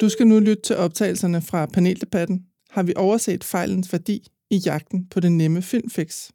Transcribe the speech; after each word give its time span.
Du 0.00 0.08
skal 0.08 0.26
nu 0.26 0.38
lytte 0.38 0.62
til 0.62 0.76
optagelserne 0.76 1.42
fra 1.42 1.66
paneldebatten. 1.66 2.44
Har 2.70 2.82
vi 2.82 2.92
overset 2.96 3.44
fejlens 3.44 3.92
værdi 3.92 4.26
i 4.50 4.56
jagten 4.56 5.06
på 5.06 5.20
det 5.20 5.32
nemme 5.32 5.62
filmfix? 5.62 6.30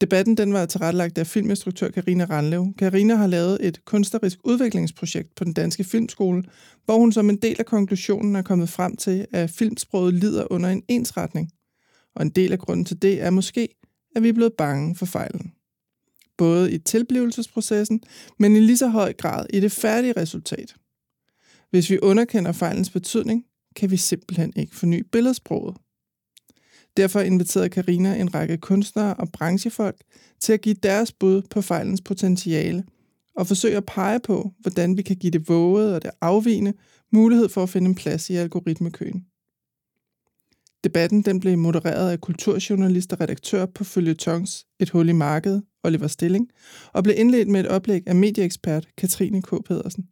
Debatten 0.00 0.36
den 0.36 0.52
var 0.52 0.66
tilrettelagt 0.66 1.18
af 1.18 1.26
filminstruktør 1.26 1.90
Karina 1.90 2.24
Randlev. 2.24 2.66
Karina 2.78 3.14
har 3.14 3.26
lavet 3.26 3.66
et 3.66 3.84
kunstnerisk 3.84 4.38
udviklingsprojekt 4.44 5.34
på 5.34 5.44
den 5.44 5.52
danske 5.52 5.84
filmskole, 5.84 6.44
hvor 6.84 6.98
hun 6.98 7.12
som 7.12 7.30
en 7.30 7.36
del 7.36 7.56
af 7.58 7.66
konklusionen 7.66 8.36
er 8.36 8.42
kommet 8.42 8.68
frem 8.68 8.96
til, 8.96 9.26
at 9.32 9.50
filmsproget 9.50 10.14
lider 10.14 10.52
under 10.52 10.68
en 10.68 10.82
ensretning. 10.88 11.50
Og 12.14 12.22
en 12.22 12.30
del 12.30 12.52
af 12.52 12.58
grunden 12.58 12.84
til 12.84 13.02
det 13.02 13.22
er 13.22 13.30
måske, 13.30 13.68
at 14.16 14.22
vi 14.22 14.28
er 14.28 14.32
blevet 14.32 14.52
bange 14.58 14.96
for 14.96 15.06
fejlen. 15.06 15.52
Både 16.38 16.72
i 16.72 16.78
tilblivelsesprocessen, 16.78 18.00
men 18.38 18.56
i 18.56 18.60
lige 18.60 18.76
så 18.76 18.88
høj 18.88 19.12
grad 19.12 19.46
i 19.50 19.60
det 19.60 19.72
færdige 19.72 20.12
resultat. 20.16 20.74
Hvis 21.70 21.90
vi 21.90 21.98
underkender 22.02 22.52
fejlens 22.52 22.90
betydning, 22.90 23.44
kan 23.76 23.90
vi 23.90 23.96
simpelthen 23.96 24.52
ikke 24.56 24.76
forny 24.76 25.06
billedsproget. 25.12 25.76
Derfor 26.96 27.20
inviterede 27.20 27.68
Karina 27.68 28.20
en 28.20 28.34
række 28.34 28.56
kunstnere 28.56 29.14
og 29.14 29.32
branchefolk 29.32 30.00
til 30.40 30.52
at 30.52 30.60
give 30.60 30.74
deres 30.74 31.12
bud 31.12 31.42
på 31.50 31.62
fejlens 31.62 32.00
potentiale 32.00 32.84
og 33.36 33.46
forsøge 33.46 33.76
at 33.76 33.86
pege 33.86 34.20
på, 34.20 34.52
hvordan 34.58 34.96
vi 34.96 35.02
kan 35.02 35.16
give 35.16 35.30
det 35.30 35.48
vågede 35.48 35.96
og 35.96 36.02
det 36.02 36.10
afvigende 36.20 36.74
mulighed 37.12 37.48
for 37.48 37.62
at 37.62 37.68
finde 37.68 37.88
en 37.88 37.94
plads 37.94 38.30
i 38.30 38.34
algoritmekøen. 38.34 39.26
Debatten 40.84 41.22
den 41.22 41.40
blev 41.40 41.58
modereret 41.58 42.10
af 42.10 42.20
kulturjournalist 42.20 43.12
og 43.12 43.20
redaktør 43.20 43.66
på 43.66 43.84
Følgetons 43.84 44.66
Et 44.80 44.90
hul 44.90 45.08
i 45.08 45.12
markedet, 45.12 45.62
Oliver 45.84 46.06
Stilling, 46.06 46.48
og 46.92 47.04
blev 47.04 47.14
indledt 47.18 47.48
med 47.48 47.60
et 47.60 47.68
oplæg 47.68 48.02
af 48.06 48.14
medieekspert 48.14 48.88
Katrine 48.96 49.42
K. 49.42 49.50
Pedersen. 49.64 50.08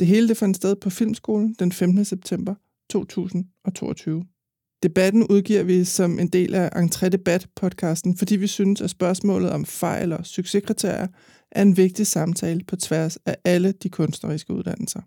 Det 0.00 0.08
hele 0.08 0.28
det 0.28 0.36
fandt 0.36 0.56
sted 0.56 0.76
på 0.76 0.90
Filmskolen 0.90 1.56
den 1.58 1.72
15. 1.72 2.04
september 2.04 2.54
2022. 2.90 4.24
Debatten 4.82 5.26
udgiver 5.26 5.62
vi 5.62 5.84
som 5.84 6.18
en 6.18 6.28
del 6.28 6.54
af 6.54 6.68
Entré 6.68 7.08
Debat 7.08 7.46
podcasten, 7.56 8.16
fordi 8.16 8.36
vi 8.36 8.46
synes, 8.46 8.80
at 8.80 8.90
spørgsmålet 8.90 9.50
om 9.50 9.64
fejl 9.64 10.12
og 10.12 10.26
succeskriterier 10.26 11.06
er 11.50 11.62
en 11.62 11.76
vigtig 11.76 12.06
samtale 12.06 12.60
på 12.66 12.76
tværs 12.76 13.16
af 13.16 13.36
alle 13.44 13.72
de 13.72 13.88
kunstneriske 13.88 14.52
uddannelser. 14.52 15.00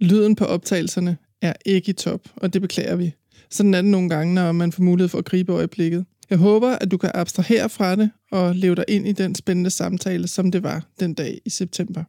Lyden 0.00 0.34
på 0.34 0.44
optagelserne 0.44 1.16
er 1.42 1.52
ikke 1.66 1.90
i 1.90 1.92
top, 1.92 2.20
og 2.36 2.52
det 2.52 2.62
beklager 2.62 2.96
vi. 2.96 3.14
Sådan 3.50 3.74
er 3.74 3.82
det 3.82 3.90
nogle 3.90 4.08
gange, 4.08 4.34
når 4.34 4.52
man 4.52 4.72
får 4.72 4.82
mulighed 4.82 5.08
for 5.08 5.18
at 5.18 5.24
gribe 5.24 5.52
øjeblikket. 5.52 6.04
Jeg 6.30 6.38
håber, 6.38 6.68
at 6.68 6.90
du 6.90 6.96
kan 6.96 7.10
abstrahere 7.14 7.68
fra 7.68 7.96
det 7.96 8.10
og 8.30 8.54
leve 8.54 8.74
dig 8.74 8.84
ind 8.88 9.08
i 9.08 9.12
den 9.12 9.34
spændende 9.34 9.70
samtale, 9.70 10.28
som 10.28 10.50
det 10.50 10.62
var 10.62 10.86
den 11.00 11.14
dag 11.14 11.40
i 11.44 11.50
september. 11.50 12.04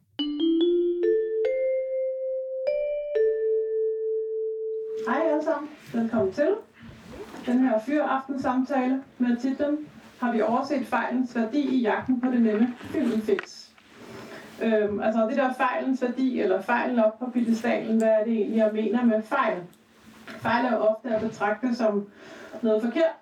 Alle 5.34 5.44
sammen, 5.44 5.70
velkommen 5.94 6.32
til 6.32 6.48
den 7.46 7.58
her 7.58 7.80
fyraftenssamtale 7.80 9.02
med 9.18 9.36
titlen 9.36 9.78
Har 10.18 10.32
vi 10.32 10.40
overset 10.40 10.86
fejlens 10.86 11.36
værdi 11.36 11.60
i 11.60 11.80
jagten 11.80 12.20
på 12.20 12.26
det 12.30 12.42
nemme 12.42 12.74
filmfix? 12.80 13.68
Øhm, 14.62 15.00
altså 15.00 15.26
det 15.26 15.36
der 15.36 15.52
fejlens 15.52 16.02
værdi, 16.02 16.40
eller 16.40 16.60
fejlen 16.60 16.98
op 16.98 17.18
på 17.18 17.30
pittestalen, 17.30 17.98
hvad 17.98 18.08
er 18.08 18.24
det 18.24 18.32
egentlig, 18.32 18.58
jeg 18.58 18.70
mener 18.72 19.04
med 19.04 19.22
fejl? 19.22 19.58
Fejl 20.26 20.66
er 20.66 20.72
jo 20.72 20.78
ofte 20.78 21.08
at 21.08 21.22
betragte 21.22 21.74
som 21.74 22.06
noget 22.62 22.82
forkert, 22.82 23.14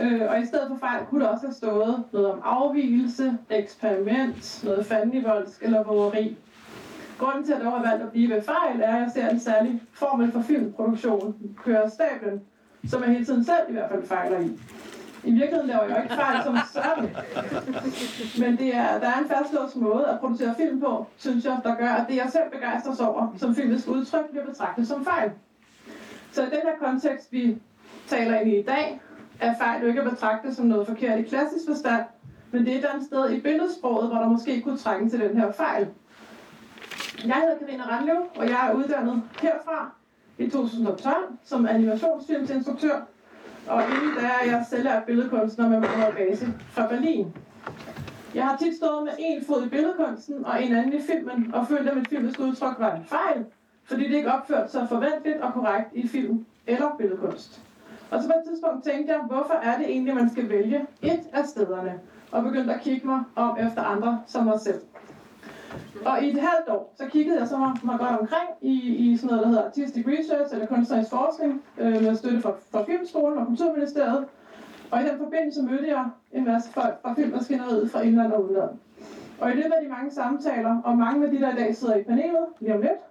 øh, 0.00 0.22
og 0.30 0.40
i 0.40 0.46
stedet 0.46 0.68
for 0.68 0.76
fejl 0.76 1.06
kunne 1.06 1.24
der 1.24 1.30
også 1.30 1.46
have 1.46 1.54
stået 1.54 2.04
noget 2.12 2.32
om 2.32 2.40
afvielse, 2.44 3.38
eksperiment, 3.50 4.64
noget 4.64 4.86
fandenivoldsk 4.86 5.62
eller 5.62 5.84
vågeri. 5.84 6.36
Grunden 7.18 7.44
til, 7.44 7.52
at 7.52 7.62
jeg 7.62 7.70
har 7.70 7.82
valgt 7.90 8.02
at 8.02 8.12
blive 8.12 8.34
ved 8.34 8.42
fejl, 8.42 8.80
er, 8.80 8.94
at 8.94 9.00
jeg 9.00 9.10
ser 9.14 9.28
en 9.28 9.40
særlig 9.40 9.82
formel 9.92 10.32
for 10.32 10.42
filmproduktion 10.42 11.36
køre 11.64 11.90
stablen, 11.90 12.42
som 12.88 13.02
jeg 13.02 13.10
hele 13.10 13.24
tiden 13.24 13.44
selv 13.44 13.68
i 13.68 13.72
hvert 13.72 13.90
fald 13.90 14.06
fejler 14.06 14.38
i. 14.40 14.58
I 15.24 15.30
virkeligheden 15.30 15.66
laver 15.66 15.82
jeg 15.82 15.96
jo 15.96 16.02
ikke 16.02 16.14
fejl 16.14 16.42
som 16.44 16.56
sådan. 16.72 17.16
Men 18.38 18.58
det 18.58 18.74
er, 18.74 18.98
der 19.00 19.08
er 19.08 19.18
en 19.18 19.28
fastlåst 19.28 19.76
måde 19.76 20.06
at 20.06 20.20
producere 20.20 20.54
film 20.56 20.80
på, 20.80 21.06
synes 21.16 21.44
jeg, 21.44 21.60
der 21.64 21.74
gør, 21.74 21.88
at 21.88 22.08
det 22.08 22.16
jeg 22.16 22.28
selv 22.32 22.50
begejstres 22.52 23.00
over, 23.00 23.34
som 23.36 23.54
filmisk 23.54 23.88
udtryk, 23.88 24.30
bliver 24.30 24.46
betragtet 24.46 24.88
som 24.88 25.04
fejl. 25.04 25.30
Så 26.32 26.42
i 26.42 26.46
den 26.46 26.60
her 26.64 26.88
kontekst, 26.88 27.32
vi 27.32 27.58
taler 28.06 28.40
ind 28.40 28.50
i 28.50 28.58
i 28.58 28.62
dag, 28.62 29.00
er 29.40 29.54
fejl 29.58 29.82
jo 29.82 29.88
ikke 29.88 30.00
at 30.00 30.10
betragte 30.10 30.54
som 30.54 30.66
noget 30.66 30.86
forkert 30.86 31.18
i 31.18 31.22
klassisk 31.22 31.64
forstand, 31.68 32.04
men 32.50 32.64
det 32.64 32.74
er 32.74 32.78
et 32.78 32.84
andet 32.84 33.06
sted 33.06 33.30
i 33.30 33.40
billedsproget, 33.40 34.08
hvor 34.08 34.18
der 34.18 34.28
måske 34.28 34.60
kunne 34.60 34.78
trænge 34.78 35.10
til 35.10 35.20
den 35.20 35.36
her 35.36 35.52
fejl. 35.52 35.88
Jeg 37.26 37.34
hedder 37.34 37.58
Karina 37.58 37.84
Randlev, 37.84 38.16
og 38.36 38.48
jeg 38.48 38.68
er 38.68 38.74
uddannet 38.74 39.22
herfra 39.40 39.90
i 40.38 40.50
2012 40.50 41.14
som 41.44 41.66
animationsfilmsinstruktør, 41.66 43.00
og 43.68 43.82
inden 43.82 44.14
da 44.16 44.20
er 44.20 44.50
jeg 44.50 44.66
selv 44.70 44.86
er 44.86 45.00
billedkunstner 45.00 45.68
med 45.68 45.80
meget 45.80 46.14
base 46.16 46.46
fra 46.70 46.86
Berlin. 46.86 47.36
Jeg 48.34 48.44
har 48.44 48.56
tit 48.56 48.76
stået 48.76 49.04
med 49.04 49.12
en 49.18 49.44
fod 49.44 49.66
i 49.66 49.68
billedkunsten 49.68 50.44
og 50.44 50.64
en 50.64 50.76
anden 50.76 50.92
i 50.92 51.02
filmen, 51.02 51.54
og 51.54 51.68
følte, 51.68 51.90
at 51.90 51.96
mit 51.96 52.08
filmisk 52.08 52.40
udtryk 52.40 52.78
var 52.78 52.94
en 52.94 53.04
fejl, 53.04 53.44
fordi 53.84 54.08
det 54.08 54.16
ikke 54.16 54.32
opførte 54.32 54.70
sig 54.72 54.88
forventeligt 54.88 55.40
og 55.40 55.52
korrekt 55.52 55.88
i 55.92 56.08
film 56.08 56.46
eller 56.66 56.96
billedkunst. 56.98 57.60
Og 58.10 58.22
så 58.22 58.28
på 58.28 58.34
et 58.38 58.50
tidspunkt 58.50 58.84
tænkte 58.84 59.12
jeg, 59.12 59.20
hvorfor 59.20 59.54
er 59.62 59.78
det 59.78 59.90
egentlig, 59.90 60.14
man 60.14 60.30
skal 60.30 60.48
vælge 60.48 60.86
et 61.02 61.20
af 61.32 61.44
stederne, 61.46 62.00
og 62.32 62.42
begyndte 62.42 62.74
at 62.74 62.80
kigge 62.80 63.06
mig 63.06 63.22
om 63.36 63.58
efter 63.58 63.82
andre 63.82 64.22
som 64.26 64.44
mig 64.44 64.60
selv. 64.60 64.80
Og 66.04 66.22
i 66.24 66.26
et 66.30 66.40
halvt 66.48 66.68
år, 66.68 66.94
så 66.98 67.04
kiggede 67.12 67.38
jeg 67.40 67.48
så 67.48 67.56
mig, 67.58 67.72
mig 67.82 67.98
godt 67.98 68.20
omkring 68.20 68.48
i, 68.60 68.74
i 69.04 69.16
sådan 69.16 69.28
noget, 69.28 69.42
der 69.42 69.48
hedder 69.48 69.64
Artistic 69.64 70.04
Research 70.06 70.54
eller 70.54 70.66
kunstnerisk 70.66 71.10
forskning 71.10 71.62
øh, 71.78 72.02
med 72.02 72.16
støtte 72.16 72.40
fra, 72.40 72.52
fra 72.72 72.84
Filmskolen 72.84 73.38
og 73.38 73.46
Kulturministeriet. 73.46 74.24
Og 74.90 75.00
i 75.02 75.04
den 75.08 75.18
forbindelse 75.18 75.62
mødte 75.62 75.88
jeg 75.88 76.04
en 76.32 76.44
masse 76.44 76.72
folk 76.72 76.94
fra 77.02 77.14
filmmaskineriet 77.14 77.90
fra 77.90 78.00
indland 78.00 78.32
og 78.32 78.44
udland. 78.44 78.70
Og 79.40 79.50
i 79.50 79.54
løbet 79.54 79.72
af 79.76 79.82
de 79.84 79.88
mange 79.88 80.10
samtaler, 80.10 80.80
og 80.84 80.98
mange 80.98 81.26
af 81.26 81.30
de, 81.32 81.38
der 81.40 81.52
i 81.52 81.56
dag 81.56 81.76
sidder 81.76 81.96
i 81.96 82.02
panelet 82.02 82.46
lige 82.60 82.74
om 82.74 82.80
lidt, 82.80 83.02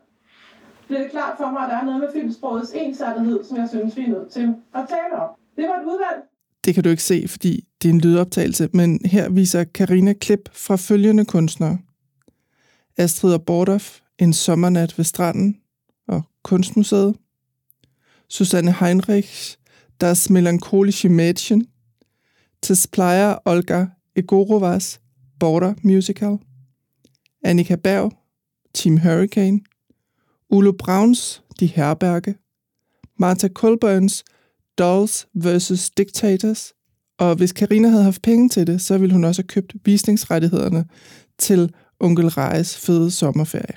blev 0.88 1.00
det 1.00 1.12
klart 1.12 1.34
for 1.38 1.52
mig, 1.52 1.62
at 1.64 1.70
der 1.70 1.78
er 1.78 1.86
noget 1.86 2.00
med 2.00 2.10
filmsprogets 2.14 2.72
ensartethed, 2.76 3.44
som 3.44 3.58
jeg 3.58 3.70
synes, 3.70 3.98
vi 3.98 4.04
er 4.04 4.10
nødt 4.10 4.32
til 4.32 4.56
at 4.76 4.84
tale 4.90 5.14
om. 5.24 5.30
Det 5.58 5.66
var 5.70 5.76
et 5.82 5.86
udvalg. 5.86 6.20
Det 6.66 6.74
kan 6.74 6.84
du 6.84 6.90
ikke 6.90 7.04
se, 7.04 7.26
fordi 7.28 7.68
det 7.82 7.90
er 7.90 7.94
en 7.94 8.00
lydoptagelse, 8.00 8.70
men 8.74 9.00
her 9.06 9.30
viser 9.30 9.64
Karina 9.64 10.14
klip 10.14 10.50
fra 10.54 10.76
følgende 10.76 11.26
kunstnere. 11.26 11.78
Astrid 12.98 13.40
Bordorf, 13.40 14.00
En 14.20 14.34
sommernat 14.34 14.98
ved 14.98 15.06
stranden 15.06 15.58
og 16.08 16.22
Kunstmuseet. 16.44 17.16
Susanne 18.30 18.76
Heinrichs, 18.80 19.60
Das 20.02 20.30
melancholische 20.30 21.10
Mädchen. 21.10 21.68
Tesplaya 22.62 23.36
Olga 23.46 23.86
Egorovas, 24.16 25.02
Border 25.40 25.74
Musical. 25.84 26.38
Annika 27.44 27.76
Berg, 27.76 28.12
Team 28.74 28.98
Hurricane. 28.98 29.60
Ulo 30.50 30.72
Brauns, 30.72 31.44
De 31.60 31.66
Herberge. 31.66 32.36
Martha 33.20 33.48
Colburns, 33.48 34.24
Dolls 34.78 35.28
vs. 35.34 35.90
Dictators. 35.90 36.74
Og 37.18 37.36
hvis 37.36 37.54
Karina 37.54 37.88
havde 37.88 38.04
haft 38.04 38.22
penge 38.22 38.50
til 38.50 38.68
det, 38.68 38.82
så 38.82 38.98
ville 38.98 39.14
hun 39.14 39.24
også 39.24 39.42
have 39.42 39.48
købt 39.48 39.76
visningsrettighederne 39.86 40.86
til 41.38 41.74
onkel 42.04 42.28
Rejes 42.28 42.86
fede 42.86 43.12
sommerferie. 43.12 43.76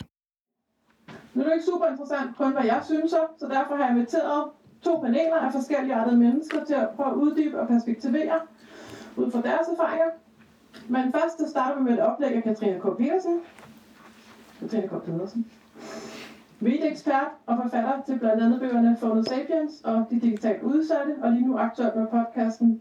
Nu 1.34 1.42
er 1.42 1.46
det 1.46 1.52
ikke 1.52 1.64
super 1.72 1.86
interessant 1.86 2.36
kun, 2.36 2.52
hvad 2.52 2.64
jeg 2.64 2.80
synes, 2.84 3.10
så 3.10 3.46
derfor 3.50 3.76
har 3.76 3.84
jeg 3.84 3.96
inviteret 3.96 4.44
to 4.82 5.00
paneler 5.04 5.36
af 5.36 5.52
forskellige 5.52 5.94
artede 5.94 6.16
mennesker 6.16 6.64
til 6.64 6.74
at 6.74 6.88
prøve 6.96 7.10
at 7.10 7.14
uddybe 7.14 7.60
og 7.60 7.68
perspektivere 7.68 8.38
ud 9.16 9.30
fra 9.30 9.42
deres 9.42 9.66
erfaringer. 9.74 10.10
Men 10.88 11.12
først 11.12 11.38
så 11.38 11.50
starter 11.50 11.78
vi 11.78 11.82
med 11.84 11.92
et 11.92 12.00
oplæg 12.00 12.34
af 12.36 12.42
Katrine 12.42 12.80
K. 12.80 12.96
Petersen. 12.98 13.40
Katrine 14.60 14.88
K. 14.88 15.02
Petersen. 15.04 15.46
Medieekspert 16.60 17.30
og 17.46 17.56
forfatter 17.62 18.02
til 18.06 18.18
blandt 18.18 18.42
andet 18.42 18.60
bøgerne 18.60 18.96
Phono 19.00 19.22
Sapiens 19.22 19.80
og 19.84 20.06
De 20.10 20.20
Digitalt 20.20 20.62
Udsatte, 20.62 21.14
og 21.22 21.32
lige 21.32 21.46
nu 21.46 21.58
aktuelt 21.58 21.96
med 21.96 22.06
podcasten 22.06 22.80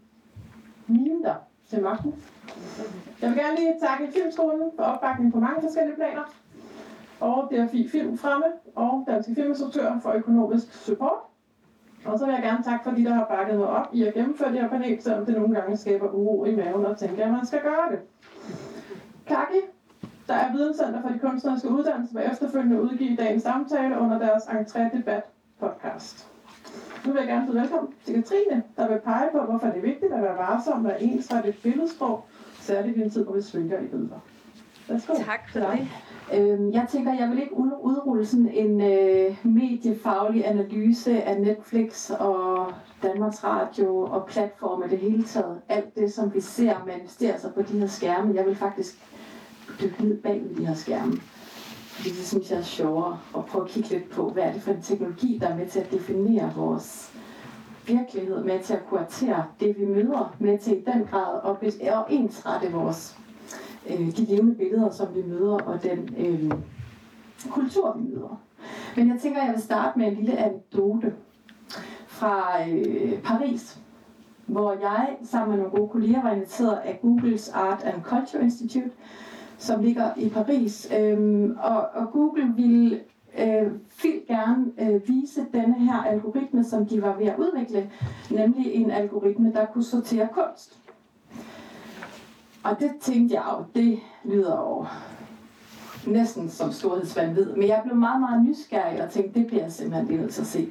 Minder 0.86 1.34
til 1.70 1.82
magten. 1.82 2.14
Jeg 3.22 3.30
vil 3.30 3.38
gerne 3.38 3.56
lige 3.56 3.74
takke 3.80 4.12
Filmskolen 4.12 4.70
for 4.76 4.82
opbakningen 4.82 5.32
på 5.32 5.40
mange 5.40 5.62
forskellige 5.62 5.96
planer. 5.96 6.22
Og 7.20 7.50
DRFI 7.50 7.88
Film 7.88 8.18
Fremme 8.18 8.46
og 8.74 9.04
Danske 9.08 9.34
Filminstruktører 9.34 10.00
for 10.00 10.12
økonomisk 10.12 10.72
support. 10.84 11.18
Og 12.04 12.18
så 12.18 12.24
vil 12.24 12.32
jeg 12.34 12.42
gerne 12.42 12.64
takke 12.64 12.84
for 12.84 12.90
de, 12.90 13.04
der 13.04 13.14
har 13.14 13.24
bakket 13.24 13.58
mig 13.58 13.68
op 13.68 13.88
i 13.92 14.04
at 14.04 14.14
gennemføre 14.14 14.52
det 14.52 14.60
her 14.60 14.68
panel, 14.68 15.02
selvom 15.02 15.26
det 15.26 15.34
nogle 15.34 15.54
gange 15.54 15.76
skaber 15.76 16.10
uro 16.10 16.44
i 16.44 16.56
maven 16.56 16.86
og 16.86 16.98
tænker, 16.98 17.24
at 17.24 17.32
man 17.32 17.46
skal 17.46 17.62
gøre 17.62 17.90
det. 17.90 18.00
Kaki, 19.26 19.60
der 20.28 20.34
er 20.34 20.52
Videnscenter 20.52 21.02
for 21.02 21.08
de 21.08 21.18
kunstneriske 21.18 21.68
uddannelser, 21.68 22.18
vil 22.18 22.30
efterfølgende 22.32 22.82
udgive 22.82 23.16
dagens 23.16 23.42
samtale 23.42 23.98
under 23.98 24.18
deres 24.18 24.42
entré 24.42 24.96
debat 24.96 25.22
podcast. 25.60 26.35
Nu 27.06 27.12
vil 27.12 27.20
jeg 27.20 27.28
gerne 27.28 27.46
byde 27.46 27.60
velkommen 27.60 27.92
til 28.04 28.14
Katrine, 28.14 28.62
der 28.76 28.88
vil 28.88 29.00
pege 29.04 29.28
på, 29.32 29.38
hvorfor 29.38 29.66
det 29.66 29.76
er 29.76 29.80
vigtigt 29.80 30.12
at 30.12 30.22
være 30.22 30.36
varsom 30.36 30.82
med 30.82 30.92
ensrettet 31.00 31.54
billedsprog, 31.62 32.24
særligt 32.60 32.96
i 32.96 33.02
en 33.02 33.10
tid, 33.10 33.24
hvor 33.24 33.34
vi 33.34 33.42
svinker 33.42 33.78
i 33.78 33.86
billeder. 33.86 34.18
Værsgo. 34.88 35.14
Tak 35.14 35.50
for 35.52 35.58
det. 35.60 35.88
Øhm, 36.34 36.72
jeg 36.72 36.86
tænker, 36.90 37.14
jeg 37.14 37.30
vil 37.30 37.38
ikke 37.38 37.56
udrulle 37.56 38.26
sådan 38.26 38.48
en 38.48 38.80
øh, 38.80 39.36
mediefaglig 39.44 40.46
analyse 40.46 41.22
af 41.22 41.40
Netflix 41.40 42.10
og 42.10 42.72
Danmarks 43.02 43.44
Radio 43.44 43.98
og 43.98 44.26
platforme 44.26 44.90
det 44.90 44.98
hele 44.98 45.24
taget. 45.24 45.60
Alt 45.68 45.94
det, 45.94 46.12
som 46.12 46.34
vi 46.34 46.40
ser 46.40 46.84
manifestere 46.86 47.38
sig 47.38 47.54
på 47.54 47.62
de 47.62 47.78
her 47.78 47.86
skærme. 47.86 48.34
Jeg 48.34 48.46
vil 48.46 48.56
faktisk 48.56 48.98
dykke 49.80 50.04
ned 50.04 50.22
bag 50.22 50.42
de 50.58 50.66
her 50.66 50.74
skærme. 50.74 51.12
Fordi 51.96 52.08
det 52.08 52.16
ligesom, 52.16 52.40
synes 52.40 52.50
jeg 52.50 52.58
er 52.58 52.62
sjovere 52.62 53.18
at 53.36 53.44
prøve 53.44 53.64
at 53.64 53.70
kigge 53.70 53.88
lidt 53.88 54.10
på, 54.10 54.28
hvad 54.28 54.42
er 54.42 54.52
det 54.52 54.62
for 54.62 54.70
en 54.70 54.82
teknologi, 54.82 55.38
der 55.40 55.48
er 55.48 55.56
med 55.56 55.66
til 55.66 55.80
at 55.80 55.90
definere 55.90 56.52
vores 56.56 57.12
virkelighed, 57.86 58.44
med 58.44 58.60
til 58.62 58.74
at 58.74 58.86
kuratere 58.88 59.44
det, 59.60 59.78
vi 59.78 59.84
møder, 59.84 60.36
med 60.38 60.58
til 60.58 60.72
i 60.72 60.84
den 60.84 61.04
grad 61.10 61.56
at, 61.62 61.74
at 61.80 62.04
ensrette 62.10 62.72
vores 62.72 63.18
øh, 63.90 64.16
de 64.16 64.24
levende 64.24 64.54
billeder, 64.54 64.90
som 64.90 65.14
vi 65.14 65.22
møder, 65.22 65.58
og 65.58 65.82
den 65.82 66.14
øh, 66.18 66.50
kultur, 67.50 67.96
vi 67.98 68.02
møder. 68.14 68.40
Men 68.96 69.08
jeg 69.08 69.20
tænker, 69.20 69.44
jeg 69.44 69.52
vil 69.52 69.62
starte 69.62 69.98
med 69.98 70.06
en 70.06 70.14
lille 70.14 70.38
anekdote 70.38 71.14
fra 72.06 72.68
øh, 72.68 73.22
Paris, 73.22 73.78
hvor 74.46 74.72
jeg 74.72 75.16
sammen 75.22 75.56
med 75.56 75.64
nogle 75.64 75.78
gode 75.78 75.88
kolleger 75.88 76.22
var 76.22 76.30
inviteret 76.30 76.78
af 76.84 76.98
Googles 77.02 77.48
Art 77.48 77.82
and 77.84 78.02
Culture 78.02 78.42
Institute, 78.42 78.90
som 79.58 79.82
ligger 79.82 80.10
i 80.16 80.28
Paris. 80.28 80.88
Øhm, 80.98 81.56
og, 81.62 81.88
og 81.94 82.10
Google 82.12 82.52
ville 82.56 83.00
øh, 83.38 83.72
fint 83.88 84.26
gerne 84.26 84.66
øh, 84.80 85.08
vise 85.08 85.46
denne 85.52 85.74
her 85.78 86.02
algoritme, 86.02 86.64
som 86.64 86.86
de 86.86 87.02
var 87.02 87.16
ved 87.16 87.26
at 87.26 87.38
udvikle, 87.38 87.90
nemlig 88.30 88.74
en 88.74 88.90
algoritme, 88.90 89.52
der 89.52 89.66
kunne 89.66 89.84
sortere 89.84 90.28
kunst. 90.32 90.78
Og 92.62 92.80
det 92.80 92.90
tænkte 93.00 93.34
jeg 93.34 93.44
jo, 93.58 93.80
det 93.80 93.98
lyder 94.24 94.56
jo 94.56 94.86
næsten 96.12 96.48
som 96.48 96.72
storhedsvandvid. 96.72 97.46
Men 97.46 97.68
jeg 97.68 97.80
blev 97.84 97.96
meget, 97.96 98.20
meget 98.20 98.44
nysgerrig 98.44 99.02
og 99.02 99.10
tænkte, 99.10 99.38
det 99.38 99.46
bliver 99.46 99.62
jeg 99.62 99.72
simpelthen 99.72 100.20
nødt 100.20 100.34
til 100.34 100.40
at 100.40 100.46
se, 100.46 100.68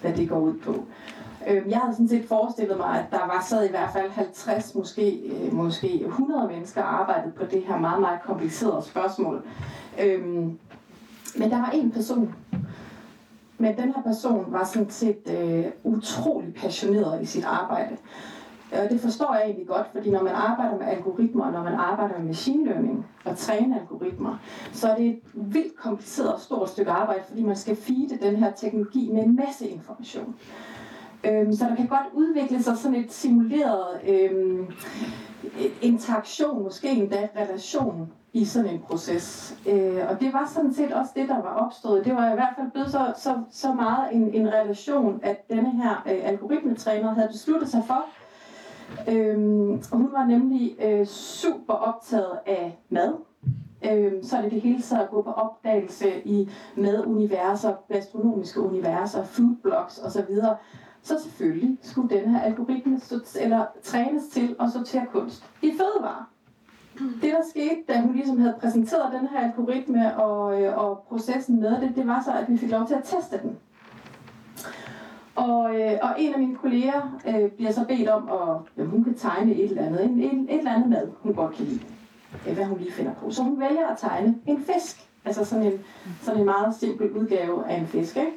hvad 0.00 0.12
det 0.12 0.28
går 0.28 0.38
ud 0.38 0.54
på. 0.54 0.84
Øh, 1.48 1.62
jeg 1.68 1.78
havde 1.78 1.92
sådan 1.92 2.08
set 2.08 2.28
forestillet 2.28 2.76
mig, 2.76 2.98
at 2.98 3.04
der 3.10 3.26
var 3.26 3.44
sad 3.48 3.66
i 3.66 3.70
hvert 3.70 3.90
fald 3.92 4.10
50, 4.10 4.74
måske, 4.74 5.18
øh, 5.18 5.54
måske 5.54 6.04
100 6.04 6.48
mennesker 6.48 6.82
arbejdet 6.82 7.34
på 7.34 7.44
det 7.44 7.62
her 7.62 7.78
meget, 7.78 8.00
meget 8.00 8.22
komplicerede 8.22 8.82
spørgsmål. 8.82 9.42
Øhm, 10.00 10.58
men 11.38 11.50
der 11.50 11.56
var 11.56 11.70
en 11.70 11.90
person, 11.90 12.34
men 13.58 13.76
den 13.76 13.92
her 13.94 14.02
person 14.02 14.44
var 14.48 14.64
sådan 14.64 14.90
set 14.90 15.30
øh, 15.30 15.64
utrolig 15.84 16.54
passioneret 16.54 17.22
i 17.22 17.26
sit 17.26 17.44
arbejde. 17.44 17.96
Og 18.72 18.90
det 18.90 19.00
forstår 19.00 19.34
jeg 19.34 19.44
egentlig 19.44 19.66
godt, 19.66 19.86
fordi 19.92 20.10
når 20.10 20.22
man 20.22 20.32
arbejder 20.34 20.78
med 20.78 20.86
algoritmer, 20.86 21.44
og 21.44 21.52
når 21.52 21.62
man 21.62 21.74
arbejder 21.74 22.18
med 22.18 22.26
machine 22.26 22.64
learning 22.64 23.06
og 23.24 23.36
træne 23.36 23.80
algoritmer, 23.80 24.36
så 24.72 24.88
er 24.88 24.96
det 24.96 25.06
et 25.06 25.20
vildt 25.34 25.76
kompliceret 25.76 26.32
og 26.32 26.40
stort 26.40 26.68
stykke 26.68 26.90
arbejde, 26.90 27.20
fordi 27.28 27.42
man 27.42 27.56
skal 27.56 27.76
feede 27.76 28.18
den 28.22 28.36
her 28.36 28.52
teknologi 28.52 29.10
med 29.12 29.22
en 29.22 29.36
masse 29.36 29.68
information. 29.68 30.34
Øhm, 31.24 31.52
så 31.52 31.64
der 31.64 31.76
kan 31.76 31.86
godt 31.86 32.06
udvikle 32.12 32.62
sig 32.62 32.76
sådan 32.76 32.96
et 32.96 33.12
simuleret 33.12 34.00
øhm, 34.08 34.66
interaktion, 35.82 36.62
måske 36.62 36.90
endda 36.90 37.28
relation 37.36 38.12
i 38.32 38.44
sådan 38.44 38.70
en 38.70 38.80
proces. 38.80 39.56
Øh, 39.68 40.00
og 40.08 40.20
det 40.20 40.32
var 40.32 40.50
sådan 40.54 40.74
set 40.74 40.92
også 40.92 41.12
det, 41.16 41.28
der 41.28 41.42
var 41.42 41.54
opstået. 41.54 42.04
Det 42.04 42.14
var 42.14 42.32
i 42.32 42.34
hvert 42.34 42.54
fald 42.58 42.70
blevet 42.70 42.90
så, 42.90 43.12
så, 43.16 43.36
så 43.50 43.72
meget 43.72 44.14
en, 44.14 44.34
en 44.34 44.48
relation, 44.48 45.20
at 45.22 45.48
denne 45.50 45.70
her 45.82 46.02
øh, 46.06 46.20
algoritmetræner 46.22 47.14
havde 47.14 47.28
besluttet 47.28 47.68
sig 47.68 47.82
for, 47.86 48.04
Øhm, 49.08 49.70
og 49.70 49.98
hun 49.98 50.12
var 50.12 50.26
nemlig 50.26 50.76
øh, 50.82 51.06
super 51.06 51.74
optaget 51.74 52.38
af 52.46 52.78
mad. 52.88 53.14
Øhm, 53.84 54.22
så 54.22 54.36
er 54.36 54.42
det 54.42 54.50
det 54.50 54.60
hele 54.60 54.82
taget 54.82 55.02
at 55.02 55.10
gå 55.10 55.22
på 55.22 55.30
opdagelse 55.30 56.22
i 56.24 56.50
maduniverser, 56.76 57.74
gastronomiske 57.92 58.60
universer, 58.60 59.24
foodblogs 59.24 59.98
osv. 59.98 60.36
Så 61.02 61.14
selvfølgelig 61.22 61.78
skulle 61.82 62.16
den 62.16 62.30
her 62.30 62.40
algoritme 62.40 63.00
eller 63.40 63.66
trænes 63.82 64.22
til 64.32 64.56
at 64.60 64.70
sortere 64.72 65.06
kunst 65.12 65.44
i 65.62 65.70
fødevarer. 65.70 66.30
Det 66.98 67.22
der 67.22 67.42
skete, 67.50 67.76
da 67.88 68.00
hun 68.00 68.14
ligesom 68.14 68.40
havde 68.40 68.54
præsenteret 68.60 69.12
den 69.12 69.28
her 69.28 69.38
algoritme 69.38 70.16
og, 70.16 70.62
øh, 70.62 70.78
og 70.78 71.04
processen 71.08 71.60
med 71.60 71.80
det, 71.80 71.92
det 71.96 72.06
var 72.06 72.22
så, 72.24 72.32
at 72.32 72.52
vi 72.52 72.56
fik 72.56 72.70
lov 72.70 72.86
til 72.86 72.94
at 72.94 73.04
teste 73.04 73.40
den. 73.42 73.56
Og, 75.34 75.80
øh, 75.80 75.98
og 76.02 76.14
en 76.18 76.32
af 76.32 76.38
mine 76.38 76.56
kolleger 76.56 77.20
øh, 77.28 77.50
bliver 77.50 77.72
så 77.72 77.84
bedt 77.88 78.08
om, 78.08 78.28
at 78.28 78.56
ja, 78.76 78.84
hun 78.84 79.04
kan 79.04 79.14
tegne 79.14 79.52
et 79.52 79.70
eller 79.70 79.86
andet, 79.86 80.04
en, 80.04 80.22
en, 80.22 80.48
et 80.48 80.58
eller 80.58 80.74
andet 80.74 80.88
mad, 80.88 81.08
hun 81.22 81.34
godt 81.34 81.54
kan 81.54 81.64
lide. 81.64 81.80
Det 82.44 82.50
er, 82.50 82.54
hvad 82.54 82.64
hun 82.64 82.78
lige 82.78 82.92
finder 82.92 83.14
på. 83.14 83.30
Så 83.30 83.42
hun 83.42 83.60
vælger 83.60 83.86
at 83.86 83.98
tegne 83.98 84.34
en 84.46 84.58
fisk. 84.58 85.08
Altså 85.24 85.44
sådan 85.44 85.64
en, 85.64 85.80
sådan 86.22 86.40
en 86.40 86.46
meget 86.46 86.74
simpel 86.74 87.10
udgave 87.10 87.66
af 87.66 87.80
en 87.80 87.86
fisk. 87.86 88.16
Ikke? 88.16 88.32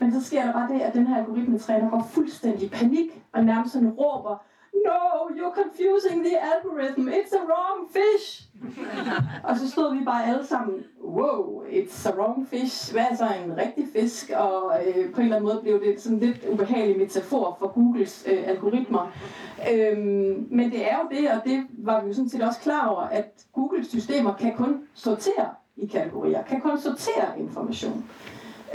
Men 0.00 0.12
så 0.12 0.26
sker 0.26 0.44
der 0.44 0.52
bare 0.52 0.68
det, 0.74 0.80
at 0.80 0.94
den 0.94 1.06
her 1.06 1.16
algoritmetræner 1.16 1.90
går 1.90 2.08
fuldstændig 2.10 2.62
i 2.62 2.68
panik, 2.68 3.22
og 3.32 3.44
nærmest 3.44 3.72
sådan 3.72 3.90
råber, 3.90 4.44
No, 4.74 5.28
you're 5.36 5.54
confusing 5.54 6.22
the 6.22 6.36
algorithm. 6.36 7.08
It's 7.08 7.32
a 7.32 7.44
wrong 7.44 7.88
fish. 7.88 8.48
og 9.48 9.56
så 9.56 9.70
stod 9.70 9.96
vi 9.98 10.04
bare 10.04 10.26
alle 10.26 10.46
sammen, 10.46 10.84
wow, 11.04 11.62
it's 11.64 12.08
a 12.08 12.12
wrong 12.16 12.48
fish. 12.48 12.92
Hvad 12.92 13.04
er 13.10 13.16
så 13.16 13.28
en 13.44 13.56
rigtig 13.56 13.88
fisk? 13.92 14.30
Og 14.36 14.80
øh, 14.86 15.12
på 15.12 15.20
en 15.20 15.24
eller 15.24 15.36
anden 15.36 15.42
måde 15.42 15.60
blev 15.62 15.80
det 15.80 16.00
sådan 16.00 16.18
lidt 16.18 16.46
ubehagelig 16.48 16.98
metafor 16.98 17.56
for 17.58 17.66
Googles 17.66 18.26
øh, 18.32 18.48
algoritmer. 18.48 19.12
Øhm, 19.72 20.46
men 20.50 20.70
det 20.70 20.92
er 20.92 20.96
jo 20.98 21.18
det, 21.18 21.30
og 21.30 21.44
det 21.44 21.66
var 21.78 22.02
vi 22.02 22.08
jo 22.08 22.14
sådan 22.14 22.28
set 22.28 22.42
også 22.42 22.60
klar 22.60 22.86
over, 22.86 23.02
at 23.02 23.46
Googles 23.52 23.88
systemer 23.88 24.34
kan 24.34 24.56
kun 24.56 24.82
sortere 24.94 25.48
i 25.76 25.86
kategorier, 25.86 26.42
kan 26.42 26.60
kun 26.60 26.80
sortere 26.80 27.38
information. 27.38 28.04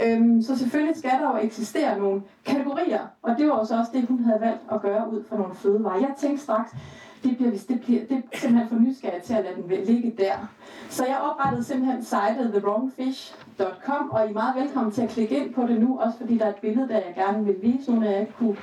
Øhm, 0.02 0.42
så 0.42 0.58
selvfølgelig 0.58 0.96
skal 0.96 1.10
der 1.10 1.30
jo 1.30 1.46
eksistere 1.46 1.98
nogle 1.98 2.22
kategorier, 2.44 3.00
og 3.22 3.38
det 3.38 3.46
var 3.46 3.52
også 3.52 3.74
det, 3.92 4.06
hun 4.08 4.24
havde 4.24 4.40
valgt 4.40 4.62
at 4.72 4.82
gøre 4.82 5.12
ud 5.12 5.24
fra 5.28 5.36
nogle 5.36 5.54
fødevarer. 5.54 5.98
Jeg 5.98 6.10
tænkte 6.18 6.42
straks, 6.42 6.70
det 7.22 7.36
bliver, 7.36 7.50
det 7.68 7.80
bliver 7.80 8.00
det 8.04 8.22
er 8.32 8.38
simpelthen 8.38 8.68
for 8.68 8.76
nysgerrig 8.76 9.22
til 9.22 9.34
at 9.34 9.44
lade 9.44 9.56
den 9.56 9.84
ligge 9.86 10.14
der. 10.18 10.52
Så 10.90 11.06
jeg 11.06 11.18
oprettede 11.18 11.64
simpelthen 11.64 12.04
sitet 12.04 12.50
thewrongfish.com, 12.52 14.10
og 14.10 14.26
I 14.26 14.28
er 14.28 14.32
meget 14.32 14.54
velkommen 14.56 14.92
til 14.92 15.02
at 15.02 15.08
klikke 15.08 15.36
ind 15.36 15.54
på 15.54 15.62
det 15.62 15.80
nu, 15.80 15.98
også 16.00 16.18
fordi 16.18 16.38
der 16.38 16.44
er 16.44 16.48
et 16.48 16.56
billede, 16.56 16.88
der 16.88 16.94
jeg 16.94 17.14
gerne 17.14 17.44
vil 17.44 17.56
vise, 17.62 17.92
nu 17.92 18.00
når 18.00 18.06
jeg 18.10 18.26
kunne 18.38 18.56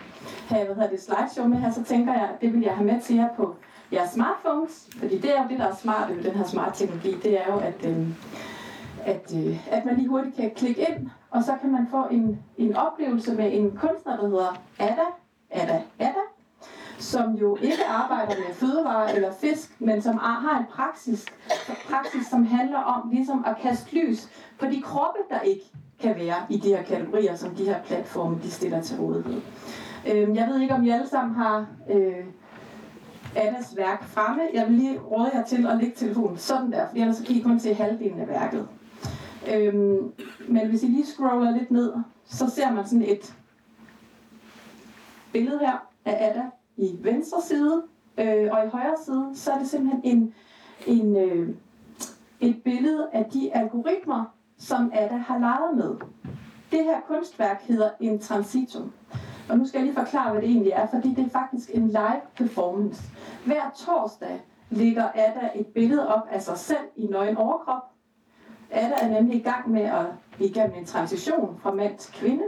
have 0.48 0.66
hvad 0.66 0.76
hedder 0.76 0.90
det, 0.90 1.02
slideshow 1.02 1.48
med 1.48 1.58
her, 1.58 1.72
så 1.72 1.84
tænker 1.84 2.14
jeg, 2.14 2.30
at 2.34 2.42
det 2.42 2.54
vil 2.54 2.62
jeg 2.62 2.74
have 2.74 2.86
med 2.86 3.02
til 3.02 3.16
jer 3.16 3.30
på 3.38 3.56
jeres 3.94 4.10
smartphones, 4.10 4.90
fordi 4.98 5.18
det 5.18 5.38
er 5.38 5.44
jo 5.44 5.50
det, 5.50 5.60
der 5.60 5.68
er 5.68 5.76
smart 5.76 6.10
ved 6.16 6.24
den 6.24 6.32
her 6.32 6.46
smart 6.46 6.74
teknologi, 6.74 7.16
det 7.24 7.42
er 7.42 7.54
jo, 7.54 7.60
at, 7.60 7.86
øh, 7.86 8.08
at, 9.06 9.36
øh, 9.36 9.68
at 9.72 9.86
man 9.86 9.96
lige 9.96 10.08
hurtigt 10.08 10.36
kan 10.36 10.52
klikke 10.56 10.82
ind, 10.82 11.10
og 11.34 11.44
så 11.44 11.56
kan 11.62 11.72
man 11.72 11.88
få 11.92 12.08
en, 12.12 12.40
en 12.58 12.76
oplevelse 12.76 13.36
med 13.36 13.54
en 13.54 13.72
kunstner, 13.72 14.16
der 14.18 14.28
hedder 14.28 14.62
Ada, 14.80 15.06
Ada, 15.52 15.82
Ada, 16.00 16.24
som 17.00 17.32
jo 17.32 17.58
ikke 17.62 17.86
arbejder 17.88 18.36
med 18.48 18.54
fødevarer 18.54 19.08
eller 19.08 19.32
fisk, 19.32 19.82
men 19.82 20.02
som 20.02 20.18
har 20.18 20.60
en 20.60 20.66
praksis, 20.72 21.26
praksis, 21.90 22.28
som 22.28 22.46
handler 22.46 22.78
om 22.78 23.10
ligesom 23.10 23.46
at 23.48 23.58
kaste 23.62 23.96
lys 23.96 24.30
på 24.60 24.66
de 24.66 24.82
kroppe, 24.82 25.20
der 25.30 25.40
ikke 25.40 25.72
kan 26.00 26.16
være 26.16 26.36
i 26.50 26.58
de 26.58 26.68
her 26.68 26.84
kategorier, 26.84 27.36
som 27.36 27.56
de 27.56 27.66
her 27.66 27.82
platforme 27.82 28.40
de 28.44 28.52
stiller 28.52 28.82
til 28.82 28.98
rådighed. 28.98 29.42
Øhm, 30.12 30.36
jeg 30.36 30.48
ved 30.48 30.60
ikke, 30.60 30.74
om 30.74 30.84
I 30.84 30.90
alle 30.90 31.08
sammen 31.08 31.36
har 31.36 31.66
øh, 31.90 32.26
Adas 33.36 33.78
værk 33.78 34.04
fremme. 34.04 34.42
Jeg 34.54 34.68
vil 34.68 34.76
lige 34.76 35.00
råde 35.00 35.32
jer 35.34 35.44
til 35.44 35.68
at 35.68 35.78
lægge 35.78 35.96
telefonen 35.96 36.38
sådan 36.38 36.72
der, 36.72 36.88
for 36.90 36.98
ellers 36.98 37.18
så 37.18 37.26
kan 37.26 37.36
I 37.36 37.40
kun 37.40 37.60
se 37.60 37.74
halvdelen 37.74 38.20
af 38.20 38.28
værket. 38.28 38.68
Øhm, 39.52 40.14
men 40.48 40.70
hvis 40.70 40.84
I 40.84 40.88
lige 40.88 41.06
scroller 41.06 41.58
lidt 41.58 41.72
ned, 41.72 41.94
så 42.26 42.50
ser 42.50 42.72
man 42.72 42.88
sådan 42.88 43.06
et 43.06 43.36
billede 45.34 45.60
her 45.60 45.88
af 46.06 46.30
Ada 46.30 46.44
i 46.78 46.98
venstre 47.02 47.42
side, 47.42 47.84
øh, 48.18 48.50
og 48.52 48.66
i 48.66 48.70
højre 48.70 48.98
side, 49.06 49.32
så 49.34 49.52
er 49.52 49.58
det 49.58 49.70
simpelthen 49.70 50.02
en, 50.04 50.34
en, 50.88 51.18
øh, 51.18 51.56
et 52.40 52.64
billede 52.64 53.08
af 53.14 53.26
de 53.26 53.56
algoritmer, 53.56 54.26
som 54.58 54.92
Ada 54.94 55.16
har 55.16 55.40
leget 55.40 55.78
med. 55.78 55.96
Det 56.72 56.84
her 56.84 57.02
kunstværk 57.08 57.62
hedder 57.62 57.90
en 58.00 58.20
transitum. 58.20 58.92
Og 59.50 59.58
nu 59.58 59.68
skal 59.68 59.78
jeg 59.78 59.86
lige 59.86 59.96
forklare, 59.96 60.32
hvad 60.32 60.42
det 60.42 60.50
egentlig 60.50 60.72
er, 60.72 60.88
fordi 60.88 61.14
det 61.14 61.26
er 61.26 61.30
faktisk 61.30 61.70
en 61.74 61.88
live 61.88 62.22
performance. 62.36 63.04
Hver 63.46 63.72
torsdag 63.76 64.42
lægger 64.70 65.08
Ada 65.14 65.50
et 65.56 65.68
billede 65.68 66.08
op 66.16 66.28
af 66.32 66.42
sig 66.42 66.58
selv 66.58 66.86
i 66.96 67.08
nøgen 67.08 67.38
overkrop, 67.38 67.93
Ada 68.74 68.96
er 69.02 69.10
nemlig 69.10 69.36
i 69.40 69.42
gang 69.42 69.72
med 69.72 69.82
at 69.82 70.06
igennem 70.40 70.76
en 70.78 70.86
transition 70.86 71.60
fra 71.62 71.74
mand 71.74 71.98
til 71.98 72.14
kvinde. 72.14 72.44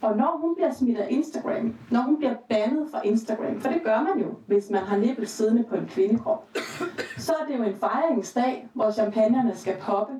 Og 0.00 0.16
når 0.16 0.38
hun 0.40 0.54
bliver 0.54 0.72
smidt 0.72 0.98
af 0.98 1.06
Instagram, 1.10 1.74
når 1.90 2.00
hun 2.00 2.16
bliver 2.16 2.34
bandet 2.48 2.88
fra 2.90 3.00
Instagram, 3.04 3.60
for 3.60 3.68
det 3.68 3.82
gør 3.84 4.02
man 4.02 4.18
jo, 4.24 4.34
hvis 4.46 4.70
man 4.70 4.82
har 4.82 4.96
nippel 4.96 5.26
siddende 5.26 5.64
på 5.64 5.74
en 5.74 5.86
kvindekrop, 5.86 6.48
så 7.18 7.32
er 7.40 7.46
det 7.46 7.58
jo 7.58 7.62
en 7.62 7.76
fejringsdag, 7.76 8.68
hvor 8.74 8.90
champagnerne 8.90 9.56
skal 9.56 9.76
poppe. 9.80 10.12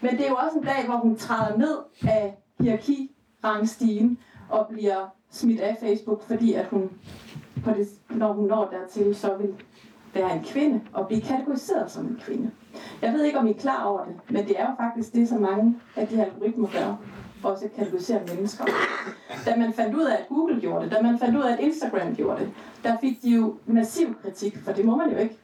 Men 0.00 0.10
det 0.10 0.26
er 0.26 0.28
jo 0.28 0.34
også 0.34 0.58
en 0.58 0.64
dag, 0.64 0.86
hvor 0.86 0.96
hun 0.96 1.16
træder 1.16 1.56
ned 1.56 1.78
af 2.02 2.38
hierarkirangstigen 2.60 4.18
og 4.50 4.66
bliver 4.68 5.06
smidt 5.30 5.60
af 5.60 5.76
Facebook, 5.80 6.22
fordi 6.22 6.52
at 6.52 6.66
hun, 6.66 6.90
på 7.64 7.70
det, 7.70 7.88
når 8.10 8.32
hun 8.32 8.44
når 8.44 8.68
dertil, 8.70 9.14
så 9.14 9.36
vil 9.36 9.54
være 10.14 10.36
en 10.36 10.44
kvinde 10.44 10.80
og 10.92 11.06
blive 11.06 11.20
kategoriseret 11.20 11.90
som 11.90 12.06
en 12.06 12.20
kvinde. 12.20 12.50
Jeg 13.02 13.12
ved 13.12 13.24
ikke, 13.24 13.38
om 13.38 13.46
I 13.46 13.50
er 13.50 13.54
klar 13.54 13.84
over 13.84 14.04
det, 14.04 14.14
men 14.30 14.48
det 14.48 14.60
er 14.60 14.66
jo 14.66 14.74
faktisk 14.80 15.14
det, 15.14 15.28
som 15.28 15.40
mange 15.40 15.76
af 15.96 16.08
de 16.08 16.16
her 16.16 16.24
algoritmer 16.24 16.68
gør 16.72 16.96
også 17.42 17.68
kategorisere 17.76 18.20
mennesker. 18.34 18.64
Da 19.46 19.56
man 19.56 19.72
fandt 19.72 19.94
ud 19.94 20.04
af, 20.04 20.12
at 20.12 20.28
Google 20.28 20.60
gjorde 20.60 20.84
det, 20.84 20.92
da 20.92 21.02
man 21.02 21.18
fandt 21.18 21.36
ud 21.36 21.42
af, 21.42 21.52
at 21.52 21.60
Instagram 21.60 22.14
gjorde 22.14 22.40
det, 22.40 22.50
der 22.84 22.96
fik 23.00 23.22
de 23.22 23.30
jo 23.30 23.54
massiv 23.66 24.14
kritik, 24.22 24.58
for 24.64 24.72
det 24.72 24.84
må 24.84 24.96
man 24.96 25.10
jo 25.10 25.18
ikke. 25.18 25.38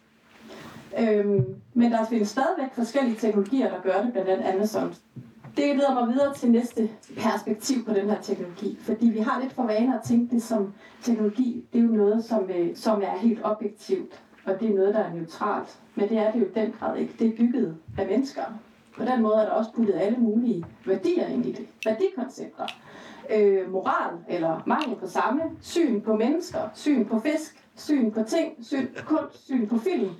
Øhm, 0.98 1.44
men 1.74 1.92
der 1.92 2.04
findes 2.04 2.28
stadigvæk 2.28 2.74
forskellige 2.74 3.16
teknologier, 3.16 3.70
der 3.70 3.80
gør 3.82 4.02
det, 4.02 4.12
blandt 4.12 4.30
andet 4.30 4.54
Amazon. 4.54 4.94
Det 5.56 5.76
leder 5.76 5.94
mig 5.94 6.14
videre 6.14 6.34
til 6.34 6.50
næste 6.50 6.90
perspektiv 7.18 7.84
på 7.84 7.94
den 7.94 8.10
her 8.10 8.20
teknologi, 8.20 8.78
fordi 8.80 9.06
vi 9.06 9.18
har 9.18 9.40
lidt 9.40 9.52
for 9.52 9.62
vane 9.62 9.94
at 9.94 10.00
tænke 10.04 10.34
det 10.34 10.42
som 10.42 10.74
teknologi. 11.02 11.64
Det 11.72 11.78
er 11.78 11.82
jo 11.82 11.90
noget, 11.90 12.24
som, 12.24 12.50
øh, 12.50 12.76
som 12.76 13.02
er 13.02 13.18
helt 13.18 13.40
objektivt, 13.44 14.20
og 14.46 14.60
det 14.60 14.70
er 14.70 14.74
noget, 14.74 14.94
der 14.94 15.00
er 15.00 15.14
neutralt. 15.14 15.78
Men 15.94 16.08
det 16.08 16.18
er 16.18 16.32
det 16.32 16.40
jo 16.40 16.46
den 16.54 16.74
grad 16.78 16.96
ikke. 16.98 17.14
Det 17.18 17.26
er 17.26 17.36
bygget 17.36 17.76
af 17.98 18.06
mennesker. 18.06 18.42
På 18.96 19.04
den 19.04 19.22
måde 19.22 19.34
er 19.34 19.44
der 19.44 19.50
også 19.50 19.70
puttet 19.76 19.94
alle 19.94 20.18
mulige 20.18 20.64
værdier 20.86 21.26
ind 21.26 21.46
i 21.46 21.52
det. 21.52 21.66
Værdikoncepter. 21.86 22.66
Øh, 23.30 23.72
moral 23.72 24.14
eller 24.28 24.62
mangel 24.66 24.96
på 24.96 25.06
samme. 25.06 25.42
Syn 25.60 26.00
på 26.00 26.16
mennesker. 26.16 26.58
Syn 26.74 27.04
på 27.04 27.20
fisk. 27.20 27.64
Syn 27.76 28.10
på 28.10 28.22
ting. 28.22 28.66
Syn 28.66 28.86
på 28.96 29.04
kunst. 29.06 29.44
Syn 29.44 29.66
på 29.66 29.78
film. 29.78 30.10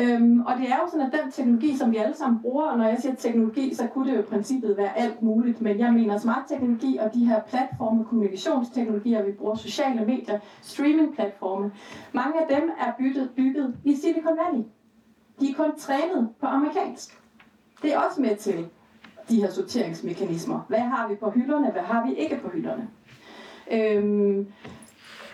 Øhm, 0.00 0.40
og 0.40 0.56
det 0.56 0.70
er 0.70 0.76
jo 0.76 0.90
sådan, 0.90 1.06
at 1.06 1.20
den 1.22 1.32
teknologi, 1.32 1.76
som 1.76 1.92
vi 1.92 1.96
alle 1.96 2.16
sammen 2.16 2.40
bruger, 2.40 2.64
og 2.64 2.78
når 2.78 2.84
jeg 2.84 2.98
siger 3.00 3.14
teknologi, 3.14 3.74
så 3.74 3.86
kunne 3.86 4.10
det 4.10 4.16
jo 4.16 4.20
i 4.20 4.24
princippet 4.24 4.76
være 4.76 4.98
alt 4.98 5.22
muligt, 5.22 5.60
men 5.60 5.78
jeg 5.78 5.92
mener 5.92 6.18
smart 6.18 6.42
teknologi 6.48 6.96
og 6.96 7.14
de 7.14 7.24
her 7.26 7.40
platforme, 7.48 8.04
kommunikationsteknologier, 8.04 9.22
vi 9.22 9.32
bruger 9.32 9.54
sociale 9.54 10.04
medier, 10.04 10.38
streamingplatforme, 10.62 11.72
mange 12.12 12.40
af 12.40 12.60
dem 12.60 12.70
er 12.80 12.92
bygget, 12.98 13.30
bygget 13.36 13.76
i 13.84 13.96
Silicon 13.96 14.38
Valley. 14.46 14.64
De 15.40 15.50
er 15.50 15.54
kun 15.54 15.78
trænet 15.78 16.28
på 16.40 16.46
amerikansk. 16.46 17.18
Det 17.82 17.94
er 17.94 17.98
også 17.98 18.20
med 18.20 18.36
til 18.36 18.66
de 19.28 19.40
her 19.40 19.50
sorteringsmekanismer. 19.50 20.60
Hvad 20.68 20.78
har 20.78 21.08
vi 21.08 21.14
på 21.14 21.30
hylderne, 21.30 21.70
hvad 21.70 21.82
har 21.82 22.06
vi 22.06 22.14
ikke 22.14 22.36
på 22.42 22.48
hylderne? 22.48 22.88
Øhm, 23.72 24.46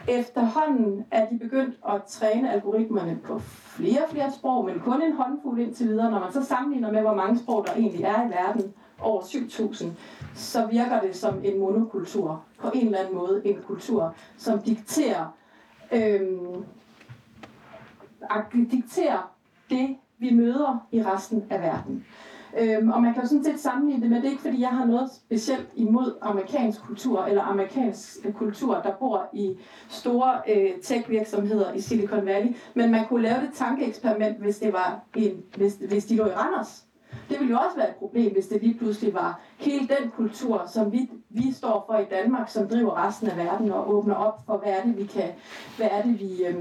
efterhånden 0.08 1.04
er 1.11 1.28
de 1.28 1.38
begyndt 1.38 1.76
at 1.88 2.02
træne 2.04 2.52
algoritmerne 2.52 3.18
på 3.25 3.38
flere 3.38 4.04
og 4.04 4.11
flere 4.11 4.32
sprog, 4.32 4.64
men 4.64 4.80
kun 4.80 5.02
en 5.02 5.12
håndfuld 5.12 5.61
indtil 5.61 5.88
videre. 5.88 6.11
Når 6.11 6.20
man 6.20 6.32
så 6.32 6.44
sammenligner 6.44 6.92
med, 6.92 7.00
hvor 7.00 7.14
mange 7.14 7.38
sprog 7.38 7.66
der 7.66 7.73
egentlig 7.75 8.04
er 8.04 8.26
i 8.26 8.30
verden, 8.30 8.75
over 9.00 9.20
7.000, 9.23 9.87
så 10.34 10.66
virker 10.66 11.00
det 11.00 11.16
som 11.16 11.40
en 11.44 11.58
monokultur. 11.61 12.44
På 12.58 12.70
en 12.75 12.87
eller 12.87 12.99
anden 12.99 13.14
måde 13.14 13.42
en 13.44 13.58
kultur, 13.66 14.14
som 14.37 14.58
dikterer, 14.62 15.26
øhm, 15.92 16.64
dikterer 18.70 19.34
det, 19.70 19.96
vi 20.18 20.34
møder 20.34 20.87
i 20.92 21.02
resten 21.02 21.44
af 21.50 21.62
verden. 21.62 22.04
Øhm, 22.58 22.90
og 22.90 23.02
man 23.02 23.14
kan 23.14 23.23
jo 23.23 23.28
sådan 23.28 23.44
set 23.44 23.61
sammenligne 23.61 24.02
det 24.02 24.11
med, 24.11 24.18
det 24.18 24.26
er 24.26 24.30
ikke 24.30 24.42
fordi, 24.42 24.61
jeg 24.61 24.68
har 24.68 24.84
noget 24.84 25.11
specielt 25.12 25.68
imod 25.75 26.18
amerikansk 26.23 26.82
kultur, 26.82 27.25
eller 27.25 27.42
amerikansk 27.42 28.26
øh, 28.26 28.32
kultur, 28.32 28.75
der 28.75 28.92
bor 28.92 29.28
i 29.32 29.56
store 29.88 30.40
øh, 30.49 30.70
tech-virksomheder 30.82 31.73
i 31.73 31.80
Silicon 31.80 32.26
Valley, 32.26 32.56
men 32.75 32.90
man 32.90 33.06
kunne 33.08 33.23
lave 33.23 33.40
det 33.40 33.50
tankeeksperiment, 33.54 34.38
hvis, 34.38 34.58
det 34.58 34.73
var 34.73 35.00
en, 35.16 35.42
hvis, 35.56 35.78
hvis 35.88 36.04
de 36.04 36.16
lå 36.16 36.26
i 36.26 36.32
Randers. 36.32 36.84
Det 37.28 37.38
ville 37.40 37.50
jo 37.50 37.58
også 37.58 37.76
være 37.76 37.88
et 37.88 37.96
problem, 37.96 38.32
hvis 38.32 38.46
det 38.46 38.62
lige 38.62 38.78
pludselig 38.78 39.14
var 39.14 39.40
hele 39.58 39.88
den 39.88 40.11
kultur, 40.11 40.66
som 40.66 40.92
vi, 40.92 41.11
vi 41.30 41.52
står 41.52 41.84
for 41.87 41.99
i 41.99 42.04
Danmark, 42.11 42.49
som 42.49 42.68
driver 42.68 43.06
resten 43.06 43.28
af 43.28 43.37
verden 43.37 43.73
og 43.73 43.94
åbner 43.94 44.14
op 44.14 44.40
for, 44.46 44.56
hvad 44.56 44.73
er 44.73 44.82
det, 44.84 44.96
vi 44.99 45.06
kan, 45.06 45.30
hvad 45.76 45.88
er 45.90 46.02
det, 46.02 46.20
vi, 46.20 46.44
øh, 46.44 46.54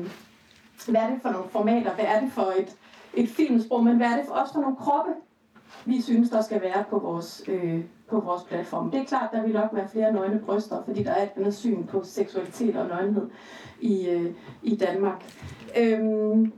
hvad 0.87 1.01
er 1.01 1.09
det 1.09 1.21
for 1.21 1.29
nogle 1.29 1.49
formater, 1.49 1.95
hvad 1.95 2.05
er 2.05 2.19
det 2.19 2.31
for 2.31 2.53
et, 2.59 2.75
et 3.13 3.29
filmsprog, 3.29 3.83
men 3.83 3.97
hvad 3.97 4.07
er 4.07 4.15
det 4.17 4.25
for, 4.27 4.33
også 4.33 4.53
for 4.53 4.61
nogle 4.61 4.75
kroppe, 4.75 5.11
vi 5.85 6.01
synes, 6.01 6.29
der 6.29 6.41
skal 6.41 6.61
være 6.61 6.83
på 6.89 6.99
vores, 6.99 7.43
øh, 7.47 7.79
på 8.09 8.19
vores 8.19 8.43
platform. 8.43 8.91
Det 8.91 8.99
er 8.99 9.05
klart, 9.05 9.29
der 9.33 9.43
vil 9.43 9.53
nok 9.53 9.69
være 9.73 9.87
flere 9.89 10.13
nøgne 10.13 10.39
bryster, 10.39 10.83
fordi 10.85 11.03
der 11.03 11.11
er 11.11 11.23
et 11.23 11.29
andet 11.37 11.55
syn 11.55 11.83
på 11.83 12.03
seksualitet 12.03 12.75
og 12.75 12.87
nøgenhed 12.87 13.29
i, 13.81 14.09
øh, 14.09 14.33
i 14.63 14.75
Danmark. 14.75 15.23
Øhm, 15.77 16.53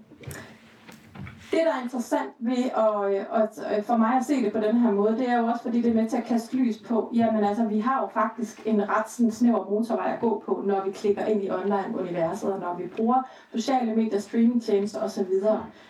det, 1.52 1.60
der 1.66 1.74
er 1.74 1.84
interessant 1.84 2.30
ved 2.40 2.64
at, 2.64 3.14
øh, 3.14 3.42
at, 3.42 3.60
at 3.66 3.86
for 3.86 3.98
mig 3.98 4.14
at 4.18 4.26
se 4.26 4.44
det 4.44 4.54
på 4.54 4.60
den 4.60 4.78
her 4.78 4.92
måde, 4.92 5.18
det 5.18 5.30
er 5.30 5.38
jo 5.38 5.46
også, 5.46 5.64
fordi 5.64 5.82
det 5.82 5.92
er 5.92 6.02
med 6.02 6.10
til 6.10 6.18
at 6.18 6.24
kaste 6.24 6.56
lys 6.56 6.78
på, 6.78 7.12
jamen 7.14 7.44
altså, 7.44 7.66
vi 7.66 7.80
har 7.80 8.02
jo 8.02 8.08
faktisk 8.14 8.62
en 8.66 8.90
ret 8.90 9.10
sådan, 9.10 9.32
snæver 9.32 9.70
motorvej 9.70 10.14
at 10.14 10.20
gå 10.20 10.44
på, 10.46 10.64
når 10.66 10.86
vi 10.86 10.92
klikker 10.92 11.26
ind 11.26 11.44
i 11.44 11.50
online-universet, 11.50 12.54
og 12.54 12.60
når 12.60 12.76
vi 12.78 12.88
bruger 12.88 13.24
sociale 13.52 13.96
medier, 13.96 14.20
streamingtjenester 14.20 15.02
osv. 15.02 15.28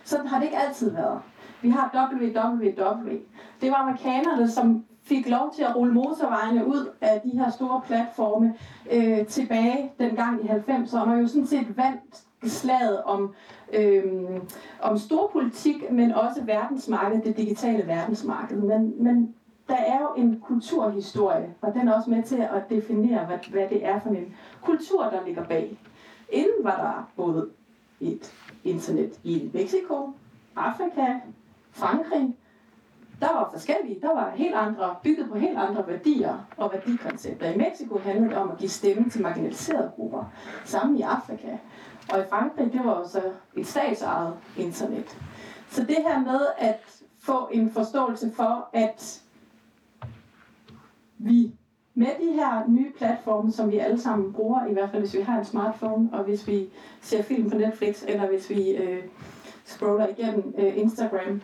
Sådan 0.04 0.26
har 0.26 0.38
det 0.38 0.44
ikke 0.44 0.58
altid 0.58 0.90
været. 0.90 1.20
Vi 1.62 1.70
har 1.70 2.10
WWW. 2.12 3.10
Det 3.60 3.70
var 3.70 3.76
amerikanerne, 3.76 4.50
som 4.50 4.84
fik 5.04 5.28
lov 5.28 5.52
til 5.56 5.62
at 5.62 5.76
rulle 5.76 5.94
motorvejene 5.94 6.66
ud 6.66 6.90
af 7.00 7.20
de 7.24 7.38
her 7.38 7.50
store 7.50 7.80
platforme 7.86 8.54
øh, 8.92 9.26
tilbage 9.26 9.92
dengang 9.98 10.44
i 10.44 10.48
90'erne, 10.48 11.10
og 11.10 11.20
jo 11.20 11.26
sådan 11.26 11.46
set 11.46 11.76
vandt 11.76 12.24
slaget 12.44 13.02
om, 13.04 13.34
øh, 13.72 14.04
om 14.82 14.98
storpolitik, 14.98 15.90
men 15.90 16.12
også 16.12 16.42
verdensmarkedet, 16.42 17.24
det 17.24 17.36
digitale 17.36 17.86
verdensmarked. 17.86 18.56
Men, 18.56 19.04
men 19.04 19.34
der 19.68 19.76
er 19.76 20.00
jo 20.00 20.22
en 20.22 20.40
kulturhistorie, 20.40 21.54
og 21.60 21.74
den 21.74 21.88
er 21.88 21.94
også 21.94 22.10
med 22.10 22.22
til 22.22 22.36
at 22.36 22.70
definere, 22.70 23.24
hvad, 23.24 23.38
hvad 23.50 23.68
det 23.68 23.84
er 23.86 24.00
for 24.00 24.10
en 24.10 24.34
kultur, 24.62 25.04
der 25.04 25.26
ligger 25.26 25.44
bag. 25.44 25.78
Inden 26.28 26.64
var 26.64 26.76
der 26.76 27.10
både 27.16 27.48
et 28.00 28.32
internet 28.64 29.20
i 29.24 29.50
Mexico, 29.54 30.12
Afrika, 30.56 31.14
Frankrig, 31.72 32.34
der 33.20 33.32
var 33.32 33.48
forskellige, 33.52 34.00
der 34.00 34.14
var 34.14 34.32
helt 34.34 34.54
andre, 34.54 34.94
bygget 35.02 35.28
på 35.28 35.38
helt 35.38 35.58
andre 35.58 35.86
værdier 35.86 36.38
og 36.56 36.72
værdikoncepter. 36.72 37.50
I 37.50 37.56
Mexico 37.56 37.98
handlede 37.98 38.30
det 38.30 38.38
om 38.38 38.50
at 38.50 38.58
give 38.58 38.68
stemme 38.68 39.10
til 39.10 39.22
marginaliserede 39.22 39.90
grupper, 39.96 40.24
sammen 40.64 40.98
i 40.98 41.02
Afrika. 41.02 41.56
Og 42.12 42.20
i 42.20 42.24
Frankrig, 42.30 42.72
det 42.72 42.84
var 42.84 42.90
også 42.90 43.22
et 43.56 43.66
statsejet 43.66 44.34
internet. 44.58 45.18
Så 45.70 45.84
det 45.84 45.96
her 45.96 46.20
med 46.24 46.40
at 46.58 47.02
få 47.18 47.48
en 47.52 47.70
forståelse 47.70 48.32
for, 48.36 48.68
at 48.72 49.22
vi 51.18 51.52
med 51.94 52.06
de 52.20 52.32
her 52.32 52.68
nye 52.68 52.92
platforme, 52.98 53.52
som 53.52 53.72
vi 53.72 53.78
alle 53.78 54.00
sammen 54.00 54.32
bruger, 54.32 54.66
i 54.66 54.72
hvert 54.72 54.90
fald 54.90 55.02
hvis 55.02 55.14
vi 55.14 55.20
har 55.20 55.38
en 55.38 55.44
smartphone, 55.44 56.08
og 56.12 56.24
hvis 56.24 56.48
vi 56.48 56.68
ser 57.00 57.22
film 57.22 57.50
på 57.50 57.58
Netflix, 57.58 58.02
eller 58.08 58.26
hvis 58.28 58.50
vi 58.50 58.70
øh, 58.70 59.04
scroller 59.64 60.06
igennem 60.06 60.54
øh, 60.58 60.78
Instagram, 60.78 61.42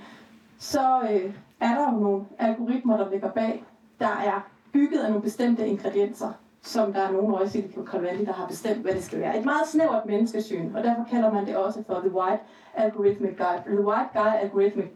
så 0.59 1.01
øh, 1.11 1.35
er 1.61 1.75
der 1.75 1.93
jo 1.93 1.99
nogle 1.99 2.25
algoritmer, 2.39 2.97
der 2.97 3.11
ligger 3.11 3.31
bag, 3.31 3.65
der 4.01 4.07
er 4.07 4.49
bygget 4.73 5.01
af 5.01 5.09
nogle 5.11 5.23
bestemte 5.23 5.67
ingredienser, 5.67 6.33
som 6.65 6.93
der 6.93 7.01
er 7.01 7.13
nogen 7.13 7.35
også 7.35 7.59
i 7.59 7.63
Silicon 7.63 8.03
der 8.03 8.33
har 8.33 8.47
bestemt, 8.47 8.79
hvad 8.79 8.93
det 8.93 9.05
skal 9.05 9.21
være. 9.21 9.39
Et 9.39 9.45
meget 9.45 9.69
snævert 9.69 10.07
menneskesyn, 10.07 10.75
og 10.75 10.83
derfor 10.85 11.05
kalder 11.11 11.33
man 11.33 11.47
det 11.47 11.57
også 11.57 11.83
for 11.87 11.95
The 11.95 12.15
White 12.15 12.43
Algorithmic 12.75 13.37
Guy, 13.37 13.73
The 13.73 13.85
White 13.87 14.11
Guy 14.13 14.33
Algorithmic 14.43 14.87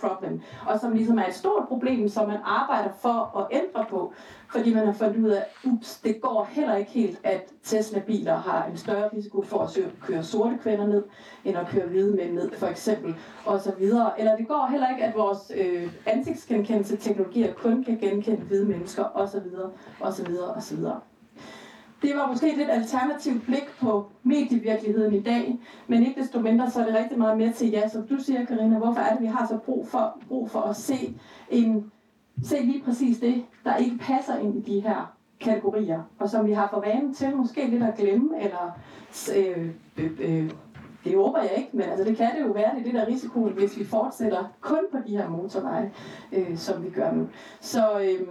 Problem, 0.00 0.40
og 0.68 0.80
som 0.80 0.92
ligesom 0.92 1.18
er 1.18 1.26
et 1.26 1.34
stort 1.34 1.68
problem, 1.68 2.08
som 2.08 2.28
man 2.28 2.38
arbejder 2.44 2.90
for 3.00 3.38
at 3.38 3.46
ændre 3.50 3.86
på, 3.90 4.12
fordi 4.50 4.74
man 4.74 4.86
har 4.86 4.92
fundet 4.92 5.24
ud 5.24 5.30
af, 5.30 5.44
ups, 5.64 6.00
det 6.04 6.20
går 6.20 6.48
heller 6.50 6.76
ikke 6.76 6.90
helt, 6.90 7.20
at 7.24 7.52
Tesla-biler 7.62 8.36
har 8.36 8.66
en 8.66 8.76
større 8.76 9.08
risiko 9.16 9.42
for 9.42 9.58
at 9.58 9.78
køre 10.00 10.22
sorte 10.22 10.58
kvinder 10.62 10.86
ned, 10.86 11.04
end 11.44 11.56
at 11.56 11.66
køre 11.66 11.86
hvide 11.86 12.16
mænd 12.16 12.32
ned, 12.32 12.50
for 12.52 12.66
eksempel, 12.66 13.14
og 13.46 13.60
så 13.60 13.72
videre. 13.78 14.20
Eller 14.20 14.36
det 14.36 14.48
går 14.48 14.68
heller 14.70 14.90
ikke, 14.90 15.04
at 15.04 15.14
vores 15.16 15.52
øh, 15.56 15.92
ansigtsgenkendelse 16.06 16.96
teknologier 16.96 17.54
kun 17.54 17.84
kan 17.84 17.98
genkende 17.98 18.40
hvide 18.42 18.64
mennesker, 18.64 19.04
og 19.04 19.28
så 19.28 19.40
videre, 19.40 19.70
og 20.00 20.12
så 20.12 20.24
videre, 20.24 20.48
og 20.48 20.62
så 20.62 20.76
videre. 20.76 21.00
Det 22.02 22.16
var 22.16 22.26
måske 22.28 22.52
et 22.52 22.58
lidt 22.58 22.70
alternativt 22.70 23.44
blik 23.44 23.70
på 23.80 24.06
medievirkeligheden 24.22 25.14
i 25.14 25.20
dag, 25.20 25.58
men 25.86 26.06
ikke 26.06 26.20
desto 26.20 26.40
mindre 26.40 26.70
så 26.70 26.80
er 26.80 26.84
det 26.84 26.94
rigtig 26.94 27.18
meget 27.18 27.38
med 27.38 27.52
til, 27.52 27.70
ja, 27.70 27.88
som 27.88 28.06
du 28.06 28.16
siger, 28.18 28.44
Karina, 28.44 28.78
hvorfor 28.78 29.00
er 29.00 29.12
det, 29.12 29.22
vi 29.22 29.26
har 29.26 29.46
så 29.46 29.58
brug 29.58 29.88
for, 29.88 30.18
brug 30.28 30.50
for 30.50 30.60
at 30.60 30.76
se, 30.76 31.14
en, 31.50 31.92
se 32.44 32.56
lige 32.62 32.82
præcis 32.82 33.18
det, 33.18 33.44
der 33.64 33.76
ikke 33.76 33.98
passer 33.98 34.38
ind 34.38 34.56
i 34.56 34.72
de 34.72 34.80
her 34.80 35.16
kategorier, 35.40 36.02
og 36.18 36.28
som 36.28 36.46
vi 36.46 36.52
har 36.52 36.68
for 36.72 36.80
vane 36.80 37.14
til 37.14 37.36
måske 37.36 37.66
lidt 37.66 37.82
at 37.82 37.96
glemme, 37.96 38.42
eller 38.42 38.78
øh, 39.36 39.68
øh, 39.96 40.10
øh, 40.20 40.50
det 41.04 41.16
håber 41.16 41.42
jeg 41.42 41.52
ikke, 41.56 41.70
men 41.72 41.82
altså 41.82 42.04
det 42.04 42.16
kan 42.16 42.30
det 42.36 42.42
jo 42.46 42.52
være, 42.52 42.74
det 42.74 42.80
er 42.80 42.84
det 42.84 42.94
der 42.94 43.06
risiko, 43.06 43.48
hvis 43.48 43.78
vi 43.78 43.84
fortsætter 43.84 44.44
kun 44.60 44.84
på 44.92 44.98
de 45.06 45.16
her 45.16 45.28
motorveje, 45.28 45.92
øh, 46.32 46.56
som 46.56 46.84
vi 46.84 46.90
gør 46.90 47.12
nu. 47.12 47.28
Så 47.60 48.00
øh, 48.00 48.28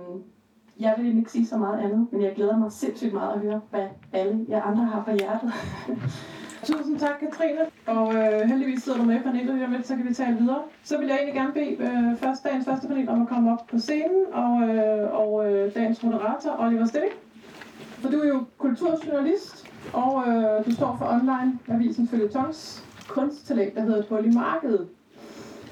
jeg 0.82 0.96
vil 0.98 1.18
ikke 1.18 1.32
sige 1.32 1.48
så 1.48 1.58
meget 1.58 1.80
andet, 1.80 2.08
men 2.12 2.22
jeg 2.22 2.34
glæder 2.36 2.58
mig 2.58 2.72
sindssygt 2.72 3.14
meget 3.14 3.34
at 3.34 3.40
høre, 3.40 3.62
hvad 3.70 3.88
alle 4.14 4.46
jer 4.50 4.62
andre 4.62 4.86
har 4.86 5.04
på 5.04 5.12
hjertet. 5.12 5.54
Tusind 6.64 7.00
tak, 7.00 7.20
Katrine. 7.20 7.60
Og 7.88 8.16
øh, 8.16 8.42
heldigvis 8.50 8.84
sidder 8.84 8.98
du 8.98 9.04
med 9.04 9.16
i 9.16 9.20
panelet 9.20 9.56
lige 9.56 9.68
med, 9.68 9.84
så 9.84 9.96
kan 9.96 10.08
vi 10.10 10.14
tale 10.14 10.38
videre. 10.38 10.62
Så 10.84 10.98
vil 10.98 11.08
jeg 11.08 11.16
egentlig 11.16 11.36
gerne 11.36 11.54
bede 11.54 11.76
øh, 11.80 12.18
først 12.18 12.44
dagens 12.44 12.66
første 12.66 12.88
panel 12.88 13.10
om 13.10 13.22
at 13.22 13.28
komme 13.28 13.52
op 13.52 13.68
på 13.72 13.80
scenen, 13.80 14.26
og, 14.34 14.62
øh, 14.62 15.14
og 15.14 15.52
øh, 15.52 15.76
dagens 15.76 16.04
moderator, 16.04 16.56
Oliver 16.60 16.86
Stilling. 16.86 17.14
For 18.00 18.10
du 18.10 18.20
er 18.20 18.28
jo 18.28 18.46
kulturjournalist, 18.58 19.72
og 19.94 20.24
øh, 20.28 20.66
du 20.66 20.72
står 20.72 20.96
for 21.00 21.06
online 21.06 21.60
avisen 21.68 22.08
Følge 22.08 22.28
Tons. 22.28 22.86
kunsttalent, 23.08 23.76
der 23.76 23.82
hedder 23.82 24.00
et 24.00 24.06
hul 24.10 24.26
i 24.26 24.32
markedet. 24.36 24.88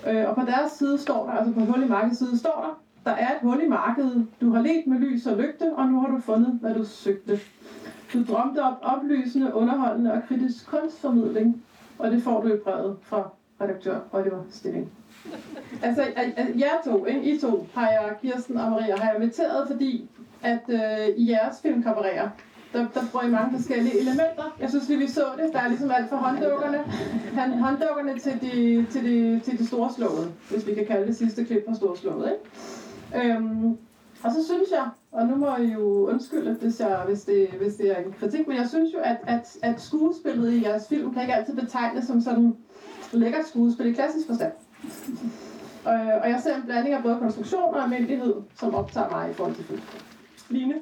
Øh, 0.07 0.29
og 0.29 0.35
på 0.35 0.41
deres 0.41 0.71
side 0.71 0.97
står 0.97 1.25
der, 1.25 1.31
altså 1.31 1.53
på 1.53 1.59
hul 1.59 1.83
i 1.83 1.87
markedet 1.87 2.17
side 2.17 2.39
står 2.39 2.61
der, 2.65 2.88
der 3.09 3.15
er 3.15 3.35
et 3.35 3.41
hul 3.41 3.61
i 3.65 3.67
markedet. 3.67 4.27
Du 4.41 4.51
har 4.53 4.61
let 4.61 4.87
med 4.87 4.99
lys 4.99 5.25
og 5.25 5.37
lygte, 5.37 5.73
og 5.75 5.87
nu 5.87 5.99
har 5.99 6.07
du 6.07 6.21
fundet, 6.21 6.57
hvad 6.61 6.73
du 6.73 6.85
søgte. 6.85 7.39
Du 8.13 8.23
drømte 8.23 8.63
op 8.63 8.77
oplysende, 8.81 9.53
underholdende 9.53 10.13
og 10.13 10.21
kritisk 10.27 10.67
kunstformidling, 10.67 11.63
og 11.99 12.11
det 12.11 12.23
får 12.23 12.41
du 12.41 12.47
i 12.47 12.57
brevet 12.57 12.97
fra 13.01 13.29
redaktør 13.61 13.99
Oliver 14.11 14.43
Stilling. 14.51 14.91
Altså, 15.81 16.03
jer 16.59 16.81
to, 16.85 17.05
ikke? 17.05 17.21
I 17.21 17.39
to, 17.39 17.67
har 17.73 17.89
jeg, 17.89 18.15
Kirsten 18.21 18.57
og 18.57 18.71
Maria, 18.71 18.95
har 18.97 19.11
jeg 19.11 19.21
inviteret, 19.21 19.67
fordi 19.67 20.09
at 20.41 20.61
øh, 20.69 21.07
i 21.17 21.31
jeres 21.31 21.61
filmkabarerer, 21.61 22.29
der, 22.73 22.87
der 22.93 23.01
bruger 23.11 23.25
I 23.25 23.29
mange 23.29 23.57
forskellige 23.57 23.99
elementer. 23.99 24.55
Jeg 24.59 24.69
synes 24.69 24.87
lige, 24.87 24.99
vi 24.99 25.07
så 25.07 25.25
det. 25.37 25.53
Der 25.53 25.59
er 25.59 25.67
ligesom 25.67 25.91
alt 25.91 26.09
fra 26.09 26.15
hånddukkerne, 26.15 26.77
han, 27.33 27.51
hånddukkerne 27.51 28.19
til 28.19 28.41
de, 28.41 28.85
til, 28.91 29.03
de, 29.03 29.39
til 29.39 29.59
de 29.59 29.67
store 29.67 29.93
slåede, 29.93 30.31
hvis 30.49 30.67
vi 30.67 30.73
kan 30.73 30.85
kalde 30.85 31.07
det 31.07 31.17
sidste 31.17 31.45
klip 31.45 31.65
fra 31.67 31.75
storslået. 31.75 32.25
Ikke? 32.25 32.43
Øhm, 33.15 33.77
og 34.23 34.31
så 34.31 34.45
synes 34.45 34.71
jeg, 34.71 34.89
og 35.11 35.27
nu 35.27 35.35
må 35.35 35.55
I 35.55 35.73
jo 35.73 36.09
undskylde, 36.09 36.53
hvis, 36.53 36.79
jeg, 36.79 37.01
hvis, 37.07 37.21
det, 37.21 37.49
hvis 37.61 37.75
det 37.75 37.91
er 37.91 38.03
en 38.03 38.13
kritik, 38.19 38.47
men 38.47 38.57
jeg 38.57 38.69
synes 38.69 38.93
jo, 38.93 38.99
at, 39.03 39.17
at, 39.27 39.57
at 39.61 39.81
skuespillet 39.81 40.53
i 40.53 40.63
jeres 40.63 40.87
film 40.87 41.13
kan 41.13 41.21
ikke 41.21 41.35
altid 41.35 41.55
betegnes 41.55 42.05
som 42.05 42.21
sådan 42.21 42.55
lækkert 43.11 43.47
skuespil 43.47 43.85
i 43.85 43.93
klassisk 43.93 44.27
forstand. 44.27 44.51
Og, 45.85 45.93
og 45.93 46.29
jeg 46.29 46.39
ser 46.43 46.55
en 46.55 46.63
blanding 46.65 46.95
af 46.95 47.03
både 47.03 47.17
konstruktion 47.19 47.73
og 47.73 47.83
almindelighed, 47.83 48.33
som 48.55 48.75
optager 48.75 49.09
mig 49.09 49.29
i 49.29 49.33
forhold 49.33 49.55
til 49.55 49.63
film. 49.63 49.81
Line, 50.49 50.75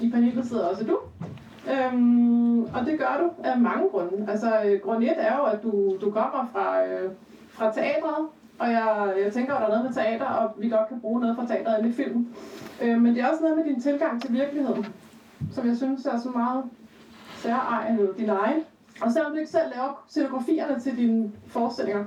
i 0.00 0.10
panelet 0.10 0.46
sidder 0.46 0.66
også 0.66 0.84
du. 0.84 0.98
Øhm, 1.72 2.62
og 2.62 2.86
det 2.86 2.98
gør 2.98 3.20
du 3.20 3.48
af 3.48 3.58
mange 3.58 3.88
grunde. 3.90 4.30
Altså, 4.30 4.62
øh, 4.64 4.80
grund 4.80 5.04
1 5.04 5.12
er 5.16 5.36
jo, 5.36 5.44
at 5.44 5.62
du, 5.62 5.96
du 6.00 6.10
kommer 6.10 6.48
fra, 6.52 6.86
øh, 6.86 7.10
fra 7.48 7.72
teatret, 7.72 8.26
og 8.58 8.70
jeg, 8.70 9.14
jeg 9.24 9.32
tænker, 9.32 9.54
at 9.54 9.60
der 9.60 9.66
er 9.66 9.70
noget 9.70 9.84
med 9.84 9.92
teater, 9.92 10.26
og 10.26 10.54
vi 10.58 10.68
godt 10.68 10.88
kan 10.88 11.00
bruge 11.00 11.20
noget 11.20 11.36
fra 11.36 11.46
teateret 11.46 11.86
i 11.86 11.92
filmen. 11.92 12.28
Øh, 12.82 13.00
men 13.00 13.14
det 13.14 13.22
er 13.22 13.28
også 13.28 13.42
noget 13.42 13.56
med 13.56 13.64
din 13.64 13.80
tilgang 13.80 14.22
til 14.22 14.32
virkeligheden, 14.32 14.86
som 15.52 15.68
jeg 15.68 15.76
synes 15.76 16.06
er 16.06 16.18
så 16.18 16.28
meget 16.28 16.64
særegenhed, 17.36 18.14
din 18.14 18.28
egen. 18.28 18.62
Og 19.00 19.12
selvom 19.12 19.32
du 19.32 19.38
ikke 19.38 19.50
selv 19.50 19.70
laver 19.74 20.04
scenografierne 20.08 20.80
til 20.80 20.96
dine 20.96 21.32
forestillinger, 21.46 22.04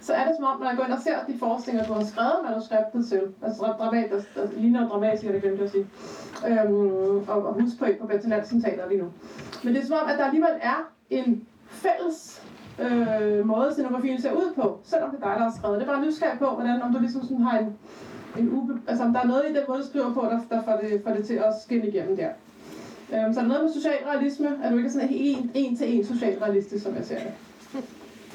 så 0.00 0.12
er 0.12 0.26
det 0.26 0.36
som 0.36 0.44
om, 0.44 0.60
når 0.60 0.68
jeg 0.68 0.76
går 0.76 0.84
ind 0.84 0.92
og 0.92 1.02
ser 1.02 1.24
de 1.28 1.38
forestillinger, 1.38 1.88
du 1.88 1.92
har 1.92 2.04
skrevet 2.04 2.40
manuskriptet 2.48 3.06
til, 3.08 3.22
altså 3.42 3.74
dramat, 3.78 4.10
der, 4.10 4.20
der 4.42 4.48
ligner 4.56 4.88
dramatisk, 4.88 5.32
det 5.32 5.42
glemte 5.42 5.58
jeg 5.58 5.64
at 5.64 5.70
sige, 5.70 5.86
øhm, 6.48 7.28
og, 7.28 7.46
og 7.46 7.54
husk 7.60 7.78
på 7.78 7.86
på 8.00 8.06
Betty 8.06 8.26
Nansen 8.26 8.64
lige 8.88 9.00
nu. 9.00 9.12
Men 9.64 9.74
det 9.74 9.82
er 9.82 9.86
som 9.86 9.96
om, 10.02 10.08
at 10.08 10.18
der 10.18 10.24
alligevel 10.24 10.54
er 10.60 10.90
en 11.10 11.46
fælles 11.68 12.41
øh, 12.86 13.46
måde, 13.46 13.72
scenografien 13.72 14.20
ser 14.20 14.32
ud 14.32 14.52
på, 14.54 14.78
selvom 14.84 15.10
det 15.10 15.18
er 15.22 15.28
dig, 15.28 15.34
der 15.38 15.44
har 15.44 15.54
skrevet 15.58 15.80
det. 15.80 15.88
er 15.88 15.92
bare 15.92 16.06
nysgerrig 16.06 16.38
på, 16.38 16.46
hvordan, 16.50 16.82
om 16.82 16.92
du 16.92 16.98
ligesom 16.98 17.22
sådan 17.22 17.42
har 17.42 17.58
en, 17.58 17.76
en 18.38 18.52
ube, 18.52 18.80
altså 18.86 19.04
om 19.04 19.12
der 19.12 19.20
er 19.20 19.26
noget 19.26 19.44
i 19.50 19.54
den 19.54 19.62
måde, 19.68 19.78
du 19.78 19.86
skriver 19.86 20.14
på, 20.14 20.20
der, 20.20 20.40
der 20.56 20.62
får, 20.62 20.76
det, 20.82 21.02
får 21.04 21.10
det 21.14 21.26
til 21.26 21.34
at 21.34 21.54
skinne 21.64 21.88
igennem 21.88 22.16
der. 22.16 22.28
Øhm, 23.14 23.32
så 23.32 23.40
er 23.40 23.44
der 23.44 23.48
noget 23.48 23.64
med 23.64 23.72
socialrealisme, 23.72 24.48
er 24.62 24.70
du 24.70 24.76
ikke 24.76 24.90
sådan 24.90 25.08
en, 25.10 25.50
en 25.54 25.76
til 25.76 25.98
en 25.98 26.04
socialrealistisk, 26.04 26.84
som 26.84 26.96
jeg 26.96 27.04
ser 27.04 27.18
det. 27.18 27.32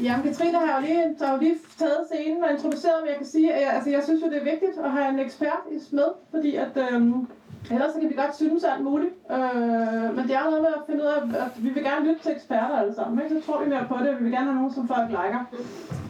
Jamen, 0.01 0.25
Katrine 0.25 0.57
har 0.57 0.81
jo 0.81 0.87
lige, 0.87 1.15
har 1.21 1.33
jo 1.33 1.39
lige 1.39 1.55
taget 1.77 1.97
scenen 2.11 2.43
og 2.43 2.51
introduceret, 2.51 2.95
men 3.01 3.09
jeg 3.09 3.17
kan 3.17 3.25
sige, 3.25 3.53
at 3.53 3.61
jeg, 3.61 3.73
altså, 3.73 3.89
jeg 3.89 4.03
synes 4.03 4.21
jo, 4.21 4.27
det 4.27 4.37
er 4.37 4.43
vigtigt 4.43 4.77
at 4.83 4.91
have 4.91 5.09
en 5.09 5.19
ekspert 5.19 5.63
med, 5.91 6.09
fordi 6.31 6.55
at, 6.55 6.77
øhm, 6.91 7.27
ellers 7.71 7.93
så 7.93 7.99
kan 7.99 8.09
vi 8.09 8.15
godt 8.15 8.35
synes 8.35 8.63
alt 8.63 8.83
muligt. 8.83 9.13
Øh, 9.31 10.15
men 10.15 10.23
det 10.27 10.35
er 10.35 10.43
noget 10.43 10.61
med 10.61 10.73
at 10.79 10.83
finde 10.87 11.01
ud 11.03 11.09
af, 11.15 11.19
at 11.45 11.63
vi 11.63 11.69
vil 11.69 11.83
gerne 11.83 12.07
lytte 12.07 12.21
til 12.23 12.31
eksperter 12.31 12.75
alle 12.81 12.95
sammen, 12.95 13.23
ikke? 13.23 13.35
så 13.35 13.45
tror 13.45 13.63
vi 13.63 13.69
mere 13.69 13.85
på 13.89 13.95
det, 14.03 14.17
vi 14.19 14.23
vil 14.23 14.31
gerne 14.31 14.45
have 14.51 14.55
nogen, 14.55 14.73
som 14.73 14.87
folk 14.87 15.09
liker. 15.09 15.41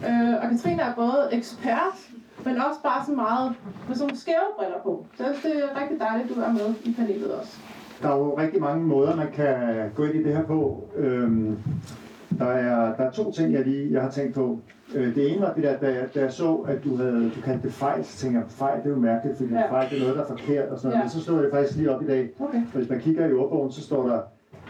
Øh, 0.08 0.34
og 0.42 0.46
Katrine 0.50 0.82
er 0.82 0.94
både 0.94 1.28
ekspert, 1.32 1.96
men 2.44 2.56
også 2.56 2.80
bare 2.82 3.06
så 3.06 3.12
meget 3.12 3.54
med 3.88 3.96
sådan 3.96 4.06
nogle 4.06 4.20
skæve 4.20 4.48
briller 4.58 4.80
på. 4.82 5.06
Så 5.16 5.24
det 5.42 5.52
er 5.64 5.80
rigtig 5.80 6.00
dejligt, 6.00 6.30
at 6.30 6.36
du 6.36 6.40
er 6.40 6.52
med 6.52 6.68
i 6.84 6.94
panelet 6.98 7.30
også. 7.40 7.58
Der 8.02 8.08
er 8.08 8.16
jo 8.16 8.38
rigtig 8.38 8.60
mange 8.60 8.84
måder, 8.86 9.16
man 9.16 9.32
kan 9.32 9.56
gå 9.94 10.04
ind 10.04 10.14
i 10.14 10.22
det 10.22 10.36
her 10.36 10.44
på. 10.44 10.88
Øhm, 10.96 11.58
der 12.38 12.44
er, 12.44 12.96
der 12.96 13.04
er 13.04 13.10
to 13.10 13.32
ting, 13.32 13.52
jeg 13.52 13.64
lige 13.64 13.92
jeg 13.92 14.02
har 14.02 14.10
tænkt 14.10 14.34
på. 14.34 14.58
Øh, 14.94 15.14
det 15.14 15.32
ene 15.32 15.40
var 15.40 15.54
det 15.54 15.62
der, 15.62 15.76
da 15.78 15.86
jeg, 15.86 16.08
da 16.14 16.20
jeg 16.20 16.32
så, 16.32 16.54
at 16.54 16.84
du, 16.84 16.96
havde, 16.96 17.30
du 17.36 17.40
kaldte 17.40 17.62
det 17.62 17.72
fejl, 17.72 18.04
så 18.04 18.16
tænkte 18.18 18.40
jeg, 18.40 18.50
fejl 18.50 18.78
det 18.78 18.86
er 18.86 18.90
jo 18.90 19.00
mærkeligt, 19.00 19.36
fordi 19.36 19.54
ja. 19.54 19.70
fejl 19.70 19.90
det 19.90 19.96
er 19.96 20.00
noget, 20.00 20.16
der 20.16 20.22
er 20.22 20.28
forkert 20.28 20.68
og 20.68 20.78
sådan 20.78 20.88
noget. 20.88 20.98
Ja. 20.98 21.04
Men 21.04 21.10
så 21.10 21.22
stod 21.22 21.42
det 21.42 21.50
faktisk 21.52 21.78
lige 21.78 21.94
op 21.94 22.02
i 22.02 22.06
dag. 22.06 22.30
Okay. 22.40 22.62
Hvis 22.74 22.88
man 22.88 23.00
kigger 23.00 23.26
i 23.26 23.32
ordbogen, 23.32 23.72
så 23.72 23.82
står 23.82 24.08
der, 24.08 24.20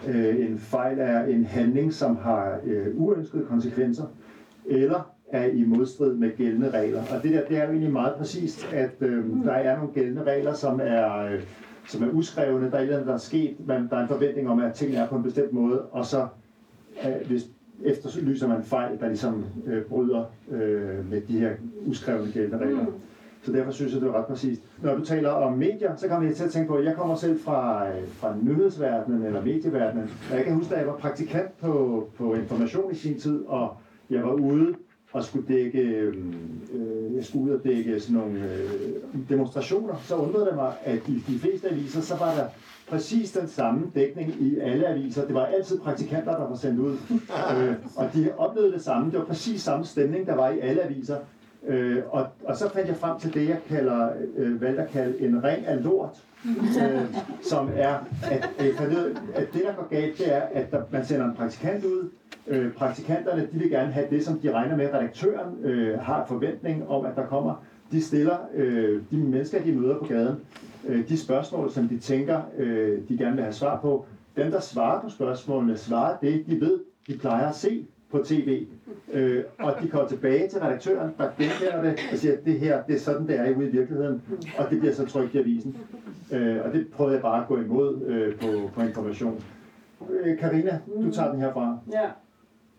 øh, 0.06 0.50
en 0.50 0.58
fejl 0.58 0.98
er 1.00 1.24
en 1.24 1.44
handling, 1.44 1.92
som 1.92 2.16
har 2.16 2.58
øh, 2.64 2.86
uønskede 2.94 3.44
konsekvenser, 3.44 4.04
eller 4.66 5.10
er 5.32 5.44
i 5.46 5.64
modstrid 5.64 6.14
med 6.14 6.36
gældende 6.36 6.70
regler. 6.70 7.02
Og 7.16 7.22
det 7.22 7.32
der, 7.32 7.44
det 7.48 7.58
er 7.58 7.64
jo 7.64 7.70
egentlig 7.70 7.92
meget 7.92 8.14
præcist, 8.18 8.72
at 8.72 8.90
øh, 9.00 9.24
mm. 9.24 9.42
der 9.42 9.52
er 9.52 9.76
nogle 9.76 9.92
gældende 9.92 10.22
regler, 10.22 10.52
som 10.52 10.80
er, 10.82 11.24
øh, 11.24 11.40
som 11.86 12.02
er 12.02 12.08
uskrevne. 12.12 12.70
Der 12.70 12.76
er 12.76 12.78
et 12.78 12.82
eller 12.82 12.94
andet, 12.94 13.06
der 13.06 13.14
er 13.14 13.18
sket, 13.18 13.56
men 13.66 13.88
der 13.90 13.96
er 13.96 14.02
en 14.02 14.08
forventning 14.08 14.48
om, 14.48 14.60
at 14.60 14.72
tingene 14.72 14.98
er 14.98 15.08
på 15.08 15.16
en 15.16 15.22
bestemt 15.22 15.52
måde, 15.52 15.82
og 15.82 16.06
så 16.06 16.26
øh, 17.06 17.28
hvis 17.28 17.46
efterlyser 17.84 18.48
man 18.48 18.62
fejl, 18.62 19.00
der 19.00 19.08
ligesom 19.08 19.44
øh, 19.66 19.82
bryder 19.82 20.24
øh, 20.50 21.10
med 21.10 21.20
de 21.20 21.38
her 21.38 21.50
uskrevne 21.86 22.32
gældende 22.32 22.58
regler. 22.64 22.82
Mm. 22.82 22.92
Så 23.42 23.52
derfor 23.52 23.70
synes 23.72 23.92
jeg, 23.92 24.00
det 24.00 24.08
er 24.08 24.18
ret 24.18 24.26
præcist. 24.26 24.62
Når 24.82 24.94
du 24.94 25.04
taler 25.04 25.28
om 25.30 25.52
medier, 25.58 25.96
så 25.96 26.08
kommer 26.08 26.28
jeg 26.28 26.36
til 26.36 26.44
at 26.44 26.50
tænke 26.50 26.68
på, 26.68 26.74
at 26.74 26.84
jeg 26.84 26.96
kommer 26.96 27.14
selv 27.14 27.40
fra, 27.40 27.88
øh, 27.88 28.08
fra 28.08 28.34
nyhedsverdenen 28.42 29.22
eller 29.22 29.44
medieverdenen. 29.44 30.10
Og 30.30 30.36
jeg 30.36 30.44
kan 30.44 30.54
huske, 30.54 30.74
da 30.74 30.78
jeg 30.78 30.86
var 30.86 30.96
praktikant 30.96 31.58
på, 31.60 32.08
på 32.16 32.34
Information 32.34 32.92
i 32.92 32.94
sin 32.94 33.20
tid, 33.20 33.44
og 33.46 33.76
jeg 34.10 34.22
var 34.22 34.32
ude 34.32 34.74
og 35.12 35.24
skulle 35.24 35.48
dække, 35.48 35.80
øh, 35.80 36.14
jeg 37.16 37.24
skulle 37.24 37.44
ud 37.44 37.58
og 37.58 37.64
dække 37.64 38.00
sådan 38.00 38.16
nogle 38.16 38.40
øh, 38.40 38.70
demonstrationer, 39.28 39.94
så 40.04 40.16
undrede 40.16 40.46
det 40.46 40.54
mig, 40.54 40.72
at 40.84 41.08
i 41.08 41.24
de 41.28 41.38
fleste 41.38 41.70
aviser, 41.70 42.00
så 42.00 42.16
var 42.16 42.34
der 42.34 42.44
præcis 42.90 43.32
den 43.32 43.48
samme 43.48 43.86
dækning 43.94 44.34
i 44.40 44.58
alle 44.58 44.86
aviser. 44.86 45.26
Det 45.26 45.34
var 45.34 45.46
altid 45.46 45.78
praktikanter, 45.78 46.36
der 46.36 46.48
var 46.48 46.56
sendt 46.56 46.80
ud. 46.80 46.96
øh, 47.56 47.74
og 47.96 48.10
de 48.14 48.30
oplevede 48.38 48.72
det 48.72 48.82
samme. 48.82 49.10
Det 49.10 49.18
var 49.18 49.24
præcis 49.24 49.62
samme 49.62 49.84
stemning, 49.84 50.26
der 50.26 50.34
var 50.34 50.48
i 50.50 50.58
alle 50.60 50.82
aviser. 50.82 51.16
Øh, 51.66 52.02
og, 52.10 52.26
og 52.44 52.56
så 52.56 52.70
fandt 52.70 52.88
jeg 52.88 52.96
frem 52.96 53.18
til 53.18 53.34
det, 53.34 53.48
jeg 53.48 53.60
kalder, 53.68 54.08
øh, 54.36 54.60
valgte 54.60 54.82
at 54.82 54.88
kalde 54.88 55.20
en 55.20 55.44
ring 55.44 55.66
af 55.66 55.84
lort. 55.84 56.22
øh, 56.82 57.14
som 57.42 57.70
er, 57.76 57.94
at, 58.30 58.50
øh, 58.60 59.16
at 59.34 59.48
det, 59.52 59.62
der 59.64 59.74
går 59.74 59.88
galt, 59.90 60.18
det 60.18 60.34
er, 60.34 60.40
at 60.40 60.70
der, 60.70 60.82
man 60.90 61.04
sender 61.04 61.24
en 61.24 61.34
praktikant 61.34 61.84
ud. 61.84 62.10
Øh, 62.46 62.72
praktikanterne, 62.72 63.48
de 63.52 63.58
vil 63.58 63.70
gerne 63.70 63.92
have 63.92 64.06
det, 64.10 64.24
som 64.24 64.38
de 64.38 64.52
regner 64.52 64.76
med, 64.76 64.94
redaktøren 64.94 65.64
øh, 65.64 65.98
har 65.98 66.24
forventning 66.28 66.88
om, 66.88 67.06
at 67.06 67.16
der 67.16 67.26
kommer. 67.26 67.64
De 67.92 68.02
stiller 68.02 68.36
øh, 68.54 69.02
de 69.10 69.16
mennesker, 69.16 69.62
de 69.62 69.72
møder 69.72 69.98
på 69.98 70.04
gaden, 70.04 70.36
øh, 70.88 71.08
de 71.08 71.18
spørgsmål, 71.18 71.70
som 71.70 71.88
de 71.88 71.98
tænker, 71.98 72.40
øh, 72.58 72.98
de 73.08 73.18
gerne 73.18 73.34
vil 73.34 73.42
have 73.44 73.52
svar 73.54 73.80
på. 73.80 74.06
Dem, 74.36 74.50
der 74.50 74.60
svarer 74.60 75.02
på 75.02 75.08
spørgsmålene, 75.08 75.76
svarer 75.76 76.16
det, 76.22 76.46
de 76.46 76.60
ved, 76.60 76.78
de 77.06 77.18
plejer 77.18 77.48
at 77.48 77.54
se 77.54 77.86
på 78.10 78.18
tv. 78.24 78.66
Øh, 79.12 79.44
og 79.58 79.74
de 79.82 79.88
kommer 79.88 80.08
tilbage 80.08 80.48
til 80.48 80.58
redaktøren, 80.60 81.10
der 81.18 81.28
genkender 81.38 81.82
det 81.82 81.98
og 82.12 82.18
siger, 82.18 82.32
at 82.32 82.44
det 82.44 82.60
her, 82.60 82.82
det 82.82 82.94
er 82.94 82.98
sådan, 82.98 83.26
det 83.26 83.40
er 83.40 83.56
ude 83.56 83.66
i 83.66 83.70
virkeligheden. 83.70 84.22
Og 84.58 84.70
det 84.70 84.78
bliver 84.80 84.94
så 84.94 85.06
trygt 85.06 85.34
i 85.34 85.38
avisen. 85.38 85.76
Øh, 86.32 86.56
og 86.64 86.72
det 86.72 86.88
prøvede 86.88 87.14
jeg 87.14 87.22
bare 87.22 87.42
at 87.42 87.48
gå 87.48 87.60
imod 87.60 88.02
øh, 88.06 88.36
på, 88.36 88.70
på 88.74 88.82
information. 88.82 89.42
Øh, 90.10 90.38
Karina, 90.38 90.78
du 91.02 91.10
tager 91.10 91.32
den 91.32 91.40
herfra. 91.40 91.78
Ja. 91.92 92.10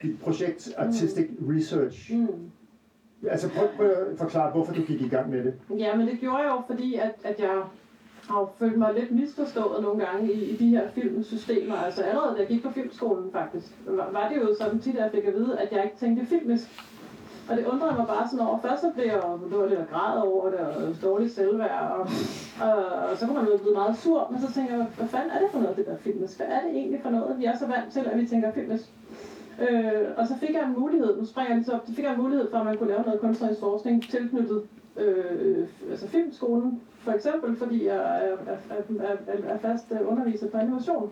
Dit 0.01 0.19
projekt 0.19 0.69
Artistic 0.77 1.27
Research. 1.49 2.13
Mm. 2.15 2.27
Altså 3.27 3.49
prøv, 3.49 3.67
prøv 3.75 3.89
at 3.89 4.17
forklare, 4.17 4.51
hvorfor 4.51 4.73
du 4.73 4.82
gik 4.82 5.01
i 5.01 5.10
gang 5.10 5.29
med 5.29 5.43
det. 5.43 5.53
Ja, 5.77 5.95
men 5.95 6.08
det 6.08 6.19
gjorde 6.19 6.38
jeg 6.38 6.51
jo, 6.51 6.62
fordi 6.67 6.95
at, 6.95 7.15
at 7.23 7.39
jeg 7.39 7.62
har 8.29 8.49
følt 8.60 8.77
mig 8.77 8.93
lidt 8.93 9.12
misforstået 9.12 9.84
nogle 9.84 10.05
gange 10.05 10.34
i, 10.34 10.49
i 10.49 10.58
de 10.58 10.69
her 10.69 10.88
filmsystemer. 10.89 11.75
Altså 11.75 12.01
allerede 12.03 12.36
da 12.36 12.39
jeg 12.39 12.47
gik 12.47 12.63
på 12.63 12.71
filmskolen 12.71 13.32
faktisk, 13.32 13.67
var, 13.86 14.10
var 14.12 14.29
det 14.29 14.38
jo 14.41 14.55
sådan 14.60 14.79
tit, 14.79 14.95
at 14.95 15.03
jeg 15.03 15.12
fik 15.12 15.23
at 15.23 15.34
vide, 15.34 15.60
at 15.60 15.71
jeg 15.71 15.84
ikke 15.84 15.97
tænkte 15.97 16.25
filmisk. 16.25 16.86
Og 17.49 17.58
det 17.58 17.65
undrede 17.65 17.95
mig 17.97 18.08
bare 18.08 18.27
sådan 18.29 18.45
over. 18.45 18.60
Først 18.60 18.82
så 18.82 18.91
blev 18.95 19.05
jeg 19.05 19.21
jo 19.51 19.65
lidt 19.65 19.89
græd 19.91 20.21
over 20.21 20.49
det, 20.49 20.60
og 20.60 20.95
dårligt 21.01 21.32
selvværd, 21.32 21.91
og, 21.91 22.08
og, 22.62 22.86
og 23.12 23.17
så 23.17 23.25
kunne 23.25 23.41
man 23.41 23.51
jo 23.51 23.58
blive 23.58 23.73
meget 23.73 23.97
sur, 23.97 24.27
men 24.32 24.41
så 24.41 24.53
tænker 24.53 24.75
jeg, 24.75 24.88
hvad 24.97 25.08
fanden 25.08 25.32
er 25.32 25.39
det 25.39 25.49
for 25.51 25.60
noget, 25.60 25.77
det 25.77 25.86
der 25.86 25.97
filmisk? 25.97 26.38
Hvad 26.38 26.47
er 26.47 26.62
det 26.62 26.71
egentlig 26.71 26.99
for 27.03 27.10
noget? 27.10 27.39
Vi 27.39 27.45
er 27.45 27.58
så 27.58 27.67
vant 27.67 27.93
til, 27.93 27.99
at 27.99 28.17
vi 28.19 28.27
tænker 28.27 28.51
filmisk. 28.51 28.84
Øh, 29.61 30.07
og 30.17 30.27
så 30.27 30.35
fik 30.39 30.53
jeg 30.53 30.63
en 30.65 30.79
mulighed, 30.79 31.17
nu 31.17 31.25
springer 31.25 31.51
jeg 31.51 31.57
lidt 31.57 31.69
op, 31.69 31.81
så 31.87 31.93
fik 31.93 32.03
jeg 32.03 32.13
en 32.13 32.21
mulighed 32.21 32.51
for, 32.51 32.57
at 32.57 32.65
man 32.65 32.77
kunne 32.77 32.89
lave 32.89 33.01
noget 33.01 33.19
kunstnerisk 33.19 33.59
forskning 33.59 34.09
tilknyttet 34.09 34.63
øh, 34.97 35.67
altså 35.89 36.07
filmskolen, 36.07 36.81
for 36.99 37.11
eksempel, 37.11 37.55
fordi 37.55 37.85
jeg 37.85 37.95
er, 37.95 38.53
er, 38.69 39.07
er, 39.27 39.53
er 39.53 39.57
fast 39.57 39.85
øh, 39.91 40.11
underviser 40.11 40.49
på 40.49 40.57
animation 40.57 41.11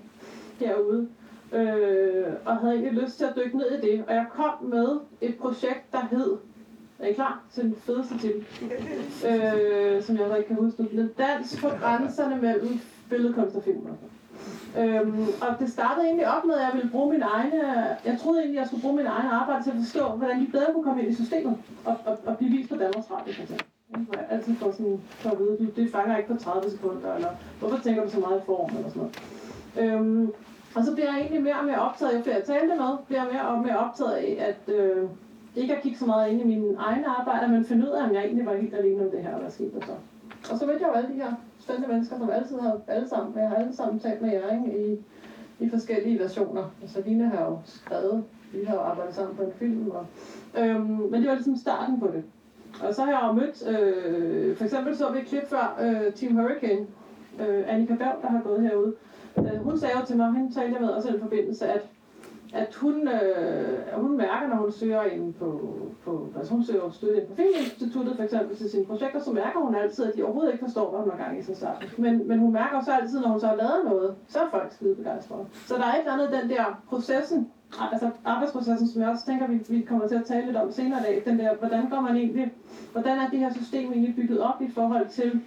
herude. 0.60 1.08
Øh, 1.54 2.26
og 2.46 2.58
havde 2.58 2.74
egentlig 2.74 3.04
lyst 3.04 3.18
til 3.18 3.26
at 3.26 3.34
dykke 3.36 3.58
ned 3.58 3.72
i 3.72 3.92
det. 3.92 4.04
Og 4.08 4.14
jeg 4.14 4.26
kom 4.32 4.70
med 4.70 5.00
et 5.22 5.36
projekt, 5.38 5.92
der 5.92 6.08
hed 6.12 6.38
er 7.00 7.08
I 7.08 7.14
klar 7.14 7.44
til 7.54 7.64
den 7.64 7.76
fedeste 7.76 8.18
titel? 8.18 8.46
øh, 9.30 10.04
som 10.04 10.16
jeg 10.16 10.24
altså 10.24 10.36
ikke 10.38 10.48
kan 10.48 10.56
huske 10.56 10.84
nu. 10.84 11.10
Dans 11.18 11.62
på 11.62 11.68
grænserne 11.82 12.42
mellem 12.42 12.80
billedkunst 13.10 13.56
og 13.56 13.64
film. 13.64 13.88
Øhm, 14.78 15.28
og 15.42 15.60
det 15.60 15.70
startede 15.70 16.06
egentlig 16.06 16.28
op 16.36 16.46
med, 16.46 16.56
at 16.56 16.62
jeg 16.62 16.72
ville 16.74 16.90
bruge 16.90 17.12
min 17.12 17.22
egne, 17.22 17.60
jeg 18.06 18.18
troede 18.22 18.40
egentlig, 18.40 18.60
at 18.60 18.62
jeg 18.62 18.68
skulle 18.68 18.82
bruge 18.82 18.96
min 18.96 19.06
egen 19.06 19.30
arbejde 19.32 19.64
til 19.64 19.72
at 19.72 19.78
forstå, 19.78 20.08
hvordan 20.10 20.42
de 20.42 20.48
bedre 20.52 20.74
kunne 20.74 20.84
komme 20.84 21.02
ind 21.02 21.12
i 21.12 21.16
systemet 21.16 21.58
og, 21.86 21.98
og, 22.06 22.18
og 22.26 22.38
blive 22.38 22.52
vist 22.52 22.70
på 22.70 22.76
Danmarks 22.76 23.12
Radio, 23.12 23.34
for 23.34 23.42
eksempel. 23.42 23.66
Jeg 24.14 24.26
altid 24.30 24.56
får 24.56 24.72
sådan, 24.72 25.00
for 25.10 25.30
at 25.30 25.40
vide, 25.40 25.72
det 25.76 25.92
fanger 25.92 26.18
ikke 26.18 26.34
på 26.34 26.40
30 26.40 26.70
sekunder, 26.72 27.16
eller 27.16 27.30
hvorfor 27.60 27.78
tænker 27.78 28.04
du 28.04 28.10
så 28.10 28.20
meget 28.20 28.38
i 28.38 28.46
form, 28.46 28.76
eller 28.76 28.90
sådan 28.90 29.02
noget. 29.02 29.94
Øhm, 29.94 30.32
og 30.76 30.84
så 30.84 30.94
bliver 30.94 31.12
jeg 31.12 31.20
egentlig 31.20 31.44
mere 31.44 31.60
og 31.60 31.66
mere 31.66 31.82
optaget, 31.82 32.18
jo 32.18 32.22
flere 32.24 32.36
jeg 32.36 32.46
talte 32.46 32.76
med, 32.76 32.92
bliver 33.08 33.24
jeg 33.24 33.32
mere 33.34 33.48
og 33.48 33.62
mere 33.62 33.78
optaget 33.78 34.12
af, 34.12 34.38
at 34.50 34.74
øh, 34.76 35.10
ikke 35.56 35.76
at 35.76 35.82
kigge 35.84 35.98
så 35.98 36.06
meget 36.06 36.32
ind 36.32 36.42
i 36.42 36.44
mine 36.44 36.76
egne 36.78 37.08
arbejder, 37.08 37.48
men 37.48 37.66
finde 37.66 37.86
ud 37.88 37.92
af, 37.92 38.04
om 38.04 38.14
jeg 38.14 38.24
egentlig 38.26 38.46
var 38.46 38.56
helt 38.56 38.76
alene 38.76 39.04
om 39.04 39.12
det 39.12 39.24
her, 39.24 39.34
og 39.34 39.40
hvad 39.42 39.52
skete 39.52 39.80
der 39.80 39.86
så. 39.86 39.96
Og 40.52 40.60
så 40.60 40.66
mødte 40.66 40.82
jeg 40.82 40.90
jo 40.90 40.94
alle 40.94 41.10
de 41.14 41.22
her 41.22 41.32
spændende 41.68 41.94
mennesker, 41.94 42.18
som 42.18 42.30
altid 42.30 42.60
har 42.60 42.80
alle 42.88 43.10
sammen, 43.10 43.38
jeg 43.38 43.50
har 43.50 43.56
alle 43.56 43.76
sammen 43.76 44.00
talt 44.00 44.22
med 44.22 44.32
jer 44.32 44.54
ikke, 44.56 44.88
i, 44.88 44.98
i 45.60 45.70
forskellige 45.70 46.20
versioner. 46.20 46.64
Altså 46.82 47.02
Line 47.06 47.30
har 47.30 47.46
jo 47.46 47.60
skrevet, 47.66 48.24
vi 48.54 48.64
har 48.64 48.76
jo 48.76 48.82
arbejdet 48.82 49.16
sammen 49.16 49.36
på 49.36 49.44
en 49.44 49.52
film, 49.60 49.92
og, 49.92 50.06
øhm, 50.58 50.86
men 50.86 51.22
det 51.22 51.30
var 51.30 51.36
ligesom 51.36 51.56
starten 51.56 52.00
på 52.00 52.08
det. 52.08 52.24
Og 52.84 52.94
så 52.96 53.02
har 53.02 53.12
jeg 53.12 53.28
jo 53.28 53.32
mødt, 53.32 53.68
øh, 53.70 54.58
for 54.58 54.64
eksempel 54.64 54.98
så 54.98 55.12
vi 55.12 55.20
et 55.20 55.26
klip 55.26 55.48
før 55.48 55.80
øh, 55.82 56.14
Team 56.14 56.36
Hurricane, 56.36 56.88
øh, 57.40 57.74
Annika 57.74 57.96
Berg, 57.96 58.16
der 58.22 58.28
har 58.28 58.42
gået 58.42 58.62
herude. 58.62 58.94
Øh, 59.38 59.64
hun 59.64 59.78
sagde 59.78 60.00
jo 60.00 60.06
til 60.06 60.18
mig, 60.18 60.32
hun 60.32 60.52
talte 60.52 60.80
med 60.80 60.90
også 60.90 61.10
i 61.10 61.20
forbindelse, 61.20 61.68
at 61.68 61.82
at 62.54 62.76
hun, 62.76 63.08
øh, 63.08 64.02
hun 64.02 64.18
mærker, 64.18 64.48
når 64.48 64.56
hun 64.56 64.72
søger 64.72 65.04
ind 65.04 65.34
på, 65.34 65.70
på 66.06 66.28
altså 66.38 66.54
hun 66.54 66.64
søger 66.64 66.90
støtte 66.92 67.22
på 67.30 67.36
Filminstituttet 67.36 68.16
for 68.16 68.24
eksempel 68.24 68.58
til 68.58 68.70
sine 68.70 68.86
projekter, 68.86 69.20
så 69.20 69.32
mærker 69.32 69.60
hun 69.60 69.76
altid, 69.76 70.06
at 70.06 70.18
de 70.18 70.24
overhovedet 70.24 70.52
ikke 70.54 70.66
forstår, 70.66 70.90
hvad 70.90 71.00
hun 71.00 71.10
har 71.10 71.18
gang 71.18 71.40
i 71.40 71.42
sig 71.42 71.58
start. 71.58 71.96
Men, 71.98 72.28
men 72.28 72.40
hun 72.40 72.54
mærker 72.54 72.78
også 72.78 72.92
altid, 72.92 73.22
når 73.22 73.30
hun 73.30 73.40
så 73.40 73.48
har 73.48 73.56
lavet 73.56 73.82
noget, 73.86 74.16
så 74.28 74.40
er 74.40 74.50
folk 74.50 74.72
skide 74.72 74.96
begejstrede. 74.96 75.46
Så 75.66 75.76
der 75.76 75.84
er 75.84 75.94
et 75.94 76.00
eller 76.00 76.14
andet 76.14 76.42
den 76.42 76.50
der 76.50 76.82
processen, 76.90 77.48
altså 77.92 78.10
arbejdsprocessen, 78.26 78.88
som 78.88 79.02
jeg 79.02 79.10
også 79.10 79.26
tænker, 79.26 79.48
vi, 79.48 79.60
vi 79.70 79.82
kommer 79.82 80.08
til 80.08 80.16
at 80.16 80.26
tale 80.26 80.46
lidt 80.46 80.58
om 80.58 80.72
senere 80.72 81.00
i 81.00 81.04
dag, 81.04 81.22
den 81.26 81.40
der, 81.40 81.56
hvordan 81.56 81.90
går 81.90 82.00
man 82.00 82.16
egentlig, 82.16 82.52
hvordan 82.92 83.18
er 83.18 83.30
det 83.30 83.40
her 83.40 83.54
system 83.54 83.92
egentlig 83.92 84.16
bygget 84.16 84.40
op 84.42 84.62
i 84.62 84.72
forhold 84.72 85.08
til 85.08 85.42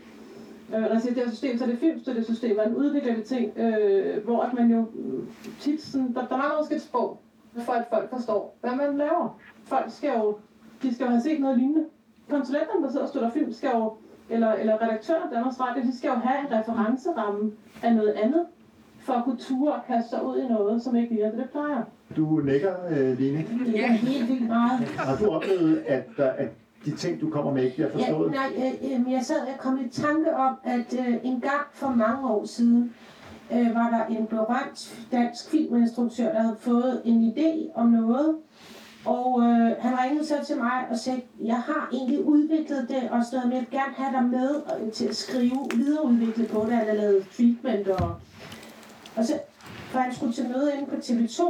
Øh, 0.75 0.81
når 0.81 0.89
jeg 0.89 1.01
siger 1.01 1.15
det 1.15 1.23
her 1.25 1.31
system, 1.31 1.59
så 1.59 1.65
er 1.65 1.69
det 1.69 1.79
filmstøttesystem, 1.79 2.55
hvordan 2.55 2.75
udvikler 2.75 3.15
vi 3.17 3.23
ting, 3.23 3.59
øh, 3.59 4.25
hvor 4.25 4.43
at 4.43 4.53
man 4.55 4.71
jo 4.71 4.87
tit 5.61 5.83
sådan, 5.83 6.15
der, 6.15 6.27
der 6.27 6.37
mangler 6.37 6.59
måske 6.59 6.75
et 6.75 6.83
sprog, 6.83 7.21
for 7.59 7.73
at 7.73 7.85
folk 7.91 8.11
forstår, 8.11 8.57
hvad 8.61 8.77
man 8.77 8.97
laver. 8.99 9.41
Folk 9.65 9.85
skal 9.89 10.11
jo, 10.19 10.37
de 10.83 10.95
skal 10.95 11.05
jo 11.05 11.11
have 11.11 11.23
set 11.23 11.41
noget 11.41 11.59
lignende. 11.59 11.85
Konsulenterne, 12.31 12.83
der 12.83 12.91
sidder 12.91 13.03
og 13.03 13.09
støtter 13.09 13.31
film, 13.31 13.53
skal 13.53 13.71
jo, 13.75 13.93
eller, 14.31 14.53
eller 14.53 14.83
redaktører 14.83 15.23
af 15.23 15.31
Danmarks 15.33 15.61
Radio, 15.61 15.83
de 15.83 15.99
skal 15.99 16.09
jo 16.09 16.15
have 16.15 16.39
en 16.41 16.59
referenceramme 16.59 17.53
af 17.83 17.95
noget 17.95 18.13
andet, 18.13 18.47
for 18.99 19.13
at 19.13 19.25
kunne 19.25 19.37
ture 19.39 19.73
og 19.73 19.81
kaste 19.87 20.11
sig 20.11 20.25
ud 20.27 20.39
i 20.39 20.49
noget, 20.49 20.83
som 20.83 20.97
ikke 20.97 21.15
lige 21.15 21.27
det, 21.27 21.39
det 21.39 21.51
plejer. 21.51 21.83
Du 22.17 22.41
nikker, 22.45 22.75
øh, 22.91 23.19
Line. 23.19 23.47
Det 23.67 23.85
er 23.85 23.87
helt 23.87 24.29
vildt 24.29 24.49
meget. 24.49 24.81
Har 24.81 25.17
du 25.17 25.31
oplevet, 25.31 25.83
at, 25.87 26.05
der, 26.17 26.31
at 26.31 26.49
de 26.85 26.97
ting, 26.97 27.21
du 27.21 27.31
kommer 27.31 27.53
med, 27.53 27.63
ikke 27.63 27.75
bliver 27.75 27.91
forstået? 27.91 28.33
Ja, 28.33 28.37
nej, 28.37 28.79
jeg, 28.83 29.05
jeg 29.11 29.25
sad 29.25 29.41
og 29.41 29.59
kom 29.59 29.85
i 29.85 29.89
tanke 29.89 30.37
om, 30.37 30.55
at 30.65 30.95
øh, 30.99 31.15
en 31.23 31.41
gang 31.41 31.67
for 31.73 31.89
mange 31.89 32.29
år 32.29 32.45
siden, 32.45 32.95
øh, 33.53 33.75
var 33.75 33.91
der 33.91 34.17
en 34.17 34.27
berømt 34.27 35.07
dansk 35.13 35.51
filminstruktør, 35.51 36.33
der 36.33 36.41
havde 36.43 36.57
fået 36.61 37.03
en 37.05 37.33
idé 37.33 37.73
om 37.75 37.89
noget, 37.89 38.37
og 39.05 39.41
øh, 39.41 39.71
han 39.79 39.99
ringede 40.05 40.27
så 40.27 40.35
til 40.47 40.57
mig 40.57 40.87
og 40.91 40.99
sagde, 40.99 41.23
jeg 41.41 41.57
har 41.57 41.89
egentlig 41.93 42.25
udviklet 42.25 42.89
det 42.89 43.11
og 43.11 43.25
sådan 43.25 43.37
noget, 43.37 43.49
men 43.49 43.53
jeg 43.53 43.61
vil 43.61 43.79
gerne 43.79 43.95
have 43.97 44.13
dig 44.13 44.25
med 44.25 44.63
øh, 44.81 44.93
til 44.93 45.07
at 45.09 45.17
skrive, 45.17 45.69
videreudvikle 45.77 46.47
på 46.47 46.61
det, 46.61 46.73
han 46.73 46.87
har 46.87 46.95
lavet 46.95 47.27
treatment 47.37 47.89
og, 47.89 48.15
og 49.17 49.25
så, 49.25 49.41
for 49.91 49.99
han 49.99 50.15
skulle 50.15 50.33
til 50.33 50.49
møde 50.49 50.73
inde 50.79 50.91
på 50.91 50.97
TV2, 50.97 51.43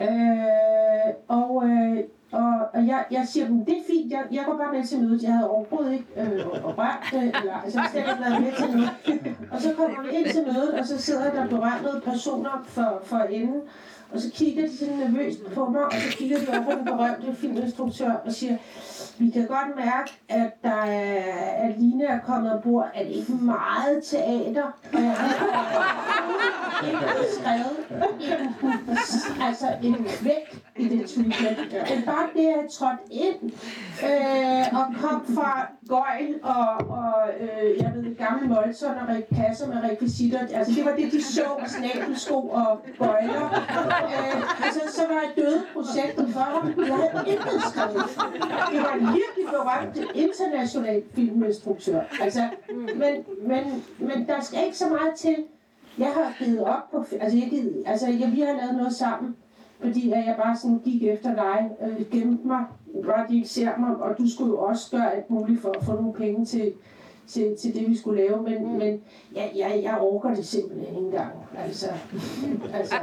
øh, 0.00 1.14
og 1.28 1.68
øh, 1.68 2.04
og, 2.32 2.68
og 2.74 2.86
jeg, 2.86 3.04
jeg 3.10 3.28
siger 3.28 3.46
dem, 3.46 3.64
det 3.64 3.78
er 3.78 3.82
fint, 3.86 4.12
jeg, 4.12 4.24
jeg 4.32 4.44
går 4.46 4.56
bare 4.56 4.72
med 4.72 4.84
til 4.84 5.00
mødet. 5.00 5.22
Jeg 5.22 5.32
havde 5.32 5.50
overhovedet 5.50 5.92
ikke 5.92 6.06
øh, 6.16 6.46
rørt 6.64 7.04
det, 7.12 7.22
eller 7.22 7.54
altså, 7.64 7.80
jeg 7.80 7.88
slet 7.90 8.00
ikke 8.00 8.20
været 8.20 8.42
med 8.42 8.52
til 8.52 8.76
noget. 8.76 8.90
Og 9.52 9.60
så 9.60 9.74
kommer 9.76 10.02
vi 10.02 10.16
ind 10.16 10.26
til 10.26 10.44
mødet, 10.46 10.80
og 10.80 10.86
så 10.86 10.98
sidder 11.02 11.32
der 11.32 11.46
berørte 11.48 12.00
personer 12.04 12.64
for, 12.66 13.00
for 13.04 13.18
enden. 13.18 13.60
Og 14.12 14.20
så 14.20 14.30
kigger 14.30 14.66
de 14.66 14.76
sådan 14.76 14.94
nervøst 14.94 15.44
på 15.54 15.68
mig, 15.68 15.84
og 15.84 15.92
så 15.92 16.18
kigger 16.18 16.38
de 16.38 16.46
over 16.48 16.64
på 16.64 16.70
den 16.70 16.84
berømte 16.84 17.34
filminstruktør 17.34 18.12
og 18.24 18.32
siger, 18.32 18.56
vi 19.18 19.30
kan 19.30 19.46
godt 19.46 19.76
mærke, 19.76 20.12
at 20.28 20.62
der 20.62 20.82
er, 20.82 21.22
at 21.68 21.78
Line 21.78 22.04
er 22.04 22.20
kommet 22.20 22.52
ombord. 22.52 22.90
Er 22.94 23.04
det 23.04 23.10
ikke 23.10 23.32
meget 23.32 24.04
teater? 24.04 24.70
Og 24.92 25.00
jeg 26.82 26.92
ikke 27.18 27.32
skrevet 27.40 27.76
altså 29.40 29.66
en 29.82 29.94
kvæk 29.94 30.62
i 30.76 30.88
det 30.88 31.10
treatment. 31.10 31.72
Men 31.72 32.02
bare 32.06 32.28
det, 32.34 32.46
at 32.46 32.56
jeg 32.56 32.64
trådte 32.72 33.02
ind 33.10 33.52
øh, 34.04 34.78
og 34.78 34.94
kom 35.00 35.34
fra 35.34 35.68
Gøjl 35.88 36.34
og, 36.42 36.68
og 36.98 37.14
øh, 37.40 37.82
jeg 37.82 37.92
ved, 37.94 38.16
gamle 38.16 38.48
Molson 38.48 38.90
og 38.90 39.36
kasser 39.36 39.66
med 39.68 39.90
rekvisitter. 39.90 40.38
Altså 40.38 40.72
det 40.76 40.84
var 40.84 40.96
det, 40.96 41.12
de 41.12 41.22
så, 41.22 41.44
snabelsko 41.66 42.34
og 42.34 42.82
gøjler. 42.98 43.44
Øh, 44.12 44.66
altså 44.66 44.80
så 44.88 45.02
var 45.08 45.14
jeg 45.14 45.30
døde 45.36 45.62
projektet 45.74 46.28
for 46.32 46.40
ham. 46.40 46.74
Jeg 46.78 46.96
havde 46.96 47.28
intet 47.32 47.62
skrevet. 47.70 48.04
Det 48.72 48.80
var 48.86 48.94
en 49.00 49.06
virkelig 49.20 49.46
berømt 49.50 49.96
international 50.14 51.02
filminstruktør. 51.14 52.00
Altså, 52.20 52.48
men, 52.74 53.24
men, 53.42 53.84
men 53.98 54.26
der 54.26 54.40
skal 54.40 54.64
ikke 54.64 54.78
så 54.78 54.88
meget 54.88 55.14
til. 55.16 55.36
Jeg 55.98 56.12
har 56.14 56.44
givet 56.44 56.64
op 56.64 56.90
på... 56.90 57.04
Altså, 57.20 57.38
jeg 57.38 57.48
givet, 57.50 57.82
altså 57.86 58.06
jeg, 58.06 58.32
vi 58.32 58.40
har 58.40 58.52
lavet 58.52 58.74
noget 58.76 58.94
sammen 58.94 59.36
fordi 59.80 60.12
at 60.12 60.26
jeg 60.26 60.36
bare 60.36 60.56
sådan 60.56 60.78
gik 60.78 61.02
efter 61.02 61.34
dig, 61.34 61.70
øh, 61.82 62.10
gemte 62.10 62.46
mig, 62.46 62.64
bare 63.06 63.26
de 63.28 63.36
ikke 63.36 63.48
ser 63.48 63.78
mig, 63.78 63.96
og 63.96 64.18
du 64.18 64.30
skulle 64.30 64.50
jo 64.50 64.58
også 64.58 64.90
gøre 64.90 65.14
alt 65.14 65.30
muligt 65.30 65.60
for 65.60 65.70
at 65.70 65.84
få 65.84 65.92
nogle 65.92 66.12
penge 66.12 66.44
til, 66.44 66.72
til, 67.26 67.56
til 67.56 67.74
det, 67.74 67.88
vi 67.90 67.96
skulle 67.96 68.22
lave, 68.22 68.42
men, 68.42 68.62
mm. 68.62 68.78
men 68.78 69.02
ja, 69.34 69.48
jeg, 69.56 69.80
jeg 69.82 69.98
orker 70.00 70.34
det 70.34 70.46
simpelthen 70.46 70.88
ikke 70.88 71.06
engang. 71.06 71.32
Altså, 71.56 71.86
altså 72.74 72.94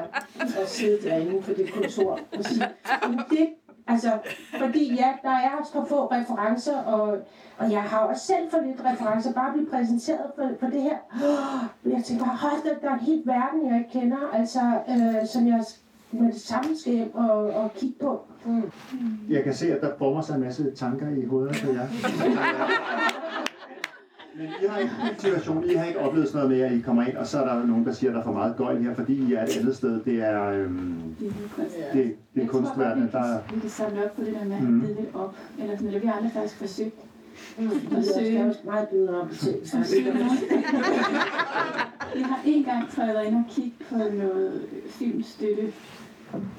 at 0.61 0.69
sidde 0.69 1.09
derinde 1.09 1.41
på 1.41 1.51
det 1.53 1.73
kontor 1.73 2.19
og 2.37 2.45
sige, 2.45 2.65
men 3.09 3.19
det, 3.29 3.49
altså, 3.87 4.11
fordi 4.59 4.95
ja, 4.95 5.13
der 5.23 5.29
er 5.29 5.69
for 5.73 5.85
få 5.85 6.05
referencer, 6.05 6.77
og, 6.77 7.17
og 7.57 7.71
jeg 7.71 7.81
har 7.81 7.99
også 7.99 8.25
selv 8.25 8.49
for 8.51 8.59
lidt 8.59 8.81
referencer, 8.85 9.33
bare 9.33 9.53
blive 9.53 9.69
præsenteret 9.69 10.31
for, 10.35 10.49
for 10.59 10.67
det 10.67 10.81
her. 10.81 10.97
Oh, 11.13 11.91
jeg 11.91 12.03
tænker 12.03 12.25
bare, 12.25 12.35
hold 12.35 12.63
da, 12.63 12.69
der 12.81 12.89
er 12.89 12.93
en 12.93 12.99
helt 13.05 13.27
verden, 13.27 13.69
jeg 13.69 13.77
ikke 13.77 13.99
kender, 13.99 14.29
altså, 14.33 14.59
øh, 14.89 15.27
som 15.27 15.47
jeg 15.47 15.63
med 16.13 16.33
det 16.33 16.41
samme 16.41 16.77
skal 16.77 16.93
hjem 16.93 17.15
og, 17.15 17.49
og 17.49 17.71
kigge 17.75 17.95
på. 18.01 18.21
Mm. 18.45 18.63
Jeg 19.29 19.43
kan 19.43 19.53
se, 19.53 19.75
at 19.75 19.81
der 19.81 19.91
former 19.97 20.21
sig 20.21 20.35
en 20.35 20.41
masse 20.41 20.71
tanker 20.75 21.09
i 21.09 21.25
hovedet 21.25 21.61
på 21.65 21.71
jer. 21.71 21.87
Men 24.35 24.45
I 24.45 24.67
har 24.69 24.79
ikke 24.79 24.93
en 25.11 25.19
situation, 25.19 25.63
I 25.63 25.73
har 25.73 25.85
ikke 25.85 25.99
oplevet 25.99 26.27
sådan 26.27 26.47
noget 26.47 26.57
med, 26.57 26.67
at 26.67 26.77
I 26.77 26.81
kommer 26.81 27.03
ind, 27.03 27.17
og 27.17 27.27
så 27.27 27.39
er 27.39 27.45
der 27.45 27.65
nogen, 27.65 27.85
der 27.85 27.91
siger, 27.91 28.09
at 28.09 28.13
der 28.13 28.19
er 28.19 28.25
for 28.25 28.31
meget 28.31 28.55
gøjl 28.57 28.83
her, 28.83 28.95
fordi 28.95 29.13
I 29.13 29.33
er 29.33 29.43
et 29.43 29.57
andet 29.59 29.75
sted. 29.75 30.01
Det 30.03 30.23
er, 30.23 30.49
øhm, 30.49 31.15
det, 31.93 32.15
det 32.35 32.43
er 32.43 32.47
kunstverdenen, 32.47 33.09
der 33.11 33.19
er... 33.19 33.39
Vi 33.53 33.59
kan 33.59 33.69
samle 33.69 34.05
op 34.05 34.15
på 34.15 34.21
det 34.23 34.33
der 34.33 34.45
med 34.45 34.55
at 34.55 34.63
mm. 34.63 34.79
lidt 34.79 35.15
op, 35.15 35.35
eller 35.59 35.75
sådan, 35.75 35.87
eller 35.87 35.99
vi 35.99 36.07
har 36.07 36.13
aldrig 36.13 36.31
faktisk 36.31 36.55
forsøgt 36.55 36.95
Mm, 37.57 37.69
det 37.69 38.37
er 38.37 38.47
også 38.49 38.59
meget 38.65 38.87
bedre 38.87 39.21
op 39.21 39.31
til. 39.31 39.55
Jeg 42.15 42.25
har 42.25 42.39
en 42.45 42.63
gang 42.63 43.27
ind 43.27 43.35
og 43.35 43.43
kigge 43.49 43.73
på 43.89 43.95
noget 43.95 44.61
filmstøtte 44.89 45.73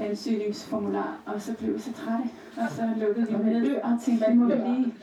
ansøgningsformular, 0.00 1.18
og 1.26 1.42
så 1.42 1.54
blev 1.54 1.74
vi 1.74 1.78
så 1.80 1.92
trætte, 1.92 2.24
og 2.56 2.70
så 2.70 2.88
lukkede 2.96 3.26
vi 3.26 3.50
ned 3.50 3.76
og 3.76 3.90
tænkte, 4.04 4.26
det 4.26 4.37
må 4.37 4.46
vi 4.46 4.52
lige, 4.54 4.94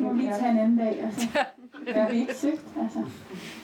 må 0.00 0.12
vi 0.12 0.18
lige 0.18 0.32
tage 0.38 0.50
en 0.50 0.58
anden 0.58 0.78
dag, 0.78 1.04
og 1.06 1.12
så 1.12 1.26
har 1.94 2.10
vi 2.10 2.16
ikke 2.16 2.34
søgt, 2.34 2.66
altså. 2.82 2.98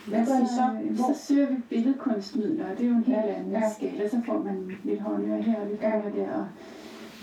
Hvad 0.06 0.26
gør 0.26 0.44
I 0.44 0.46
så? 0.46 0.66
Så 0.96 1.26
søger 1.26 1.48
vi 1.48 1.56
billedkunstmidler, 1.68 2.70
og 2.70 2.78
det 2.78 2.84
er 2.84 2.88
jo 2.88 2.96
en 2.96 3.04
helt 3.04 3.18
anden 3.18 3.52
ja. 3.52 3.72
skala, 3.76 4.08
så 4.08 4.20
får 4.26 4.42
man 4.42 4.70
lidt 4.84 5.00
håndører 5.00 5.42
her 5.42 5.60
og 5.60 5.66
lidt 5.66 5.82
håndører 5.82 6.26
der, 6.26 6.32
og, 6.34 6.46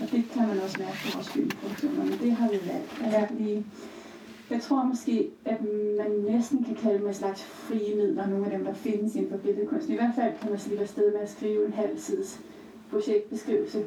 og 0.00 0.10
det 0.12 0.24
kan 0.32 0.48
man 0.48 0.60
også 0.64 0.76
mærke 0.78 0.96
på 1.04 1.16
vores 1.16 1.28
filmproduktioner, 1.28 2.04
men 2.04 2.18
det 2.22 2.32
har 2.32 2.48
vi 2.48 2.58
valgt. 2.72 3.02
Altså, 3.04 3.34
lige, 3.38 3.66
jeg 4.50 4.60
tror 4.60 4.84
måske, 4.84 5.30
at 5.44 5.58
man 5.98 6.34
næsten 6.34 6.64
kan 6.64 6.74
kalde 6.74 6.98
dem 6.98 7.06
en 7.06 7.14
slags 7.14 7.44
frie 7.44 7.96
midler, 7.96 8.26
nogle 8.26 8.44
af 8.44 8.50
dem, 8.50 8.64
der 8.64 8.74
findes 8.74 9.14
inden 9.14 9.30
for 9.30 9.38
billedkunst. 9.38 9.88
I 9.88 9.94
hvert 9.94 10.14
fald 10.14 10.32
kan 10.40 10.50
man 10.50 10.58
slippe 10.58 10.82
afsted 10.82 11.12
med 11.12 11.20
at 11.20 11.30
skrive 11.30 11.66
en 11.66 11.72
halv 11.72 11.98
sides 11.98 12.40
projektbeskrivelse, 12.90 13.84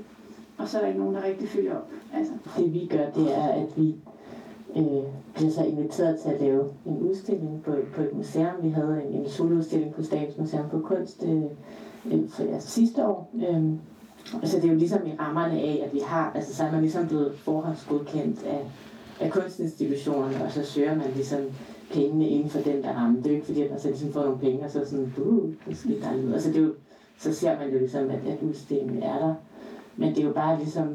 og 0.58 0.70
så 0.70 0.78
er 0.78 0.82
der 0.82 0.88
ikke 0.88 1.00
nogen, 1.00 1.16
der 1.16 1.24
rigtig 1.24 1.50
følger 1.50 1.76
op. 1.76 1.90
Altså. 2.14 2.34
Det 2.58 2.74
vi 2.74 2.88
gør, 2.92 3.10
det 3.10 3.38
er, 3.38 3.48
at 3.48 3.78
vi 3.78 3.96
øh, 4.76 5.04
bliver 5.36 5.52
så 5.52 5.64
inviteret 5.64 6.20
til 6.20 6.30
at 6.30 6.42
lave 6.42 6.70
en 6.86 6.98
udstilling 6.98 7.64
på, 7.64 7.72
på 7.96 8.02
et 8.02 8.14
museum. 8.14 8.54
Vi 8.62 8.70
havde 8.70 9.04
en, 9.10 9.14
en 9.22 9.30
soloudstilling 9.30 9.94
på 9.94 10.04
Statens 10.04 10.38
Museum 10.38 10.70
for 10.70 10.80
Kunst 10.80 11.24
øh, 11.24 11.44
øh 12.12 12.30
for, 12.30 12.44
ja, 12.44 12.60
sidste 12.60 13.06
år. 13.06 13.32
Øh, 13.36 13.64
så 14.44 14.58
det 14.58 14.66
er 14.66 14.72
jo 14.72 14.78
ligesom 14.78 15.08
i 15.08 15.16
rammerne 15.20 15.60
af, 15.60 15.84
at 15.86 15.94
vi 15.94 16.00
har, 16.00 16.32
altså 16.36 16.56
så 16.56 16.64
er 16.64 16.72
man 16.72 16.82
ligesom 16.82 17.08
blevet 17.08 17.36
forhåndsgodkendt 17.38 18.44
af 18.44 18.66
af 19.20 19.32
kunstinstitutionerne, 19.32 20.44
og 20.46 20.52
så 20.52 20.64
søger 20.64 20.96
man 20.96 21.12
ligesom 21.16 21.40
pengene 21.94 22.30
inden 22.30 22.50
for 22.50 22.60
den 22.60 22.84
der 22.84 22.94
ramme. 22.94 23.18
Det 23.18 23.26
er 23.26 23.30
jo 23.30 23.36
ikke 23.36 23.46
fordi, 23.46 23.62
at 23.62 23.72
man 23.72 23.80
så 23.80 23.88
ligesom 23.88 24.14
får 24.14 24.24
nogle 24.24 24.40
penge, 24.40 24.66
og 24.66 24.72
så 24.72 24.86
sådan, 24.86 25.14
uh, 25.18 25.54
det 25.68 25.78
sker 25.78 26.00
der 26.02 26.12
noget. 26.12 26.34
Altså 26.34 26.50
det 26.50 26.58
er 26.58 26.62
jo, 26.62 26.74
så 27.20 27.34
ser 27.34 27.60
man 27.60 27.72
jo 27.72 27.80
ligesom, 27.80 28.10
at, 28.10 28.20
at 28.28 28.42
udstillingen 28.42 29.04
er 29.04 29.20
der. 29.20 29.36
Men 29.98 30.10
det 30.10 30.20
er 30.20 30.28
jo 30.28 30.34
bare 30.34 30.58
ligesom, 30.58 30.88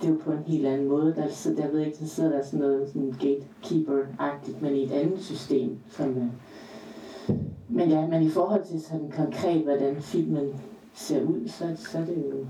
det 0.00 0.08
er 0.08 0.12
jo 0.12 0.18
på 0.24 0.32
en 0.32 0.42
helt 0.46 0.66
anden 0.66 0.88
måde. 0.88 1.14
Der, 1.16 1.28
så 1.28 1.54
der 1.54 1.70
ved 1.70 1.80
ikke, 1.80 1.98
så 1.98 2.08
sidder 2.08 2.30
der 2.30 2.44
sådan 2.44 2.60
noget 2.60 2.88
sådan 2.88 3.14
gatekeeper-agtigt, 3.20 4.62
men 4.62 4.76
i 4.76 4.84
et 4.84 4.92
andet 4.92 5.22
system. 5.22 5.78
Som, 5.90 6.08
øh, 6.08 7.36
men 7.68 7.88
ja, 7.88 8.06
men 8.06 8.22
i 8.22 8.28
forhold 8.28 8.64
til 8.64 8.82
sådan 8.82 9.12
konkret, 9.16 9.62
hvordan 9.62 10.02
filmen 10.02 10.54
ser 10.94 11.22
ud, 11.22 11.48
så, 11.48 11.64
så 11.76 11.98
er 11.98 12.04
det 12.04 12.16
jo 12.16 12.46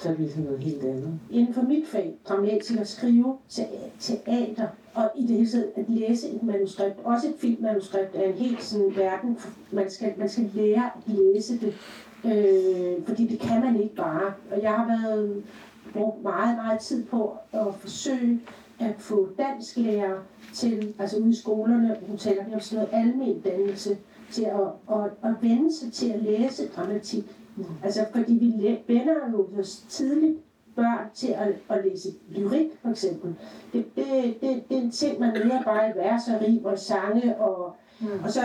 så 0.00 0.08
er 0.08 0.12
det 0.12 0.20
ligesom 0.20 0.42
noget 0.42 0.60
helt 0.60 0.84
andet. 0.84 1.20
Inden 1.30 1.54
for 1.54 1.62
mit 1.62 1.86
fag, 1.86 2.14
dramatik 2.28 2.80
at 2.80 2.88
skrive 2.88 3.36
teater, 4.00 4.68
og 4.94 5.10
i 5.16 5.26
det 5.26 5.36
hele 5.36 5.50
taget 5.50 5.70
at 5.76 5.84
læse 5.88 6.28
et 6.28 6.42
manuskript, 6.42 6.98
også 7.04 7.28
et 7.28 7.34
filmmanuskript, 7.38 8.14
er 8.14 8.22
en 8.22 8.34
helt 8.34 8.62
sådan 8.62 8.96
verden, 8.96 9.38
man 9.70 9.90
skal, 9.90 10.14
man 10.18 10.28
skal 10.28 10.50
lære 10.54 10.84
at 10.96 11.02
læse 11.06 11.60
det, 11.60 11.74
øh, 12.24 13.06
fordi 13.06 13.26
det 13.26 13.40
kan 13.40 13.60
man 13.60 13.80
ikke 13.80 13.94
bare. 13.94 14.32
Og 14.50 14.62
jeg 14.62 14.70
har 14.70 14.86
været 14.86 15.44
brugt 15.92 16.22
meget, 16.22 16.56
meget 16.56 16.80
tid 16.80 17.04
på 17.04 17.36
at 17.52 17.74
forsøge 17.74 18.40
at 18.78 18.94
få 18.98 19.28
dansk 19.38 19.76
lærer 19.76 20.18
til, 20.54 20.94
altså 20.98 21.18
ude 21.18 21.30
i 21.30 21.34
skolerne, 21.34 21.96
hun 22.08 22.16
taler 22.16 22.54
om 22.54 22.60
sådan 22.60 22.88
noget 22.92 23.04
almen 23.04 23.40
dannelse, 23.40 23.98
til 24.30 24.42
at, 24.42 24.96
at, 24.96 25.04
at 25.22 25.34
vende 25.40 25.76
sig 25.76 25.92
til 25.92 26.10
at 26.10 26.22
læse 26.22 26.68
dramatik. 26.68 27.24
Mm. 27.56 27.64
Altså, 27.82 28.06
fordi 28.14 28.32
vi 28.32 28.78
vender 28.94 29.14
jo 29.32 29.64
så 29.64 29.86
tidligt 29.88 30.38
børn 30.76 31.10
til 31.14 31.28
at, 31.28 31.48
at 31.68 31.84
læse 31.84 32.08
lyrik, 32.30 32.68
for 32.82 32.90
eksempel. 32.90 33.34
Det, 33.72 33.96
det, 33.96 34.06
det, 34.40 34.62
det 34.68 34.78
er 34.78 34.82
en 34.82 34.90
ting, 34.90 35.20
man 35.20 35.34
lærer 35.34 35.62
bare 35.62 35.90
i 35.90 35.92
vers 35.96 36.28
og 36.28 36.40
rim 36.42 36.64
og 36.64 36.78
sange, 36.78 37.36
og, 37.36 37.76
mm. 38.00 38.06
og 38.24 38.30
så 38.30 38.40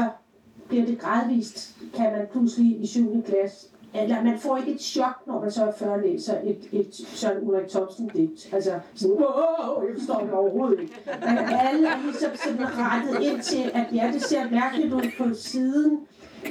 bliver 0.68 0.86
det 0.86 1.00
gradvist, 1.00 1.76
kan 1.96 2.12
man 2.12 2.28
pludselig 2.32 2.84
i 2.84 2.88
7. 2.88 3.24
klasse 3.24 3.68
eller 4.02 4.24
man 4.24 4.40
får 4.40 4.58
ikke 4.58 4.72
et 4.72 4.82
chok, 4.82 5.28
når 5.28 5.42
man 5.42 5.52
så 5.52 5.74
før 5.78 5.98
læser 5.98 6.42
et, 6.44 6.70
et 6.72 6.96
Søren 6.96 7.48
Ulrik 7.48 7.68
Thomsen 7.70 8.08
digt. 8.08 8.54
Altså 8.54 8.80
sådan, 8.96 9.16
wow, 9.16 9.84
jeg 9.88 9.96
forstår 9.98 10.20
det 10.20 10.32
overhovedet 10.32 10.80
ikke. 10.80 10.94
Men 11.06 11.38
alle 11.38 11.88
er 11.88 12.04
ligesom 12.04 12.32
sådan 12.36 12.66
rettet 12.78 13.32
ind 13.32 13.42
til, 13.42 13.72
at 13.74 13.86
ja, 13.94 14.12
det 14.14 14.22
ser 14.22 14.50
mærkeligt 14.52 14.94
ud 14.94 15.12
på 15.18 15.34
siden, 15.34 16.00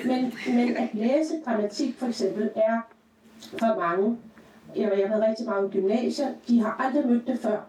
men, 0.05 0.33
men 0.55 0.77
at 0.77 0.89
læse 0.95 1.35
dramatik 1.47 1.99
for 1.99 2.07
eksempel 2.07 2.51
er 2.57 2.81
for 3.59 3.81
mange, 3.81 4.19
jeg, 4.77 4.93
jeg 4.99 5.09
har 5.09 5.19
været 5.19 5.31
rigtig 5.31 5.47
mange 5.47 5.71
gymnasier, 5.71 6.29
de 6.49 6.61
har 6.61 6.77
aldrig 6.87 7.07
mødt 7.07 7.27
det 7.27 7.39
før. 7.39 7.61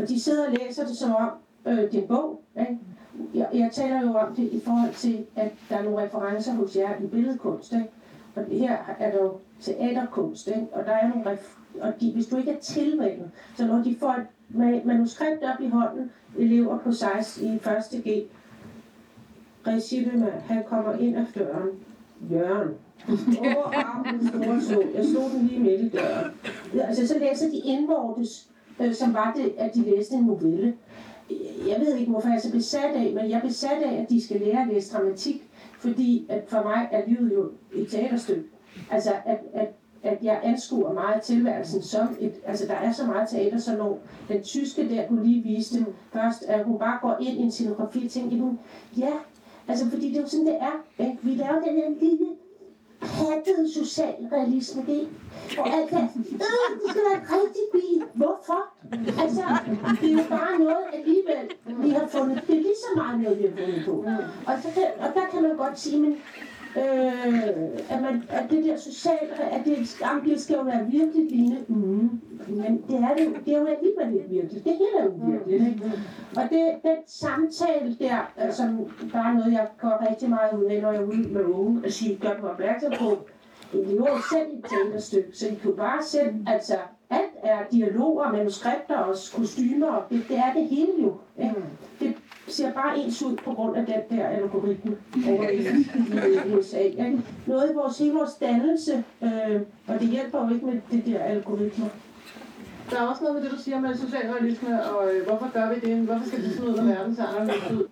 Og 0.00 0.08
de 0.08 0.20
sidder 0.20 0.46
og 0.46 0.52
læser 0.52 0.86
det 0.86 0.96
som 0.96 1.14
om, 1.14 1.30
øh, 1.66 1.76
det 1.76 1.94
er 1.94 2.02
en 2.02 2.08
bog. 2.08 2.42
Ikke? 2.60 2.78
Jeg, 3.34 3.48
jeg 3.54 3.70
taler 3.72 4.02
jo 4.02 4.14
om 4.14 4.34
det 4.34 4.52
i 4.52 4.60
forhold 4.64 4.94
til, 4.94 5.26
at 5.36 5.52
der 5.68 5.76
er 5.76 5.82
nogle 5.82 6.02
referencer 6.02 6.52
hos 6.52 6.76
jer 6.76 7.00
i 7.00 7.06
billedkunst. 7.06 7.72
Ikke? 7.72 7.88
Og 8.34 8.44
her 8.44 8.76
er 8.98 9.10
der 9.10 9.22
jo 9.22 9.32
teaterkunst, 9.60 10.48
ikke? 10.48 10.66
og 10.72 10.86
der 10.86 10.92
er 10.92 11.08
nogle 11.08 11.32
ref- 11.32 11.58
og 11.80 12.00
de, 12.00 12.12
hvis 12.12 12.26
du 12.26 12.36
ikke 12.36 12.50
er 12.50 12.60
tilmeldt, 12.60 13.30
så 13.56 13.66
når 13.66 13.82
de 13.82 13.96
får 14.00 14.16
et 14.64 14.84
manuskript 14.84 15.42
op 15.42 15.60
i 15.60 15.68
hånden, 15.68 16.10
elever 16.38 16.78
på 16.78 16.92
16 16.92 17.46
i 17.46 17.54
1. 17.54 17.60
G, 18.04 18.08
Regime, 19.66 20.30
han 20.46 20.64
kommer 20.68 20.92
ind 20.92 21.16
af 21.16 21.26
døren, 21.34 21.70
Jørgen, 22.30 22.74
over 23.40 23.72
armen 23.74 24.60
så. 24.60 24.82
Jeg 24.94 25.04
slog 25.04 25.30
den 25.30 25.46
lige 25.46 25.60
midt 25.60 25.80
i 25.80 25.88
døren. 25.88 26.30
Altså, 26.80 27.06
så 27.08 27.18
læser 27.18 27.50
de 27.50 27.58
indvortes, 27.58 28.48
øh, 28.80 28.94
som 28.94 29.14
var 29.14 29.32
det, 29.36 29.52
at 29.58 29.74
de 29.74 29.82
læste 29.82 30.14
en 30.14 30.24
novelle. 30.24 30.74
Jeg 31.68 31.80
ved 31.80 31.94
ikke, 31.96 32.10
hvorfor 32.10 32.28
jeg 32.28 32.36
er 32.36 32.40
så 32.40 32.52
besat 32.52 32.94
af, 32.94 33.12
men 33.14 33.30
jeg 33.30 33.36
er 33.36 33.42
besat 33.42 33.82
af, 33.82 34.02
at 34.02 34.10
de 34.10 34.24
skal 34.24 34.40
lære 34.40 34.62
at 34.62 34.68
læse 34.68 34.96
dramatik, 34.96 35.50
fordi 35.78 36.26
at 36.28 36.44
for 36.48 36.62
mig 36.62 36.88
er 36.92 37.02
livet 37.06 37.34
jo 37.34 37.50
et 37.72 37.88
teaterstykke. 37.88 38.44
Altså, 38.90 39.10
at, 39.24 39.38
at, 39.52 39.68
at 40.02 40.18
jeg 40.22 40.40
anskuer 40.42 40.92
meget 40.92 41.22
tilværelsen 41.22 41.82
som 41.82 42.16
et... 42.20 42.32
Altså, 42.46 42.66
der 42.66 42.74
er 42.74 42.92
så 42.92 43.06
meget 43.06 43.28
teater, 43.28 43.58
så 43.58 43.76
når 43.76 44.00
den 44.28 44.42
tyske 44.42 44.88
der, 44.88 45.08
du 45.08 45.16
lige 45.16 45.42
viste 45.42 45.86
først, 46.12 46.42
at 46.42 46.64
hun 46.64 46.78
bare 46.78 46.98
går 47.02 47.16
ind 47.20 47.40
i 47.40 47.42
en 47.42 47.50
scenografi, 47.50 48.08
tænker 48.08 48.36
hun, 48.36 48.58
ja, 48.98 49.12
altså, 49.68 49.90
fordi 49.90 50.08
det 50.08 50.16
er 50.16 50.20
jo 50.20 50.28
sådan, 50.28 50.46
det 50.46 50.56
er. 50.60 51.04
Ikke? 51.04 51.18
Vi 51.22 51.34
laver 51.34 51.60
den 51.60 51.76
her 51.76 51.90
lille 52.00 52.26
hattet 53.04 53.70
socialrealisme, 53.74 54.82
det 54.86 55.08
og 55.58 55.66
altså, 55.78 55.96
øh, 55.96 56.02
det 56.80 56.90
skal 56.90 57.02
være 57.10 57.22
rigtig 57.36 57.64
bil. 57.72 58.02
Hvorfor? 58.14 58.60
Altså, 59.22 59.42
det 60.00 60.08
er 60.12 60.16
jo 60.22 60.24
bare 60.28 60.58
noget 60.58 60.84
alligevel, 60.92 61.46
vi 61.84 61.90
har 61.90 62.06
fundet. 62.06 62.42
Det 62.46 62.56
er 62.56 62.60
lige 62.60 62.80
så 62.86 62.90
meget 62.96 63.20
noget, 63.20 63.38
vi 63.38 63.44
har 63.44 63.56
fundet 63.56 63.84
på. 63.86 64.04
Og, 64.46 64.54
så 64.62 64.68
kan, 64.74 64.86
og 64.98 65.14
der 65.14 65.26
kan 65.32 65.42
man 65.42 65.56
godt 65.56 65.78
sige, 65.80 66.00
men 66.00 66.16
at, 67.90 68.02
man, 68.02 68.22
at 68.28 68.50
det 68.50 68.64
der 68.64 68.76
sociale, 68.76 69.52
at 69.52 69.64
det, 69.64 70.00
jamen, 70.00 70.24
det 70.24 70.40
skal 70.40 70.56
jo 70.56 70.62
være 70.62 70.86
virkelig 70.90 71.30
lignende. 71.30 71.64
Mm. 71.68 72.20
Men 72.48 72.84
det 72.88 72.96
er, 72.96 73.14
det, 73.16 73.44
det 73.44 73.54
er 73.54 73.58
jo 73.58 73.66
alligevel 73.66 74.14
ikke 74.14 74.28
virkelig. 74.28 74.64
Det 74.64 74.72
hele 74.72 74.98
er 74.98 75.04
jo 75.04 75.12
virkelig. 75.26 75.68
Ikke? 75.68 75.92
Og 76.36 76.42
det, 76.50 76.74
den 76.82 76.96
samtale 77.06 77.96
der, 78.00 78.32
øh, 78.44 78.52
som 78.52 78.90
der 79.12 79.18
er 79.18 79.32
noget, 79.32 79.52
jeg 79.52 79.68
går 79.80 80.10
rigtig 80.10 80.30
meget 80.30 80.52
ud 80.58 80.64
af, 80.64 80.82
når 80.82 80.92
jeg 80.92 81.02
er 81.02 81.06
ude 81.06 81.28
med 81.28 81.44
unge, 81.44 81.82
og 81.84 81.92
sige, 81.92 82.16
gør 82.16 82.34
dem 82.34 82.44
opmærksom 82.44 82.92
på, 82.98 83.18
er 83.74 83.92
jo 83.92 84.06
selv 84.32 84.58
et 84.58 84.64
teaterstykke, 84.70 85.28
så 85.32 85.48
I 85.48 85.54
kan 85.54 85.76
bare 85.76 86.02
selv, 86.02 86.34
altså, 86.46 86.74
alt 87.10 87.34
er 87.42 87.58
dialoger, 87.72 88.32
manuskripter 88.32 88.96
og 88.96 89.16
kostymer, 89.36 90.06
det, 90.10 90.24
det 90.28 90.38
er 90.38 90.52
det 90.52 90.64
hele 90.68 90.92
jo. 91.02 91.14
Ikke? 91.38 91.54
Ser 92.54 92.72
bare 92.72 92.98
ens 92.98 93.22
ud 93.22 93.36
på 93.36 93.52
grund 93.52 93.76
af 93.76 93.86
den 93.86 94.18
der 94.18 94.26
algoritme 94.26 94.96
over 95.28 95.48
i 95.48 96.54
USA. 96.58 96.78
Ikke? 96.78 97.22
Noget 97.46 97.70
i 97.70 97.74
vores, 97.74 97.98
hele 97.98 98.14
vores 98.14 98.34
dannelse, 98.34 99.04
øh, 99.22 99.60
og 99.86 100.00
det 100.00 100.08
hjælper 100.08 100.46
jo 100.48 100.54
ikke 100.54 100.66
med 100.66 100.80
det 100.90 101.06
der 101.06 101.18
algoritmer. 101.18 101.86
Der 102.90 102.96
er 103.00 103.06
også 103.06 103.22
noget 103.22 103.36
med 103.36 103.44
det, 103.44 103.58
du 103.58 103.62
siger 103.62 103.80
med 103.80 103.96
socialrealisme, 103.96 104.84
og 104.84 105.14
øh, 105.14 105.26
hvorfor 105.26 105.50
gør 105.52 105.74
vi 105.74 105.80
det? 105.80 105.96
Hvorfor 105.96 106.26
skal 106.26 106.42
det 106.42 106.52
sådan 106.54 106.70
ud, 106.70 106.76
når 106.76 106.84
verden 106.84 107.16
ser 107.16 107.26
anderledes 107.26 107.70
ud? 107.72 107.88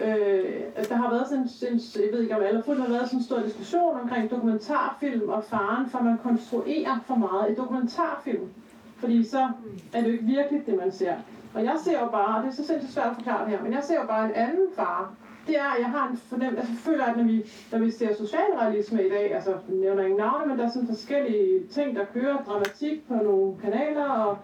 Øh, 0.00 0.44
der 0.88 0.94
har 0.94 1.10
været 1.10 1.28
sådan 1.28 1.48
sådan, 1.48 1.80
jeg 1.96 2.12
ved 2.12 2.22
ikke 2.22 2.36
om 2.36 2.42
alle 2.42 2.62
fuldt, 2.62 2.80
har 2.80 2.88
været 2.88 3.06
sådan 3.06 3.18
en 3.18 3.24
stor 3.24 3.40
diskussion 3.40 4.00
omkring 4.02 4.30
dokumentarfilm 4.30 5.28
og 5.28 5.44
faren 5.44 5.90
for, 5.90 5.98
at 5.98 6.04
man 6.04 6.18
konstruerer 6.18 7.00
for 7.06 7.14
meget 7.14 7.52
i 7.52 7.54
dokumentarfilm. 7.54 8.48
Fordi 8.96 9.24
så 9.24 9.48
er 9.92 10.00
det 10.00 10.08
jo 10.08 10.12
ikke 10.12 10.24
virkelig 10.24 10.66
det, 10.66 10.76
man 10.76 10.92
ser. 10.92 11.14
Og 11.54 11.64
jeg 11.64 11.76
ser 11.84 12.00
jo 12.00 12.08
bare, 12.08 12.36
og 12.36 12.42
det 12.42 12.48
er 12.50 12.54
så 12.54 12.66
sindssygt 12.66 12.92
svært 12.92 13.06
at 13.06 13.14
forklare 13.14 13.44
det 13.44 13.50
her, 13.50 13.62
men 13.62 13.72
jeg 13.72 13.82
ser 13.84 13.94
jo 13.94 14.06
bare 14.06 14.24
en 14.24 14.34
anden 14.34 14.68
far. 14.76 15.14
Det 15.46 15.56
er, 15.58 15.68
at 15.74 15.80
jeg 15.80 15.90
har 15.90 16.08
en 16.08 16.16
fornemmelse, 16.16 16.60
altså 16.60 16.72
jeg 16.72 16.78
føler, 16.78 17.04
at 17.04 17.16
når 17.16 17.24
vi, 17.24 17.46
når 17.72 17.78
vi 17.78 17.90
ser 17.90 18.14
socialrealisme 18.14 19.06
i 19.06 19.10
dag, 19.10 19.34
altså 19.34 19.50
jeg 19.50 19.76
nævner 19.76 20.02
ingen 20.02 20.18
navne, 20.18 20.46
men 20.46 20.58
der 20.58 20.64
er 20.64 20.70
sådan 20.70 20.88
forskellige 20.88 21.66
ting, 21.70 21.96
der 21.96 22.04
kører, 22.14 22.44
dramatik 22.46 23.08
på 23.08 23.14
nogle 23.14 23.54
kanaler, 23.62 24.08
og 24.08 24.38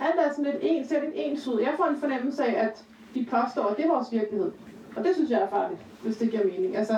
alt 0.00 0.14
er 0.18 0.30
sådan 0.30 0.44
lidt 0.44 0.56
ens, 0.60 0.88
ser 0.88 1.00
lidt 1.00 1.12
ens 1.14 1.48
ud. 1.48 1.60
Jeg 1.60 1.74
får 1.76 1.84
en 1.84 1.96
fornemmelse 1.96 2.44
af, 2.44 2.64
at 2.64 2.84
de 3.14 3.26
påstår, 3.30 3.64
at 3.64 3.76
det 3.76 3.84
er 3.84 3.88
vores 3.88 4.12
virkelighed. 4.12 4.52
Og 4.96 5.04
det 5.04 5.14
synes 5.14 5.30
jeg 5.30 5.40
er 5.40 5.48
farligt, 5.48 5.80
hvis 6.02 6.16
det 6.16 6.30
giver 6.30 6.44
mening. 6.44 6.76
Altså, 6.76 6.94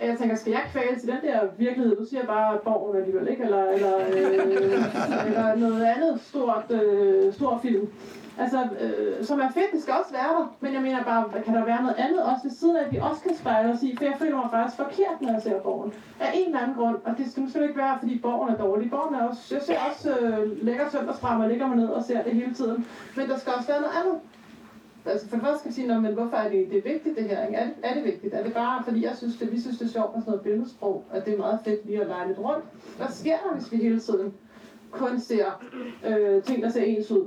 jeg 0.00 0.18
tænker, 0.18 0.36
skal 0.36 0.50
jeg 0.50 0.62
kvæle 0.72 1.00
til 1.00 1.08
den 1.08 1.20
der 1.22 1.40
virkelighed? 1.58 1.96
Du 1.96 2.04
siger 2.04 2.26
bare 2.26 2.58
borgen 2.64 2.96
alligevel, 2.96 3.28
ikke? 3.28 3.44
Eller, 3.44 3.64
eller, 3.64 3.96
øh, 3.96 5.26
eller 5.28 5.56
noget 5.56 5.84
andet 5.84 6.20
stort, 6.20 6.64
øh, 6.70 7.32
stor 7.32 7.58
film. 7.62 7.88
Altså, 8.38 8.68
øh, 8.80 9.24
som 9.24 9.40
er 9.40 9.50
fedt, 9.50 9.72
det 9.72 9.82
skal 9.82 9.94
også 10.00 10.12
være 10.12 10.28
der. 10.36 10.56
Men 10.60 10.72
jeg 10.74 10.82
mener 10.82 11.04
bare, 11.04 11.42
kan 11.44 11.54
der 11.54 11.64
være 11.64 11.82
noget 11.82 11.96
andet 11.98 12.22
også 12.22 12.42
ved 12.42 12.50
siden 12.50 12.76
af, 12.76 12.84
at 12.84 12.92
vi 12.92 12.96
også 12.96 13.22
kan 13.22 13.36
spejle 13.36 13.72
os 13.72 13.82
i? 13.82 13.96
For 13.96 14.04
jeg 14.04 14.14
føler 14.18 14.36
mig 14.36 14.50
faktisk 14.50 14.76
forkert, 14.76 15.16
når 15.20 15.32
jeg 15.32 15.42
ser 15.42 15.60
borgen. 15.60 15.92
Af 16.20 16.30
en 16.34 16.46
eller 16.46 16.60
anden 16.60 16.76
grund. 16.76 16.96
Og 17.04 17.18
det 17.18 17.30
skal 17.30 17.42
måske 17.42 17.62
ikke 17.62 17.76
være, 17.76 17.98
fordi 17.98 18.18
borgen 18.18 18.48
er 18.54 18.56
dårlig. 18.56 18.90
Borgen 18.90 19.14
er 19.14 19.28
også, 19.28 19.54
jeg 19.54 19.62
ser 19.62 19.78
også 19.90 20.18
øh, 20.18 20.64
lækker 20.64 20.90
søndagsfrem, 20.90 21.40
og 21.40 21.48
ligger 21.48 21.66
mig 21.66 21.76
ned 21.76 21.88
og 21.88 22.04
ser 22.04 22.22
det 22.22 22.32
hele 22.32 22.54
tiden. 22.54 22.86
Men 23.16 23.28
der 23.28 23.38
skal 23.38 23.52
også 23.52 23.68
være 23.68 23.80
noget 23.80 23.94
andet 24.00 24.20
altså 25.10 25.28
for 25.28 25.36
det 25.36 25.44
første 25.44 25.58
skal 25.58 25.68
jeg 25.68 25.74
sige, 25.74 26.00
men 26.00 26.14
hvorfor 26.14 26.36
er 26.36 26.50
det, 26.50 26.70
det 26.70 26.78
er 26.78 26.92
vigtigt 26.92 27.16
det 27.16 27.24
her? 27.24 27.46
Ikke? 27.46 27.58
Er, 27.58 27.64
det, 27.64 27.74
er 27.82 27.94
det 27.94 28.04
vigtigt? 28.04 28.34
Er 28.34 28.42
det 28.42 28.54
bare 28.54 28.84
fordi 28.84 29.04
jeg 29.04 29.16
synes, 29.16 29.36
det, 29.36 29.52
vi 29.52 29.60
synes, 29.60 29.78
det 29.78 29.86
er 29.86 29.90
sjovt 29.90 30.14
med 30.14 30.22
sådan 30.22 30.30
noget 30.30 30.44
billedsprog, 30.44 31.04
at 31.12 31.24
det 31.24 31.34
er 31.34 31.38
meget 31.38 31.60
fedt 31.64 31.86
lige 31.86 32.00
at 32.00 32.06
lege 32.06 32.28
lidt 32.28 32.38
rundt? 32.38 32.64
Hvad 32.96 33.06
sker 33.10 33.36
der, 33.36 33.54
hvis 33.54 33.72
vi 33.72 33.76
hele 33.76 34.00
tiden 34.00 34.34
kun 34.90 35.20
ser 35.20 35.64
øh, 36.06 36.42
ting, 36.42 36.62
der 36.62 36.68
ser 36.68 36.82
ens 36.82 37.10
ud? 37.10 37.24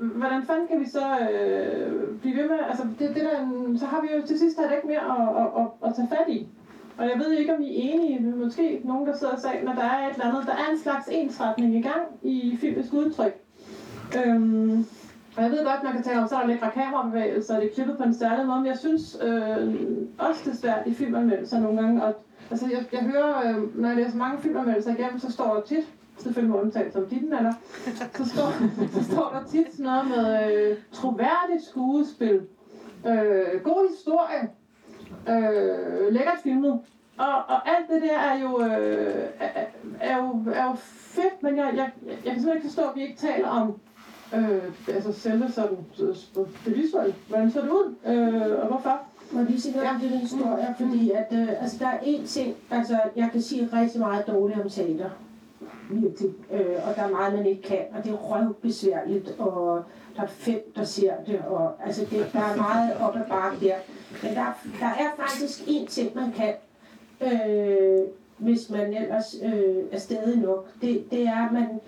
Hvordan 0.00 0.42
fanden 0.42 0.68
kan 0.68 0.80
vi 0.80 0.88
så 0.88 1.06
øh, 1.32 2.18
blive 2.20 2.36
ved 2.36 2.48
med? 2.48 2.58
Altså, 2.68 2.86
det, 2.98 3.08
det 3.14 3.24
der, 3.24 3.76
så 3.78 3.86
har 3.86 4.00
vi 4.00 4.08
jo 4.16 4.26
til 4.26 4.38
sidst 4.38 4.60
ikke 4.76 4.86
mere 4.86 5.04
at, 5.16 5.42
at, 5.42 5.48
at, 5.60 5.88
at 5.88 5.96
tage 5.96 6.08
fat 6.08 6.28
i. 6.28 6.48
Og 6.98 7.04
jeg 7.04 7.18
ved 7.18 7.32
ikke, 7.32 7.54
om 7.54 7.62
I 7.62 7.66
er 7.66 7.94
enige, 7.94 8.20
men 8.20 8.38
måske 8.44 8.80
nogen, 8.84 9.06
der 9.06 9.16
sidder 9.16 9.32
og 9.32 9.40
siger, 9.40 9.64
når 9.64 9.72
der 9.72 9.84
er 9.84 10.08
et 10.08 10.12
eller 10.12 10.26
andet, 10.26 10.46
der 10.46 10.52
er 10.52 10.70
en 10.72 10.78
slags 10.78 11.08
ensretning 11.12 11.76
i 11.76 11.82
gang 11.82 12.02
i 12.22 12.56
filmisk 12.60 12.92
udtryk. 12.92 13.34
Øhm, 14.18 14.86
og 15.36 15.42
jeg 15.42 15.50
ved 15.50 15.64
godt, 15.64 15.82
man 15.82 15.92
kan 15.92 16.02
tale 16.02 16.20
om, 16.20 16.28
så 16.28 16.36
er 16.36 16.40
der 16.40 16.46
lækre 16.46 16.70
kamerabevægelser, 16.70 17.54
og 17.54 17.62
det 17.62 17.70
er 17.70 17.74
klippet 17.74 17.96
på 17.96 18.02
en 18.02 18.14
særlig 18.14 18.46
måde, 18.46 18.58
men 18.58 18.66
jeg 18.66 18.78
synes 18.78 19.18
øh, 19.22 19.74
også, 20.18 20.40
det 20.44 20.52
er 20.52 20.56
svært 20.56 20.86
i 20.86 20.94
filmanmeldelser 20.94 21.60
nogle 21.60 21.82
gange. 21.82 22.04
Og, 22.04 22.14
altså, 22.50 22.66
jeg, 22.70 22.84
jeg 22.92 23.00
hører, 23.00 23.48
øh, 23.48 23.80
når 23.80 23.88
jeg 23.88 23.96
læser 23.96 24.16
mange 24.16 24.38
filmanmeldelser 24.38 24.94
igennem, 24.94 25.18
så 25.18 25.32
står 25.32 25.54
der 25.54 25.60
tit, 25.60 25.88
selvfølgelig 26.22 26.54
med 26.54 26.62
undtagelse 26.62 26.98
om 26.98 27.08
titten, 27.08 27.32
eller, 27.32 27.52
så 28.14 28.24
står, 28.28 28.52
så 29.00 29.04
står 29.12 29.30
der 29.34 29.50
tit 29.50 29.66
sådan 29.72 29.84
noget 29.84 30.08
med 30.08 30.54
øh, 30.54 30.76
troværdigt 30.92 31.64
skuespil. 31.70 32.40
Øh, 33.06 33.60
god 33.64 33.88
historie. 33.88 34.50
Øh, 35.28 36.12
lækkert 36.12 36.38
filmet. 36.42 36.80
Og, 37.18 37.36
og 37.48 37.68
alt 37.68 37.88
det 37.90 38.02
der 38.02 38.18
er 38.18 38.38
jo, 38.38 38.64
øh, 38.64 39.28
er, 39.40 39.64
er, 40.00 40.16
jo, 40.16 40.52
er 40.52 40.64
jo 40.64 40.74
fedt, 40.78 41.42
men 41.42 41.56
jeg, 41.56 41.64
jeg, 41.64 41.74
jeg, 41.76 41.92
jeg 42.06 42.32
kan 42.32 42.42
simpelthen 42.42 42.56
ikke 42.56 42.66
forstå, 42.66 42.82
at 42.82 42.96
vi 42.96 43.02
ikke 43.02 43.16
taler 43.16 43.48
om 43.48 43.80
øh, 44.34 44.62
altså 44.88 45.12
selve 45.12 45.50
sådan, 45.50 45.76
det 46.64 46.76
visuelle. 46.76 47.14
Hvordan 47.28 47.50
ser 47.50 47.60
det 47.60 47.70
ud, 47.70 47.94
øh, 48.06 48.60
og 48.60 48.66
hvorfor? 48.66 49.00
Må 49.32 49.42
lige 49.42 49.60
sige 49.60 49.74
noget 49.74 49.86
ja. 49.86 49.94
om 49.94 50.00
det 50.00 50.10
historie, 50.10 50.74
fordi 50.78 51.10
at, 51.10 51.26
øh, 51.32 51.62
altså, 51.62 51.78
der 51.78 51.86
er 51.86 51.98
én 51.98 52.26
ting, 52.26 52.56
altså 52.70 53.00
jeg 53.16 53.28
kan 53.32 53.42
sige 53.42 53.68
rigtig 53.72 54.00
meget 54.00 54.26
dårligt 54.26 54.60
om 54.60 54.68
teater. 54.68 55.10
Virkelig. 55.90 56.34
Øh, 56.52 56.88
og 56.88 56.96
der 56.96 57.02
er 57.02 57.10
meget, 57.10 57.34
man 57.34 57.46
ikke 57.46 57.62
kan, 57.62 57.84
og 57.96 58.04
det 58.04 58.12
er 58.12 58.16
røvbesværligt, 58.16 59.34
og 59.38 59.84
der 60.16 60.22
er 60.22 60.26
fem, 60.26 60.72
der 60.76 60.84
ser 60.84 61.12
det, 61.26 61.40
og 61.48 61.72
altså 61.86 62.00
det, 62.10 62.30
der 62.32 62.40
er 62.40 62.56
meget 62.56 62.96
op 63.00 63.16
ad 63.16 63.28
bakke 63.28 63.66
der. 63.66 63.74
Men 64.22 64.34
der, 64.34 64.44
der 64.80 64.86
er 64.86 65.10
faktisk 65.16 65.60
én 65.60 65.86
ting, 65.86 66.14
man 66.14 66.32
kan, 66.32 66.54
øh, 67.20 68.06
hvis 68.38 68.70
man 68.70 68.94
ellers 68.94 69.36
øh, 69.42 69.84
er 69.92 69.98
stadig 69.98 70.38
nok. 70.38 70.68
Det, 70.80 71.10
det 71.10 71.26
er, 71.26 71.46
at 71.46 71.52
man, 71.52 71.80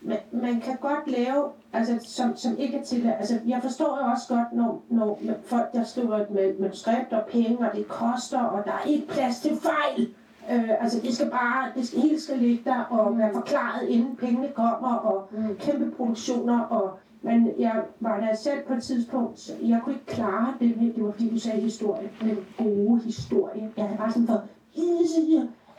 man, 0.00 0.18
man 0.32 0.60
kan 0.60 0.76
godt 0.80 1.10
lave, 1.10 1.44
altså 1.72 1.98
som, 2.02 2.36
som 2.36 2.58
ikke 2.58 2.78
er 2.78 2.82
til, 2.82 3.12
altså 3.18 3.38
jeg 3.46 3.58
forstår 3.62 3.98
jo 4.04 4.10
også 4.12 4.28
godt, 4.28 4.52
når, 4.52 4.84
når 4.88 5.18
folk 5.44 5.72
der 5.72 5.84
skriver 5.84 6.16
et 6.16 6.60
manuskript 6.60 7.12
og 7.12 7.22
penge, 7.30 7.58
og 7.70 7.76
det 7.76 7.88
koster, 7.88 8.40
og 8.40 8.64
der 8.64 8.72
er 8.72 8.86
ikke 8.86 9.06
plads 9.06 9.40
til 9.40 9.56
fejl. 9.56 10.14
Øh, 10.52 10.82
altså 10.82 11.00
det 11.00 11.14
skal 11.14 11.30
bare, 11.30 11.72
det 11.76 11.86
skal, 11.86 12.00
hele 12.00 12.20
skal 12.20 12.38
ligge 12.38 12.62
der 12.64 12.80
og 12.80 13.18
være 13.18 13.32
forklaret, 13.32 13.88
inden 13.88 14.16
pengene 14.16 14.48
kommer, 14.54 14.94
og 14.94 15.28
mm. 15.30 15.56
kæmpe 15.58 15.90
produktioner, 15.96 16.60
og 16.60 16.90
men 17.22 17.50
jeg 17.58 17.82
var 18.00 18.20
der 18.20 18.36
selv 18.36 18.60
på 18.66 18.74
et 18.74 18.82
tidspunkt, 18.82 19.50
jeg 19.62 19.80
kunne 19.84 19.94
ikke 19.94 20.06
klare 20.06 20.54
det, 20.60 20.92
det 20.96 21.04
var 21.04 21.10
fordi 21.10 21.30
du 21.30 21.38
sagde 21.38 21.60
historie, 21.60 22.10
den 22.20 22.38
gode 22.58 23.00
historie. 23.00 23.70
Jeg 23.76 23.84
havde 23.84 23.98
bare 23.98 24.12
sådan 24.12 24.26
for, 24.26 24.42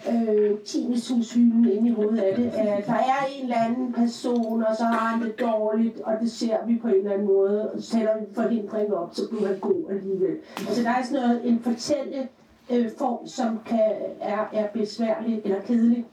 øh, 0.10 0.60
tinnitushylen 0.60 1.72
inde 1.72 1.90
i 1.90 1.94
hovedet 1.94 2.20
af 2.20 2.36
det. 2.36 2.46
At 2.46 2.86
der 2.86 2.94
er 2.94 3.26
en 3.36 3.44
eller 3.44 3.58
anden 3.58 3.94
person, 3.94 4.64
og 4.64 4.76
så 4.78 4.84
har 4.84 5.08
han 5.08 5.22
det 5.22 5.40
dårligt, 5.40 6.02
og 6.02 6.14
det 6.22 6.32
ser 6.32 6.58
vi 6.68 6.78
på 6.82 6.88
en 6.88 6.94
eller 6.94 7.12
anden 7.12 7.28
måde, 7.28 7.72
og 7.72 7.82
så 7.82 7.92
sætter 7.92 8.20
vi 8.20 8.26
forhindring 8.36 8.94
op, 8.94 9.16
så 9.16 9.22
bliver 9.30 9.48
han 9.48 9.60
god 9.60 9.84
alligevel. 9.90 10.36
Altså 10.58 10.84
der 10.84 10.90
er 10.90 11.04
sådan 11.04 11.28
noget, 11.28 11.48
en 11.48 11.60
fortælle 11.60 12.28
øh, 12.72 12.92
form, 12.98 13.28
som 13.28 13.60
kan, 13.66 13.92
er, 14.20 14.46
er 14.54 14.68
besværlig 14.68 15.42
eller 15.44 15.62
kedelig. 15.62 16.06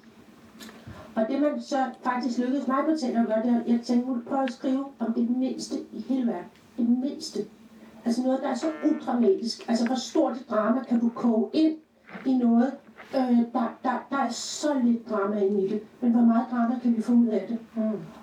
Og 1.15 1.27
det 1.29 1.41
man 1.43 1.63
så 1.63 1.85
faktisk 2.03 2.39
lykkedes 2.39 2.67
mig 2.67 2.77
på 2.85 2.91
at 2.91 3.27
gøre, 3.27 3.43
det 3.43 3.51
er, 3.51 3.61
at 3.61 3.69
jeg 3.69 3.81
tænkte, 3.81 4.11
at 4.11 4.25
prøve 4.29 4.43
at 4.43 4.53
skrive 4.53 4.85
om 4.99 5.15
det 5.15 5.31
mindste 5.31 5.75
i 5.93 6.05
hele 6.09 6.27
verden. 6.27 6.51
Det 6.77 6.89
mindste. 6.89 7.39
Altså 8.05 8.23
noget, 8.23 8.41
der 8.43 8.49
er 8.49 8.55
så 8.55 8.67
udramatisk. 8.85 9.69
Altså 9.69 9.87
hvor 9.87 9.97
stort 9.97 10.37
et 10.37 10.51
drama 10.51 10.83
kan 10.89 11.01
du 11.01 11.09
koge 11.09 11.51
ind 11.53 11.77
i 12.27 12.39
noget, 12.39 12.73
Øh, 13.15 13.39
der, 13.53 13.79
der, 13.83 14.07
der 14.11 14.17
er 14.17 14.31
så 14.31 14.69
lidt 14.85 15.11
drama 15.11 15.41
inde 15.41 15.65
i 15.65 15.69
det, 15.69 15.81
men 16.01 16.13
hvor 16.13 16.21
meget 16.21 16.47
drama 16.51 16.79
kan 16.83 16.97
vi 16.97 17.03
få 17.03 17.13
ud 17.13 17.27
af 17.27 17.45
det? 17.49 17.59
Mm. 17.75 17.83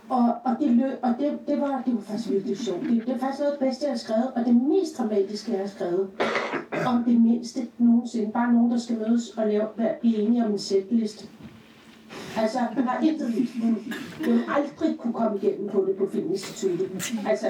Og, 0.09 0.35
og, 0.43 0.55
det, 0.59 0.71
lø, 0.71 0.91
og 1.01 1.15
det, 1.19 1.39
det, 1.47 1.61
var, 1.61 1.83
det 1.85 1.95
var 1.95 2.01
faktisk 2.01 2.29
virkelig 2.29 2.57
sjovt. 2.57 2.81
Det, 2.81 3.05
det 3.05 3.13
er 3.15 3.17
faktisk 3.17 3.39
noget 3.39 3.51
af 3.51 3.57
det 3.59 3.67
bedste, 3.67 3.85
jeg 3.85 3.91
har 3.91 3.97
skrevet, 3.97 4.31
og 4.35 4.45
det 4.45 4.55
mest 4.55 4.97
dramatiske, 4.97 5.51
jeg 5.51 5.59
har 5.59 5.67
skrevet. 5.67 6.09
Om 6.85 7.03
det 7.03 7.21
mindste 7.21 7.67
nogensinde. 7.77 8.31
Bare 8.31 8.53
nogen, 8.53 8.71
der 8.71 8.77
skal 8.77 8.97
mødes 8.97 9.29
og 9.37 9.47
lave, 9.47 9.67
blive 10.01 10.17
enige 10.17 10.45
om 10.45 10.51
en 10.51 10.59
sætliste. 10.59 11.27
Altså, 12.37 12.59
der 12.75 12.91
er 12.91 13.01
intet 13.01 13.33
Jeg 14.19 14.33
vil 14.33 14.41
aldrig 14.47 14.97
kunne 14.97 15.13
komme 15.13 15.37
igennem 15.37 15.69
på 15.69 15.85
det 15.87 15.95
på 15.95 16.09
Filminstituttet. 16.11 17.13
Altså, 17.27 17.47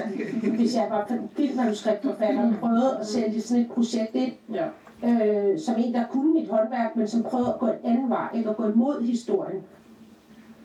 hvis 0.56 0.74
jeg 0.74 0.86
var 0.90 1.26
filmmanuskriptforfatter 1.36 2.46
og 2.46 2.54
prøvede 2.60 2.98
at 3.00 3.06
sælge 3.06 3.40
sådan 3.40 3.62
et 3.62 3.70
projekt 3.70 4.14
ind, 4.14 4.32
ja 4.52 4.64
øh, 5.04 5.58
som 5.58 5.74
en, 5.78 5.94
der 5.94 6.06
kunne 6.10 6.32
mit 6.32 6.48
håndværk, 6.48 6.96
men 6.96 7.08
som 7.08 7.22
prøvede 7.22 7.48
at 7.48 7.58
gå 7.58 7.66
en 7.66 7.78
anden 7.84 8.10
vej, 8.10 8.28
at 8.46 8.56
gå 8.56 8.68
imod 8.68 9.02
historien. 9.02 9.62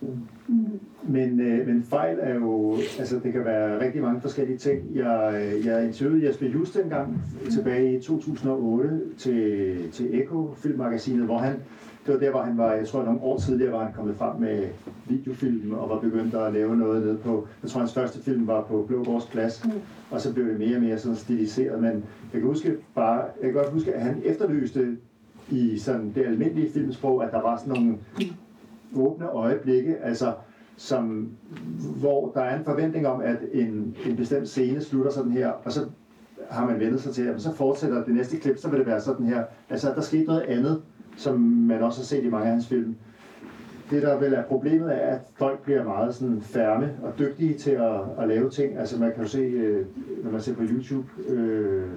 Mm. 0.02 0.80
Men, 1.04 1.40
øh, 1.40 1.68
men 1.68 1.84
fejl 1.84 2.18
er 2.22 2.34
jo, 2.34 2.76
altså 3.00 3.20
det 3.24 3.34
kan 3.34 3.46
være 3.46 3.80
rigtig 3.80 4.02
mange 4.02 4.22
forskellige 4.22 4.58
ting. 4.58 4.96
Jeg, 4.96 5.44
jeg 5.66 5.86
interviewede 5.86 6.28
Jesper 6.28 6.48
Just 6.48 6.76
engang 6.78 7.24
tilbage 7.52 7.98
i 7.98 8.02
2008 8.02 9.02
til, 9.18 9.92
til 9.92 10.22
Eko 10.22 10.54
filmmagasinet, 10.58 11.26
hvor 11.26 11.38
han 11.38 11.56
det 12.06 12.14
var 12.14 12.20
der, 12.20 12.32
hvor 12.32 12.42
han 12.42 12.58
var, 12.58 12.74
jeg 12.74 12.88
tror, 12.88 13.04
nogle 13.04 13.22
år 13.22 13.38
tidligere 13.38 13.72
var 13.72 13.84
han 13.84 13.94
kommet 13.94 14.16
frem 14.16 14.40
med 14.40 14.68
videofilm 15.08 15.74
og 15.74 15.90
var 15.90 16.00
begyndt 16.00 16.36
at 16.36 16.54
lave 16.54 16.78
noget 16.78 17.06
ned 17.06 17.18
på, 17.18 17.48
jeg 17.64 17.72
tror, 17.72 17.80
hans 17.80 17.94
første 17.94 18.24
film 18.24 18.48
var 18.48 18.62
på 18.62 18.86
Blågårds 18.88 19.26
Plads, 19.26 19.66
mm. 19.66 19.72
og 20.12 20.22
så 20.22 20.34
blev 20.34 20.48
det 20.48 20.60
mere 20.60 20.76
og 20.76 20.82
mere 20.82 21.00
sådan 21.00 21.16
stiliseret, 21.16 21.82
men 21.82 21.92
jeg 22.34 22.42
kan 22.42 22.44
huske 22.44 22.76
bare, 22.96 23.18
jeg 23.18 23.52
kan 23.52 23.54
godt 23.54 23.74
huske, 23.74 23.94
at 23.94 24.02
han 24.02 24.22
efterlyste 24.26 24.98
i 25.50 25.78
sådan 25.78 26.12
det 26.16 26.26
almindelige 26.26 26.72
filmsprog, 26.72 27.24
at 27.24 27.32
der 27.32 27.42
var 27.42 27.58
sådan 27.58 27.74
nogle 27.74 27.98
åbne 28.96 29.26
øjeblikke, 29.26 29.98
altså 29.98 30.34
som, 30.78 31.30
hvor 32.00 32.32
der 32.32 32.42
er 32.42 32.58
en 32.58 32.66
forventning 32.66 33.08
om, 33.08 33.22
at 33.22 33.38
en, 33.54 33.96
en 34.06 34.16
bestemt 34.16 34.50
scene 34.50 34.82
slutter 34.82 35.12
sådan 35.12 35.32
her, 35.32 35.50
og 35.50 35.72
så 35.72 35.82
har 36.50 36.66
man 36.66 36.80
vendt 36.80 37.02
sig 37.02 37.14
til, 37.14 37.24
at 37.24 37.42
så 37.42 37.56
fortsætter 37.56 38.04
det 38.04 38.14
næste 38.16 38.38
klip, 38.38 38.58
så 38.58 38.70
vil 38.70 38.80
det 38.80 38.88
være 38.88 39.02
sådan 39.02 39.26
her. 39.26 39.44
Altså, 39.70 39.94
der 39.96 40.02
skete 40.02 40.24
noget 40.24 40.42
andet, 40.42 40.82
som 41.18 41.40
man 41.40 41.84
også 41.84 42.00
har 42.00 42.06
set 42.06 42.24
i 42.24 42.30
mange 42.30 42.46
af 42.46 42.52
hans 42.52 42.68
film. 42.68 42.96
Det, 43.90 44.02
der 44.02 44.20
vel 44.20 44.34
er 44.34 44.44
problemet, 44.44 44.94
er, 44.94 45.16
at 45.16 45.22
folk 45.36 45.64
bliver 45.64 45.84
meget 45.84 46.16
sådan 46.16 46.42
færme 46.42 46.94
og 47.04 47.20
dygtige 47.20 47.54
til 47.54 47.72
at, 47.72 48.02
at 48.20 48.28
lave 48.28 48.50
ting. 48.50 48.78
Altså 48.78 49.00
man 49.00 49.12
kan 49.14 49.24
jo 49.24 49.30
se, 49.30 49.40
øh, 49.40 49.86
når 50.24 50.32
man 50.32 50.42
ser 50.42 50.56
på 50.56 50.64
YouTube, 50.64 51.08
øh, 51.28 51.88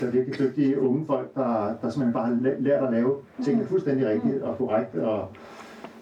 der 0.00 0.06
er 0.06 0.10
virkelig 0.10 0.38
dygtige 0.38 0.80
unge 0.80 1.06
folk, 1.06 1.34
der, 1.34 1.76
der 1.82 1.90
simpelthen 1.90 2.12
bare 2.12 2.26
har 2.26 2.38
lært 2.60 2.84
at 2.84 2.92
lave 2.92 3.14
tingene 3.44 3.66
fuldstændig 3.66 4.06
rigtigt 4.06 4.42
og 4.42 4.58
korrekt. 4.58 4.94
Og, 4.94 5.28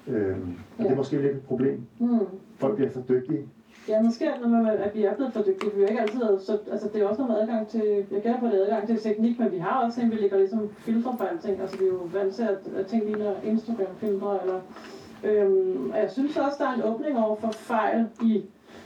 øh, 0.08 0.36
og 0.78 0.84
det 0.84 0.90
er 0.90 0.96
måske 0.96 1.16
lidt 1.22 1.36
et 1.36 1.42
problem. 1.42 1.80
Mm. 1.98 2.18
Folk 2.56 2.76
bliver 2.76 2.90
for 2.90 3.02
dygtige. 3.08 3.46
Ja, 3.88 4.02
måske 4.02 4.24
er 4.24 4.38
det 4.38 4.50
noget 4.50 4.64
med, 4.64 4.72
at 4.72 4.94
vi 4.94 5.04
er 5.04 5.14
blevet 5.14 5.32
for 5.32 5.42
dygtige. 5.42 5.72
Vi 5.74 5.82
har 5.82 5.88
ikke 5.88 6.00
altid, 6.00 6.20
så, 6.20 6.58
altså 6.72 6.88
det 6.92 7.02
er 7.02 7.08
også 7.08 7.22
noget 7.22 7.34
med 7.34 7.42
adgang 7.42 7.68
til, 7.68 8.06
jeg 8.10 8.22
gælder 8.22 8.40
på 8.40 8.46
det 8.46 8.52
adgang 8.52 8.86
til 8.86 8.98
teknik, 9.00 9.38
men 9.38 9.52
vi 9.52 9.58
har 9.58 9.84
også 9.84 10.00
en, 10.00 10.10
vi 10.10 10.16
lægger 10.16 10.38
ligesom 10.38 10.70
filtre 10.78 11.16
på 11.18 11.24
alting. 11.24 11.60
Altså 11.60 11.76
vi 11.76 11.84
er 11.84 11.88
jo 11.88 12.08
vant 12.12 12.34
til, 12.34 12.42
at, 12.42 12.58
at 12.76 12.86
ting 12.86 13.04
ligner 13.04 13.34
Instagram-filtre, 13.44 14.40
eller 14.42 14.60
øhm, 15.24 15.90
og 15.90 15.98
jeg 15.98 16.10
synes 16.10 16.36
også, 16.36 16.56
der 16.58 16.68
er 16.68 16.74
en 16.74 16.82
åbning 16.82 17.18
over 17.18 17.36
for 17.36 17.50
fejl 17.50 18.06
i, 18.22 18.44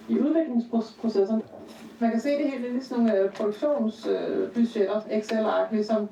i 0.08 0.18
udviklingsprocessen. 0.18 1.42
Man 1.98 2.10
kan 2.10 2.20
se 2.20 2.28
det 2.28 2.50
helt 2.50 2.82
i 2.82 2.86
sådan 2.86 3.04
nogle 3.04 3.20
øh, 3.20 3.32
produktionsbudgetter, 3.32 4.96
øh, 4.96 5.18
Excel-ark, 5.18 5.72
ligesom, 5.72 6.08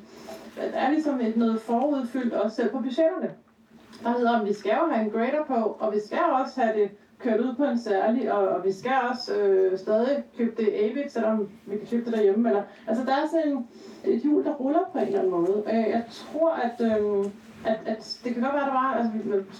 der 0.57 0.79
er 0.79 0.90
ligesom 0.90 1.20
et 1.20 1.37
noget 1.37 1.61
forudfyldt 1.61 2.35
også 2.35 2.57
selv 2.57 2.70
på 2.70 2.79
budgetterne. 2.79 3.31
Der 4.03 4.11
hedder, 4.11 4.40
om 4.40 4.47
vi 4.47 4.53
skal 4.53 4.73
jo 4.81 4.92
have 4.92 5.05
en 5.05 5.11
grader 5.11 5.44
på, 5.47 5.77
og 5.81 5.92
vi 5.92 5.99
skal 6.07 6.18
også 6.42 6.61
have 6.61 6.81
det 6.81 6.90
kørt 7.25 7.41
ud 7.41 7.55
på 7.55 7.65
en 7.65 7.79
særlig, 7.79 8.33
og, 8.33 8.49
og 8.49 8.65
vi 8.65 8.73
skal 8.73 8.93
også 9.11 9.35
øh, 9.35 9.79
stadig 9.79 10.25
købe 10.37 10.63
det 10.63 10.69
a 10.73 11.09
selvom 11.09 11.49
vi 11.67 11.77
kan 11.77 11.87
købe 11.91 12.05
det 12.05 12.13
derhjemme. 12.13 12.49
Eller, 12.49 12.63
altså 12.87 13.05
der 13.05 13.13
er 13.13 13.27
sådan 13.27 13.53
en, 13.53 13.69
et 14.05 14.21
hjul, 14.21 14.45
der 14.45 14.53
ruller 14.55 14.81
på 14.93 14.99
en 14.99 15.07
eller 15.07 15.19
anden 15.19 15.33
måde. 15.33 15.63
Øh, 15.67 15.89
jeg 15.91 16.05
tror, 16.11 16.51
at, 16.51 16.81
øh, 16.81 17.25
at, 17.64 17.79
at 17.87 18.18
det 18.24 18.33
kan 18.33 18.42
godt 18.42 18.55
være, 18.55 18.62
at 18.62 18.72
der 18.72 18.81
var 18.83 18.94
altså, 18.94 19.12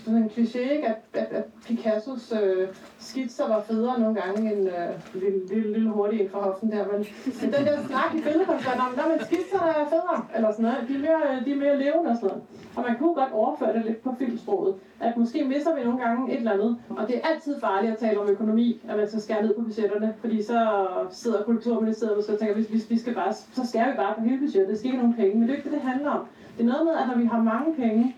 sådan 0.05 0.23
en 0.23 0.31
kliché, 0.37 0.59
ikke? 0.59 0.87
At, 0.89 0.97
at, 1.15 1.29
at 1.39 1.45
Picassos 1.67 2.33
øh, 2.43 2.69
skitser 2.99 3.49
var 3.49 3.61
federe 3.63 4.01
nogle 4.01 4.21
gange 4.21 4.53
end 4.53 4.69
øh, 4.69 5.23
lille, 5.23 5.47
lille, 5.49 5.73
lille 5.73 5.91
hurtig 5.91 6.21
ind 6.21 6.31
fra 6.31 6.41
hoften 6.41 6.73
der. 6.73 6.85
Men, 6.93 7.07
men 7.41 7.53
den 7.53 7.67
der 7.67 7.87
snak 7.87 8.15
i 8.15 8.21
billedkoncerten 8.21 8.81
om, 8.81 9.11
at 9.19 9.27
skitserne 9.27 9.71
er 9.83 9.89
federe, 9.89 10.21
eller 10.37 10.51
sådan 10.53 10.65
noget. 10.65 10.89
De 10.89 10.95
er 10.95 10.99
mere, 10.99 11.21
øh, 11.31 11.45
de 11.47 11.53
er 11.53 11.57
mere 11.57 11.79
levende 11.79 12.11
og 12.11 12.17
sådan 12.17 12.29
noget. 12.29 12.43
Og 12.77 12.83
man 12.89 12.99
kunne 12.99 13.15
godt 13.15 13.33
overføre 13.33 13.73
det 13.73 13.85
lidt 13.85 14.03
på 14.03 14.15
filmsproget. 14.19 14.75
At 15.01 15.17
måske 15.17 15.45
misser 15.45 15.75
vi 15.77 15.85
nogle 15.85 16.01
gange 16.05 16.33
et 16.33 16.39
eller 16.39 16.53
andet. 16.53 16.77
Og 16.91 17.09
det 17.09 17.17
er 17.17 17.29
altid 17.29 17.61
farligt 17.61 17.93
at 17.93 17.99
tale 17.99 18.21
om 18.21 18.29
økonomi, 18.29 18.81
at 18.89 18.97
man 18.97 19.09
skal 19.09 19.21
skære 19.21 19.43
ned 19.43 19.55
på 19.55 19.63
budgetterne. 19.63 20.15
Fordi 20.21 20.43
så 20.43 20.87
sidder 21.11 21.43
kulturministeriet 21.43 22.31
og 22.31 22.39
tænker, 22.39 22.55
hvis, 22.55 22.67
hvis 22.67 22.91
vi 22.91 22.99
skal 22.99 23.15
bare, 23.15 23.33
så 23.33 23.67
skærer 23.67 23.91
vi 23.91 23.97
bare 23.97 24.15
på 24.15 24.21
hele 24.21 24.39
budgettet. 24.39 24.69
Det 24.69 24.79
skal 24.79 24.89
ikke 24.91 25.03
nogen 25.03 25.15
penge. 25.15 25.35
Men 25.35 25.43
det 25.43 25.51
er 25.51 25.57
ikke 25.57 25.71
det, 25.71 25.79
det 25.79 25.91
handler 25.91 26.11
om. 26.11 26.27
Det 26.57 26.67
er 26.67 26.73
noget 26.73 26.85
med, 26.85 26.93
at 26.93 27.09
når 27.09 27.17
vi 27.17 27.25
har 27.25 27.43
mange 27.43 27.75
penge, 27.75 28.17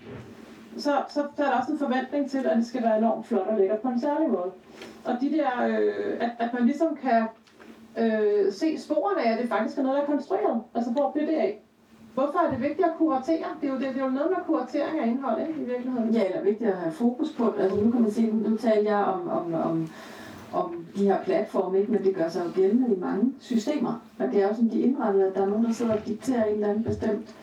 så, 0.76 0.90
så, 1.08 1.22
så 1.36 1.42
er 1.42 1.50
der 1.50 1.58
også 1.58 1.72
en 1.72 1.78
forventning 1.78 2.30
til, 2.30 2.38
at 2.38 2.56
det 2.56 2.66
skal 2.66 2.82
være 2.82 2.98
enormt 2.98 3.26
flot 3.26 3.46
og 3.46 3.58
lækkert 3.58 3.78
på 3.78 3.88
en 3.88 4.00
særlig 4.00 4.28
måde. 4.28 4.50
Og 5.04 5.20
de 5.20 5.30
der, 5.30 5.66
øh, 5.66 6.16
at, 6.20 6.30
at 6.38 6.54
man 6.54 6.64
ligesom 6.64 6.96
kan 7.02 7.26
øh, 7.98 8.52
se 8.52 8.78
sporene 8.78 9.22
af, 9.26 9.32
at 9.32 9.38
det 9.38 9.48
faktisk 9.48 9.78
er 9.78 9.82
noget, 9.82 9.96
der 9.96 10.02
er 10.02 10.06
konstrueret. 10.06 10.62
Altså, 10.74 10.90
hvor 10.90 11.10
bliver 11.10 11.26
det 11.26 11.34
af? 11.34 11.62
Hvorfor 12.14 12.38
er 12.38 12.50
det 12.50 12.62
vigtigt 12.62 12.88
at 12.88 12.94
kuratere? 12.98 13.46
Det 13.60 13.68
er 13.68 13.72
jo, 13.72 13.78
det, 13.78 13.88
det 13.88 14.00
er 14.00 14.04
jo 14.04 14.10
noget 14.10 14.30
med 14.30 14.44
kuratering 14.46 15.00
af 15.00 15.06
indhold, 15.06 15.48
ikke, 15.48 15.60
i 15.60 15.64
virkeligheden. 15.64 16.10
Ja, 16.14 16.26
eller 16.28 16.42
vigtigt 16.42 16.70
at 16.70 16.76
have 16.76 16.92
fokus 16.92 17.32
på 17.38 17.44
det. 17.44 17.62
Altså, 17.62 17.80
nu 17.80 17.90
kan 17.90 18.02
man 18.02 18.10
sige, 18.10 18.36
nu 18.36 18.56
taler 18.56 18.90
jeg 18.90 19.04
om, 19.04 19.28
om, 19.28 19.54
om, 19.54 19.88
om 20.52 20.86
de 20.96 21.04
her 21.04 21.24
platforme, 21.24 21.78
ikke? 21.78 21.92
men 21.92 22.04
det 22.04 22.14
gør 22.14 22.28
sig 22.28 22.44
jo 22.46 22.50
gældende 22.54 22.96
i 22.96 22.98
mange 23.00 23.32
systemer. 23.40 24.02
Og 24.18 24.26
det 24.32 24.42
er 24.42 24.48
jo 24.48 24.54
sådan, 24.54 24.70
de 24.70 24.80
indrettede, 24.80 25.26
at 25.26 25.34
der 25.34 25.42
er 25.42 25.46
nogen, 25.46 25.64
der 25.64 25.72
sidder 25.72 25.94
og 25.94 26.06
dikterer 26.06 26.44
en 26.44 26.54
eller 26.54 26.68
anden 26.68 26.84
bestemt 26.84 27.34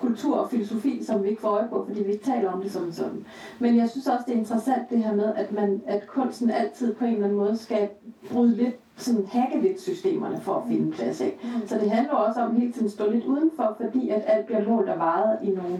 kultur 0.00 0.36
og 0.36 0.50
filosofi, 0.50 1.04
som 1.04 1.22
vi 1.22 1.28
ikke 1.28 1.40
får 1.40 1.48
øje 1.48 1.68
på, 1.68 1.84
fordi 1.88 2.02
vi 2.02 2.12
ikke 2.12 2.24
taler 2.24 2.52
om 2.52 2.62
det 2.62 2.72
som 2.72 2.92
sådan. 2.92 3.24
Men 3.58 3.76
jeg 3.76 3.90
synes 3.90 4.06
også, 4.06 4.24
det 4.26 4.34
er 4.34 4.38
interessant 4.38 4.90
det 4.90 4.98
her 4.98 5.14
med, 5.14 5.34
at, 5.36 5.52
man, 5.52 5.82
at 5.86 6.06
kunsten 6.06 6.50
altid 6.50 6.94
på 6.94 7.04
en 7.04 7.12
eller 7.12 7.24
anden 7.24 7.38
måde 7.38 7.56
skal 7.56 7.88
bryde 8.32 8.56
lidt, 8.56 8.74
sådan 8.96 9.26
hacke 9.26 9.60
lidt 9.60 9.80
systemerne 9.80 10.40
for 10.40 10.54
at 10.54 10.62
finde 10.68 10.92
plads. 10.92 11.20
Ikke? 11.20 11.38
Så 11.66 11.78
det 11.78 11.90
handler 11.90 12.12
også 12.12 12.40
om 12.40 12.56
hele 12.56 12.72
tiden 12.72 12.86
at 12.86 12.92
stå 12.92 13.10
lidt 13.10 13.24
udenfor, 13.24 13.76
fordi 13.80 14.08
at 14.08 14.22
alt 14.26 14.46
bliver 14.46 14.68
målt 14.68 14.88
og 14.88 14.98
vejet 14.98 15.38
i 15.42 15.50
nogle 15.50 15.78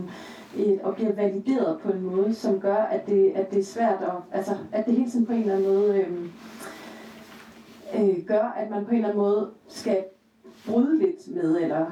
og 0.82 0.94
bliver 0.94 1.12
valideret 1.12 1.78
på 1.78 1.92
en 1.92 2.02
måde, 2.02 2.34
som 2.34 2.60
gør, 2.60 2.76
at 2.76 3.06
det, 3.06 3.32
at 3.34 3.50
det 3.50 3.58
er 3.58 3.64
svært 3.64 4.02
at, 4.02 4.38
altså, 4.38 4.56
at 4.72 4.86
det 4.86 4.94
hele 4.94 5.10
tiden 5.10 5.26
på 5.26 5.32
en 5.32 5.40
eller 5.40 5.56
anden 5.56 5.74
måde 5.74 5.98
øh, 5.98 6.08
øh, 7.94 8.24
gør, 8.26 8.54
at 8.56 8.70
man 8.70 8.84
på 8.84 8.90
en 8.90 8.96
eller 8.96 9.08
anden 9.08 9.22
måde 9.22 9.50
skal 9.68 10.04
bryde 10.66 10.98
lidt 10.98 11.34
med, 11.34 11.56
eller 11.60 11.86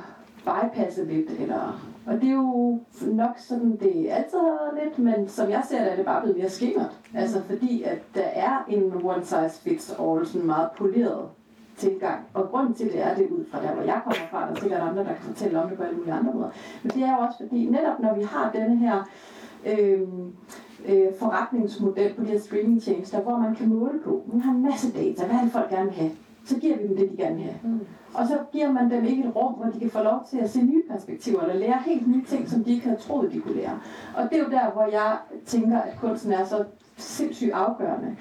bypasse 0.44 1.04
lidt, 1.04 1.30
eller 1.40 1.80
og 2.06 2.14
det 2.20 2.28
er 2.28 2.32
jo 2.32 2.78
nok 3.00 3.38
sådan, 3.38 3.76
det 3.76 4.06
altid 4.10 4.38
har 4.38 4.72
været 4.74 4.84
lidt, 4.84 4.98
men 4.98 5.28
som 5.28 5.50
jeg 5.50 5.62
ser 5.68 5.78
det, 5.82 5.92
er 5.92 5.96
det 5.96 6.04
bare 6.04 6.20
blevet 6.20 6.38
mere 6.38 6.50
skingert. 6.50 7.00
Altså 7.14 7.42
fordi, 7.42 7.82
at 7.82 7.98
der 8.14 8.22
er 8.22 8.64
en 8.68 8.92
one 9.04 9.24
size 9.24 9.60
fits 9.62 9.94
all, 10.00 10.26
sådan 10.26 10.46
meget 10.46 10.68
poleret 10.78 11.28
tilgang. 11.76 12.20
Og 12.34 12.48
grunden 12.48 12.74
til 12.74 12.86
det 12.86 13.02
er 13.02 13.14
det 13.14 13.28
ud 13.30 13.44
fra 13.50 13.62
der, 13.62 13.74
hvor 13.74 13.82
jeg 13.82 14.00
kommer 14.04 14.28
fra, 14.30 14.46
der 14.46 14.56
er 14.56 14.60
sikkert 14.60 14.80
andre, 14.80 15.04
der 15.04 15.14
kan 15.14 15.22
fortælle 15.22 15.62
om 15.62 15.68
det 15.68 15.78
på 15.78 15.84
alle 15.84 15.96
mulige 15.96 16.14
andre 16.14 16.32
måder. 16.32 16.50
Men 16.82 16.92
det 16.92 17.02
er 17.02 17.16
jo 17.16 17.18
også 17.26 17.38
fordi, 17.38 17.66
netop 17.66 18.00
når 18.00 18.14
vi 18.14 18.22
har 18.22 18.50
denne 18.52 18.76
her 18.76 19.04
øh, 19.66 20.00
øh, 20.88 21.08
forretningsmodel 21.18 22.14
på 22.14 22.24
de 22.24 22.26
her 22.26 22.38
streamingtjenester, 22.38 23.20
hvor 23.20 23.38
man 23.38 23.54
kan 23.54 23.68
måle 23.68 24.00
på, 24.04 24.22
man 24.32 24.40
har 24.40 24.52
en 24.52 24.62
masse 24.62 24.92
data, 24.92 25.26
hvad 25.26 25.36
er 25.36 25.42
det 25.42 25.52
folk 25.52 25.70
gerne 25.70 25.84
vil 25.84 25.94
have? 25.94 26.10
Så 26.46 26.58
giver 26.58 26.76
vi 26.76 26.88
dem 26.88 26.96
det, 26.96 27.10
de 27.10 27.16
gerne 27.16 27.34
vil 27.34 27.44
have. 27.44 27.56
Mm. 27.62 27.80
Og 28.14 28.26
så 28.28 28.38
giver 28.52 28.72
man 28.72 28.90
dem 28.90 29.04
ikke 29.04 29.24
et 29.24 29.36
rum, 29.36 29.52
hvor 29.52 29.70
de 29.70 29.80
kan 29.80 29.90
få 29.90 30.02
lov 30.02 30.26
til 30.30 30.38
at 30.38 30.50
se 30.50 30.62
nye 30.62 30.82
perspektiver, 30.90 31.40
eller 31.40 31.54
lære 31.54 31.82
helt 31.86 32.08
nye 32.08 32.24
ting, 32.24 32.48
som 32.48 32.64
de 32.64 32.72
ikke 32.72 32.84
havde 32.86 33.00
troet, 33.00 33.32
de 33.32 33.40
kunne 33.40 33.56
lære. 33.56 33.80
Og 34.16 34.22
det 34.30 34.38
er 34.38 34.42
jo 34.44 34.50
der, 34.50 34.70
hvor 34.70 34.86
jeg 34.92 35.16
tænker, 35.46 35.78
at 35.78 35.98
kunsten 36.00 36.32
er 36.32 36.44
så 36.44 36.64
sindssygt 36.96 37.52
afgørende. 37.52 38.16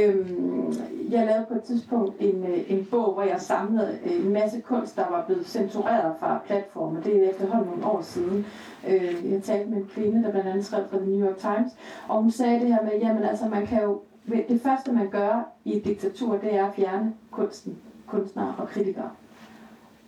Øhm, 0.00 0.74
jeg 1.10 1.26
lavede 1.26 1.46
på 1.48 1.54
et 1.54 1.62
tidspunkt 1.62 2.14
en, 2.20 2.44
øh, 2.46 2.58
en 2.68 2.88
bog, 2.90 3.12
hvor 3.12 3.22
jeg 3.22 3.40
samlede 3.40 3.98
en 4.04 4.32
masse 4.32 4.60
kunst, 4.60 4.96
der 4.96 5.04
var 5.10 5.24
blevet 5.26 5.46
censureret 5.46 6.14
fra 6.20 6.40
platformer. 6.46 7.00
Det 7.00 7.16
er 7.16 7.30
efterhånden 7.30 7.70
nogle 7.70 7.86
år 7.86 8.02
siden. 8.02 8.46
Øh, 8.88 9.32
jeg 9.32 9.42
talte 9.42 9.70
med 9.70 9.78
en 9.78 9.90
kvinde, 9.94 10.22
der 10.22 10.30
blandt 10.30 10.48
andet 10.48 10.64
skrev 10.64 10.82
fra 10.90 10.98
The 10.98 11.06
New 11.06 11.26
York 11.28 11.36
Times, 11.36 11.72
og 12.08 12.22
hun 12.22 12.30
sagde 12.30 12.60
det 12.60 12.68
her 12.68 12.82
med, 12.82 12.92
jamen 13.00 13.22
altså 13.22 13.48
man 13.48 13.66
kan 13.66 13.82
jo, 13.82 14.00
det 14.26 14.60
første 14.60 14.92
man 14.92 15.10
gør 15.10 15.48
i 15.64 15.76
et 15.76 15.84
diktatur, 15.84 16.36
det 16.36 16.54
er 16.54 16.66
at 16.66 16.74
fjerne 16.74 17.14
kunsten, 17.30 17.78
kunstnere 18.06 18.54
og 18.58 18.68
kritikere. 18.68 19.10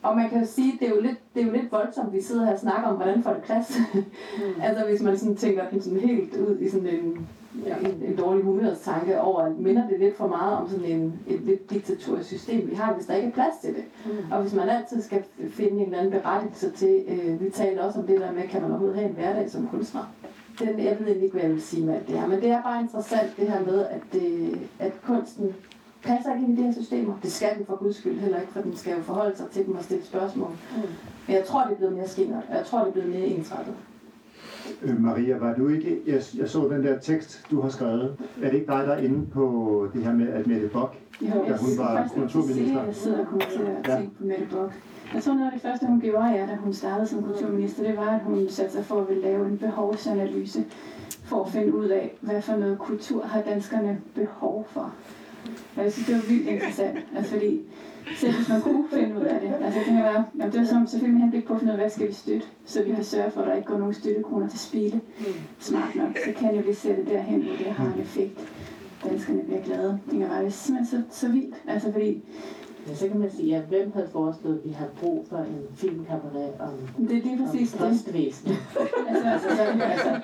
Og 0.05 0.17
man 0.17 0.31
kan 0.31 0.41
jo 0.41 0.47
sige, 0.47 0.73
det 0.81 0.89
er 0.89 0.95
jo 0.95 1.01
lidt, 1.01 1.19
det 1.35 1.43
er 1.43 1.47
jo 1.47 1.53
lidt 1.53 1.73
voldsomt, 1.73 2.07
at 2.07 2.13
vi 2.13 2.23
sidder 2.23 2.45
her 2.45 2.53
og 2.53 2.59
snakker 2.59 2.89
om, 2.89 2.97
hvordan 2.97 3.23
får 3.23 3.33
det 3.33 3.43
plads. 3.43 3.79
Mm. 3.95 4.03
altså 4.67 4.85
hvis 4.85 5.03
man 5.03 5.19
sådan 5.19 5.37
tænker 5.37 5.71
den 5.71 5.83
sådan 5.83 6.01
helt 6.01 6.37
ud 6.37 6.59
i 6.59 6.69
sådan 6.71 6.87
en, 6.87 7.27
ja, 7.67 7.77
en, 7.79 8.03
en 8.03 8.17
dårlig 8.17 8.45
humørstanke 8.45 9.21
over, 9.21 9.43
at 9.43 9.59
minder 9.59 9.89
det 9.89 10.01
lidt 10.01 10.17
for 10.17 10.27
meget 10.27 10.59
om 10.59 10.69
sådan 10.69 10.85
en, 10.85 11.21
et 11.27 11.41
lidt 11.41 11.71
diktatorisk 11.71 12.29
system, 12.29 12.71
vi 12.71 12.75
har, 12.75 12.95
hvis 12.95 13.07
der 13.07 13.15
ikke 13.15 13.29
er 13.29 13.33
plads 13.33 13.55
til 13.61 13.75
det. 13.75 13.85
Mm. 14.07 14.33
Og 14.33 14.43
hvis 14.43 14.55
man 14.55 14.69
altid 14.69 15.03
skal 15.03 15.25
finde 15.51 15.77
en 15.77 15.85
eller 15.85 15.99
anden 15.99 16.13
berettigelse 16.13 16.71
til, 16.71 17.05
øh, 17.09 17.41
vi 17.41 17.51
taler 17.51 17.83
også 17.83 17.99
om 17.99 18.07
det 18.07 18.21
der 18.21 18.33
med, 18.33 18.43
kan 18.43 18.63
man 18.63 18.71
overhovedet 18.71 18.97
have 18.99 19.09
en 19.09 19.15
hverdag 19.15 19.51
som 19.51 19.69
kunstner? 19.69 20.13
Den, 20.59 20.79
jeg 20.79 20.97
ved 21.01 21.07
ikke, 21.07 21.33
hvad 21.33 21.43
jeg 21.43 21.51
vil 21.51 21.63
sige 21.63 21.87
med 21.87 21.95
alt 21.95 22.09
det 22.09 22.19
her, 22.19 22.27
men 22.27 22.41
det 22.41 22.51
er 22.51 22.63
bare 22.63 22.83
interessant 22.83 23.37
det 23.37 23.49
her 23.49 23.65
med, 23.65 23.87
at, 23.87 24.01
det, 24.13 24.59
at 24.79 24.93
kunsten 25.07 25.55
passer 26.03 26.35
ikke 26.35 26.47
ind 26.47 26.59
i 26.59 26.63
de 26.63 26.67
her 26.67 26.73
systemer. 26.73 27.15
Det 27.23 27.33
skal 27.33 27.57
den 27.59 27.67
for 27.67 27.77
guds 27.77 27.97
skyld 27.97 28.19
heller 28.19 28.41
ikke, 28.41 28.53
for 28.53 28.61
den 28.61 28.77
skal 28.77 28.97
jo 28.97 29.03
forholde 29.03 29.37
sig 29.37 29.47
til 29.51 29.67
dem 29.67 29.77
og 29.77 29.85
stille 29.85 30.05
spørgsmål. 30.05 30.51
Mm. 30.51 30.83
Men 31.27 31.37
jeg 31.37 31.45
tror, 31.45 31.63
det 31.65 31.73
er 31.73 31.77
blevet 31.77 31.95
mere 31.97 32.09
skinnert, 32.09 32.43
og 32.49 32.57
jeg 32.57 32.65
tror, 32.67 32.79
det 32.79 32.89
er 32.89 32.93
blevet 32.93 33.11
mere 33.11 33.27
ensrettet. 33.27 33.75
Øh, 34.83 35.03
Maria, 35.03 35.37
var 35.39 35.55
du 35.55 35.69
ikke, 35.69 36.01
jeg, 36.07 36.23
jeg 36.39 36.49
så 36.49 36.69
den 36.69 36.85
der 36.85 36.99
tekst, 36.99 37.47
du 37.51 37.61
har 37.61 37.69
skrevet. 37.69 38.17
Er 38.43 38.51
det 38.51 38.55
ikke 38.55 38.67
dig, 38.67 38.87
der 38.87 38.93
er 38.93 39.03
inde 39.03 39.27
på 39.27 39.89
det 39.95 40.05
her 40.05 40.13
med, 40.13 40.29
at 40.29 40.47
Mette 40.47 40.69
Bock, 40.69 40.97
jo, 41.21 41.27
da 41.27 41.57
hun 41.57 41.79
var 41.79 42.09
kulturminister? 42.15 42.85
Jeg 42.85 42.95
sidder 42.95 43.19
og 43.19 43.27
kommenterer 43.27 43.77
ja. 43.89 43.97
ting 43.97 44.17
på 44.19 44.25
Mette 44.25 44.47
Bock. 44.51 44.73
Jeg 45.15 45.23
tror 45.23 45.35
noget 45.35 45.47
af 45.47 45.53
det 45.53 45.63
første, 45.63 45.87
hun 45.87 46.01
gjorde, 46.01 46.27
ja, 46.27 46.47
da 46.47 46.55
hun 46.55 46.73
startede 46.73 47.07
som 47.07 47.23
kulturminister, 47.23 47.83
det 47.83 47.97
var, 47.97 48.11
at 48.11 48.21
hun 48.21 48.49
satte 48.49 48.73
sig 48.73 48.85
for 48.85 49.01
at 49.01 49.09
ville 49.09 49.23
lave 49.23 49.47
en 49.47 49.59
behovsanalyse 49.59 50.65
for 51.25 51.45
at 51.45 51.51
finde 51.51 51.75
ud 51.75 51.89
af, 51.89 52.15
hvad 52.21 52.43
for 52.43 52.57
noget 52.57 52.79
kultur 52.79 53.23
har 53.23 53.43
danskerne 53.43 54.01
behov 54.15 54.67
for. 54.71 54.95
Og 55.77 55.85
jeg 55.85 55.93
synes, 55.93 56.07
det 56.07 56.17
var 56.17 56.23
vildt 56.29 56.49
interessant, 56.49 56.99
altså 57.17 57.33
fordi 57.33 57.61
selv 58.17 58.35
hvis 58.35 58.49
man 58.49 58.61
kunne 58.61 58.85
finde 58.93 59.17
ud 59.17 59.25
af 59.25 59.41
det, 59.41 59.53
altså 59.65 59.79
det 59.79 59.87
kan 59.87 59.97
være, 59.97 60.25
jamen 60.39 60.53
det 60.53 60.61
er 60.61 60.65
som 60.65 60.87
selvfølgelig 60.87 61.15
med 61.15 61.23
henblik 61.23 61.45
på 61.45 61.55
at 61.55 61.61
finde 61.61 61.73
ud 61.73 61.79
af, 61.79 61.83
hvad 61.83 61.91
skal 61.91 62.09
vi 62.09 62.13
støtte, 62.13 62.47
så 62.65 62.83
vi 62.83 62.93
kan 62.93 63.05
sørge 63.05 63.31
for, 63.31 63.41
at 63.41 63.47
der 63.47 63.55
ikke 63.55 63.69
går 63.69 63.79
nogen 63.79 63.95
støttekroner 63.95 64.49
til 64.49 64.59
spilde. 64.59 65.01
Smart 65.59 65.95
nok, 65.95 66.17
så 66.25 66.33
kan 66.33 66.55
jeg 66.55 66.65
lige 66.65 66.75
sætte 66.75 67.05
derhen, 67.05 67.43
hvor 67.43 67.57
det 67.57 67.67
har 67.67 67.93
en 67.95 68.01
effekt. 68.01 68.39
Danskerne 69.05 69.43
bliver 69.43 69.63
glade. 69.63 69.99
Det 70.11 70.19
kan 70.19 70.31
være 70.31 70.51
simpelthen 70.51 71.05
så, 71.11 71.21
så 71.21 71.29
vildt, 71.29 71.55
altså 71.67 71.93
fordi 71.93 72.23
Ja, 72.89 72.95
så 72.95 73.09
kan 73.09 73.19
man 73.21 73.31
sige, 73.31 73.57
at 73.57 73.63
hvem 73.63 73.93
havde 73.95 74.09
foreslået, 74.09 74.59
at 74.59 74.65
vi 74.65 74.71
har 74.71 74.87
brug 75.01 75.27
for 75.29 75.37
en 75.37 75.63
filmkabaret 75.75 76.53
om, 76.61 77.07
det 77.07 77.19
er 77.19 77.23
lige 77.23 77.39
præcis 77.45 77.75
om 77.75 77.89
postvæsen? 77.89 78.51
altså, 79.09 79.29
altså, 79.29 79.49
så, 79.57 79.63
altså, 79.63 80.21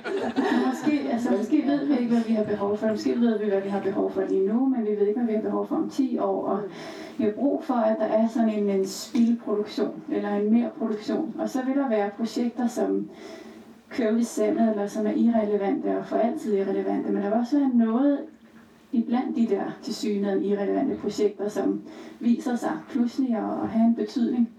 måske, 0.66 1.08
altså, 1.12 1.30
måske 1.30 1.62
ved 1.66 1.86
vi 1.86 1.92
ikke, 1.98 2.08
hvad 2.08 2.24
vi 2.24 2.32
har 2.32 2.44
behov 2.44 2.76
for. 2.76 2.88
Måske 2.88 3.20
ved 3.20 3.38
vi, 3.38 3.44
hvad 3.48 3.60
vi 3.60 3.68
har 3.68 3.80
behov 3.80 4.10
for 4.10 4.22
lige 4.28 4.46
nu, 4.48 4.66
men 4.66 4.86
vi 4.86 4.90
ved 4.90 5.06
ikke, 5.06 5.20
hvad 5.20 5.26
vi 5.26 5.34
har 5.34 5.42
behov 5.42 5.66
for 5.66 5.76
om 5.76 5.90
10 5.90 6.18
år. 6.18 6.46
Og 6.46 6.60
vi 7.18 7.24
har 7.24 7.32
brug 7.32 7.64
for, 7.64 7.74
at 7.74 7.96
der 7.98 8.06
er 8.06 8.28
sådan 8.28 8.50
en, 8.50 8.70
en 8.70 8.86
spilproduktion, 8.86 10.02
eller 10.12 10.34
en 10.34 10.52
mere 10.52 10.70
produktion. 10.78 11.34
Og 11.38 11.48
så 11.48 11.62
vil 11.66 11.76
der 11.76 11.88
være 11.88 12.10
projekter, 12.16 12.66
som 12.66 13.10
kører 13.90 14.16
i 14.16 14.24
sandet, 14.24 14.70
eller 14.70 14.86
som 14.86 15.06
er 15.06 15.12
irrelevante 15.12 15.98
og 15.98 16.06
for 16.06 16.16
altid 16.16 16.54
irrelevante. 16.54 17.12
Men 17.12 17.22
der 17.22 17.28
vil 17.28 17.38
også 17.38 17.58
være 17.58 17.70
noget 17.74 18.18
i 18.92 19.02
blandt 19.02 19.36
de 19.36 19.46
der 19.46 19.78
til 19.82 19.94
synligheden 19.94 20.44
irrelevante 20.44 20.96
projekter, 20.96 21.48
som 21.48 21.82
viser 22.20 22.56
sig 22.56 22.78
pludselig 22.90 23.36
at 23.36 23.68
have 23.68 23.86
en 23.86 23.94
betydning, 23.94 24.50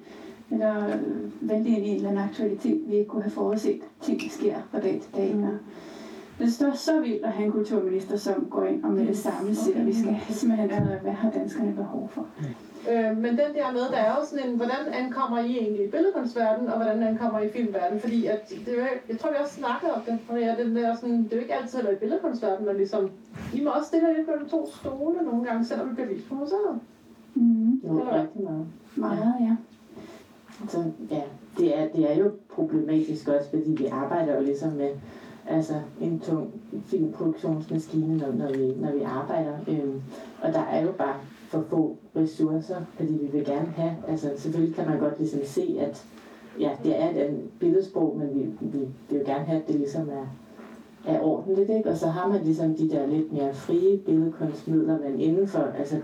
eller 0.52 0.98
vælte 1.42 1.70
ind 1.70 1.86
i 1.86 1.90
en 1.90 1.96
eller 1.96 2.10
anden 2.10 2.24
aktualitet, 2.24 2.82
vi 2.88 2.94
ikke 2.94 3.10
kunne 3.10 3.22
have 3.22 3.32
forudset. 3.32 3.82
Ting 4.02 4.22
sker 4.32 4.56
fra 4.72 4.80
dag 4.80 5.02
til 5.02 5.16
dag. 5.16 5.36
Mm. 5.36 5.46
Det 6.40 6.54
står 6.54 6.74
så 6.74 7.02
vildt 7.02 7.24
at 7.24 7.32
have 7.32 7.46
en 7.46 7.52
kulturminister, 7.52 8.18
som 8.18 8.48
går 8.50 8.64
ind 8.64 8.84
og 8.84 8.92
med 8.92 9.08
det 9.08 9.18
samme 9.18 9.56
siger, 9.56 9.80
at 9.80 9.88
vi 9.88 9.94
skal 9.94 10.18
simpelthen 10.30 10.70
finde 10.70 11.00
hvad 11.02 11.12
har 11.12 11.30
danskerne 11.30 11.74
behov 11.74 12.10
for. 12.14 12.28
Øh, 12.90 13.18
men 13.18 13.32
den 13.32 13.52
der 13.56 13.72
med, 13.72 13.82
der 13.82 13.98
er 13.98 14.16
jo 14.16 14.26
sådan 14.26 14.50
en, 14.50 14.56
hvordan 14.56 14.94
ankommer 14.94 15.40
I 15.40 15.58
egentlig 15.58 15.86
i 15.86 15.90
billedkunstverdenen, 15.90 16.70
og 16.70 16.76
hvordan 16.76 17.04
ankommer 17.04 17.40
I 17.40 17.46
i 17.48 17.52
filmverdenen? 17.52 18.00
Fordi 18.00 18.26
at, 18.26 18.50
det 18.50 18.80
er, 18.80 18.88
jeg 19.10 19.20
tror, 19.20 19.30
vi 19.30 19.36
også 19.42 19.56
snakkede 19.56 19.94
om 19.94 20.02
det, 20.02 20.20
Maria, 20.30 20.56
den 20.64 20.76
der 20.76 20.96
sådan, 20.96 21.24
det 21.24 21.32
er 21.32 21.36
jo 21.36 21.42
ikke 21.42 21.56
altid 21.56 21.78
heller 21.78 21.92
i 21.92 21.96
billedkunstverdenen, 21.96 22.66
men 22.68 22.78
ligesom, 22.78 23.10
I 23.54 23.64
må 23.64 23.70
også 23.70 23.88
stille 23.88 24.08
jer 24.08 24.26
på 24.26 24.44
de 24.44 24.50
to 24.50 24.70
stole 24.72 25.24
nogle 25.24 25.46
gange, 25.46 25.66
selvom 25.66 25.90
vi 25.90 25.94
bliver 25.94 26.10
vist 26.10 26.30
på 26.30 26.36
museet. 26.36 26.80
Mm. 27.36 27.82
Jo, 27.84 28.04
rigtig 28.12 28.42
meget. 28.44 28.66
Meget, 28.96 29.34
ja. 29.42 29.56
Så 30.68 30.84
ja, 31.12 31.22
det 31.58 31.80
er, 31.80 31.88
det 31.88 32.12
er 32.12 32.16
jo 32.18 32.32
problematisk 32.50 33.28
også, 33.28 33.50
fordi 33.50 33.72
vi 33.78 33.86
arbejder 33.86 34.36
jo 34.36 34.42
ligesom 34.42 34.72
med 34.72 34.90
altså 35.48 35.74
en 36.02 36.20
tung 36.20 36.50
filmproduktionsmaskine, 36.86 38.18
når, 38.18 38.32
når, 38.32 38.48
vi, 38.48 38.74
når 38.76 38.92
vi 38.92 39.02
arbejder. 39.02 39.54
Øhm, 39.68 40.02
og 40.42 40.54
der 40.54 40.60
er 40.60 40.82
jo 40.82 40.92
bare 40.92 41.16
for 41.52 41.62
få 41.70 41.98
ressourcer, 42.16 42.82
fordi 42.94 43.14
vi 43.14 43.28
vil 43.32 43.46
gerne 43.46 43.68
have, 43.68 43.96
altså 44.08 44.32
selvfølgelig 44.38 44.76
kan 44.76 44.88
man 44.88 45.00
godt 45.00 45.20
ligesom 45.20 45.40
se, 45.44 45.78
at 45.80 46.06
ja, 46.60 46.70
det 46.84 47.02
er 47.02 47.10
et 47.10 47.50
billedsprog, 47.60 48.18
men 48.18 48.30
vi, 48.36 48.68
vi 48.68 48.88
vil 49.10 49.20
jo 49.20 49.26
gerne 49.26 49.46
have, 49.46 49.62
at 49.62 49.68
det 49.68 49.76
ligesom 49.76 50.10
er, 50.10 50.26
er 51.06 51.20
ordentligt, 51.20 51.70
ikke? 51.70 51.90
Og 51.90 51.98
så 51.98 52.08
har 52.08 52.28
man 52.28 52.44
ligesom 52.44 52.76
de 52.76 52.90
der 52.90 53.06
lidt 53.06 53.34
mere 53.34 53.54
frie 53.54 53.98
billedkunstmidler, 53.98 55.00
men 55.00 55.20
inden 55.20 55.48
for, 55.48 55.60
altså, 55.60 56.02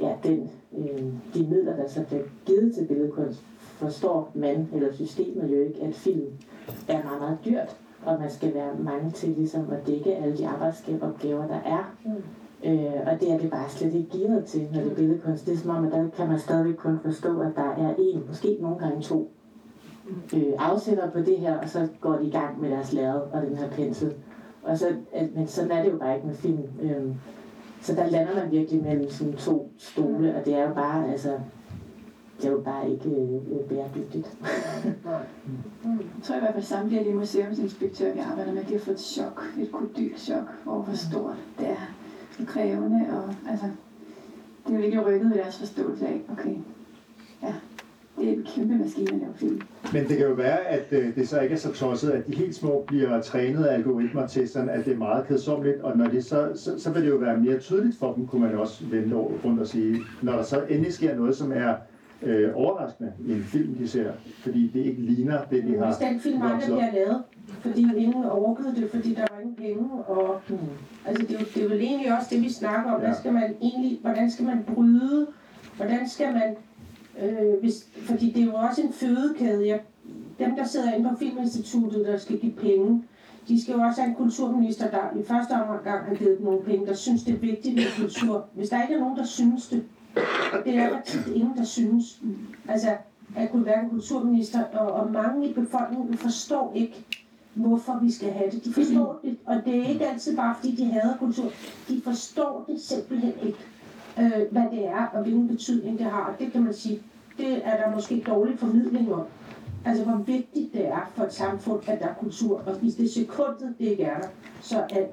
ja, 0.00 0.14
den, 0.24 0.50
øh, 0.78 1.04
de 1.34 1.46
midler, 1.46 1.76
der 1.76 1.88
så 1.88 2.02
bliver 2.02 2.22
givet 2.46 2.74
til 2.74 2.84
billedkunst, 2.84 3.42
forstår 3.58 4.30
man, 4.34 4.68
eller 4.74 4.92
systemet 4.92 5.50
jo 5.50 5.60
ikke, 5.60 5.82
at 5.82 5.94
film 5.94 6.26
er 6.88 7.02
meget, 7.02 7.20
meget 7.20 7.38
dyrt, 7.44 7.76
og 8.04 8.20
man 8.20 8.30
skal 8.30 8.54
være 8.54 8.74
mange 8.78 9.10
til 9.10 9.28
ligesom 9.28 9.70
at 9.70 9.86
dække 9.86 10.16
alle 10.16 10.36
de 10.36 10.48
arbejdsopgaver, 10.48 11.46
der 11.46 11.60
er. 11.64 11.94
Mm. 12.04 12.12
Øh, 12.64 12.92
og 13.06 13.20
det 13.20 13.32
er 13.32 13.38
det 13.38 13.50
bare 13.50 13.68
slet 13.68 13.94
ikke 13.94 14.10
givet 14.10 14.44
til, 14.44 14.68
når 14.72 14.80
det 14.80 14.92
er 14.92 14.94
billedkunst. 14.94 15.46
Det 15.46 15.54
er 15.54 15.58
som 15.58 15.70
om, 15.70 15.84
at 15.84 15.92
der 15.92 16.08
kan 16.16 16.28
man 16.28 16.38
stadig 16.38 16.76
kun 16.76 16.98
forstå, 17.04 17.40
at 17.40 17.52
der 17.56 17.70
er 17.70 17.94
en, 17.98 18.24
måske 18.28 18.56
nogle 18.60 18.78
gange 18.78 19.02
to 19.02 19.32
øh, 20.34 20.52
afsætter 20.58 21.10
på 21.10 21.18
det 21.18 21.38
her, 21.38 21.58
og 21.58 21.68
så 21.68 21.88
går 22.00 22.12
de 22.16 22.26
i 22.26 22.30
gang 22.30 22.60
med 22.60 22.70
deres 22.70 22.92
lærred 22.92 23.20
og 23.32 23.42
den 23.42 23.56
her 23.56 23.70
pensel. 23.70 24.14
Og 24.62 24.78
så, 24.78 24.86
men 25.34 25.46
sådan 25.46 25.70
er 25.70 25.82
det 25.82 25.92
jo 25.92 25.98
bare 25.98 26.14
ikke 26.14 26.26
med 26.26 26.34
film. 26.34 26.62
Øh, 26.82 27.14
så 27.80 27.94
der 27.94 28.10
lander 28.10 28.34
man 28.34 28.50
virkelig 28.50 28.82
mellem 28.82 29.10
sådan 29.10 29.32
to 29.32 29.72
stole, 29.78 30.36
og 30.36 30.44
det 30.44 30.54
er 30.54 30.68
jo 30.68 30.74
bare, 30.74 31.10
altså, 31.10 31.38
det 32.36 32.46
er 32.46 32.50
jo 32.52 32.60
bare 32.60 32.90
ikke 32.90 33.10
øh, 33.10 33.68
bæredygtigt. 33.68 34.36
Jeg 35.84 36.22
tror 36.22 36.36
i 36.36 36.38
hvert 36.38 36.54
fald 36.54 36.64
samtlige 36.64 36.98
af 36.98 37.04
de 37.04 37.14
museumsinspektører, 37.14 38.14
vi 38.14 38.18
arbejder 38.18 38.52
med, 38.52 38.64
de 38.64 38.72
har 38.72 38.80
fået 38.80 38.94
et 38.94 39.00
chok, 39.00 39.42
et 39.60 39.72
kodylchok 39.72 40.44
over, 40.66 40.82
hvor 40.82 40.94
stort 40.94 41.36
det 41.58 41.68
er 41.68 41.94
krævende, 42.44 43.06
og 43.10 43.34
altså, 43.50 43.66
det 44.66 44.74
er 44.74 44.78
virkelig 44.78 45.06
rykket 45.06 45.32
i 45.34 45.38
deres 45.38 45.58
forståelse 45.58 46.06
af, 46.06 46.20
okay, 46.32 46.54
ja, 47.42 47.54
det 48.18 48.28
er 48.28 48.32
en 48.32 48.46
kæmpe 48.54 48.74
maskine 48.74 49.12
at 49.12 49.18
lave 49.18 49.32
film. 49.36 49.60
Men 49.92 50.08
det 50.08 50.16
kan 50.16 50.26
jo 50.26 50.32
være, 50.32 50.58
at 50.66 50.84
øh, 50.90 51.14
det 51.14 51.28
så 51.28 51.40
ikke 51.40 51.52
er 51.52 51.58
så 51.58 51.72
tosset, 51.72 52.10
at 52.10 52.26
de 52.26 52.34
helt 52.34 52.54
små 52.54 52.84
bliver 52.86 53.20
trænet 53.20 53.64
af 53.64 53.74
algoritmer 53.74 54.26
til 54.26 54.48
sådan, 54.48 54.68
at 54.68 54.84
det 54.84 54.92
er 54.92 54.98
meget 54.98 55.26
kedsommeligt, 55.26 55.80
og 55.80 55.98
når 55.98 56.06
det 56.06 56.24
så, 56.24 56.52
så, 56.54 56.78
så 56.78 56.92
vil 56.92 57.02
det 57.02 57.10
jo 57.10 57.16
være 57.16 57.36
mere 57.36 57.58
tydeligt 57.58 57.98
for 57.98 58.12
dem, 58.14 58.26
kunne 58.26 58.42
man 58.46 58.58
også 58.58 58.84
vente 58.90 59.16
rundt 59.16 59.60
og 59.60 59.66
sige, 59.66 60.00
når 60.22 60.32
der 60.32 60.42
så 60.42 60.62
endelig 60.68 60.92
sker 60.92 61.16
noget, 61.16 61.36
som 61.36 61.52
er 61.52 61.74
øh, 62.22 62.50
overraskende 62.54 63.12
i 63.26 63.32
en 63.32 63.42
film, 63.42 63.74
de 63.74 63.88
ser, 63.88 64.12
fordi 64.40 64.70
det 64.74 64.80
ikke 64.80 65.02
ligner 65.02 65.44
det, 65.50 65.62
de 65.64 65.78
har 65.78 65.86
Hvis 65.86 65.96
den 65.96 66.20
film 66.20 66.42
aldrig 66.42 66.66
bliver 66.66 66.92
lavet, 66.92 67.22
fordi 67.60 67.86
ingen 67.96 68.24
orkede 68.24 68.74
det, 68.76 68.90
fordi 68.90 69.14
der 69.14 69.26
var 69.36 69.42
ingen 69.42 69.56
penge, 69.56 69.90
og 70.04 70.40
Mm. 70.48 70.56
altså 71.06 71.26
det, 71.26 71.34
er 71.36 71.40
jo- 71.40 71.46
det 71.54 71.64
er 71.64 71.68
vel 71.68 71.80
egentlig 71.80 72.16
også 72.16 72.26
det, 72.30 72.42
vi 72.42 72.50
snakker 72.50 72.92
om, 72.92 73.00
Ja. 73.00 73.06
hvad 73.06 73.16
skal 73.16 73.32
man 73.32 73.54
egentlig, 73.62 73.98
hvordan 74.02 74.30
skal 74.30 74.44
man 74.44 74.64
bryde, 74.74 75.26
hvordan 75.76 76.08
skal 76.08 76.32
man, 76.34 76.56
øh, 77.22 77.60
hvis, 77.60 77.88
fordi 77.94 78.30
det 78.30 78.42
er 78.42 78.46
jo 78.46 78.54
også 78.54 78.82
en 78.82 78.92
fødekæde, 78.92 79.66
jeg, 79.68 79.80
dem 80.38 80.56
der 80.56 80.64
sidder 80.64 80.92
inde 80.94 81.08
på 81.10 81.16
Filminstituttet, 81.16 82.06
der 82.06 82.16
skal 82.18 82.38
give 82.38 82.52
penge, 82.52 83.04
de 83.48 83.62
skal 83.62 83.74
jo 83.74 83.80
også 83.80 84.00
have 84.00 84.10
en 84.10 84.14
kulturminister, 84.16 84.90
der 84.90 85.18
i 85.20 85.22
første 85.24 85.52
omgang 85.52 86.04
har 86.04 86.14
givet 86.14 86.40
nogle 86.40 86.62
penge, 86.62 86.86
der 86.86 86.94
synes, 86.94 87.22
det 87.22 87.34
er 87.34 87.38
vigtigt 87.38 87.74
med 87.74 87.84
kultur. 88.00 88.44
Hvis 88.54 88.68
der 88.68 88.82
ikke 88.82 88.94
er 88.94 88.98
nogen, 89.00 89.16
der 89.16 89.24
synes 89.24 89.68
det, 89.68 89.84
og 90.52 90.58
det 90.64 90.74
er 90.76 90.88
der 90.88 91.00
tit 91.00 91.26
ingen, 91.34 91.56
der 91.56 91.64
synes. 91.64 92.20
Altså, 92.68 92.88
at 93.36 93.50
kunne 93.50 93.66
være 93.66 93.82
en 93.84 93.90
kulturminister, 93.90 94.64
og, 94.64 94.92
og 94.92 95.12
mange 95.12 95.48
i 95.48 95.52
befolkningen 95.52 96.14
forstår 96.18 96.72
ikke, 96.74 96.94
hvorfor 97.56 97.98
vi 98.02 98.12
skal 98.12 98.30
have 98.30 98.50
det. 98.50 98.64
De 98.64 98.72
forstår 98.72 99.20
det, 99.22 99.36
og 99.46 99.62
det 99.64 99.78
er 99.78 99.88
ikke 99.88 100.06
altid 100.06 100.36
bare, 100.36 100.54
fordi 100.54 100.76
de 100.76 100.84
hader 100.84 101.16
kultur. 101.16 101.50
De 101.88 102.00
forstår 102.04 102.64
det 102.68 102.80
simpelthen 102.80 103.32
ikke, 103.42 103.58
øh, 104.18 104.52
hvad 104.52 104.62
det 104.70 104.86
er, 104.86 105.06
og 105.06 105.22
hvilken 105.22 105.48
betydning 105.48 105.98
det 105.98 106.06
har. 106.06 106.36
Det 106.38 106.52
kan 106.52 106.62
man 106.62 106.74
sige, 106.74 107.02
det 107.38 107.66
er 107.66 107.76
der 107.76 107.94
måske 107.94 108.24
dårlig 108.26 108.58
formidling 108.58 109.14
om. 109.14 109.24
Altså, 109.84 110.04
hvor 110.04 110.16
vigtigt 110.16 110.72
det 110.72 110.86
er 110.88 111.10
for 111.14 111.24
et 111.24 111.32
samfund, 111.32 111.88
at 111.88 112.00
der 112.00 112.06
er 112.06 112.14
kultur. 112.14 112.62
Og 112.66 112.74
hvis 112.74 112.94
det 112.94 113.04
er 113.04 113.08
sekundet, 113.10 113.74
det 113.78 113.84
ikke 113.84 114.02
er 114.02 114.20
der, 114.20 114.28
så 114.60 114.84
er, 114.90 115.06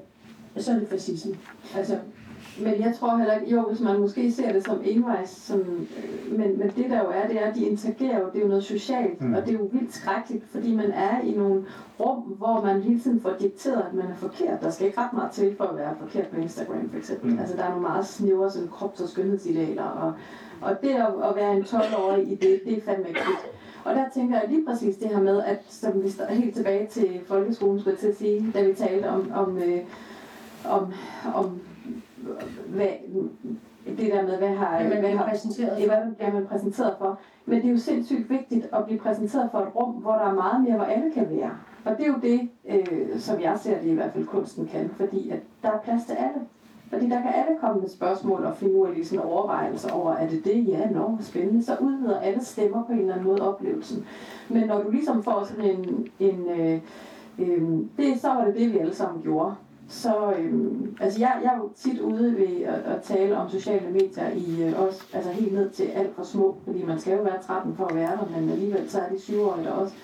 så 0.60 0.72
er 0.72 0.78
det 0.78 0.88
fascisme. 0.88 1.34
Altså, 1.76 1.98
men 2.62 2.80
jeg 2.80 2.94
tror 3.00 3.16
heller 3.16 3.34
ikke, 3.38 3.52
jo, 3.54 3.62
hvis 3.62 3.80
man 3.80 4.00
måske 4.00 4.32
ser 4.32 4.52
det 4.52 4.64
som 4.64 4.80
envejs, 4.84 5.30
som, 5.30 5.60
øh, 5.60 6.38
men, 6.38 6.58
men 6.58 6.68
det 6.76 6.90
der 6.90 6.98
jo 6.98 7.10
er, 7.14 7.26
det 7.28 7.42
er, 7.42 7.46
at 7.46 7.54
de 7.54 7.64
interagerer 7.64 8.20
jo, 8.20 8.26
det 8.32 8.38
er 8.38 8.42
jo 8.42 8.48
noget 8.48 8.64
socialt, 8.64 9.20
Mm. 9.20 9.34
og 9.34 9.46
det 9.46 9.54
er 9.54 9.58
jo 9.58 9.68
vildt 9.72 9.94
skrækkeligt, 9.94 10.44
fordi 10.50 10.74
man 10.76 10.90
er 10.90 11.20
i 11.20 11.30
nogle 11.30 11.64
rum, 12.00 12.18
hvor 12.22 12.60
man 12.64 12.82
hele 12.82 13.00
tiden 13.00 13.20
får 13.20 13.32
dikteret, 13.40 13.82
at 13.88 13.94
man 13.94 14.06
er 14.06 14.14
forkert. 14.16 14.60
Der 14.60 14.70
skal 14.70 14.86
ikke 14.86 15.00
ret 15.00 15.12
meget 15.12 15.30
til 15.32 15.56
for 15.56 15.64
at 15.64 15.76
være 15.76 15.94
forkert 16.00 16.26
på 16.28 16.40
Instagram, 16.40 16.90
for 16.90 16.98
eksempel. 16.98 17.32
Mm. 17.32 17.38
Altså, 17.38 17.56
der 17.56 17.62
er 17.64 17.68
nogle 17.68 17.82
meget 17.82 18.06
snævre 18.06 18.50
sådan, 18.50 18.68
krops- 18.68 19.00
og 19.02 19.08
skønhedsidealer, 19.08 19.84
og, 19.84 20.12
og 20.60 20.76
det 20.82 20.90
at, 20.90 21.06
at 21.30 21.36
være 21.36 21.56
en 21.56 21.62
12-årig 21.62 22.32
i 22.32 22.34
det, 22.34 22.60
det 22.66 22.78
er 22.78 22.82
fandme 22.84 23.08
ikke 23.08 23.20
fedt. 23.20 23.50
Og 23.84 23.94
der 23.94 24.04
tænker 24.14 24.38
jeg 24.40 24.48
lige 24.48 24.64
præcis 24.66 24.96
det 24.96 25.08
her 25.08 25.20
med, 25.20 25.42
at 25.42 25.58
som 25.68 26.02
vi 26.02 26.10
står 26.10 26.24
helt 26.24 26.54
tilbage 26.56 26.86
til 26.86 27.20
folkeskolen, 27.26 27.80
skulle 27.80 27.92
jeg 27.92 28.00
til 28.00 28.06
at 28.08 28.16
sige, 28.16 28.52
da 28.54 28.62
vi 28.62 28.74
talte 28.74 29.06
om, 29.06 29.32
om, 29.34 29.58
øh, 29.58 29.80
om, 30.64 30.92
om 31.34 31.60
hvad, 32.66 32.88
det 33.86 34.12
der 34.12 34.22
med, 34.22 34.38
hvad 34.38 34.54
har, 34.54 34.66
at 34.66 34.88
man 34.88 35.00
hvad 35.00 35.10
har, 35.10 35.28
præsenteret 35.28 35.78
det, 35.78 35.86
hvad 35.86 36.14
bliver 36.16 36.32
man 36.32 36.46
præsenteret 36.46 36.94
for. 36.98 37.18
Men 37.46 37.58
det 37.58 37.66
er 37.66 37.72
jo 37.72 37.78
sindssygt 37.78 38.30
vigtigt 38.30 38.68
at 38.72 38.84
blive 38.84 38.98
præsenteret 38.98 39.48
for 39.50 39.58
et 39.58 39.76
rum, 39.76 39.90
hvor 39.90 40.12
der 40.12 40.24
er 40.24 40.34
meget 40.34 40.62
mere, 40.62 40.76
hvor 40.76 40.84
alle 40.84 41.10
kan 41.12 41.26
være. 41.30 41.50
Og 41.84 41.96
det 41.98 42.06
er 42.06 42.10
jo 42.10 42.18
det, 42.22 42.48
øh, 42.68 43.18
som 43.18 43.40
jeg 43.40 43.58
ser 43.58 43.80
det 43.80 43.88
i 43.88 43.94
hvert 43.94 44.12
fald 44.12 44.26
kunsten 44.26 44.66
kan, 44.66 44.90
fordi 44.96 45.30
at 45.30 45.40
der 45.62 45.70
er 45.70 45.80
plads 45.84 46.04
til 46.04 46.12
alle. 46.12 46.40
Fordi 46.88 47.08
der 47.08 47.22
kan 47.22 47.30
alle 47.34 47.58
komme 47.60 47.80
med 47.80 47.88
spørgsmål 47.88 48.44
og 48.44 48.56
finurlige 48.56 49.04
sådan 49.04 49.24
overvejelser 49.24 49.92
over, 49.92 50.12
er 50.12 50.28
det 50.28 50.44
det? 50.44 50.68
Ja, 50.68 50.90
nå, 50.90 51.16
spændende. 51.20 51.64
Så 51.64 51.76
udvider 51.80 52.20
alle 52.20 52.44
stemmer 52.44 52.84
på 52.84 52.92
en 52.92 52.98
eller 52.98 53.12
anden 53.12 53.26
måde 53.26 53.48
oplevelsen. 53.48 54.04
Men 54.48 54.66
når 54.66 54.82
du 54.82 54.90
ligesom 54.90 55.22
får 55.22 55.44
sådan 55.44 55.70
en, 55.70 56.08
en 56.20 56.48
øh, 56.48 56.80
øh, 57.38 57.62
det, 57.96 58.20
så 58.20 58.28
var 58.28 58.44
det 58.44 58.54
det, 58.54 58.72
vi 58.72 58.78
alle 58.78 58.94
sammen 58.94 59.22
gjorde. 59.22 59.54
Så 59.88 60.32
øhm, 60.38 60.96
altså 61.00 61.20
jeg, 61.20 61.40
jeg 61.42 61.52
er 61.54 61.58
jo 61.58 61.70
tit 61.76 62.00
ude 62.00 62.36
ved 62.36 62.62
at, 62.62 62.74
at 62.74 63.02
tale 63.02 63.36
om 63.36 63.48
sociale 63.48 63.90
medier 63.90 64.30
i 64.30 64.62
øh, 64.62 64.80
også, 64.80 65.02
altså 65.12 65.30
helt 65.30 65.52
ned 65.52 65.70
til 65.70 65.84
alt 65.84 66.14
for 66.16 66.22
små, 66.22 66.56
fordi 66.64 66.82
man 66.82 66.98
skal 66.98 67.16
jo 67.16 67.22
være 67.22 67.42
13 67.42 67.76
for 67.76 67.86
at 67.86 67.94
være 67.94 68.10
der, 68.10 68.40
men 68.40 68.50
alligevel 68.50 68.90
så 68.90 69.00
er 69.00 69.08
de 69.08 69.20
7 69.20 69.42
år 69.42 69.56
der 69.64 69.70
også. 69.70 69.94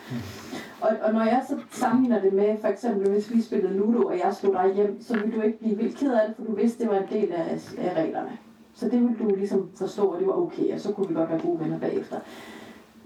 Og, 0.80 0.90
og 1.02 1.12
når 1.12 1.22
jeg 1.22 1.42
så 1.48 1.56
sammenligner 1.70 2.20
det 2.20 2.32
med, 2.32 2.56
for 2.60 2.68
eksempel 2.68 3.10
hvis 3.10 3.34
vi 3.34 3.42
spillede 3.42 3.76
Ludo, 3.76 4.02
og 4.02 4.18
jeg 4.24 4.34
slog 4.34 4.52
dig 4.52 4.74
hjem, 4.74 5.02
så 5.02 5.14
ville 5.18 5.36
du 5.36 5.40
ikke 5.40 5.58
blive 5.58 5.76
vildt 5.76 5.96
ked 5.96 6.12
af 6.12 6.26
det, 6.26 6.36
for 6.36 6.44
du 6.44 6.54
vidste, 6.54 6.82
det 6.82 6.90
var 6.90 6.98
en 6.98 7.08
del 7.12 7.32
af, 7.32 7.58
af 7.78 8.02
reglerne. 8.02 8.30
Så 8.74 8.88
det 8.88 9.00
ville 9.00 9.16
du 9.18 9.34
ligesom 9.34 9.70
forstå, 9.76 10.10
at 10.10 10.20
det 10.20 10.26
var 10.26 10.42
okay, 10.42 10.74
og 10.74 10.80
så 10.80 10.92
kunne 10.92 11.08
vi 11.08 11.14
godt 11.14 11.30
være 11.30 11.40
gode 11.40 11.60
venner 11.60 11.78
bagefter. 11.78 12.16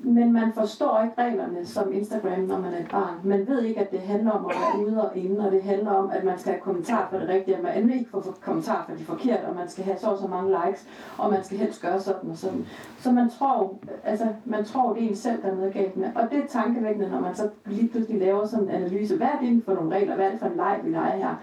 Men 0.04 0.32
man 0.32 0.52
forstår 0.52 1.02
ikke 1.02 1.22
reglerne 1.22 1.66
som 1.66 1.92
Instagram, 1.92 2.40
når 2.40 2.58
man 2.58 2.74
er 2.74 2.78
et 2.78 2.88
barn. 2.90 3.14
Man 3.24 3.48
ved 3.48 3.62
ikke, 3.62 3.80
at 3.80 3.90
det 3.90 4.00
handler 4.00 4.30
om 4.30 4.46
at 4.46 4.56
være 4.56 4.86
ude 4.86 5.10
og 5.10 5.16
inde, 5.16 5.46
og 5.46 5.52
det 5.52 5.62
handler 5.62 5.90
om, 5.90 6.10
at 6.10 6.24
man 6.24 6.38
skal 6.38 6.52
have 6.52 6.60
kommentar 6.60 7.08
for 7.10 7.18
det 7.18 7.28
rigtige, 7.28 7.56
og 7.56 7.62
man 7.62 7.92
ikke 7.92 8.10
får 8.10 8.24
kommentar 8.40 8.84
for 8.88 8.96
det 8.96 9.06
forkerte, 9.06 9.44
og 9.44 9.54
man 9.54 9.68
skal 9.68 9.84
have 9.84 9.98
så 9.98 10.06
og 10.06 10.18
så 10.18 10.26
mange 10.26 10.56
likes, 10.64 10.86
og 11.18 11.30
man 11.30 11.44
skal 11.44 11.58
helst 11.58 11.82
gøre 11.82 12.00
sådan 12.00 12.30
og 12.30 12.36
sådan. 12.36 12.66
Så 12.98 13.12
man 13.12 13.30
tror, 13.30 13.78
altså, 14.04 14.28
man 14.44 14.64
tror, 14.64 14.92
det 14.92 15.04
er 15.04 15.08
en 15.08 15.16
selv, 15.16 15.42
der 15.42 15.48
er 15.48 15.54
noget 15.54 15.74
galt 15.74 15.96
med. 15.96 16.08
Og 16.14 16.30
det 16.30 16.38
er 16.38 16.46
tankevækkende, 16.48 17.10
når 17.10 17.20
man 17.20 17.34
så 17.34 17.48
lige 17.66 17.88
pludselig 17.88 18.20
laver 18.20 18.46
sådan 18.46 18.64
en 18.64 18.70
analyse. 18.70 19.16
Hvad 19.16 19.26
er 19.26 19.38
det 19.40 19.62
for 19.64 19.74
nogle 19.74 19.96
regler? 19.96 20.14
Hvad 20.14 20.26
er 20.26 20.30
det 20.30 20.40
for 20.40 20.46
en 20.46 20.56
leg, 20.56 20.80
vi 20.84 20.90
leger 20.90 21.16
her? 21.16 21.34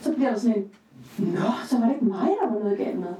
Så 0.00 0.14
bliver 0.14 0.30
der 0.30 0.38
sådan 0.38 0.56
en, 0.56 0.70
Nå, 1.18 1.50
så 1.64 1.78
var 1.78 1.86
det 1.86 1.94
ikke 1.94 2.04
mig, 2.04 2.28
der 2.42 2.50
var 2.50 2.58
noget 2.58 2.78
galt 2.78 2.98
med. 2.98 3.14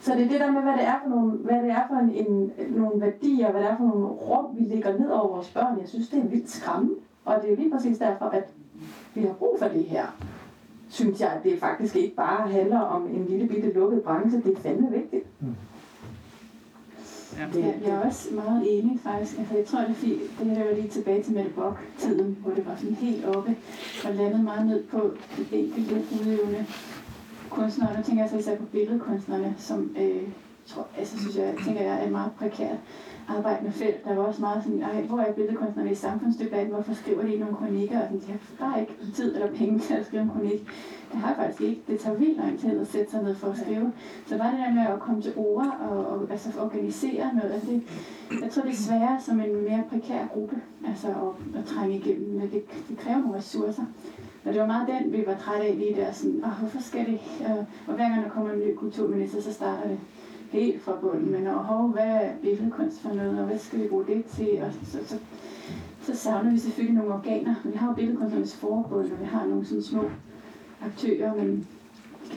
Så 0.00 0.14
det 0.14 0.24
er 0.24 0.28
det 0.28 0.40
der 0.40 0.50
med, 0.50 0.62
hvad 0.62 0.72
det 0.72 0.82
er 0.82 0.98
for 1.02 1.10
nogle, 1.10 1.30
hvad 1.30 1.62
det 1.62 1.70
er 1.70 1.82
for 1.88 1.94
en, 1.94 2.10
en, 2.10 2.52
nogle 2.70 3.00
værdier, 3.00 3.50
hvad 3.50 3.60
det 3.60 3.70
er 3.70 3.76
for 3.76 3.84
nogle 3.84 4.06
rum, 4.06 4.46
vi 4.58 4.64
lægger 4.64 4.98
ned 4.98 5.10
over 5.10 5.28
vores 5.28 5.50
børn. 5.50 5.78
Jeg 5.80 5.88
synes, 5.88 6.08
det 6.08 6.18
er 6.18 6.28
vildt 6.28 6.50
skræmmende. 6.50 6.94
Og 7.24 7.36
det 7.42 7.44
er 7.44 7.50
jo 7.50 7.56
lige 7.56 7.70
præcis 7.70 7.98
derfor, 7.98 8.24
at 8.24 8.48
vi 9.14 9.20
har 9.20 9.32
brug 9.32 9.56
for 9.58 9.68
det 9.68 9.84
her. 9.84 10.06
Synes 10.88 11.20
jeg, 11.20 11.28
at 11.28 11.44
det 11.44 11.60
faktisk 11.60 11.96
ikke 11.96 12.16
bare 12.16 12.50
handler 12.50 12.80
om 12.80 13.06
en 13.06 13.26
lille 13.28 13.48
bitte 13.48 13.72
lukket 13.72 14.02
branche. 14.02 14.42
Det 14.42 14.56
er 14.56 14.60
fandme 14.60 14.90
vigtigt. 14.90 15.24
Ja. 17.38 17.46
Ja, 17.54 17.72
jeg 17.84 17.90
er 17.90 18.06
også 18.06 18.34
meget 18.34 18.78
enig 18.78 19.00
faktisk. 19.00 19.38
Altså, 19.38 19.54
jeg 19.56 19.66
tror, 19.66 19.78
det 19.80 19.88
er 19.88 19.94
fordi, 19.94 20.20
det 20.38 20.46
her 20.46 20.54
det 20.54 20.66
var 20.66 20.74
lige 20.74 20.88
tilbage 20.88 21.22
til 21.22 21.34
Mette 21.34 21.50
Bock-tiden, 21.50 22.38
hvor 22.42 22.54
det 22.54 22.66
var 22.66 22.76
sådan 22.76 22.94
helt 22.94 23.24
oppe 23.24 23.56
og 24.04 24.14
landet 24.14 24.44
meget 24.44 24.66
ned 24.66 24.84
på 24.84 25.10
de 25.36 25.56
enkelte 25.56 25.94
udøvende 25.94 26.66
kunstnere. 27.54 27.96
Nu 27.96 28.02
tænker 28.02 28.22
jeg 28.22 28.30
så 28.30 28.38
især 28.38 28.56
på 28.56 28.64
billedkunstnerne, 28.64 29.54
som 29.58 29.96
øh, 30.00 30.22
tror, 30.66 30.86
altså, 30.98 31.18
synes 31.18 31.36
jeg, 31.36 31.54
tænker 31.64 31.82
jeg 31.82 32.04
er 32.04 32.10
meget 32.10 32.32
prekært 32.38 32.78
arbejdende 33.28 33.72
felt. 33.72 34.04
Der 34.04 34.14
var 34.14 34.22
også 34.22 34.40
meget 34.40 34.64
sådan, 34.64 34.82
Ej, 34.82 35.02
hvor 35.02 35.18
er 35.18 35.32
billedkunstnerne 35.32 35.92
i 35.92 35.94
samfundsdebatten? 35.94 36.74
Hvorfor 36.74 36.94
skriver 36.94 37.22
de 37.22 37.32
ikke 37.32 37.44
nogle 37.44 37.56
kronikker? 37.56 38.00
Og 38.00 38.04
sådan, 38.04 38.20
de 38.20 38.32
har 38.32 38.68
bare 38.68 38.80
ikke 38.80 38.94
tid 39.14 39.34
eller 39.34 39.56
penge 39.56 39.78
til 39.78 39.94
at 39.94 40.06
skrive 40.06 40.22
en 40.22 40.30
kronik. 40.30 40.60
Det 41.12 41.20
har 41.20 41.28
jeg 41.28 41.36
faktisk 41.36 41.60
ikke. 41.60 41.82
Det 41.86 42.00
tager 42.00 42.16
vildt 42.16 42.38
lang 42.38 42.60
tid 42.60 42.80
at 42.80 42.86
sætte 42.86 43.10
sig 43.10 43.22
ned 43.22 43.34
for 43.34 43.48
at 43.48 43.58
skrive. 43.58 43.92
Så 44.26 44.38
bare 44.38 44.50
det 44.50 44.58
der 44.58 44.74
med 44.74 44.86
at 44.86 45.00
komme 45.00 45.22
til 45.22 45.32
ord 45.36 45.76
og, 45.90 46.06
og 46.06 46.26
altså 46.30 46.48
organisere 46.60 47.34
noget, 47.34 47.52
altså 47.52 47.70
det, 47.70 47.82
jeg 48.42 48.50
tror 48.50 48.62
det 48.62 48.70
er 48.70 48.76
sværere 48.76 49.20
som 49.20 49.40
en 49.40 49.64
mere 49.64 49.84
prekær 49.90 50.26
gruppe, 50.26 50.56
altså 50.86 51.08
at, 51.08 51.58
at 51.60 51.64
trænge 51.64 51.96
igennem, 51.96 52.28
men 52.28 52.50
det, 52.50 52.62
det 52.88 52.98
kræver 52.98 53.18
nogle 53.18 53.38
ressourcer. 53.38 53.84
Og 54.44 54.52
det 54.52 54.60
var 54.60 54.66
meget 54.66 54.88
den, 54.88 55.12
vi 55.12 55.24
var 55.26 55.34
trætte 55.34 55.66
af 55.66 55.78
lige 55.78 55.96
der, 55.96 56.12
sådan, 56.12 56.44
Åh, 56.44 56.58
hvorfor 56.60 56.82
skal 56.82 57.06
det, 57.06 57.20
og 57.86 57.94
hver 57.94 58.08
gang 58.08 58.24
der 58.24 58.30
kommer 58.30 58.52
en 58.52 58.58
ny 58.58 58.74
kulturminister, 58.76 59.40
så 59.40 59.52
starter 59.52 59.88
det 59.88 59.98
helt 60.50 60.82
fra 60.82 60.96
bunden, 61.00 61.32
men 61.32 61.46
og, 61.46 61.64
hov, 61.64 61.88
hvad 61.88 62.04
er 62.06 62.30
billedkunst 62.42 63.00
for 63.00 63.14
noget, 63.14 63.38
og 63.38 63.46
hvad 63.46 63.58
skal 63.58 63.82
vi 63.82 63.88
bruge 63.88 64.06
det 64.06 64.24
til, 64.24 64.48
og 64.62 64.72
så, 64.84 64.98
så, 65.06 65.18
så 66.02 66.16
savner 66.16 66.50
vi 66.50 66.58
selvfølgelig 66.58 66.96
nogle 66.96 67.14
organer. 67.14 67.54
Vi 67.64 67.76
har 67.76 67.88
jo 67.88 67.94
billedkunstnernes 67.94 68.56
forbund, 68.56 69.12
og 69.12 69.20
vi 69.20 69.24
har 69.24 69.46
nogle 69.46 69.66
sådan 69.66 69.82
små 69.82 70.10
aktører, 70.84 71.34
men 71.34 71.68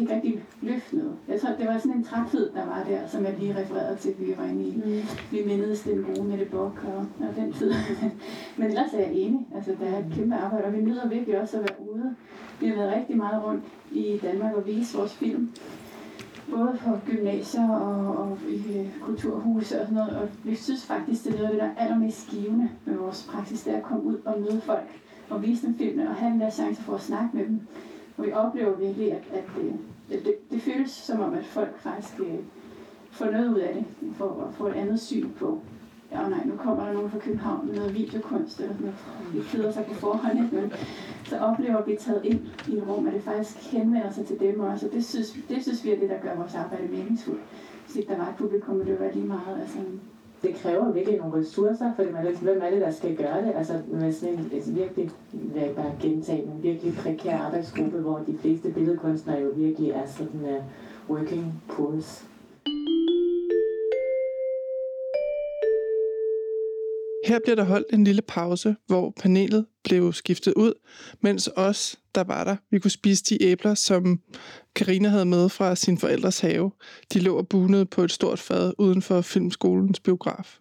ikke 0.01 0.15
rigtig 0.15 0.43
løfte 0.61 0.97
noget. 0.97 1.15
Jeg 1.27 1.41
tror, 1.41 1.49
det 1.59 1.67
var 1.67 1.77
sådan 1.77 1.97
en 1.97 2.03
træthed, 2.03 2.51
der 2.53 2.65
var 2.65 2.83
der, 2.89 3.07
som 3.07 3.25
jeg 3.25 3.35
lige 3.39 3.57
refererede 3.57 3.97
til, 3.97 4.15
vi 4.19 4.33
var 4.37 4.45
inde 4.45 4.63
i. 4.63 4.75
Mm. 4.75 5.01
Vi 5.31 5.43
mindedes 5.45 5.81
den 5.81 6.03
gode 6.03 6.27
Mette 6.27 6.45
Bock 6.45 6.85
og, 6.87 7.27
og 7.27 7.35
den 7.35 7.53
tid. 7.53 7.73
Men 8.57 8.67
ellers 8.67 8.93
er 8.93 8.99
jeg 8.99 9.11
enig. 9.11 9.47
Altså, 9.55 9.75
der 9.79 9.85
er 9.85 9.99
et 9.99 10.05
kæmpe 10.15 10.35
arbejde, 10.35 10.65
og 10.65 10.73
vi 10.73 10.81
nyder 10.81 11.07
virkelig 11.07 11.41
også 11.41 11.57
at 11.57 11.63
være 11.63 11.89
ude. 11.89 12.15
Vi 12.59 12.67
har 12.67 12.75
været 12.75 12.95
rigtig 12.95 13.17
meget 13.17 13.43
rundt 13.43 13.63
i 13.91 14.19
Danmark 14.23 14.53
og 14.53 14.65
vise 14.65 14.97
vores 14.97 15.13
film. 15.13 15.51
Både 16.49 16.77
på 16.85 16.91
gymnasier 17.05 17.69
og, 17.69 18.17
og 18.17 18.37
i 18.49 18.79
øh, 18.79 18.99
kulturhuse 19.01 19.81
og 19.81 19.87
sådan 19.87 19.93
noget. 19.93 20.17
Og 20.17 20.29
vi 20.43 20.55
synes 20.55 20.85
faktisk, 20.85 21.23
det 21.23 21.33
er 21.33 21.37
noget 21.37 21.45
af 21.45 21.51
det, 21.51 21.61
der 21.61 21.67
er 21.67 21.83
allermest 21.83 22.29
givende 22.29 22.69
med 22.85 22.95
vores 22.95 23.29
praksis, 23.31 23.63
det 23.63 23.73
er 23.73 23.77
at 23.77 23.83
komme 23.83 24.03
ud 24.03 24.15
og 24.25 24.39
møde 24.39 24.61
folk 24.61 24.99
og 25.29 25.43
vise 25.43 25.67
dem 25.67 25.77
filmene 25.77 26.09
og 26.09 26.15
have 26.15 26.31
den 26.31 26.41
der 26.41 26.49
chance 26.49 26.81
for 26.81 26.93
at 26.93 27.01
snakke 27.01 27.29
med 27.33 27.45
dem. 27.45 27.59
Og 28.17 28.25
vi 28.25 28.31
oplever 28.31 28.75
virkelig, 28.75 29.11
at, 29.11 29.23
at 29.33 29.45
øh, 29.61 29.73
det, 30.09 30.25
det, 30.25 30.51
det 30.51 30.61
føles 30.61 30.91
som 30.91 31.19
om, 31.19 31.33
at 31.33 31.45
folk 31.45 31.79
faktisk 31.79 32.19
øh, 32.19 32.39
får 33.11 33.25
noget 33.25 33.53
ud 33.53 33.59
af 33.59 33.73
det, 33.73 34.13
for 34.15 34.47
at 34.49 34.53
få 34.53 34.67
et 34.67 34.73
andet 34.73 34.99
syn 34.99 35.29
på. 35.39 35.61
Ja, 36.11 36.29
nej, 36.29 36.45
nu 36.45 36.55
kommer 36.55 36.85
der 36.85 36.93
nogen 36.93 37.11
fra 37.11 37.19
København 37.19 37.67
med 37.67 37.75
noget 37.75 37.93
videokunst 37.93 38.59
eller 38.59 38.73
sådan 38.73 38.87
noget. 38.87 39.33
Vi 39.33 39.57
keder 39.57 39.71
sig 39.71 39.85
på 39.85 39.93
forhånd, 39.93 40.43
ikke? 40.43 40.55
Men 40.55 40.71
så 41.25 41.39
oplever 41.39 41.85
vi 41.85 41.93
at 41.93 41.99
taget 41.99 42.25
ind 42.25 42.39
i 42.67 42.77
et 42.77 42.87
rum, 42.87 43.07
at 43.07 43.13
det 43.13 43.23
faktisk 43.23 43.71
henvender 43.71 44.11
sig 44.11 44.25
til 44.25 44.39
dem 44.39 44.59
også. 44.59 44.85
Og 44.87 44.93
det 44.93 45.05
synes, 45.05 45.37
det 45.49 45.63
synes 45.63 45.83
vi 45.83 45.91
er 45.91 45.99
det, 45.99 46.09
der 46.09 46.19
gør 46.21 46.35
vores 46.35 46.55
arbejde 46.55 46.87
meningsfuldt. 46.87 47.41
Hvis 47.85 47.95
ikke 47.95 48.11
der 48.11 48.17
var 48.17 48.29
et 48.29 48.35
publikum, 48.35 48.79
og 48.79 48.85
det 48.85 48.99
var 48.99 49.11
lige 49.13 49.25
meget. 49.25 49.61
Altså, 49.61 49.77
det 50.41 50.55
kræver 50.55 50.91
virkelig 50.91 51.19
nogle 51.19 51.39
ressourcer, 51.39 51.91
fordi 51.95 52.11
man 52.11 52.21
ved, 52.21 52.29
ligesom, 52.29 52.47
hvem 52.47 52.61
er 52.61 52.69
det, 52.69 52.81
der 52.81 52.91
skal 52.91 53.15
gøre 53.15 53.45
det? 53.45 53.53
Altså 53.55 53.73
med 53.91 54.11
sådan 54.13 54.33
en 54.33 54.49
altså 54.53 54.71
virkelig, 54.71 55.11
vil 55.31 55.61
jeg 55.61 55.75
bare 55.75 55.91
gentage, 56.01 56.43
en 56.43 56.63
virkelig 56.63 56.93
prekær 56.97 57.37
arbejdsgruppe, 57.37 57.97
hvor 57.97 58.17
de 58.27 58.37
fleste 58.37 58.69
billedkunstnere 58.69 59.41
jo 59.41 59.49
virkelig 59.55 59.89
er 59.89 60.05
sådan 60.05 60.41
uh, 60.41 61.15
working 61.15 61.61
poor. 61.67 61.93
Her 67.27 67.39
bliver 67.43 67.55
der 67.55 67.63
holdt 67.63 67.87
en 67.93 68.03
lille 68.03 68.21
pause, 68.21 68.75
hvor 68.87 69.13
panelet 69.21 69.65
blev 69.83 70.13
skiftet 70.13 70.53
ud, 70.53 70.73
mens 71.21 71.49
os, 71.55 71.99
der 72.15 72.23
var 72.23 72.43
der, 72.43 72.55
vi 72.71 72.79
kunne 72.79 72.91
spise 72.91 73.23
de 73.23 73.43
æbler, 73.43 73.73
som 73.73 74.19
Karina 74.75 75.09
havde 75.09 75.25
med 75.25 75.49
fra 75.49 75.75
sin 75.75 75.97
forældres 75.97 76.39
have. 76.39 76.71
De 77.13 77.19
lå 77.19 77.37
og 77.37 77.47
bunede 77.47 77.85
på 77.85 78.03
et 78.03 78.11
stort 78.11 78.39
fad 78.39 78.73
uden 78.77 79.01
for 79.01 79.21
filmskolens 79.21 79.99
biograf. 79.99 80.59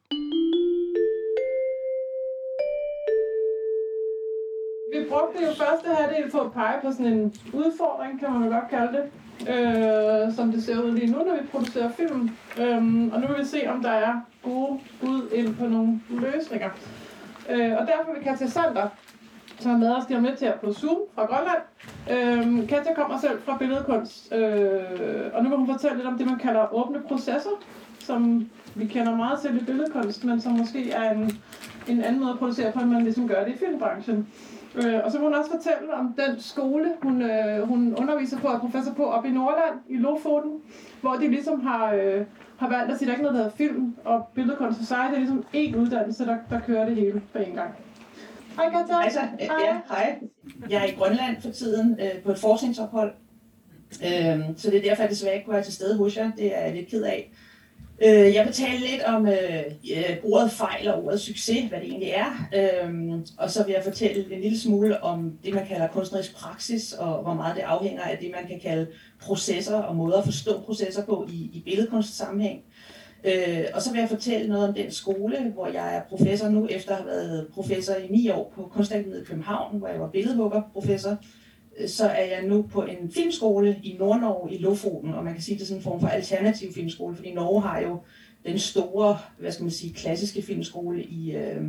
Vi 4.96 5.04
brugte 5.08 5.42
jo 5.42 5.52
første 5.64 5.88
halvdel 5.88 6.30
på 6.30 6.40
at 6.40 6.52
pege 6.52 6.80
på 6.82 6.92
sådan 6.92 7.06
en 7.06 7.34
udfordring, 7.52 8.20
kan 8.20 8.32
man 8.32 8.44
jo 8.44 8.54
godt 8.54 8.70
kalde 8.70 8.92
det, 8.96 9.04
øh, 9.52 10.34
som 10.34 10.52
det 10.52 10.62
ser 10.64 10.82
ud 10.82 10.92
lige 10.92 11.12
nu, 11.12 11.18
når 11.18 11.34
vi 11.42 11.46
producerer 11.52 11.90
film. 11.90 12.30
Øhm, 12.60 13.10
og 13.12 13.20
nu 13.20 13.26
vil 13.26 13.38
vi 13.38 13.44
se, 13.44 13.66
om 13.68 13.82
der 13.82 13.90
er 13.90 14.20
gode 14.42 14.80
bud 15.00 15.30
ind 15.34 15.56
på 15.56 15.66
nogle 15.66 16.00
løsninger. 16.10 16.70
Øh, 17.50 17.72
og 17.78 17.86
derfor 17.86 18.12
vil 18.14 18.22
Katja 18.22 18.46
Sander, 18.46 18.88
som 19.58 19.72
er 19.72 19.78
med 19.78 19.90
os 19.96 20.08
lige 20.08 20.18
om 20.18 20.24
lidt 20.24 20.40
her 20.40 20.56
på 20.56 20.72
Zoom 20.72 20.98
fra 21.14 21.26
Grønland. 21.26 21.62
Øh, 22.10 22.68
Katja 22.68 22.94
kommer 22.94 23.18
selv 23.18 23.42
fra 23.42 23.56
billedkunst, 23.56 24.32
øh, 24.32 24.80
og 25.34 25.42
nu 25.42 25.48
vil 25.48 25.58
hun 25.58 25.72
fortælle 25.72 25.96
lidt 25.96 26.06
om 26.06 26.18
det, 26.18 26.26
man 26.26 26.38
kalder 26.38 26.74
åbne 26.74 27.02
processer, 27.08 27.56
som 27.98 28.50
vi 28.74 28.86
kender 28.86 29.16
meget 29.16 29.40
til 29.40 29.56
i 29.56 29.64
billedkunst, 29.64 30.24
men 30.24 30.40
som 30.40 30.52
måske 30.52 30.90
er 30.90 31.10
en, 31.10 31.40
en 31.88 32.04
anden 32.04 32.20
måde 32.20 32.32
at 32.32 32.38
producere 32.38 32.72
på, 32.72 32.80
end 32.80 32.90
man 32.90 33.02
ligesom 33.02 33.28
gør 33.28 33.44
det 33.44 33.54
i 33.54 33.58
filmbranchen. 33.58 34.26
Øh, 34.76 35.04
og 35.04 35.12
så 35.12 35.18
vil 35.18 35.26
hun 35.26 35.34
også 35.34 35.50
fortælle 35.50 35.94
om 35.94 36.14
den 36.18 36.40
skole, 36.40 36.92
hun, 37.02 37.22
øh, 37.22 37.68
hun 37.68 37.94
underviser 37.94 38.38
på 38.38 38.48
er 38.48 38.58
professor 38.58 38.92
på 38.92 39.04
op 39.04 39.24
i 39.24 39.30
Nordland, 39.30 39.74
i 39.88 39.96
Lofoten, 39.96 40.52
hvor 41.00 41.12
de 41.12 41.28
ligesom 41.28 41.60
har, 41.60 41.92
øh, 41.94 42.24
har 42.58 42.68
valgt 42.68 42.92
at 42.92 42.98
sige, 42.98 43.06
at 43.06 43.08
der 43.08 43.12
ikke 43.12 43.22
noget, 43.22 43.36
der 43.36 43.42
hedder 43.42 43.56
film 43.56 43.96
og 44.04 44.28
billedkunst. 44.34 44.80
Det 44.80 44.90
er 44.90 45.16
ligesom 45.16 45.44
én 45.54 45.76
uddannelse, 45.76 46.26
der, 46.26 46.36
der 46.50 46.60
kører 46.60 46.86
det 46.86 46.96
hele 46.96 47.22
på 47.32 47.38
en 47.38 47.54
gang. 47.54 47.70
Hej 48.56 48.70
Katja. 48.70 49.04
Altså, 49.04 49.20
ja, 49.40 49.80
hej. 49.88 50.18
Jeg 50.70 50.82
er 50.82 50.86
i 50.86 50.94
Grønland 50.98 51.42
for 51.42 51.50
tiden 51.50 52.00
øh, 52.00 52.22
på 52.22 52.30
et 52.30 52.38
forskningsophold. 52.38 53.12
Øh, 54.04 54.40
så 54.56 54.70
det 54.70 54.76
er 54.76 54.82
derfor, 54.82 55.02
jeg 55.02 55.10
desværre 55.10 55.34
ikke 55.34 55.44
kunne 55.44 55.54
være 55.54 55.64
til 55.64 55.74
stede 55.74 55.98
hos 55.98 56.16
jer. 56.16 56.30
Det 56.36 56.56
er 56.56 56.60
jeg 56.60 56.74
lidt 56.74 56.88
ked 56.88 57.02
af. 57.02 57.32
Øh, 58.02 58.34
jeg 58.34 58.44
vil 58.44 58.52
tale 58.52 58.78
lidt 58.80 59.02
om 59.02 59.26
øh, 59.26 60.16
ordet 60.24 60.50
fejl 60.50 60.88
og 60.88 61.04
ordet 61.04 61.20
succes, 61.20 61.68
hvad 61.68 61.80
det 61.80 61.88
egentlig 61.88 62.10
er. 62.10 62.48
Øh, 62.54 63.20
og 63.38 63.50
så 63.50 63.64
vil 63.64 63.72
jeg 63.72 63.84
fortælle 63.84 64.34
en 64.34 64.40
lille 64.40 64.58
smule 64.58 65.02
om 65.02 65.38
det, 65.44 65.54
man 65.54 65.66
kalder 65.66 65.88
kunstnerisk 65.88 66.36
praksis, 66.36 66.92
og 66.92 67.22
hvor 67.22 67.34
meget 67.34 67.56
det 67.56 67.62
afhænger 67.62 68.02
af 68.02 68.18
det, 68.18 68.30
man 68.34 68.48
kan 68.48 68.60
kalde 68.60 68.86
processer 69.20 69.76
og 69.76 69.96
måder 69.96 70.18
at 70.18 70.24
forstå 70.24 70.60
processer 70.60 71.04
på 71.04 71.28
i, 71.30 71.50
i 71.52 71.62
billedkunstsammenhæng. 71.64 72.60
Øh, 73.24 73.64
og 73.74 73.82
så 73.82 73.92
vil 73.92 74.00
jeg 74.00 74.08
fortælle 74.08 74.48
noget 74.48 74.68
om 74.68 74.74
den 74.74 74.90
skole, 74.90 75.52
hvor 75.54 75.66
jeg 75.66 75.96
er 75.96 76.02
professor 76.08 76.48
nu, 76.48 76.66
efter 76.70 76.90
at 76.90 76.96
have 76.96 77.06
været 77.06 77.46
professor 77.54 77.94
i 77.94 78.08
ni 78.08 78.28
år 78.28 78.52
på 78.54 78.70
Kunstakademiet 78.74 79.22
i 79.22 79.24
København, 79.24 79.78
hvor 79.78 79.88
jeg 79.88 80.00
var 80.00 80.08
billedhuggerprofessor. 80.08 81.16
Så 81.86 82.06
er 82.06 82.24
jeg 82.24 82.42
nu 82.46 82.62
på 82.62 82.82
en 82.82 83.10
filmskole 83.10 83.80
i 83.82 83.96
Nordnorge 83.98 84.54
i 84.54 84.58
Lofoten, 84.58 85.14
og 85.14 85.24
man 85.24 85.32
kan 85.32 85.42
sige, 85.42 85.54
at 85.54 85.58
det 85.58 85.64
er 85.64 85.68
sådan 85.68 85.78
en 85.80 85.84
form 85.84 86.00
for 86.00 86.08
alternativ 86.08 86.72
filmskole, 86.72 87.16
fordi 87.16 87.34
Norge 87.34 87.62
har 87.62 87.80
jo 87.80 87.98
den 88.46 88.58
store, 88.58 89.18
hvad 89.38 89.52
skal 89.52 89.62
man 89.62 89.70
sige, 89.70 89.92
klassiske 89.92 90.42
filmskole 90.42 91.04
i, 91.04 91.36
øh, 91.36 91.62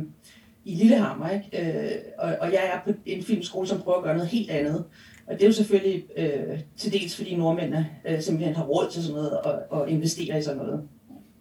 i 0.64 0.74
Lillehammer, 0.74 1.30
ikke? 1.30 1.88
Øh, 1.88 1.98
og, 2.18 2.36
og 2.40 2.52
jeg 2.52 2.70
er 2.74 2.92
på 2.92 2.98
en 3.06 3.22
filmskole, 3.22 3.68
som 3.68 3.80
prøver 3.80 3.98
at 3.98 4.04
gøre 4.04 4.14
noget 4.14 4.28
helt 4.28 4.50
andet. 4.50 4.84
Og 5.26 5.34
det 5.34 5.42
er 5.42 5.46
jo 5.46 5.52
selvfølgelig 5.52 6.04
øh, 6.16 6.60
til 6.76 6.92
dels, 6.92 7.16
fordi 7.16 7.36
nordmændene 7.36 7.90
øh, 8.08 8.20
simpelthen 8.20 8.56
har 8.56 8.64
råd 8.64 8.90
til 8.90 9.02
sådan 9.02 9.14
noget 9.14 9.40
og, 9.40 9.62
og 9.70 9.90
investerer 9.90 10.36
i 10.36 10.42
sådan 10.42 10.58
noget. 10.58 10.88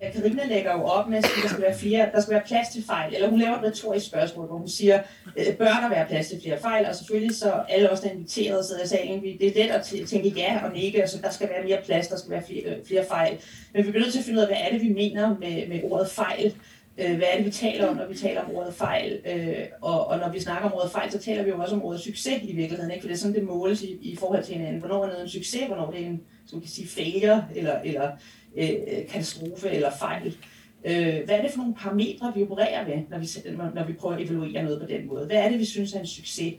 Ja, 0.01 0.11
Karina 0.11 0.45
lægger 0.45 0.73
jo 0.73 0.83
op 0.83 1.09
med, 1.09 1.17
at 1.17 1.23
der 1.43 1.49
skal 1.49 1.61
være 1.61 1.77
flere, 1.77 2.09
der 2.13 2.21
skal 2.21 2.33
være 2.33 2.43
plads 2.45 2.69
til 2.69 2.83
fejl. 2.83 3.15
Eller 3.15 3.29
hun 3.29 3.39
laver 3.39 3.57
et 3.57 3.63
retorisk 3.63 4.05
spørgsmål, 4.05 4.47
hvor 4.47 4.57
hun 4.57 4.67
siger, 4.67 5.01
øh, 5.37 5.57
bør 5.57 5.65
der 5.65 5.89
være 5.89 6.07
plads 6.07 6.27
til 6.27 6.39
flere 6.43 6.59
fejl? 6.59 6.85
Og 6.85 6.95
selvfølgelig 6.95 7.35
så 7.35 7.51
alle 7.69 7.91
os, 7.91 7.99
der 7.99 8.09
er 8.09 8.13
inviteret, 8.13 8.65
sidder 8.65 8.83
i 8.83 8.87
salen, 8.87 9.23
det 9.23 9.47
er 9.47 9.63
let 9.63 9.71
at 9.71 10.07
tænke 10.07 10.29
ja 10.29 10.59
og 10.65 10.73
nikke, 10.73 11.01
altså 11.01 11.17
der 11.21 11.29
skal 11.29 11.49
være 11.49 11.63
mere 11.63 11.81
plads, 11.85 12.07
der 12.07 12.17
skal 12.17 12.31
være 12.31 12.43
flere, 12.47 12.63
øh, 12.63 12.85
flere 12.87 13.05
fejl. 13.05 13.37
Men 13.73 13.85
vi 13.85 13.91
bliver 13.91 14.03
nødt 14.03 14.13
til 14.13 14.19
at 14.19 14.25
finde 14.25 14.37
ud 14.37 14.43
af, 14.43 14.49
hvad 14.49 14.57
er 14.59 14.71
det, 14.71 14.81
vi 14.81 14.89
mener 14.93 15.35
med, 15.39 15.67
med 15.67 15.79
ordet 15.83 16.09
fejl? 16.09 16.53
Øh, 16.97 17.15
hvad 17.17 17.27
er 17.31 17.37
det, 17.37 17.45
vi 17.45 17.51
taler 17.51 17.87
om, 17.87 17.95
når 17.95 18.07
vi 18.07 18.15
taler 18.15 18.41
om 18.41 18.55
ordet 18.55 18.73
fejl? 18.73 19.19
Øh, 19.25 19.65
og, 19.81 20.07
og 20.07 20.17
når 20.17 20.31
vi 20.31 20.39
snakker 20.39 20.69
om 20.69 20.73
ordet 20.73 20.91
fejl, 20.91 21.11
så 21.11 21.19
taler 21.19 21.43
vi 21.43 21.49
jo 21.49 21.61
også 21.61 21.75
om 21.75 21.83
ordet 21.83 22.01
succes 22.01 22.43
i 22.43 22.55
virkeligheden, 22.55 22.91
ikke? 22.91 23.01
for 23.01 23.07
det 23.07 23.15
er 23.15 23.19
sådan, 23.19 23.35
det 23.35 23.43
måles 23.43 23.81
i, 23.81 23.97
i 24.01 24.15
forhold 24.15 24.43
til 24.43 24.55
hinanden. 24.55 24.79
Hvornår 24.79 25.03
er 25.03 25.07
noget 25.07 25.21
en 25.21 25.29
succes, 25.29 25.63
hvornår 25.67 25.91
det 25.91 26.01
er 26.01 26.05
en, 26.05 26.21
som 26.47 26.61
kan 26.61 26.69
sige, 26.69 26.87
failure, 26.87 27.45
eller, 27.55 27.81
eller 27.81 28.11
Øh, 28.57 28.69
øh, 28.69 29.07
katastrofe 29.07 29.69
eller 29.69 29.91
fejl. 29.99 30.37
Øh, 30.85 31.25
hvad 31.25 31.35
er 31.35 31.41
det 31.41 31.51
for 31.51 31.57
nogle 31.57 31.75
parametre, 31.75 32.33
vi 32.35 32.43
opererer 32.43 32.87
med, 32.87 33.03
når 33.09 33.19
vi, 33.19 33.27
når 33.75 33.87
vi 33.87 33.93
prøver 33.93 34.15
at 34.15 34.21
evaluere 34.21 34.63
noget 34.63 34.81
på 34.81 34.87
den 34.87 35.07
måde? 35.07 35.25
Hvad 35.25 35.37
er 35.37 35.49
det, 35.49 35.59
vi 35.59 35.65
synes 35.65 35.93
er 35.93 35.99
en 35.99 36.07
succes? 36.07 36.53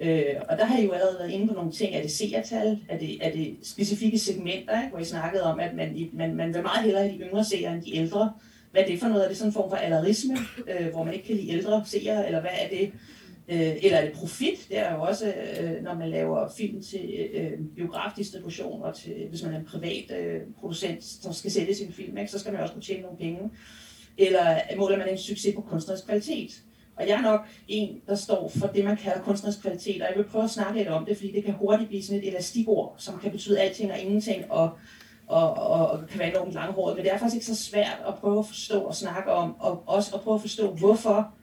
Øh, 0.00 0.34
og 0.48 0.58
der 0.58 0.64
har 0.64 0.78
I 0.78 0.84
jo 0.84 0.92
allerede 0.92 1.16
været 1.18 1.30
inde 1.30 1.48
på 1.48 1.54
nogle 1.54 1.72
ting. 1.72 1.94
Er 1.94 2.02
det 2.02 2.10
seertal? 2.10 2.78
Er 2.88 2.98
det, 2.98 3.26
er 3.26 3.32
det 3.32 3.56
specifikke 3.62 4.18
segmenter, 4.18 4.82
ikke? 4.82 4.90
hvor 4.90 4.98
I 4.98 5.04
snakkede 5.04 5.42
om, 5.42 5.60
at 5.60 5.74
man, 5.74 6.08
man, 6.12 6.34
man 6.34 6.54
vil 6.54 6.62
meget 6.62 6.84
hellere 6.84 7.02
have 7.02 7.14
de 7.14 7.18
yngre 7.18 7.44
seere 7.44 7.74
end 7.74 7.82
de 7.82 7.96
ældre? 7.96 8.32
Hvad 8.72 8.82
er 8.82 8.86
det 8.86 9.00
for 9.00 9.08
noget? 9.08 9.24
Er 9.24 9.28
det 9.28 9.36
sådan 9.36 9.48
en 9.48 9.54
form 9.54 9.70
for 9.70 9.76
allerisme, 9.76 10.36
øh, 10.68 10.90
hvor 10.92 11.04
man 11.04 11.14
ikke 11.14 11.26
kan 11.26 11.36
lide 11.36 11.50
ældre 11.50 11.82
seere? 11.86 12.26
Eller 12.26 12.40
hvad 12.40 12.50
er 12.62 12.68
det? 12.68 12.92
Øh, 13.50 13.76
eller 13.82 13.98
er 13.98 14.04
det 14.04 14.12
profit? 14.14 14.66
Det 14.68 14.78
er 14.78 14.94
jo 14.94 15.02
også, 15.02 15.34
øh, 15.60 15.82
når 15.82 15.94
man 15.94 16.10
laver 16.10 16.48
film 16.56 16.82
til 16.82 17.28
øh, 17.34 17.52
biografdistribution, 17.76 18.82
og 18.82 18.94
til, 18.94 19.26
hvis 19.28 19.42
man 19.42 19.54
er 19.54 19.58
en 19.58 19.64
privat 19.64 20.04
øh, 20.18 20.40
producent, 20.60 21.04
som 21.04 21.32
skal 21.32 21.50
sælge 21.50 21.74
sin 21.74 21.92
film, 21.92 22.16
ikke, 22.18 22.30
så 22.30 22.38
skal 22.38 22.52
man 22.52 22.62
også 22.62 22.74
kunne 22.74 22.82
tjene 22.82 23.02
nogle 23.02 23.18
penge. 23.18 23.50
Eller 24.18 24.56
måler 24.76 24.98
man 24.98 25.08
en 25.08 25.18
succes 25.18 25.54
på 25.54 25.60
kunstnerisk 25.60 26.06
kvalitet? 26.06 26.62
Og 26.96 27.08
jeg 27.08 27.18
er 27.18 27.22
nok 27.22 27.40
en, 27.68 28.00
der 28.06 28.14
står 28.14 28.48
for 28.48 28.66
det, 28.66 28.84
man 28.84 28.96
kalder 28.96 29.20
kunstnerisk 29.22 29.60
kvalitet, 29.62 30.02
og 30.02 30.08
jeg 30.08 30.16
vil 30.16 30.24
prøve 30.24 30.44
at 30.44 30.50
snakke 30.50 30.78
lidt 30.78 30.88
om 30.88 31.04
det, 31.04 31.16
fordi 31.16 31.32
det 31.32 31.44
kan 31.44 31.54
hurtigt 31.54 31.88
blive 31.88 32.02
sådan 32.02 32.22
et 32.22 32.28
elastikord, 32.28 32.94
som 32.98 33.18
kan 33.18 33.30
betyde 33.30 33.60
alting 33.60 33.92
og 33.92 33.98
ingenting, 33.98 34.50
og, 34.50 34.70
og, 35.26 35.54
og, 35.54 35.90
og 35.90 36.08
kan 36.08 36.18
være 36.18 36.30
enormt 36.30 36.52
langhåret. 36.52 36.96
Men 36.96 37.04
det 37.04 37.12
er 37.12 37.18
faktisk 37.18 37.34
ikke 37.34 37.46
så 37.46 37.64
svært 37.64 38.02
at 38.08 38.14
prøve 38.14 38.38
at 38.38 38.46
forstå 38.46 38.80
og 38.80 38.94
snakke 38.94 39.30
om, 39.30 39.60
og 39.60 39.82
også 39.86 40.14
at 40.14 40.20
prøve 40.20 40.34
at 40.34 40.40
forstå, 40.40 40.70
hvorfor 40.70 41.34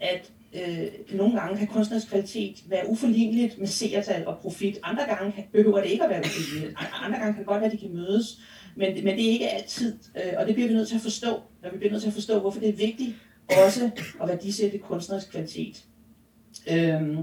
at 0.00 0.32
øh, 0.54 1.16
nogle 1.16 1.40
gange 1.40 1.58
kan 1.58 1.66
kunstnerisk 1.66 2.08
kvalitet 2.08 2.64
være 2.68 2.88
uforligneligt 2.88 3.58
med 3.58 3.66
seertal 3.66 4.26
og 4.26 4.38
profit. 4.38 4.78
Andre 4.82 5.04
gange 5.04 5.48
behøver 5.52 5.80
det 5.80 5.90
ikke 5.90 6.04
at 6.04 6.10
være 6.10 6.20
uforligneligt. 6.20 6.78
Andre 6.92 7.18
gange 7.18 7.32
kan 7.32 7.38
det 7.38 7.46
godt 7.46 7.60
være, 7.60 7.70
at 7.70 7.80
de 7.80 7.86
kan 7.86 7.94
mødes. 7.94 8.40
Men, 8.76 9.04
men 9.04 9.16
det 9.16 9.26
er 9.26 9.30
ikke 9.30 9.50
altid, 9.50 9.98
øh, 10.16 10.32
og 10.36 10.46
det 10.46 10.54
bliver 10.54 10.68
vi 10.68 10.74
nødt 10.74 10.88
til 10.88 10.94
at 10.94 11.00
forstå. 11.00 11.40
når 11.62 11.70
vi 11.70 11.78
bliver 11.78 11.92
nødt 11.92 12.02
til 12.02 12.08
at 12.08 12.14
forstå, 12.14 12.40
hvorfor 12.40 12.60
det 12.60 12.68
er 12.68 12.72
vigtigt 12.72 13.14
også 13.48 13.90
at 14.22 14.28
værdisætte 14.28 14.78
kunstnerisk 14.78 15.30
kvalitet. 15.30 15.84
Øh, 16.70 17.18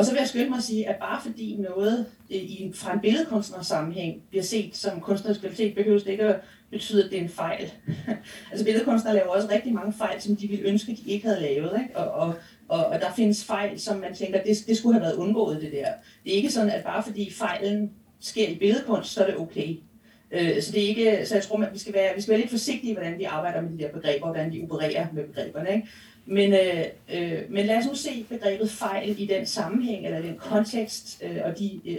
og 0.00 0.06
så 0.06 0.12
vil 0.12 0.18
jeg 0.18 0.28
skynde 0.28 0.48
mig 0.48 0.56
at 0.56 0.62
sige, 0.62 0.88
at 0.88 0.96
bare 0.96 1.20
fordi 1.22 1.56
noget 1.56 2.06
øh, 2.30 2.36
i, 2.36 2.72
fra 2.74 2.92
en 2.92 3.00
billedkunstners 3.00 3.66
sammenhæng 3.66 4.22
bliver 4.30 4.42
set 4.42 4.76
som 4.76 5.00
kunstnerisk 5.00 5.40
kvalitet, 5.40 5.74
behøver 5.74 5.98
det 5.98 6.08
ikke 6.08 6.24
at 6.24 6.40
betyde, 6.70 7.04
at 7.04 7.10
det 7.10 7.18
er 7.18 7.22
en 7.22 7.28
fejl. 7.28 7.72
altså 8.50 8.64
billedkunstnere 8.64 9.14
laver 9.14 9.28
også 9.28 9.48
rigtig 9.50 9.74
mange 9.74 9.92
fejl, 9.92 10.20
som 10.20 10.36
de 10.36 10.48
ville 10.48 10.64
ønske, 10.64 10.98
de 11.04 11.10
ikke 11.10 11.26
havde 11.26 11.40
lavet. 11.40 11.80
Ikke? 11.82 11.96
Og, 11.96 12.10
og, 12.10 12.34
og, 12.68 12.86
og 12.86 13.00
der 13.00 13.12
findes 13.16 13.44
fejl, 13.44 13.80
som 13.80 13.96
man 13.96 14.14
tænker, 14.14 14.42
det, 14.42 14.56
det 14.66 14.76
skulle 14.76 14.94
have 14.94 15.02
været 15.02 15.16
undgået 15.16 15.62
det 15.62 15.72
der. 15.72 15.86
Det 16.24 16.32
er 16.32 16.36
ikke 16.36 16.50
sådan, 16.50 16.70
at 16.70 16.84
bare 16.84 17.02
fordi 17.02 17.32
fejlen 17.32 17.90
sker 18.20 18.48
i 18.48 18.58
billedkunst, 18.58 19.12
så 19.12 19.22
er 19.22 19.26
det 19.26 19.36
okay. 19.36 19.76
Øh, 20.30 20.62
så 20.62 20.72
det 20.72 20.84
er 20.84 20.88
ikke, 20.88 21.26
så 21.26 21.34
jeg 21.34 21.42
tror, 21.44 21.62
at 21.62 21.72
vi 21.72 21.78
skal 21.78 21.94
være, 21.94 22.12
vi 22.14 22.20
skal 22.20 22.30
være 22.30 22.40
lidt 22.40 22.50
forsigtige, 22.50 22.92
hvordan 22.92 23.18
vi 23.18 23.24
arbejder 23.24 23.60
med 23.60 23.70
de 23.70 23.78
der 23.78 23.92
begreber, 23.92 24.26
og 24.26 24.32
hvordan 24.32 24.52
vi 24.52 24.62
opererer 24.62 25.06
med 25.12 25.24
begreberne. 25.24 25.74
Ikke? 25.74 25.88
Men, 26.30 26.52
øh, 26.52 26.84
øh, 27.14 27.42
men 27.50 27.66
lad 27.66 27.76
os 27.76 27.86
nu 27.86 27.94
se 27.94 28.24
begrebet 28.28 28.70
fejl 28.70 29.14
i 29.18 29.26
den 29.26 29.46
sammenhæng, 29.46 30.06
eller 30.06 30.22
den 30.22 30.36
kontekst, 30.36 31.22
øh, 31.24 31.36
og 31.44 31.58
de, 31.58 31.80
øh, 31.86 31.98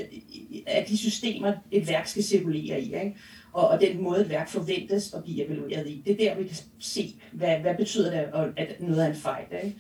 af 0.67 0.85
de 0.89 0.97
systemer, 0.97 1.53
et 1.71 1.87
værk 1.87 2.07
skal 2.07 2.23
cirkulere 2.23 2.81
i. 2.81 2.85
Ikke? 2.85 3.15
Og, 3.53 3.67
og 3.67 3.81
den 3.81 4.03
måde, 4.03 4.21
et 4.21 4.29
værk 4.29 4.49
forventes 4.49 5.13
at 5.13 5.23
blive 5.23 5.45
evalueret 5.45 5.87
i. 5.87 6.03
Det 6.05 6.11
er 6.11 6.29
der, 6.29 6.41
vi 6.41 6.47
kan 6.47 6.57
se, 6.79 7.15
hvad, 7.31 7.57
hvad 7.57 7.75
betyder 7.75 8.11
det, 8.11 8.53
at 8.57 8.81
noget 8.81 9.03
er 9.03 9.09
en 9.09 9.15
fejl. 9.15 9.45
Ikke? 9.63 9.75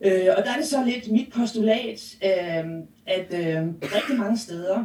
Øh, 0.00 0.34
og 0.36 0.44
der 0.44 0.50
er 0.52 0.56
det 0.56 0.66
så 0.66 0.84
lidt 0.84 1.10
mit 1.10 1.32
postulat, 1.32 2.16
øh, 2.24 2.64
at 3.06 3.34
øh, 3.34 3.68
rigtig 3.82 4.18
mange 4.18 4.38
steder 4.38 4.84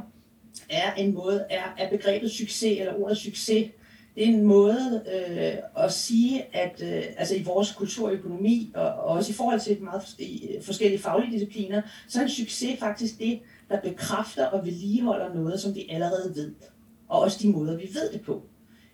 er 0.70 0.94
en 0.94 1.14
måde, 1.14 1.46
er, 1.50 1.76
er 1.78 1.89
begrebet 1.89 2.32
succes, 2.32 2.80
eller 2.80 2.94
ordet 2.94 3.18
succes, 3.18 3.72
det 4.16 4.24
er 4.24 4.28
en 4.28 4.43
måde 4.43 5.03
øh, 5.16 5.84
at 5.84 5.91
sige, 5.93 6.55
at 6.55 6.84
øh, 6.84 7.03
altså 7.18 7.36
i 7.36 7.43
vores 7.43 7.72
kulturøkonomi, 7.72 8.72
og, 8.76 8.84
og 8.84 9.05
også 9.05 9.32
i 9.32 9.36
forhold 9.36 9.59
til 9.59 9.82
meget 9.82 10.16
øh, 10.20 10.64
forskellige 10.64 10.99
faglige 10.99 11.32
discipliner, 11.32 11.82
så 12.07 12.20
er 12.20 12.24
en 12.24 12.30
succes 12.30 12.80
faktisk 12.80 13.20
det, 13.20 13.39
der 13.70 13.82
bekræfter 13.82 14.45
og 14.45 14.66
vedligeholder 14.66 15.34
noget, 15.34 15.59
som 15.59 15.76
vi 15.76 15.88
allerede 15.89 16.32
ved. 16.36 16.51
Og 17.07 17.20
også 17.20 17.39
de 17.41 17.51
måder, 17.51 17.78
vi 17.78 17.89
ved 17.93 18.12
det 18.14 18.22
på. 18.22 18.43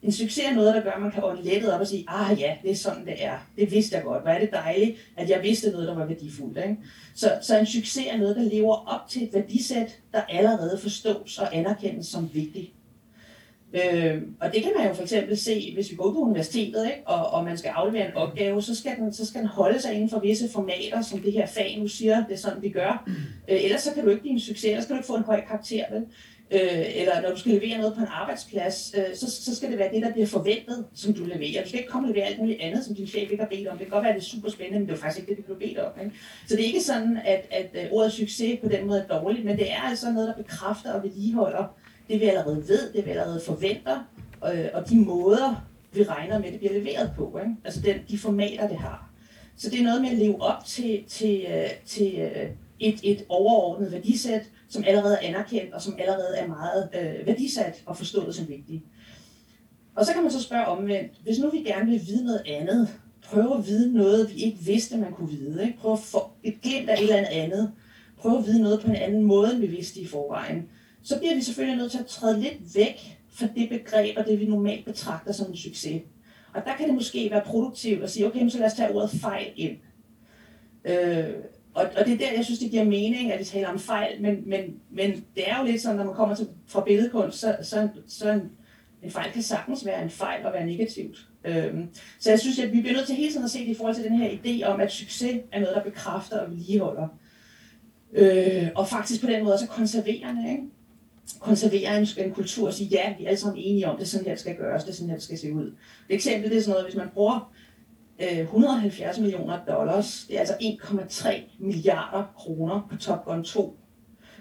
En 0.04 0.12
succes 0.12 0.46
er 0.46 0.54
noget, 0.54 0.76
der 0.76 0.82
gør, 0.82 0.92
at 0.92 1.02
man 1.02 1.12
kan 1.12 1.24
ånde 1.24 1.44
lettet 1.44 1.74
op 1.74 1.80
og 1.82 1.88
sige, 1.88 2.06
ah 2.08 2.40
ja, 2.40 2.56
det 2.64 2.72
er 2.72 2.76
sådan, 2.76 3.06
det 3.06 3.24
er. 3.24 3.48
Det 3.58 3.72
vidste 3.72 3.96
jeg 3.96 4.04
godt. 4.04 4.22
Hvor 4.22 4.32
er 4.32 4.40
det 4.40 4.52
dejligt, 4.52 4.98
at 5.16 5.30
jeg 5.30 5.44
vidste 5.44 5.72
noget, 5.72 5.88
der 5.88 5.96
var 5.96 6.06
værdifuldt. 6.06 6.58
Ikke? 6.58 6.78
Så, 7.16 7.38
så 7.42 7.60
en 7.60 7.66
succes 7.66 8.06
er 8.10 8.18
noget, 8.18 8.36
der 8.36 8.42
lever 8.42 8.76
op 8.88 9.10
til 9.10 9.24
et 9.24 9.34
værdisæt, 9.34 10.00
der 10.14 10.22
allerede 10.22 10.80
forstås 10.82 11.38
og 11.38 11.56
anerkendes 11.56 12.08
som 12.08 12.30
vigtigt. 12.34 12.72
Øh, 13.78 14.22
og 14.42 14.54
det 14.54 14.64
kan 14.64 14.72
man 14.78 14.88
jo 14.88 14.94
for 14.94 15.04
eksempel 15.04 15.38
se, 15.38 15.74
hvis 15.74 15.92
vi 15.92 15.96
går 15.96 16.12
på 16.14 16.20
universitetet, 16.20 16.86
ikke? 16.86 17.02
Og, 17.06 17.30
og 17.30 17.44
man 17.44 17.58
skal 17.58 17.70
aflevere 17.70 18.08
en 18.08 18.16
opgave, 18.16 18.62
så 18.62 18.76
skal, 18.76 18.96
den, 18.96 19.14
så 19.14 19.26
skal 19.26 19.42
den 19.42 19.48
holde 19.48 19.82
sig 19.82 19.94
inden 19.94 20.10
for 20.10 20.20
visse 20.20 20.50
formater, 20.50 21.02
som 21.02 21.20
det 21.20 21.34
her 21.34 21.46
fag 21.46 21.78
nu 21.80 21.88
siger, 21.88 22.26
det 22.26 22.34
er 22.34 22.38
sådan, 22.38 22.62
vi 22.62 22.70
gør. 22.70 23.10
Øh, 23.50 23.64
ellers 23.64 23.82
så 23.82 23.94
kan 23.94 24.04
du 24.04 24.10
ikke 24.10 24.22
blive 24.22 24.34
en 24.34 24.40
succes, 24.40 24.66
ellers 24.66 24.86
kan 24.86 24.96
du 24.96 25.00
ikke 25.00 25.08
få 25.08 25.16
en 25.16 25.24
høj 25.24 25.42
karakter, 25.48 25.84
vel? 25.92 26.06
Øh, 26.52 27.02
eller 27.02 27.22
når 27.22 27.30
du 27.30 27.38
skal 27.38 27.52
levere 27.52 27.78
noget 27.78 27.94
på 27.94 28.02
en 28.02 28.08
arbejdsplads, 28.12 28.96
øh, 28.98 29.16
så, 29.16 29.32
så 29.32 29.56
skal 29.56 29.72
det 29.72 29.80
være 29.80 29.94
det, 29.94 30.02
der 30.02 30.12
bliver 30.12 30.28
forventet, 30.28 30.86
som 30.94 31.14
du 31.14 31.24
leverer. 31.24 31.62
Du 31.62 31.68
skal 31.68 31.80
ikke 31.80 31.92
komme 31.92 32.08
og 32.08 32.14
levere 32.14 32.26
alt 32.26 32.40
muligt 32.40 32.62
andet, 32.62 32.86
som 32.86 32.96
din 32.96 33.08
chef 33.08 33.32
ikke 33.32 33.44
har 33.44 33.50
bedt 33.50 33.68
om. 33.68 33.78
Det 33.78 33.88
kan 33.88 33.92
godt 33.92 34.04
være, 34.04 34.14
at 34.14 34.16
det 34.16 34.22
er 34.22 34.30
super 34.30 34.50
spændende, 34.50 34.80
men 34.80 34.88
det 34.88 34.94
er 34.94 35.00
faktisk 35.00 35.20
ikke 35.20 35.30
det, 35.30 35.48
du 35.48 35.54
blev 35.54 35.70
bedt 35.70 35.80
om. 35.80 35.92
Ikke? 36.04 36.16
Så 36.48 36.56
det 36.56 36.62
er 36.62 36.68
ikke 36.68 36.84
sådan, 36.84 37.18
at, 37.26 37.46
at 37.52 37.70
øh, 37.74 37.92
ordet 37.92 38.12
succes 38.12 38.60
på 38.64 38.70
den 38.70 38.88
måde 38.88 39.06
er 39.10 39.20
dårligt, 39.20 39.46
men 39.46 39.58
det 39.58 39.72
er 39.72 39.82
altså 39.82 40.12
noget, 40.12 40.28
der 40.28 40.44
bekræfter 40.44 40.94
og 40.94 41.04
vedligeholder 41.04 41.78
det, 42.10 42.20
vi 42.20 42.26
allerede 42.26 42.68
ved, 42.68 42.94
det 42.94 43.06
vi 43.06 43.10
allerede 43.10 43.42
forventer, 43.46 44.04
øh, 44.54 44.66
og 44.74 44.90
de 44.90 45.00
måder, 45.00 45.68
vi 45.92 46.04
regner 46.04 46.40
med, 46.40 46.52
det 46.52 46.60
bliver 46.60 46.74
leveret 46.74 47.12
på. 47.16 47.40
Ikke? 47.40 47.56
Altså 47.64 47.82
den, 47.82 47.96
de 48.10 48.18
formater, 48.18 48.68
det 48.68 48.78
har. 48.78 49.10
Så 49.58 49.70
det 49.70 49.80
er 49.80 49.84
noget 49.84 50.02
med 50.02 50.10
at 50.10 50.18
leve 50.18 50.42
op 50.42 50.66
til, 50.66 51.04
til, 51.08 51.46
øh, 51.50 51.70
til 51.86 52.16
øh, 52.16 52.50
et, 52.80 53.00
et 53.04 53.26
overordnet 53.30 53.92
værdisæt, 53.92 54.50
som 54.70 54.84
allerede 54.88 55.16
er 55.16 55.28
anerkendt, 55.28 55.74
og 55.74 55.82
som 55.82 55.96
allerede 56.00 56.38
er 56.38 56.48
meget 56.48 56.90
øh, 56.94 57.28
værdisat 57.28 57.84
og 57.86 57.98
forstået 57.98 58.36
som 58.36 58.48
vigtigt. 58.48 58.84
Og 59.96 60.06
så 60.06 60.14
kan 60.14 60.22
man 60.22 60.32
så 60.32 60.44
spørge 60.44 60.66
omvendt, 60.66 61.12
hvis 61.24 61.40
nu 61.40 61.50
vi 61.50 61.58
gerne 61.58 61.92
vil 61.92 62.02
vide 62.08 62.26
noget 62.26 62.42
andet, 62.48 62.90
prøve 63.24 63.58
at 63.58 63.68
vide 63.68 63.94
noget, 63.94 64.36
vi 64.36 64.44
ikke 64.44 64.58
vidste, 64.58 64.98
man 64.98 65.12
kunne 65.12 65.30
vide, 65.30 65.66
ikke? 65.66 65.78
prøve 65.80 65.94
at 65.94 66.00
få 66.00 66.20
et 66.44 66.62
glimt 66.62 66.90
af 66.90 66.94
et 66.94 67.02
eller 67.02 67.28
andet 67.30 67.72
prøve 68.18 68.38
at 68.38 68.46
vide 68.46 68.62
noget 68.62 68.80
på 68.80 68.88
en 68.88 68.96
anden 68.96 69.24
måde, 69.24 69.52
end 69.52 69.60
vi 69.60 69.68
vidste 69.68 70.00
i 70.00 70.08
forvejen, 70.08 70.70
så 71.08 71.20
bliver 71.20 71.36
vi 71.36 71.42
selvfølgelig 71.42 71.78
nødt 71.78 71.92
til 71.92 72.00
at 72.00 72.06
træde 72.06 72.40
lidt 72.40 72.76
væk 72.76 73.18
fra 73.30 73.48
det 73.56 73.70
begreb 73.70 74.18
og 74.18 74.26
det, 74.26 74.40
vi 74.40 74.46
normalt 74.46 74.86
betragter 74.86 75.32
som 75.32 75.50
en 75.50 75.58
succes. 75.58 76.02
Og 76.54 76.62
der 76.66 76.76
kan 76.76 76.88
det 76.88 76.96
måske 76.96 77.32
være 77.32 77.42
produktivt 77.46 78.04
at 78.04 78.10
sige, 78.10 78.28
okay, 78.28 78.50
så 78.50 78.58
lad 78.58 78.66
os 78.66 78.74
tage 78.74 78.92
ordet 78.92 79.10
fejl 79.10 79.48
ind. 79.56 79.78
Øh, 80.86 81.30
og, 81.74 81.86
og 81.98 82.06
det 82.06 82.14
er 82.14 82.18
der, 82.18 82.34
jeg 82.36 82.46
synes, 82.46 82.60
det 82.60 82.72
giver 82.72 82.84
mening, 82.84 83.32
at 83.32 83.40
vi 83.40 83.44
taler 83.44 83.68
om 83.68 83.80
fejl, 83.80 84.22
men, 84.22 84.50
men, 84.50 84.62
men 84.90 85.12
det 85.36 85.50
er 85.50 85.60
jo 85.60 85.66
lidt 85.66 85.82
sådan, 85.82 85.98
når 85.98 86.04
man 86.04 86.16
kommer 86.16 86.36
til, 86.36 86.48
fra 86.68 86.84
billedkunst, 86.84 87.40
så, 87.40 87.58
så, 87.62 87.90
så 88.08 88.32
en, 88.32 88.42
en 89.04 89.12
fejl 89.12 89.32
kan 89.32 89.42
sagtens 89.42 89.86
være 89.86 90.04
en 90.04 90.10
fejl 90.10 90.46
og 90.46 90.54
være 90.54 90.66
negativt. 90.66 91.28
Øhm, 91.46 91.88
så 92.20 92.30
jeg 92.30 92.40
synes, 92.40 92.60
at 92.60 92.74
vi 92.74 92.82
bliver 92.82 92.96
nødt 92.96 93.08
til 93.08 93.16
hele 93.16 93.32
tiden 93.32 93.46
at 93.46 93.52
se 93.52 93.60
det 93.60 93.68
i 93.68 93.76
forhold 93.76 93.96
til 93.96 94.04
den 94.04 94.18
her 94.18 94.30
idé 94.30 94.66
om, 94.66 94.80
at 94.80 94.92
succes 94.92 95.42
er 95.52 95.60
noget, 95.60 95.76
der 95.76 95.84
bekræfter 95.84 96.40
og 96.40 96.52
vedligeholder. 96.52 97.08
Øh, 98.14 98.68
og 98.76 98.88
faktisk 98.88 99.22
på 99.22 99.28
den 99.28 99.44
måde 99.44 99.54
også 99.54 99.68
konserverende, 99.68 100.52
ikke? 100.52 100.64
Konservere 101.40 101.98
en, 101.98 102.08
en 102.18 102.32
kultur 102.32 102.68
og 102.68 102.74
sige, 102.74 102.90
ja, 102.90 103.14
vi 103.18 103.24
er 103.24 103.28
alle 103.28 103.40
sammen 103.40 103.64
enige 103.64 103.88
om, 103.88 103.96
det 103.96 104.04
er 104.04 104.08
sådan 104.08 104.26
her, 104.26 104.34
det 104.34 104.40
skal 104.40 104.56
gøres, 104.56 104.84
det 104.84 104.92
er 104.92 104.96
sådan 104.96 105.10
her, 105.10 105.16
det 105.16 105.24
skal 105.24 105.38
se 105.38 105.54
ud. 105.54 105.66
Et 106.10 106.16
eksempel 106.16 106.50
det 106.50 106.58
er 106.58 106.62
sådan 106.62 106.72
noget, 106.72 106.86
hvis 106.86 106.96
man 106.96 107.10
bruger 107.14 107.54
øh, 108.20 108.40
170 108.40 109.20
millioner 109.20 109.66
dollars, 109.66 110.26
det 110.28 110.36
er 110.36 110.40
altså 110.40 110.56
1,3 110.62 111.42
milliarder 111.60 112.24
kroner 112.38 112.88
på 112.92 112.98
Top 112.98 113.26
Gun 113.26 113.44
2. 113.44 113.78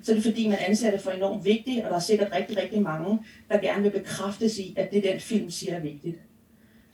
Så 0.03 0.13
er 0.13 0.15
det 0.15 0.25
fordi, 0.25 0.49
man 0.49 0.59
anser 0.69 0.91
det 0.91 1.01
for 1.01 1.11
enormt 1.11 1.45
vigtigt, 1.45 1.85
og 1.85 1.91
der 1.91 1.97
er 1.97 2.01
sikkert 2.01 2.33
rigtig, 2.33 2.57
rigtig 2.57 2.83
mange, 2.83 3.19
der 3.49 3.59
gerne 3.59 3.83
vil 3.83 3.91
bekræftes 3.91 4.59
i, 4.59 4.75
at 4.77 4.91
det 4.91 5.05
den 5.05 5.21
film 5.21 5.51
siger 5.51 5.75
er 5.75 5.81
vigtigt. 5.81 6.17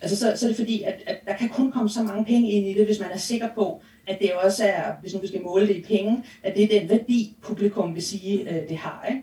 Altså 0.01 0.16
så, 0.16 0.36
så 0.36 0.47
er 0.47 0.49
det 0.49 0.57
fordi, 0.57 0.82
at, 0.82 0.95
at 1.07 1.16
der 1.26 1.36
kan 1.36 1.49
kun 1.49 1.72
komme 1.72 1.88
så 1.88 2.03
mange 2.03 2.24
penge 2.24 2.51
ind 2.51 2.66
i 2.66 2.74
det, 2.74 2.86
hvis 2.86 3.01
man 3.01 3.11
er 3.11 3.16
sikker 3.16 3.49
på, 3.55 3.82
at 4.07 4.18
det 4.20 4.32
også 4.32 4.64
er, 4.64 4.93
hvis 5.01 5.14
nu 5.14 5.20
vi 5.20 5.26
skal 5.26 5.43
måle 5.43 5.68
det 5.68 5.76
i 5.76 5.82
penge, 5.82 6.24
at 6.43 6.55
det 6.57 6.64
er 6.64 6.80
den 6.80 6.88
værdi, 6.88 7.36
publikum 7.43 7.95
vil 7.95 8.03
sige, 8.03 8.51
øh, 8.51 8.68
det 8.68 8.76
har. 8.76 9.07
Ikke? 9.09 9.22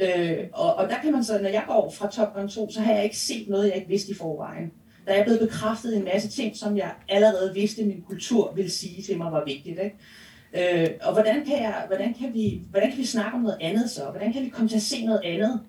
Øh, 0.00 0.46
og, 0.52 0.74
og 0.74 0.88
der 0.88 1.00
kan 1.02 1.12
man 1.12 1.24
så, 1.24 1.38
når 1.42 1.48
jeg 1.48 1.64
går 1.66 1.90
fra 1.90 2.10
Top 2.10 2.34
Gun 2.34 2.48
2, 2.48 2.70
så 2.70 2.80
har 2.80 2.92
jeg 2.92 3.04
ikke 3.04 3.18
set 3.18 3.48
noget, 3.48 3.68
jeg 3.68 3.76
ikke 3.76 3.88
vidste 3.88 4.12
i 4.12 4.14
forvejen 4.14 4.72
der 5.10 5.16
er 5.16 5.24
blevet 5.24 5.40
bekræftet 5.40 5.96
en 5.96 6.04
masse 6.04 6.28
ting, 6.28 6.56
som 6.56 6.76
jeg 6.76 6.92
allerede 7.08 7.54
vidste, 7.54 7.84
min 7.84 8.04
kultur 8.08 8.52
ville 8.54 8.70
sige 8.70 9.02
til 9.02 9.18
mig 9.18 9.32
var 9.32 9.44
vigtigt. 9.44 9.78
Ikke? 9.78 10.82
Øh, 10.82 10.90
og 11.02 11.12
hvordan 11.12 11.44
kan, 11.44 11.62
jeg, 11.62 11.84
hvordan, 11.86 12.14
kan 12.14 12.34
vi, 12.34 12.62
hvordan 12.70 12.90
kan 12.90 12.98
vi 12.98 13.04
snakke 13.04 13.36
om 13.36 13.42
noget 13.42 13.58
andet 13.60 13.90
så? 13.90 14.04
Hvordan 14.10 14.32
kan 14.32 14.44
vi 14.44 14.48
komme 14.48 14.68
til 14.68 14.76
at 14.76 14.82
se 14.82 15.04
noget 15.04 15.20
andet, 15.24 15.60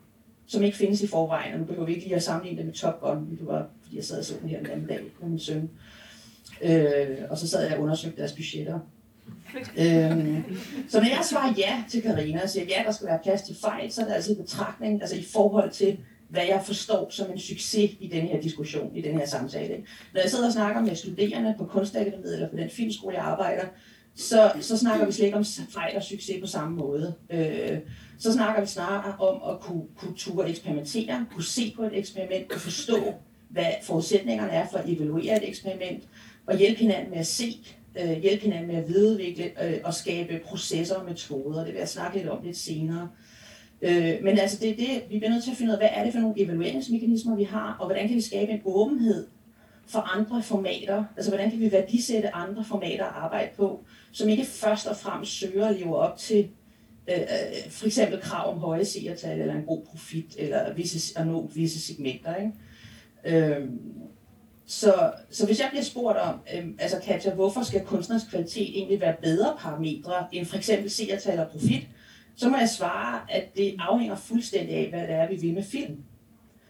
som 0.47 0.63
ikke 0.63 0.77
findes 0.77 1.01
i 1.01 1.07
forvejen? 1.07 1.53
Og 1.53 1.59
nu 1.59 1.65
behøver 1.65 1.85
vi 1.85 1.93
ikke 1.93 2.05
lige 2.05 2.15
at 2.15 2.23
sammenligne 2.23 2.57
det 2.57 2.65
med 2.65 2.73
Top 2.73 3.01
Gun, 3.01 3.37
det 3.39 3.47
var 3.47 3.67
fordi 3.83 3.95
jeg 3.95 4.05
sad 4.05 4.19
og 4.19 4.25
så 4.25 4.33
den 4.41 4.49
her 4.49 4.57
den 4.57 4.69
anden 4.69 4.87
dag 4.87 4.99
med 5.21 5.29
min 5.29 5.39
søn. 5.39 5.69
Øh, 6.61 7.17
og 7.29 7.37
så 7.37 7.47
sad 7.47 7.67
jeg 7.67 7.77
og 7.77 7.83
undersøgte 7.83 8.17
deres 8.17 8.33
budgetter 8.33 8.79
øhm, 9.77 10.43
så 10.89 10.99
når 10.99 11.07
jeg 11.07 11.19
svarer 11.29 11.53
ja 11.57 11.83
til 11.89 12.01
Karina 12.01 12.43
og 12.43 12.49
siger, 12.49 12.65
ja, 12.65 12.83
der 12.85 12.91
skal 12.91 13.07
være 13.07 13.19
plads 13.23 13.41
til 13.41 13.55
fejl, 13.61 13.91
så 13.91 14.01
er 14.01 14.05
det 14.05 14.13
altså 14.13 14.31
i 14.31 14.35
betragtning, 14.35 15.01
altså 15.01 15.15
i 15.15 15.25
forhold 15.33 15.71
til, 15.71 15.97
hvad 16.29 16.45
jeg 16.45 16.61
forstår 16.65 17.07
som 17.09 17.31
en 17.31 17.39
succes 17.39 17.91
i 17.99 18.07
den 18.07 18.27
her 18.27 18.41
diskussion, 18.41 18.95
i 18.95 19.01
den 19.01 19.19
her 19.19 19.25
samtale. 19.25 19.75
Når 20.13 20.21
jeg 20.21 20.29
sidder 20.29 20.45
og 20.45 20.53
snakker 20.53 20.81
med 20.81 20.95
studerende 20.95 21.55
på 21.57 21.65
Kunstakademiet 21.65 22.33
eller 22.33 22.49
på 22.49 22.57
den 22.57 22.69
filmskole, 22.69 23.15
jeg 23.15 23.23
arbejder, 23.25 23.63
så, 24.15 24.51
så 24.61 24.77
snakker 24.77 25.05
vi 25.05 25.11
slet 25.11 25.25
ikke 25.25 25.37
om 25.37 25.45
fejl 25.69 25.95
og 25.95 26.03
succes 26.03 26.41
på 26.41 26.47
samme 26.47 26.77
måde. 26.77 27.13
Øh, 27.29 27.79
så 28.19 28.33
snakker 28.33 28.61
vi 28.61 28.67
snarere 28.67 29.15
om 29.19 29.53
at 29.53 29.59
kunne, 29.59 29.83
kunne 29.97 30.15
ture 30.17 30.49
eksperimentere, 30.49 31.25
kunne 31.33 31.43
se 31.43 31.73
på 31.75 31.83
et 31.83 31.97
eksperiment, 31.97 32.49
kunne 32.49 32.61
forstå, 32.61 33.13
hvad 33.49 33.65
forudsætningerne 33.83 34.51
er 34.51 34.67
for 34.71 34.77
at 34.77 34.89
evaluere 34.89 35.37
et 35.37 35.49
eksperiment, 35.49 36.03
og 36.45 36.57
hjælpe 36.57 36.79
hinanden 36.79 37.09
med 37.09 37.17
at 37.17 37.27
se, 37.27 37.57
øh, 37.99 38.11
hjælpe 38.11 38.43
hinanden 38.43 38.67
med 38.67 38.75
at 38.75 38.87
videreudvikle 38.87 39.65
øh, 39.65 39.79
og 39.83 39.93
skabe 39.93 40.41
processer 40.45 40.95
og 40.95 41.05
metoder. 41.05 41.63
Det 41.63 41.73
vil 41.73 41.79
jeg 41.79 41.89
snakke 41.89 42.17
lidt 42.17 42.29
om 42.29 42.43
lidt 42.43 42.57
senere. 42.57 43.09
Øh, 43.81 44.17
men 44.23 44.39
altså 44.39 44.57
det 44.61 44.69
er 44.69 44.75
det, 44.75 45.03
vi 45.09 45.17
bliver 45.17 45.29
nødt 45.29 45.43
til 45.43 45.51
at 45.51 45.57
finde 45.57 45.69
ud 45.69 45.73
af, 45.73 45.79
hvad 45.79 45.89
er 45.91 46.03
det 46.03 46.13
for 46.13 46.19
nogle 46.19 46.41
evalueringsmekanismer, 46.41 47.35
vi 47.35 47.43
har, 47.43 47.77
og 47.79 47.85
hvordan 47.85 48.07
kan 48.07 48.15
vi 48.15 48.21
skabe 48.21 48.51
en 48.51 48.61
åbenhed 48.65 49.27
for 49.87 49.99
andre 49.99 50.43
formater? 50.43 51.03
Altså 51.17 51.31
hvordan 51.31 51.51
kan 51.51 51.59
vi 51.59 51.71
værdisætte 51.71 52.35
andre 52.35 52.63
formater 52.63 53.05
at 53.05 53.15
arbejde 53.15 53.49
på, 53.55 53.83
som 54.11 54.29
ikke 54.29 54.45
først 54.45 54.87
og 54.87 54.97
fremmest 54.97 55.31
søger 55.31 55.65
at 55.65 55.75
leve 55.75 55.97
op 55.97 56.17
til 56.17 56.47
øh, 57.07 57.19
øh 57.19 57.71
for 57.71 57.85
eksempel 57.85 58.21
krav 58.21 58.53
om 58.53 58.59
høje 58.59 58.85
seertal, 58.85 59.41
eller 59.41 59.55
en 59.55 59.65
god 59.65 59.81
profit, 59.85 60.35
eller 60.37 60.73
visse, 60.73 61.19
at 61.19 61.27
nå 61.27 61.51
visse 61.55 61.81
segmenter. 61.81 62.35
Ikke? 62.35 63.47
Øh, 63.47 63.67
så, 64.65 65.11
så 65.29 65.45
hvis 65.45 65.59
jeg 65.59 65.67
bliver 65.69 65.83
spurgt 65.83 66.17
om, 66.17 66.35
øh, 66.55 66.65
altså 66.79 66.99
Katja, 67.03 67.33
hvorfor 67.33 67.63
skal 67.63 67.85
kunstners 67.85 68.23
kvalitet 68.29 68.77
egentlig 68.77 69.01
være 69.01 69.15
bedre 69.21 69.55
parametre 69.59 70.27
end 70.31 70.45
for 70.45 70.57
eksempel 70.57 70.89
seertal 70.89 71.39
og 71.39 71.47
profit, 71.47 71.87
så 72.35 72.49
må 72.49 72.57
jeg 72.57 72.69
svare, 72.69 73.21
at 73.29 73.55
det 73.57 73.75
afhænger 73.79 74.15
fuldstændig 74.15 74.75
af, 74.75 74.89
hvad 74.89 75.01
det 75.01 75.09
er, 75.09 75.27
vi 75.29 75.35
vil 75.35 75.53
med 75.53 75.63
film. 75.63 75.97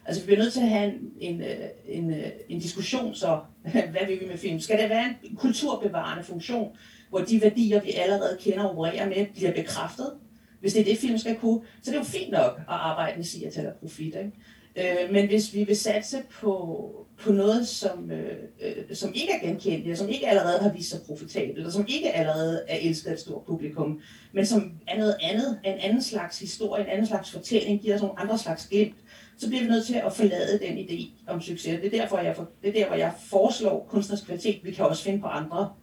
Altså, 0.06 0.22
vi 0.22 0.26
bliver 0.26 0.40
nødt 0.40 0.54
til 0.54 0.62
at 0.62 0.70
have 0.70 0.94
en, 0.94 1.12
en, 1.20 1.42
øh, 1.42 1.68
en, 1.88 2.14
øh, 2.14 2.28
en 2.50 2.60
diskussion 2.60 3.16
så, 3.16 3.40
hvad 3.92 4.08
vil 4.08 4.20
vi 4.20 4.26
med 4.26 4.38
film? 4.38 4.60
Skal 4.60 4.82
det 4.82 4.90
være 4.90 5.14
en 5.24 5.36
kulturbevarende 5.36 6.24
funktion, 6.24 6.76
hvor 7.10 7.20
de 7.20 7.42
værdier, 7.42 7.82
vi 7.82 7.92
allerede 7.92 8.38
kender 8.42 8.64
og 8.64 8.72
opererer 8.72 9.10
med, 9.10 9.26
bliver 9.36 9.54
bekræftet? 9.54 10.14
Hvis 10.60 10.74
det 10.74 10.80
er 10.80 10.86
det, 10.86 10.98
film 10.98 11.18
skal 11.18 11.36
kunne, 11.36 11.62
så 11.82 11.92
det 11.92 11.98
er 11.98 12.02
jo 12.02 12.06
fint 12.06 12.32
nok 12.32 12.58
at 12.58 12.64
arbejde 12.68 13.18
med 13.18 13.26
seertal 13.26 13.68
og 13.68 13.74
profit. 13.74 14.16
Ikke? 14.16 15.04
Øh, 15.04 15.14
men 15.14 15.28
hvis 15.28 15.54
vi 15.54 15.64
vil 15.64 15.76
satse 15.76 16.18
på, 16.32 17.08
på 17.24 17.32
noget, 17.32 17.68
som, 17.68 18.12
øh, 18.12 18.38
øh, 18.62 18.96
som 18.96 19.12
ikke 19.14 19.34
er 19.34 19.48
genkendt, 19.48 19.98
som 19.98 20.10
ikke 20.10 20.28
allerede 20.28 20.60
har 20.60 20.74
vist 20.74 20.90
sig 20.90 21.00
profitabelt, 21.08 21.66
og 21.66 21.72
som 21.72 21.86
ikke 21.88 22.12
allerede 22.12 22.64
er 22.68 22.78
elsket 22.82 23.10
af 23.10 23.14
et 23.14 23.20
stort 23.20 23.46
publikum, 23.46 24.02
men 24.32 24.46
som 24.46 24.72
er 24.88 24.98
noget 24.98 25.16
andet, 25.22 25.60
en 25.66 25.78
anden 25.80 26.02
slags 26.02 26.40
historie, 26.40 26.84
en 26.84 26.90
anden 26.90 27.08
slags 27.08 27.32
fortælling, 27.32 27.82
giver 27.82 27.96
os 27.96 28.02
nogle 28.02 28.20
andre 28.20 28.38
slags 28.38 28.68
glimt, 28.68 28.96
så 29.38 29.48
bliver 29.48 29.64
vi 29.64 29.70
nødt 29.70 29.86
til 29.86 29.94
at 29.94 30.14
forlade 30.14 30.60
den 30.60 30.78
idé 30.78 31.10
om 31.28 31.42
succes. 31.42 31.80
Det 31.82 31.94
er 31.94 32.02
derfor, 32.02 32.20
jeg, 32.20 32.36
for, 32.36 32.50
det 32.62 32.70
er 32.70 32.74
der, 32.74 32.88
hvor 32.88 32.96
jeg 32.96 33.14
foreslår 33.20 33.88
kunstners 33.90 34.22
kvalitet. 34.22 34.60
Vi 34.64 34.72
kan 34.72 34.86
også 34.86 35.04
finde 35.04 35.22
på 35.22 35.28
andre. 35.28 35.74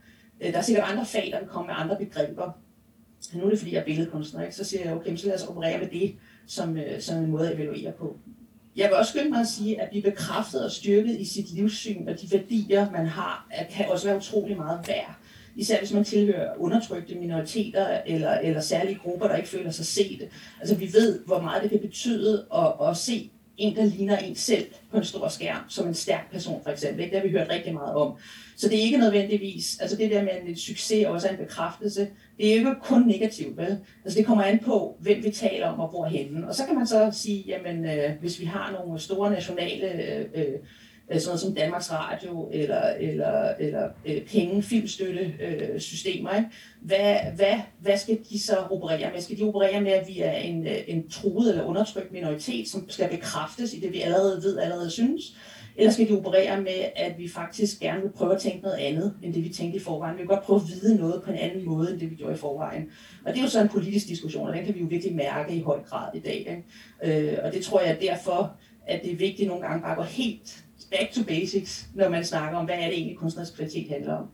Øh, 0.41 0.53
der 0.53 0.59
er 0.59 0.63
sikkert 0.63 0.91
andre 0.91 1.07
fag, 1.07 1.31
der 1.33 1.39
vil 1.39 1.49
komme 1.49 1.67
med 1.67 1.75
andre 1.79 1.97
begreber. 1.97 2.53
Nu 3.35 3.45
er 3.45 3.51
det 3.51 3.59
fordi, 3.59 3.75
jeg 3.75 3.81
er 3.81 3.85
billedkunstner, 3.85 4.43
ikke? 4.43 4.55
så 4.55 4.65
siger 4.65 4.85
jeg, 4.85 4.95
okay, 4.95 5.17
så 5.17 5.27
lad 5.27 5.35
os 5.35 5.47
operere 5.47 5.79
med 5.79 5.89
det 5.89 6.17
som, 6.47 6.77
øh, 6.77 7.01
som 7.01 7.19
en 7.19 7.31
måde 7.31 7.51
at 7.51 7.55
evaluere 7.55 7.93
på. 7.93 8.17
Jeg 8.79 8.89
vil 8.89 8.97
også 8.97 9.11
skynde 9.11 9.31
mig 9.31 9.41
at 9.41 9.47
sige, 9.47 9.81
at 9.81 9.89
blive 9.89 10.03
bekræftet 10.03 10.65
og 10.65 10.71
styrket 10.71 11.21
i 11.21 11.25
sit 11.25 11.51
livssyn 11.55 12.09
og 12.09 12.21
de 12.21 12.33
værdier, 12.33 12.91
man 12.91 13.07
har, 13.07 13.49
kan 13.71 13.89
også 13.89 14.07
være 14.07 14.17
utrolig 14.17 14.57
meget 14.57 14.89
værd. 14.89 15.17
Især 15.57 15.79
hvis 15.79 15.93
man 15.93 16.05
tilhører 16.05 16.55
undertrykte 16.59 17.15
minoriteter 17.15 18.01
eller, 18.07 18.39
eller 18.39 18.61
særlige 18.61 18.99
grupper, 19.03 19.29
der 19.29 19.37
ikke 19.37 19.49
føler 19.49 19.71
sig 19.71 19.87
set. 19.87 20.29
Altså 20.61 20.75
vi 20.75 20.93
ved, 20.93 21.21
hvor 21.27 21.41
meget 21.41 21.63
det 21.63 21.71
kan 21.71 21.81
betyde 21.81 22.47
at, 22.55 22.89
at 22.89 22.97
se 22.97 23.31
en, 23.57 23.77
der 23.77 23.85
ligner 23.85 24.17
en 24.17 24.35
selv 24.35 24.67
på 24.91 24.97
en 24.97 25.05
stor 25.05 25.29
skærm, 25.29 25.63
som 25.69 25.89
en 25.89 25.95
stærk 25.95 26.33
person 26.33 26.63
for 26.63 26.71
eksempel. 26.71 27.01
Ikke? 27.01 27.15
Det 27.15 27.21
har 27.21 27.29
vi 27.29 27.33
hørt 27.39 27.51
rigtig 27.51 27.75
meget 27.75 27.95
om. 27.95 28.17
Så 28.59 28.69
det 28.69 28.79
er 28.79 28.83
ikke 28.83 28.99
nødvendigvis, 28.99 29.79
altså 29.81 29.97
det 29.97 30.11
der 30.11 30.23
med 30.23 30.31
en 30.47 30.57
succes 30.57 31.07
og 31.07 31.13
også 31.13 31.29
en 31.29 31.37
bekræftelse, 31.37 32.09
det 32.39 32.47
er 32.47 32.53
jo 32.53 32.59
ikke 32.59 32.81
kun 32.83 33.07
negativt, 33.07 33.57
vel? 33.57 33.79
Altså 34.05 34.19
det 34.19 34.27
kommer 34.27 34.45
an 34.45 34.59
på, 34.59 34.97
hvem 35.01 35.25
vi 35.25 35.31
taler 35.31 35.67
om 35.67 35.81
og 35.81 35.89
hvorhenne. 35.89 36.49
Og 36.49 36.55
så 36.55 36.67
kan 36.67 36.75
man 36.75 36.87
så 36.87 37.11
sige, 37.13 37.45
jamen 37.47 37.85
øh, 37.85 38.13
hvis 38.21 38.41
vi 38.41 38.45
har 38.45 38.73
nogle 38.73 39.01
store 39.01 39.31
nationale 39.31 39.93
øh, 39.93 40.25
øh 40.35 40.59
Øh, 41.11 41.21
sådan 41.21 41.29
noget 41.29 41.41
som 41.41 41.55
Danmarks 41.55 41.93
Radio 41.93 42.49
eller, 42.53 42.83
eller, 43.01 43.55
eller 43.61 43.89
øh, 44.07 44.27
penge, 44.27 44.63
filmstøtte 44.63 45.35
øh, 45.41 45.81
systemer. 45.81 46.37
Ikke? 46.37 46.49
Hvad, 46.83 47.17
hvad, 47.37 47.59
hvad 47.81 47.99
skal 47.99 48.19
de 48.31 48.41
så 48.43 48.57
operere 48.71 49.11
med? 49.13 49.21
Skal 49.21 49.39
de 49.39 49.43
operere 49.43 49.81
med, 49.81 49.93
at 49.93 50.09
vi 50.09 50.21
er 50.21 50.33
en, 50.33 50.67
øh, 50.67 50.79
en 50.87 51.09
truet 51.09 51.51
eller 51.51 51.65
undertrykt 51.65 52.13
minoritet, 52.13 52.69
som 52.69 52.91
skal 52.91 53.09
bekræftes 53.09 53.75
i 53.75 53.81
det, 53.81 53.93
vi 53.93 54.01
allerede 54.01 54.43
ved, 54.43 54.59
allerede 54.59 54.91
synes? 54.91 55.23
Eller 55.77 55.93
skal 55.93 56.09
de 56.09 56.19
operere 56.19 56.61
med, 56.61 56.85
at 56.97 57.19
vi 57.19 57.29
faktisk 57.29 57.81
gerne 57.81 58.03
vil 58.03 58.11
prøve 58.11 58.35
at 58.35 58.41
tænke 58.41 58.63
noget 58.63 58.77
andet, 58.77 59.15
end 59.23 59.35
det 59.35 59.45
vi 59.45 59.49
tænkte 59.49 59.77
i 59.77 59.81
forvejen? 59.81 60.17
Vi 60.17 60.23
vil 60.23 60.29
godt 60.29 60.43
prøve 60.43 60.61
at 60.61 60.69
vide 60.69 60.97
noget 60.97 61.23
på 61.23 61.31
en 61.31 61.39
anden 61.39 61.65
måde, 61.65 61.93
end 61.93 62.01
det 62.01 62.11
vi 62.11 62.15
gjorde 62.15 62.35
i 62.35 62.37
forvejen. 62.37 62.91
Og 63.25 63.33
det 63.33 63.39
er 63.39 63.43
jo 63.43 63.49
så 63.49 63.61
en 63.61 63.69
politisk 63.69 64.09
diskussion, 64.09 64.49
og 64.49 64.55
den 64.55 64.65
kan 64.65 64.75
vi 64.75 64.81
jo 64.81 64.87
virkelig 64.87 65.17
mærke 65.17 65.55
i 65.55 65.61
høj 65.61 65.83
grad 65.83 66.09
i 66.15 66.19
dag. 66.19 66.63
Ikke? 67.03 67.33
Øh, 67.33 67.39
og 67.43 67.53
det 67.53 67.65
tror 67.65 67.81
jeg 67.81 67.99
derfor, 68.01 68.57
at 68.87 69.03
det 69.03 69.13
er 69.13 69.17
vigtigt 69.17 69.49
nogle 69.49 69.67
gange 69.67 69.83
bare 69.83 69.91
at 69.91 69.97
gå 69.97 70.03
helt 70.03 70.65
back 70.91 71.13
to 71.13 71.23
basics, 71.25 71.89
når 71.95 72.09
man 72.09 72.25
snakker 72.25 72.59
om, 72.59 72.65
hvad 72.65 72.75
er 72.75 72.85
det 72.85 72.95
egentlig 72.95 73.17
kunstnerisk 73.17 73.55
kvalitet 73.55 73.89
handler 73.89 74.15
om. 74.15 74.27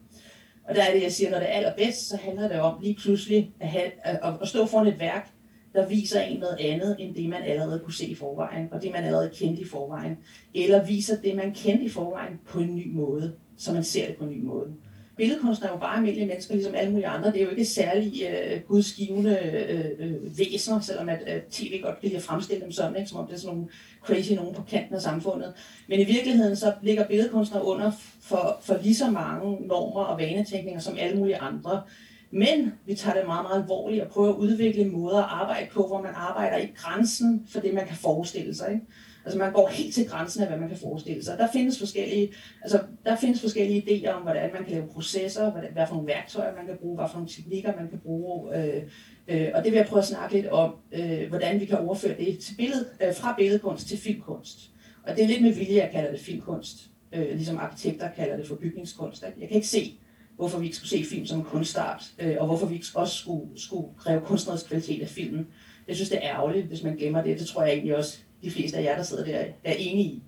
Og 0.69 0.75
der 0.75 0.83
er 0.83 0.95
det, 0.95 1.03
jeg 1.03 1.13
siger, 1.13 1.31
når 1.31 1.39
det 1.39 1.49
er 1.51 1.53
allerbedst, 1.53 2.09
så 2.09 2.17
handler 2.17 2.49
det 2.49 2.61
om 2.61 2.81
lige 2.83 2.95
pludselig 2.95 3.53
at, 3.61 3.69
have, 3.69 3.91
at, 4.05 4.35
at 4.43 4.49
stå 4.49 4.67
foran 4.67 4.87
et 4.87 4.99
værk, 4.99 5.31
der 5.75 5.89
viser 5.89 6.21
en 6.21 6.41
noget 6.41 6.57
andet, 6.61 6.97
end 6.99 7.15
det 7.15 7.29
man 7.29 7.43
allerede 7.43 7.81
kunne 7.85 7.95
se 7.95 8.07
i 8.07 8.15
forvejen, 8.15 8.69
og 8.73 8.83
det 8.83 8.93
man 8.93 9.05
allerede 9.05 9.31
kendte 9.35 9.63
i 9.63 9.65
forvejen. 9.65 10.17
Eller 10.55 10.87
viser 10.87 11.21
det, 11.21 11.37
man 11.37 11.55
kendte 11.55 11.85
i 11.85 11.89
forvejen, 11.89 12.41
på 12.47 12.61
en 12.61 12.75
ny 12.75 12.93
måde, 12.93 13.35
så 13.57 13.73
man 13.73 13.85
ser 13.85 14.07
det 14.07 14.17
på 14.17 14.25
en 14.25 14.31
ny 14.31 14.43
måde 14.43 14.75
billedkunstnere 15.17 15.71
er 15.71 15.75
jo 15.75 15.81
bare 15.81 15.97
almindelige 15.97 16.27
mennesker, 16.27 16.55
ligesom 16.55 16.75
alle 16.75 16.91
mulige 16.91 17.07
andre. 17.07 17.33
Det 17.33 17.41
er 17.41 17.45
jo 17.45 17.51
ikke 17.51 17.65
særlig 17.65 18.23
øh, 18.31 18.61
gudsgivende 18.61 19.39
øh, 19.45 19.85
øh 19.99 20.39
væsener, 20.39 20.81
selvom 20.81 21.09
at 21.09 21.23
uh, 21.23 21.51
tv 21.51 21.81
godt 21.83 22.01
kan 22.01 22.09
lide 22.09 22.17
at 22.17 22.23
fremstille 22.23 22.63
dem 22.63 22.73
sådan, 22.73 22.97
ikke? 22.97 23.09
som 23.09 23.19
om 23.19 23.27
det 23.27 23.35
er 23.35 23.39
sådan 23.39 23.57
nogle 23.57 23.71
crazy 24.03 24.33
nogen 24.33 24.55
på 24.55 24.63
kanten 24.63 24.95
af 24.95 25.03
samfundet. 25.03 25.53
Men 25.89 26.01
i 26.01 26.05
virkeligheden 26.05 26.57
så 26.57 26.73
ligger 26.83 27.07
billedkunstnere 27.07 27.65
under 27.65 27.93
for, 28.21 28.59
for 28.63 28.79
lige 28.83 28.95
så 28.95 29.11
mange 29.11 29.67
normer 29.67 30.05
og 30.05 30.19
vanetænkninger 30.19 30.81
som 30.81 30.97
alle 30.99 31.19
mulige 31.19 31.39
andre. 31.39 31.83
Men 32.31 32.73
vi 32.87 32.95
tager 32.95 33.17
det 33.17 33.27
meget, 33.27 33.43
meget 33.43 33.63
alvorligt 33.63 34.03
og 34.03 34.11
prøver 34.11 34.29
at 34.29 34.37
udvikle 34.37 34.85
måder 34.85 35.19
at 35.19 35.29
arbejde 35.31 35.67
på, 35.73 35.87
hvor 35.87 36.03
man 36.03 36.13
arbejder 36.15 36.57
i 36.57 36.69
grænsen 36.77 37.47
for 37.53 37.61
det, 37.61 37.75
man 37.75 37.87
kan 37.87 37.97
forestille 37.97 38.55
sig. 38.55 38.73
Ikke? 38.73 38.87
Altså 39.25 39.39
man 39.39 39.53
går 39.53 39.69
helt 39.69 39.95
til 39.95 40.09
grænsen 40.09 40.43
af, 40.43 40.49
hvad 40.49 40.59
man 40.59 40.69
kan 40.69 40.79
forestille 40.79 41.25
sig. 41.25 41.39
Der 41.39 41.49
findes 41.53 41.79
forskellige, 41.79 42.33
altså, 42.63 42.83
der 43.05 43.17
findes 43.17 43.41
forskellige 43.41 43.83
idéer 43.83 44.11
om, 44.11 44.23
hvordan 44.23 44.51
man 44.53 44.65
kan 44.65 44.73
lave 44.73 44.89
processer, 44.89 45.53
hvad, 45.53 45.63
hvad 45.73 45.87
for 45.87 45.95
nogle 45.95 46.09
værktøjer 46.09 46.57
man 46.57 46.67
kan 46.67 46.77
bruge, 46.77 46.97
hvad 46.97 47.09
for 47.09 47.17
nogle 47.17 47.31
teknikker 47.31 47.73
man 47.77 47.89
kan 47.89 47.99
bruge. 47.99 48.57
Øh, 48.57 48.83
øh, 49.29 49.49
og 49.55 49.65
det 49.65 49.73
vil 49.73 49.77
jeg 49.77 49.87
prøve 49.87 50.01
at 50.01 50.07
snakke 50.07 50.35
lidt 50.35 50.47
om, 50.47 50.75
øh, 50.93 51.29
hvordan 51.29 51.61
vi 51.61 51.65
kan 51.65 51.79
overføre 51.79 52.17
det 52.19 52.39
til 52.39 52.55
billed, 52.57 52.87
øh, 53.03 53.15
fra 53.15 53.35
billedkunst 53.39 53.89
til 53.89 53.99
filmkunst. 53.99 54.71
Og 55.03 55.17
det 55.17 55.25
er 55.25 55.29
lidt 55.29 55.43
med 55.43 55.53
vilje, 55.53 55.77
jeg 55.77 55.91
kalder 55.93 56.11
det 56.11 56.21
filmkunst, 56.21 56.91
øh, 57.13 57.29
ligesom 57.29 57.59
arkitekter 57.59 58.09
kalder 58.17 58.37
det 58.37 58.47
for 58.47 58.55
bygningskunst. 58.55 59.23
Jeg 59.23 59.49
kan 59.49 59.57
ikke 59.57 59.69
se, 59.69 59.99
hvorfor 60.37 60.59
vi 60.59 60.65
ikke 60.65 60.77
skulle 60.77 60.91
se 60.91 61.05
film 61.11 61.27
som 61.27 61.39
en 61.39 61.45
kunstart, 61.45 62.05
øh, 62.19 62.37
og 62.39 62.47
hvorfor 62.47 62.67
vi 62.67 62.75
ikke 62.75 62.87
også 62.95 63.15
skulle, 63.15 63.61
skulle 63.61 63.89
kræve 63.99 64.21
kunstnerisk 64.21 64.69
kvalitet 64.69 65.03
af 65.03 65.09
filmen. 65.09 65.47
Jeg 65.89 65.97
synes, 65.97 66.09
det 66.09 66.19
er 66.23 66.31
ærgerligt, 66.31 66.67
hvis 66.67 66.83
man 66.83 66.97
gemmer 66.97 67.23
det. 67.23 67.39
Det 67.39 67.47
tror 67.47 67.63
jeg 67.63 67.73
egentlig 67.73 67.97
også, 67.97 68.19
de 68.45 68.51
fleste 68.51 68.77
af 68.77 68.83
jer, 68.83 68.97
der 68.97 69.03
sidder 69.03 69.25
der, 69.25 69.45
er 69.65 69.75
enige 69.75 70.05
i. 70.05 70.23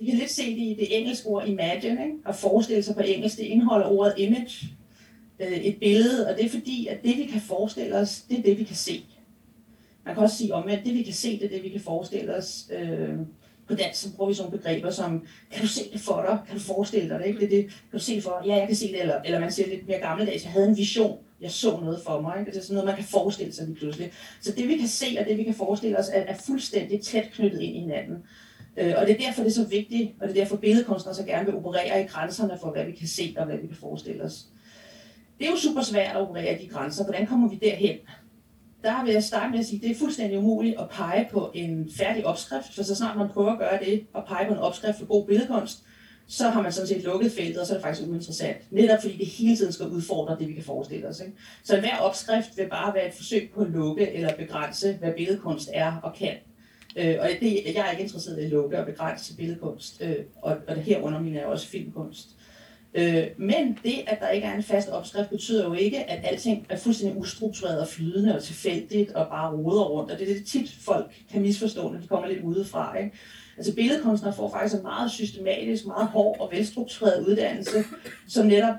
Vi 0.00 0.06
kan 0.06 0.18
lidt 0.18 0.30
se 0.30 0.50
det 0.50 0.58
i 0.58 0.76
det 0.80 0.98
engelske 0.98 1.26
ord 1.26 1.48
imagine, 1.48 2.04
ikke? 2.04 2.16
at 2.26 2.34
forestille 2.34 2.82
sig 2.82 2.94
på 2.94 3.00
engelsk, 3.00 3.36
det 3.36 3.44
indeholder 3.44 3.86
ordet 3.86 4.14
image, 4.16 4.66
øh, 5.40 5.52
et 5.52 5.76
billede, 5.76 6.28
og 6.28 6.36
det 6.36 6.44
er 6.44 6.50
fordi, 6.50 6.86
at 6.86 7.02
det 7.04 7.16
vi 7.16 7.24
kan 7.24 7.40
forestille 7.40 7.96
os, 7.96 8.20
det 8.28 8.38
er 8.38 8.42
det 8.42 8.58
vi 8.58 8.64
kan 8.64 8.76
se. 8.76 9.04
Man 10.04 10.14
kan 10.14 10.22
også 10.22 10.36
sige 10.36 10.54
om, 10.54 10.68
at 10.68 10.80
det 10.84 10.94
vi 10.94 11.02
kan 11.02 11.14
se, 11.14 11.38
det 11.38 11.44
er 11.44 11.48
det 11.48 11.62
vi 11.62 11.68
kan 11.68 11.80
forestille 11.80 12.36
os. 12.36 12.70
Øh, 12.72 13.08
på 13.68 13.74
dansk 13.74 14.02
så 14.02 14.16
bruger 14.16 14.28
vi 14.28 14.34
sådan 14.34 14.50
nogle 14.50 14.58
begreber 14.58 14.90
som, 14.90 15.26
kan 15.50 15.62
du 15.62 15.68
se 15.68 15.80
det 15.92 16.00
for 16.00 16.22
dig? 16.28 16.38
Kan 16.46 16.56
du 16.56 16.62
forestille 16.62 17.08
dig 17.08 17.18
det? 17.18 17.26
Ikke? 17.26 17.40
Det, 17.40 17.50
det, 17.50 17.64
kan 17.64 17.98
du 17.98 17.98
se 17.98 18.14
det 18.14 18.22
for 18.22 18.38
dig? 18.42 18.48
Ja, 18.48 18.56
jeg 18.56 18.66
kan 18.66 18.76
se 18.76 18.92
det. 18.92 19.00
Eller, 19.00 19.20
eller 19.24 19.40
man 19.40 19.52
siger 19.52 19.68
lidt 19.68 19.88
mere 19.88 19.98
gammeldags, 19.98 20.44
jeg 20.44 20.52
havde 20.52 20.68
en 20.68 20.76
vision 20.76 21.18
jeg 21.42 21.50
så 21.50 21.80
noget 21.80 22.00
for 22.06 22.20
mig. 22.20 22.40
Ikke? 22.40 22.50
Det 22.50 22.58
er 22.58 22.62
sådan 22.62 22.74
noget, 22.74 22.86
man 22.86 22.96
kan 22.96 23.04
forestille 23.04 23.52
sig 23.52 23.66
lige 23.66 23.76
pludselig. 23.76 24.12
Så 24.40 24.52
det 24.56 24.68
vi 24.68 24.76
kan 24.76 24.88
se, 24.88 25.16
og 25.20 25.26
det 25.26 25.38
vi 25.38 25.44
kan 25.44 25.54
forestille 25.54 25.98
os, 25.98 26.08
er, 26.08 26.20
er 26.20 26.34
fuldstændig 26.34 27.00
tæt 27.00 27.30
knyttet 27.32 27.60
ind 27.60 27.76
i 27.76 27.80
hinanden. 27.80 28.24
Øh, 28.76 28.94
og 28.96 29.06
det 29.06 29.14
er 29.14 29.26
derfor, 29.26 29.42
det 29.42 29.50
er 29.50 29.54
så 29.54 29.68
vigtigt, 29.68 30.12
og 30.20 30.28
det 30.28 30.36
er 30.36 30.40
derfor, 30.40 30.56
billedkunstnere 30.56 31.14
så 31.14 31.24
gerne 31.24 31.46
vil 31.46 31.54
operere 31.54 32.02
i 32.02 32.06
grænserne 32.06 32.58
for, 32.60 32.70
hvad 32.70 32.84
vi 32.84 32.92
kan 32.92 33.08
se 33.08 33.34
og 33.38 33.46
hvad 33.46 33.56
vi 33.56 33.66
kan 33.66 33.76
forestille 33.76 34.22
os. 34.22 34.46
Det 35.38 35.46
er 35.46 35.50
jo 35.50 35.56
super 35.56 35.82
svært 35.82 36.16
at 36.16 36.22
operere 36.22 36.60
i 36.60 36.64
de 36.64 36.68
grænser. 36.68 37.04
Hvordan 37.04 37.26
kommer 37.26 37.48
vi 37.48 37.56
derhen? 37.56 37.98
Der 38.82 39.04
vil 39.04 39.12
jeg 39.12 39.22
starte 39.22 39.50
med 39.50 39.58
at 39.58 39.66
sige, 39.66 39.76
at 39.76 39.82
det 39.82 39.90
er 39.90 39.98
fuldstændig 39.98 40.38
umuligt 40.38 40.80
at 40.80 40.88
pege 40.90 41.28
på 41.32 41.50
en 41.54 41.90
færdig 41.96 42.26
opskrift, 42.26 42.74
for 42.74 42.82
så 42.82 42.94
snart 42.94 43.16
man 43.16 43.28
prøver 43.28 43.52
at 43.52 43.58
gøre 43.58 43.78
det, 43.84 44.06
og 44.12 44.24
pege 44.26 44.46
på 44.46 44.52
en 44.52 44.58
opskrift 44.58 44.98
for 44.98 45.06
god 45.06 45.26
billedkunst, 45.26 45.84
så 46.32 46.48
har 46.48 46.62
man 46.62 46.72
sådan 46.72 46.88
set 46.88 47.02
lukket 47.02 47.32
feltet, 47.32 47.60
og 47.60 47.66
så 47.66 47.72
er 47.72 47.76
det 47.76 47.84
faktisk 47.84 48.08
uinteressant. 48.08 48.56
Netop 48.70 49.02
fordi 49.02 49.16
det 49.16 49.26
hele 49.26 49.56
tiden 49.56 49.72
skal 49.72 49.86
udfordre 49.86 50.36
det, 50.38 50.48
vi 50.48 50.52
kan 50.52 50.64
forestille 50.64 51.08
os. 51.08 51.20
Ikke? 51.20 51.32
Så 51.64 51.80
hver 51.80 51.96
opskrift 51.96 52.56
vil 52.56 52.68
bare 52.68 52.94
være 52.94 53.08
et 53.08 53.14
forsøg 53.14 53.50
på 53.54 53.60
at 53.60 53.70
lukke 53.70 54.12
eller 54.12 54.36
begrænse, 54.36 54.92
hvad 54.92 55.12
billedkunst 55.12 55.70
er 55.72 55.96
og 56.02 56.14
kan. 56.14 56.34
Øh, 56.96 57.16
og 57.20 57.28
det, 57.40 57.62
jeg 57.74 57.86
er 57.86 57.90
ikke 57.90 58.02
interesseret 58.02 58.40
i 58.40 58.44
at 58.44 58.50
lukke 58.50 58.78
og 58.78 58.86
begrænse 58.86 59.36
billedkunst, 59.36 60.02
øh, 60.02 60.16
og, 60.42 60.56
og 60.68 60.76
det 60.76 60.84
herunder 60.84 61.20
min 61.20 61.36
er 61.36 61.46
også 61.46 61.66
filmkunst. 61.66 62.28
Øh, 62.94 63.26
men 63.36 63.78
det, 63.84 64.04
at 64.06 64.20
der 64.20 64.28
ikke 64.28 64.46
er 64.46 64.54
en 64.54 64.62
fast 64.62 64.88
opskrift, 64.88 65.30
betyder 65.30 65.64
jo 65.64 65.72
ikke, 65.72 66.10
at 66.10 66.32
alting 66.32 66.66
er 66.68 66.76
fuldstændig 66.76 67.18
ustruktureret 67.18 67.80
og 67.80 67.88
flydende 67.88 68.36
og 68.36 68.42
tilfældigt 68.42 69.12
og 69.12 69.28
bare 69.28 69.52
roder 69.52 69.84
rundt. 69.84 70.10
Og 70.10 70.18
det 70.18 70.30
er 70.30 70.34
det 70.34 70.46
tit, 70.46 70.76
folk 70.80 71.06
kan 71.32 71.42
misforstå, 71.42 71.90
når 71.90 72.00
de 72.00 72.06
kommer 72.06 72.28
lidt 72.28 72.42
udefra. 72.42 72.98
Ikke? 72.98 73.16
Altså 73.62 73.74
billedkunstnere 73.74 74.34
får 74.34 74.50
faktisk 74.50 74.74
en 74.74 74.82
meget 74.82 75.10
systematisk, 75.10 75.86
meget 75.86 76.06
hård 76.06 76.40
og 76.40 76.48
velstruktureret 76.52 77.26
uddannelse, 77.26 77.84
som 78.28 78.46
netop 78.46 78.74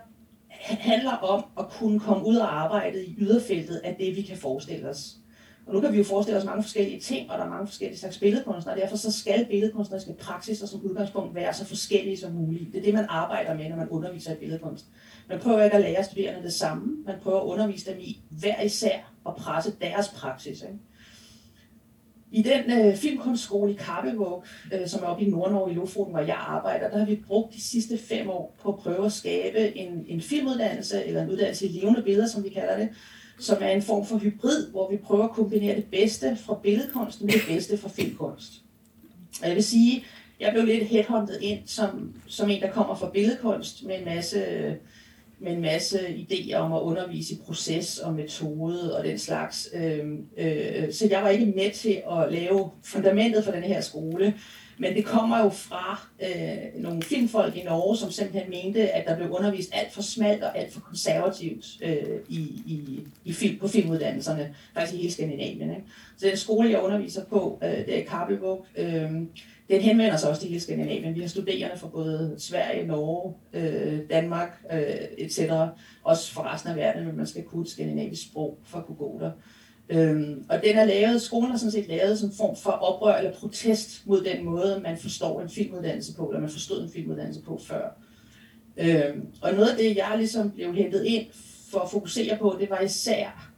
handler 0.49 1.11
om 1.11 1.45
at 1.59 1.69
kunne 1.69 1.99
komme 1.99 2.25
ud 2.25 2.35
og 2.35 2.61
arbejde 2.61 3.05
i 3.05 3.15
yderfeltet 3.17 3.81
af 3.83 3.95
det, 3.99 4.15
vi 4.15 4.21
kan 4.21 4.37
forestille 4.37 4.89
os. 4.89 5.15
Og 5.65 5.73
nu 5.73 5.81
kan 5.81 5.93
vi 5.93 5.97
jo 5.97 6.03
forestille 6.03 6.39
os 6.39 6.45
mange 6.45 6.63
forskellige 6.63 6.99
ting, 6.99 7.31
og 7.31 7.37
der 7.37 7.45
er 7.45 7.49
mange 7.49 7.67
forskellige 7.67 7.99
slags 7.99 8.17
billedkunstnere, 8.17 8.75
og 8.75 8.81
derfor 8.81 8.97
så 8.97 9.11
skal 9.11 9.45
billedkunstneriske 9.45 10.13
praksiser 10.13 10.67
som 10.67 10.81
udgangspunkt 10.81 11.35
være 11.35 11.53
så 11.53 11.65
forskellige 11.65 12.17
som 12.17 12.31
muligt. 12.31 12.71
Det 12.71 12.79
er 12.79 12.83
det, 12.83 12.93
man 12.93 13.05
arbejder 13.09 13.53
med, 13.53 13.69
når 13.69 13.75
man 13.75 13.89
underviser 13.89 14.33
i 14.33 14.35
billedkunst. 14.35 14.85
Man 15.29 15.39
prøver 15.39 15.63
ikke 15.63 15.77
at 15.77 15.81
lære 15.81 16.03
studerende 16.03 16.43
det 16.43 16.53
samme, 16.53 17.03
man 17.05 17.15
prøver 17.23 17.39
at 17.39 17.45
undervise 17.45 17.91
dem 17.91 17.99
i 17.99 18.21
hver 18.29 18.61
især 18.61 19.13
og 19.23 19.35
presse 19.35 19.73
deres 19.81 20.09
praksis. 20.09 20.61
Ikke? 20.61 20.75
I 22.33 22.41
den 22.41 22.85
øh, 22.85 22.95
filmkunstskole 22.95 23.71
i 23.71 23.75
Kappevåg, 23.75 24.43
øh, 24.73 24.87
som 24.87 25.03
er 25.03 25.07
oppe 25.07 25.23
i 25.23 25.29
Nordnorge 25.29 25.71
i 25.71 25.75
Lofoten, 25.75 26.13
hvor 26.13 26.21
jeg 26.21 26.35
arbejder, 26.39 26.89
der 26.89 26.97
har 26.97 27.05
vi 27.05 27.15
brugt 27.27 27.53
de 27.53 27.61
sidste 27.61 27.97
fem 27.97 28.29
år 28.29 28.55
på 28.61 28.69
at 28.69 28.79
prøve 28.79 29.05
at 29.05 29.11
skabe 29.11 29.77
en, 29.77 30.05
en 30.07 30.21
filmuddannelse, 30.21 31.05
eller 31.05 31.23
en 31.23 31.29
uddannelse 31.29 31.67
i 31.67 31.79
levende 31.79 32.01
billeder, 32.01 32.27
som 32.27 32.43
vi 32.43 32.49
kalder 32.49 32.77
det, 32.77 32.89
som 33.39 33.57
er 33.61 33.69
en 33.69 33.81
form 33.81 34.05
for 34.05 34.17
hybrid, 34.17 34.71
hvor 34.71 34.91
vi 34.91 34.97
prøver 34.97 35.23
at 35.23 35.31
kombinere 35.31 35.75
det 35.75 35.85
bedste 35.85 36.35
fra 36.35 36.59
billedkunst 36.63 37.21
med 37.21 37.33
det 37.33 37.41
bedste 37.47 37.77
fra 37.77 37.89
filmkunst. 37.89 38.51
Og 39.41 39.47
jeg 39.47 39.55
vil 39.55 39.63
sige, 39.63 40.05
jeg 40.39 40.53
blev 40.53 40.65
lidt 40.65 40.83
headhunted 40.83 41.39
ind 41.41 41.59
som, 41.65 42.13
som 42.27 42.49
en, 42.49 42.61
der 42.61 42.71
kommer 42.71 42.95
fra 42.95 43.09
billedkunst 43.09 43.85
med 43.85 43.99
en 43.99 44.05
masse 44.05 44.39
med 45.39 45.51
en 45.51 45.61
masse 45.61 45.99
idéer 46.07 46.55
om 46.55 46.73
at 46.73 46.79
undervise 46.79 47.33
i 47.33 47.39
proces 47.45 47.99
og 47.99 48.13
metode 48.13 48.97
og 48.97 49.03
den 49.03 49.19
slags. 49.19 49.69
Øh, 49.73 50.05
øh, 50.37 50.93
så 50.93 51.07
jeg 51.09 51.23
var 51.23 51.29
ikke 51.29 51.45
med 51.45 51.71
til 51.71 52.01
at 52.11 52.33
lave 52.33 52.71
fundamentet 52.83 53.43
for 53.43 53.51
den 53.51 53.63
her 53.63 53.81
skole, 53.81 54.33
men 54.83 54.95
det 54.95 55.05
kommer 55.05 55.39
jo 55.43 55.49
fra 55.49 56.07
øh, 56.23 56.83
nogle 56.83 57.01
filmfolk 57.01 57.55
i 57.55 57.63
Norge, 57.63 57.97
som 57.97 58.11
simpelthen 58.11 58.49
mente, 58.49 58.89
at 58.89 59.07
der 59.07 59.15
blev 59.15 59.29
undervist 59.31 59.69
alt 59.73 59.93
for 59.93 60.01
smalt 60.01 60.43
og 60.43 60.57
alt 60.57 60.73
for 60.73 60.79
konservativt 60.79 61.65
øh, 61.81 62.19
i, 62.29 62.39
i, 62.65 62.99
i 63.25 63.33
film, 63.33 63.59
på 63.59 63.67
filmuddannelserne, 63.67 64.55
faktisk 64.73 64.93
i 64.93 64.97
hele 64.97 65.11
Skandinavien. 65.13 65.69
Ikke? 65.69 65.83
Så 66.17 66.27
den 66.27 66.37
skole, 66.37 66.69
jeg 66.69 66.81
underviser 66.81 67.25
på, 67.25 67.59
øh, 67.63 67.69
det 67.69 67.99
er 67.99 68.05
Kabelvåg, 68.05 68.65
øh, 68.77 69.11
den 69.69 69.81
henvender 69.81 70.17
sig 70.17 70.29
også 70.29 70.41
til 70.41 70.49
hele 70.49 70.61
Skandinavien. 70.61 71.15
Vi 71.15 71.21
har 71.21 71.27
studerende 71.27 71.77
fra 71.77 71.87
både 71.87 72.35
Sverige, 72.37 72.87
Norge, 72.87 73.33
øh, 73.53 73.99
Danmark 74.09 74.63
øh, 74.73 74.81
etc. 75.17 75.39
Også 76.03 76.33
fra 76.33 76.53
resten 76.53 76.69
af 76.69 76.75
verden, 76.75 77.05
men 77.05 77.17
man 77.17 77.27
skal 77.27 77.43
kunne 77.43 77.61
et 77.61 77.69
skandinavisk 77.69 78.23
sprog 78.23 78.57
for 78.65 78.77
at 78.77 78.85
kunne 78.85 78.95
gå 78.95 79.17
der. 79.21 79.31
Øhm, 79.89 80.45
og 80.49 80.61
den 80.63 80.75
er 80.75 80.85
lavet, 80.85 81.21
skolen 81.21 81.51
er 81.51 81.57
sådan 81.57 81.71
set 81.71 81.87
lavet 81.87 82.19
som 82.19 82.31
form 82.31 82.55
for 82.55 82.71
oprør 82.71 83.15
eller 83.15 83.33
protest 83.33 84.07
mod 84.07 84.23
den 84.23 84.45
måde, 84.45 84.79
man 84.83 84.97
forstår 84.97 85.41
en 85.41 85.49
filmuddannelse 85.49 86.15
på, 86.15 86.27
eller 86.27 86.41
man 86.41 86.49
forstod 86.49 86.83
en 86.83 86.89
filmuddannelse 86.89 87.41
på 87.41 87.61
før. 87.63 87.89
Øhm, 88.77 89.27
og 89.41 89.53
noget 89.53 89.67
af 89.67 89.77
det, 89.77 89.95
jeg 89.95 90.13
ligesom 90.17 90.51
blev 90.51 90.73
hentet 90.73 91.05
ind 91.05 91.25
for 91.71 91.79
at 91.79 91.91
fokusere 91.91 92.37
på, 92.37 92.57
det 92.59 92.69
var 92.69 92.79
især 92.79 93.53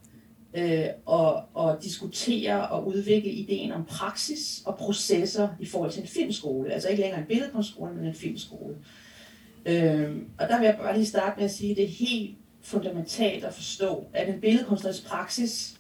øh, 0.53 0.86
og, 1.05 1.43
og 1.53 1.84
diskutere 1.84 2.67
og 2.67 2.88
udvikle 2.88 3.32
ideen 3.32 3.71
om 3.71 3.86
praksis 3.86 4.61
og 4.65 4.78
processer 4.78 5.47
i 5.59 5.65
forhold 5.65 5.91
til 5.91 6.01
en 6.01 6.07
filmskole. 6.07 6.73
Altså 6.73 6.89
ikke 6.89 7.01
længere 7.01 7.19
en 7.19 7.28
billedkunstskole, 7.28 7.93
men 7.93 8.05
en 8.05 8.13
filmskole. 8.13 8.76
Øhm, 9.65 10.30
og 10.39 10.47
der 10.47 10.59
vil 10.59 10.65
jeg 10.65 10.78
bare 10.78 10.93
lige 10.93 11.05
starte 11.05 11.38
med 11.38 11.45
at 11.45 11.51
sige, 11.51 11.71
at 11.71 11.78
det 11.78 11.84
er 11.84 11.89
helt 11.89 12.38
fundamentalt 12.61 13.43
at 13.43 13.53
forstå, 13.53 14.05
at 14.13 14.30
en 14.30 14.41
billedkunstnerisk 14.41 15.07
praksis 15.07 15.74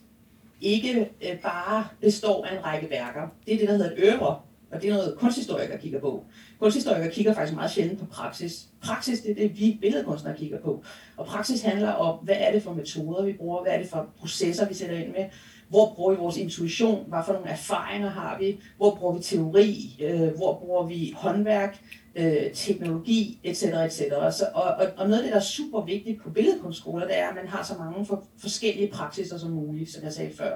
ikke 0.65 1.09
øh, 1.21 1.39
bare 1.41 1.87
består 2.01 2.45
af 2.45 2.57
en 2.57 2.65
række 2.65 2.89
værker. 2.89 3.21
Det 3.45 3.53
er 3.53 3.57
det, 3.57 3.67
der 3.67 3.73
hedder 3.73 3.91
et 3.91 3.97
øvre, 3.97 4.39
og 4.71 4.81
det 4.81 4.89
er 4.89 4.93
noget 4.93 5.17
kunsthistorikere 5.19 5.77
kigger 5.77 5.99
på. 5.99 6.23
Kunsthistorikere 6.59 7.11
kigger 7.11 7.33
faktisk 7.33 7.55
meget 7.55 7.71
sjældent 7.71 7.99
på 7.99 8.05
praksis. 8.05 8.65
Praksis 8.83 9.19
det 9.19 9.31
er 9.31 9.35
det, 9.35 9.59
vi 9.59 9.77
billedkunstnere 9.81 10.37
kigger 10.37 10.59
på. 10.59 10.83
Og 11.17 11.25
praksis 11.25 11.61
handler 11.61 11.91
om, 11.91 12.19
hvad 12.23 12.35
er 12.39 12.51
det 12.51 12.63
for 12.63 12.73
metoder, 12.73 13.25
vi 13.25 13.33
bruger, 13.33 13.61
hvad 13.61 13.73
er 13.73 13.77
det 13.77 13.89
for 13.89 14.07
processer, 14.19 14.67
vi 14.67 14.73
sætter 14.73 14.97
ind 14.97 15.11
med, 15.11 15.25
hvor 15.69 15.93
bruger 15.95 16.11
vi 16.11 16.17
vores 16.17 16.37
intuition, 16.37 17.05
hvad 17.07 17.19
for 17.25 17.33
nogle 17.33 17.49
erfaringer 17.49 18.09
har 18.09 18.37
vi, 18.39 18.59
hvor 18.77 18.95
bruger 18.95 19.13
vi 19.13 19.23
teori, 19.23 19.97
øh, 20.01 20.35
hvor 20.35 20.59
bruger 20.59 20.85
vi 20.87 21.13
håndværk, 21.17 21.79
øh, 22.15 22.51
teknologi, 22.53 23.39
etc. 23.43 23.63
etc. 23.63 24.01
Så, 24.31 24.45
og, 24.53 24.63
og, 24.63 24.87
og 24.97 25.09
noget 25.09 25.17
af 25.17 25.23
det, 25.23 25.31
der 25.31 25.39
er 25.39 25.43
super 25.43 25.81
vigtigt 25.81 26.21
på 26.21 26.29
billedkunstskoler, 26.29 27.07
det 27.07 27.17
er, 27.17 27.27
at 27.27 27.35
man 27.35 27.47
har 27.47 27.63
så 27.63 27.73
mange 27.79 28.05
for, 28.05 28.23
forskellige 28.37 28.87
praksiser 28.87 29.37
som 29.37 29.51
muligt, 29.51 29.91
som 29.91 30.03
jeg 30.03 30.13
sagde 30.13 30.31
før. 30.37 30.53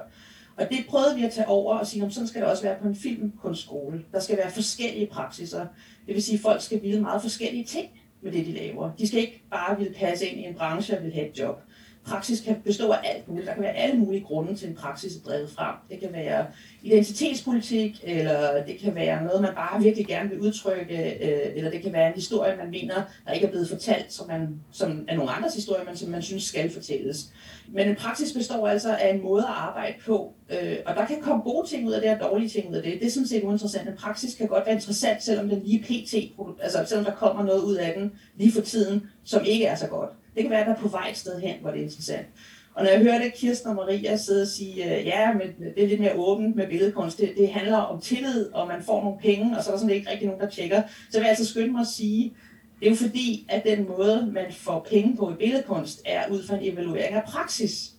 Og 0.56 0.66
det 0.70 0.86
prøvede 0.88 1.16
vi 1.16 1.24
at 1.24 1.32
tage 1.32 1.48
over 1.48 1.78
og 1.78 1.86
sige, 1.86 2.04
at 2.04 2.12
sådan 2.12 2.28
skal 2.28 2.40
det 2.40 2.50
også 2.50 2.62
være 2.62 2.78
på 2.82 2.88
en 2.88 2.96
filmkunstskole. 2.96 4.04
Der 4.12 4.20
skal 4.20 4.36
være 4.36 4.50
forskellige 4.50 5.06
praksiser. 5.06 5.66
Det 6.06 6.14
vil 6.14 6.22
sige, 6.22 6.36
at 6.36 6.42
folk 6.42 6.62
skal 6.62 6.82
vide 6.82 7.00
meget 7.00 7.22
forskellige 7.22 7.64
ting 7.64 7.88
med 8.22 8.32
det, 8.32 8.46
de 8.46 8.52
laver. 8.52 8.92
De 8.98 9.08
skal 9.08 9.20
ikke 9.20 9.42
bare 9.50 9.78
ville 9.78 9.94
passe 9.94 10.26
ind 10.26 10.40
i 10.40 10.44
en 10.44 10.54
branche 10.54 10.98
og 10.98 11.04
vil 11.04 11.12
have 11.12 11.28
et 11.28 11.38
job 11.38 11.62
praksis 12.06 12.40
kan 12.40 12.56
bestå 12.64 12.90
af 12.90 12.98
alt 13.04 13.28
muligt. 13.28 13.46
Der 13.46 13.54
kan 13.54 13.62
være 13.62 13.76
alle 13.76 13.98
mulige 13.98 14.24
grunde 14.24 14.54
til 14.54 14.68
en 14.68 14.74
praksis 14.74 15.16
er 15.16 15.20
drevet 15.20 15.50
frem. 15.50 15.74
Det 15.90 16.00
kan 16.00 16.12
være 16.12 16.46
identitetspolitik, 16.82 18.00
eller 18.02 18.64
det 18.66 18.78
kan 18.78 18.94
være 18.94 19.24
noget, 19.24 19.42
man 19.42 19.54
bare 19.54 19.82
virkelig 19.82 20.06
gerne 20.06 20.30
vil 20.30 20.40
udtrykke, 20.40 20.94
øh, 20.96 21.56
eller 21.56 21.70
det 21.70 21.82
kan 21.82 21.92
være 21.92 22.08
en 22.08 22.14
historie, 22.14 22.56
man 22.56 22.70
mener, 22.70 22.94
der 23.26 23.32
ikke 23.32 23.46
er 23.46 23.50
blevet 23.50 23.68
fortalt, 23.68 24.12
som, 24.12 24.28
man, 24.28 24.60
som 24.72 25.04
er 25.08 25.16
nogle 25.16 25.30
andres 25.30 25.54
historie, 25.54 25.84
men 25.84 25.96
som 25.96 26.10
man 26.10 26.22
synes 26.22 26.44
skal 26.44 26.70
fortælles. 26.70 27.32
Men 27.72 27.88
en 27.88 27.96
praksis 27.96 28.32
består 28.32 28.68
altså 28.68 28.96
af 28.96 29.14
en 29.14 29.22
måde 29.22 29.42
at 29.42 29.54
arbejde 29.54 29.94
på, 30.06 30.32
øh, 30.50 30.76
og 30.86 30.94
der 30.94 31.06
kan 31.06 31.20
komme 31.22 31.42
gode 31.42 31.68
ting 31.68 31.86
ud 31.86 31.92
af 31.92 32.00
det, 32.00 32.10
og 32.10 32.30
dårlige 32.30 32.48
ting 32.48 32.70
ud 32.70 32.74
af 32.74 32.82
det. 32.82 32.92
Det 33.00 33.06
er 33.06 33.10
sådan 33.10 33.26
set 33.26 33.44
uinteressant. 33.44 33.88
En 33.88 33.96
praksis 33.96 34.34
kan 34.34 34.48
godt 34.48 34.66
være 34.66 34.74
interessant, 34.74 35.22
selvom 35.22 35.48
den 35.48 35.62
lige 35.64 35.82
pt, 35.82 36.14
altså 36.62 36.84
selvom 36.86 37.04
der 37.04 37.14
kommer 37.14 37.44
noget 37.44 37.62
ud 37.62 37.74
af 37.74 37.94
den 37.98 38.12
lige 38.36 38.52
for 38.52 38.60
tiden, 38.60 39.10
som 39.24 39.44
ikke 39.44 39.64
er 39.64 39.74
så 39.74 39.86
godt. 39.86 40.10
Det 40.34 40.42
kan 40.42 40.50
være, 40.50 40.60
at 40.60 40.66
der 40.66 40.74
er 40.74 40.78
på 40.78 40.88
vej 40.88 41.08
et 41.10 41.16
sted 41.16 41.40
hen, 41.40 41.54
hvor 41.60 41.70
det 41.70 41.80
er 41.80 41.84
interessant. 41.84 42.26
Og 42.74 42.84
når 42.84 42.90
jeg 42.90 43.00
hørte 43.00 43.30
Kirsten 43.30 43.68
og 43.70 43.76
Maria 43.76 44.16
sidde 44.16 44.42
og 44.42 44.48
sige, 44.48 44.98
øh, 44.98 45.06
ja, 45.06 45.32
men 45.32 45.72
det 45.74 45.84
er 45.84 45.88
lidt 45.88 46.00
mere 46.00 46.14
åbent 46.14 46.56
med 46.56 46.68
billedkunst, 46.68 47.18
det, 47.18 47.32
det 47.36 47.52
handler 47.52 47.76
om 47.76 48.00
tillid, 48.00 48.52
og 48.52 48.68
man 48.68 48.82
får 48.82 49.04
nogle 49.04 49.18
penge, 49.18 49.58
og 49.58 49.64
så 49.64 49.70
er 49.70 49.74
der 49.74 49.80
sådan 49.80 49.94
ikke 49.94 50.10
rigtig 50.10 50.26
nogen, 50.26 50.40
der 50.40 50.48
tjekker, 50.48 50.82
så 51.10 51.18
vil 51.18 51.20
jeg 51.20 51.28
altså 51.28 51.46
skynde 51.46 51.72
mig 51.72 51.80
at 51.80 51.86
sige, 51.86 52.34
det 52.80 52.86
er 52.86 52.90
jo 52.90 52.96
fordi, 52.96 53.46
at 53.48 53.64
den 53.64 53.88
måde, 53.88 54.30
man 54.32 54.52
får 54.52 54.86
penge 54.90 55.16
på 55.16 55.30
i 55.30 55.34
billedkunst, 55.34 56.02
er 56.06 56.30
ud 56.30 56.42
fra 56.42 56.56
en 56.56 56.72
evaluering 56.72 57.14
af 57.14 57.24
praksis. 57.24 57.92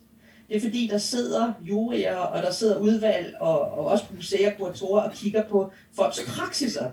Det 0.48 0.58
er 0.58 0.62
fordi, 0.62 0.88
der 0.92 0.98
sidder 0.98 1.54
jurier, 1.62 2.16
og 2.16 2.44
der 2.44 2.52
sidder 2.52 2.80
udvalg, 2.80 3.36
og, 3.40 3.60
og 3.60 3.86
også 3.86 4.06
museer, 4.16 4.54
kuratorer, 4.54 5.02
og 5.02 5.14
kigger 5.14 5.44
på 5.44 5.72
folks 5.96 6.26
praksiser. 6.28 6.92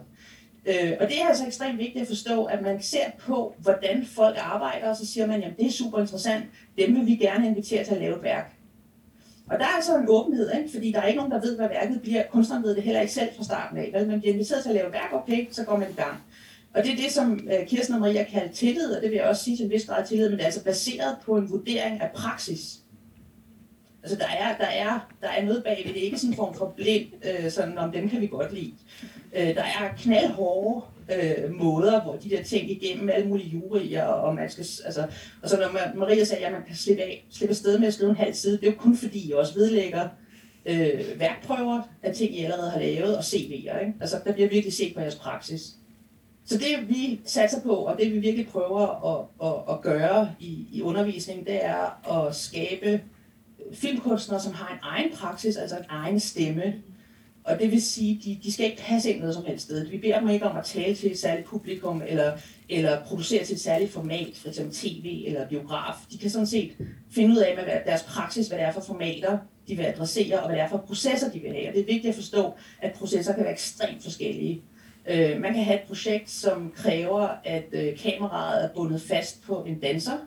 Øh, 0.67 0.93
og 1.01 1.09
det 1.09 1.23
er 1.23 1.29
altså 1.29 1.47
ekstremt 1.47 1.79
vigtigt 1.79 2.03
at 2.03 2.09
forstå, 2.09 2.45
at 2.45 2.63
man 2.63 2.83
ser 2.83 3.11
på, 3.19 3.55
hvordan 3.59 4.07
folk 4.07 4.37
arbejder, 4.41 4.89
og 4.89 4.97
så 4.97 5.07
siger 5.07 5.27
man, 5.27 5.41
jamen 5.41 5.57
det 5.57 5.67
er 5.67 5.71
super 5.71 5.99
interessant, 5.99 6.45
dem 6.79 6.95
vil 6.95 7.07
vi 7.07 7.17
gerne 7.17 7.47
invitere 7.47 7.85
til 7.85 7.95
at 7.95 8.01
lave 8.01 8.17
et 8.17 8.23
værk. 8.23 8.55
Og 9.51 9.59
der 9.59 9.65
er 9.65 9.77
altså 9.77 9.97
en 9.97 10.05
åbenhed, 10.09 10.51
ikke? 10.59 10.71
fordi 10.73 10.93
der 10.93 11.01
er 11.01 11.07
ikke 11.07 11.17
nogen, 11.17 11.33
der 11.33 11.41
ved, 11.41 11.57
hvad 11.57 11.69
værket 11.69 12.03
bliver. 12.03 12.23
Kunstneren 12.33 12.63
ved 12.63 12.75
det 12.75 12.83
heller 12.83 13.01
ikke 13.01 13.13
selv 13.13 13.29
fra 13.37 13.45
starten 13.45 13.79
af. 13.79 13.91
Vel? 13.95 14.09
Man 14.09 14.21
bliver 14.21 14.33
inviteret 14.33 14.63
til 14.63 14.69
at 14.69 14.75
lave 14.75 14.93
værk, 14.93 15.13
okay, 15.13 15.47
så 15.51 15.65
går 15.65 15.77
man 15.77 15.91
i 15.91 15.95
gang. 15.95 16.23
Og 16.75 16.85
det 16.85 16.93
er 16.93 16.97
det, 16.97 17.13
som 17.13 17.49
øh, 17.53 17.67
Kirsten 17.67 17.95
og 17.95 18.01
Maria 18.01 18.25
kalder 18.25 18.53
tillid, 18.53 18.91
og 18.97 19.03
det 19.03 19.11
vil 19.11 19.17
jeg 19.17 19.27
også 19.27 19.45
sige 19.45 19.57
til 19.57 19.65
en 19.65 19.71
vis 19.71 19.87
grad 19.87 20.07
tillid, 20.07 20.29
men 20.29 20.39
det 20.39 20.43
er 20.43 20.47
altså 20.47 20.65
baseret 20.65 21.17
på 21.25 21.37
en 21.37 21.51
vurdering 21.51 22.01
af 22.01 22.11
praksis. 22.15 22.79
Altså 24.03 24.19
der 24.19 24.27
er, 24.27 24.57
der 24.57 24.67
er, 24.67 25.09
der 25.23 25.29
er 25.29 25.45
noget 25.45 25.65
bagved, 25.65 25.95
det 25.95 26.01
er 26.01 26.05
ikke 26.05 26.19
sådan 26.19 26.33
en 26.33 26.37
form 26.37 26.55
for 26.55 26.73
blind, 26.77 27.07
øh, 27.25 27.51
sådan 27.51 27.79
om 27.79 27.93
dem 27.93 28.09
kan 28.09 28.21
vi 28.21 28.27
godt 28.27 28.55
lide. 28.55 28.73
Øh, 29.37 29.55
der 29.55 29.63
er 29.63 29.95
knaldhårde 29.99 30.87
øh, 31.13 31.55
måder, 31.55 32.03
hvor 32.03 32.17
de 32.17 32.31
der 32.31 32.43
ting 32.43 32.71
igennem 32.71 33.09
alle 33.09 33.29
mulige 33.29 33.49
jurier, 33.49 34.05
og 34.05 34.35
man 34.35 34.51
skal, 34.51 34.67
altså, 34.85 35.07
og 35.43 35.49
så 35.49 35.57
når 35.57 35.73
man, 35.73 35.99
Maria 35.99 36.25
sagde, 36.25 36.47
at 36.47 36.53
man 36.53 36.65
kan 36.67 36.77
slippe, 36.77 37.03
af, 37.03 37.27
slippe 37.31 37.51
afsted 37.51 37.79
med 37.79 37.89
at 37.89 37.95
skrive 37.95 38.11
en 38.11 38.17
halv 38.17 38.35
side, 38.35 38.59
det 38.59 38.67
er 38.67 38.71
jo 38.71 38.79
kun 38.79 38.97
fordi, 38.97 39.29
I 39.29 39.33
også 39.33 39.55
vedlægger 39.55 40.09
øh, 40.67 41.21
værkprøver 41.21 41.83
af 42.03 42.15
ting, 42.15 42.35
I 42.35 42.45
allerede 42.45 42.71
har 42.71 42.81
lavet, 42.81 43.17
og 43.17 43.23
CV'er. 43.23 43.81
Ikke? 43.81 43.95
Altså, 44.01 44.21
der 44.25 44.33
bliver 44.33 44.49
virkelig 44.49 44.73
set 44.73 44.95
på 44.95 45.01
jeres 45.01 45.15
praksis. 45.15 45.75
Så 46.45 46.59
det 46.59 46.89
vi 46.89 47.21
satser 47.25 47.61
på, 47.63 47.71
og 47.71 47.99
det 47.99 48.13
vi 48.13 48.19
virkelig 48.19 48.49
prøver 48.49 49.15
at, 49.15 49.49
at, 49.49 49.75
at 49.75 49.81
gøre 49.81 50.31
i, 50.41 50.67
i 50.73 50.83
undervisningen, 50.83 51.47
det 51.47 51.65
er 51.65 52.11
at 52.17 52.35
skabe 52.35 53.01
filmkunstnere, 53.73 54.41
som 54.41 54.53
har 54.53 54.75
en 54.75 54.79
egen 54.83 55.13
praksis, 55.13 55.57
altså 55.57 55.77
en 55.77 55.85
egen 55.89 56.21
stemme, 56.21 56.75
og 57.49 57.59
det 57.59 57.71
vil 57.71 57.83
sige, 57.83 58.21
de, 58.25 58.39
de 58.43 58.53
skal 58.53 58.67
ikke 58.67 58.83
passe 58.83 59.11
ind 59.11 59.21
noget 59.21 59.35
som 59.35 59.45
helst 59.45 59.65
sted. 59.65 59.87
Vi 59.87 59.99
beder 59.99 60.21
dem 60.21 60.29
ikke 60.29 60.47
om 60.47 60.57
at 60.57 60.65
tale 60.65 60.95
til 60.95 61.11
et 61.11 61.19
særligt 61.19 61.47
publikum, 61.47 62.03
eller, 62.09 62.33
eller 62.69 63.05
producere 63.05 63.45
til 63.45 63.55
et 63.55 63.61
særligt 63.61 63.93
format, 63.93 64.29
f.eks. 64.35 64.61
tv 64.73 65.25
eller 65.27 65.49
biograf. 65.49 65.95
De 66.13 66.19
kan 66.19 66.31
sådan 66.31 66.47
set 66.47 66.73
finde 67.11 67.31
ud 67.35 67.39
af 67.39 67.57
med 67.57 67.65
deres 67.87 68.03
praksis, 68.03 68.49
hvad 68.49 68.59
det 68.59 68.67
er 68.67 68.73
for 68.73 68.81
formater, 68.81 69.39
de 69.69 69.77
vil 69.77 69.85
adressere, 69.85 70.41
og 70.41 70.47
hvad 70.47 70.57
det 70.57 70.65
er 70.65 70.69
for 70.69 70.85
processer, 70.87 71.31
de 71.31 71.39
vil 71.39 71.53
have. 71.53 71.69
Og 71.69 71.75
det 71.75 71.81
er 71.81 71.87
vigtigt 71.87 72.09
at 72.09 72.15
forstå, 72.15 72.55
at 72.83 72.93
processer 72.93 73.35
kan 73.35 73.45
være 73.45 73.53
ekstremt 73.53 74.03
forskellige. 74.03 74.63
Øh, 75.07 75.41
man 75.41 75.55
kan 75.55 75.65
have 75.65 75.81
et 75.81 75.87
projekt, 75.89 76.31
som 76.31 76.73
kræver, 76.77 77.29
at 77.45 77.65
øh, 77.73 77.99
kameraet 77.99 78.65
er 78.65 78.69
bundet 78.75 79.03
fast 79.03 79.43
på 79.43 79.65
en 79.65 79.79
danser, 79.79 80.19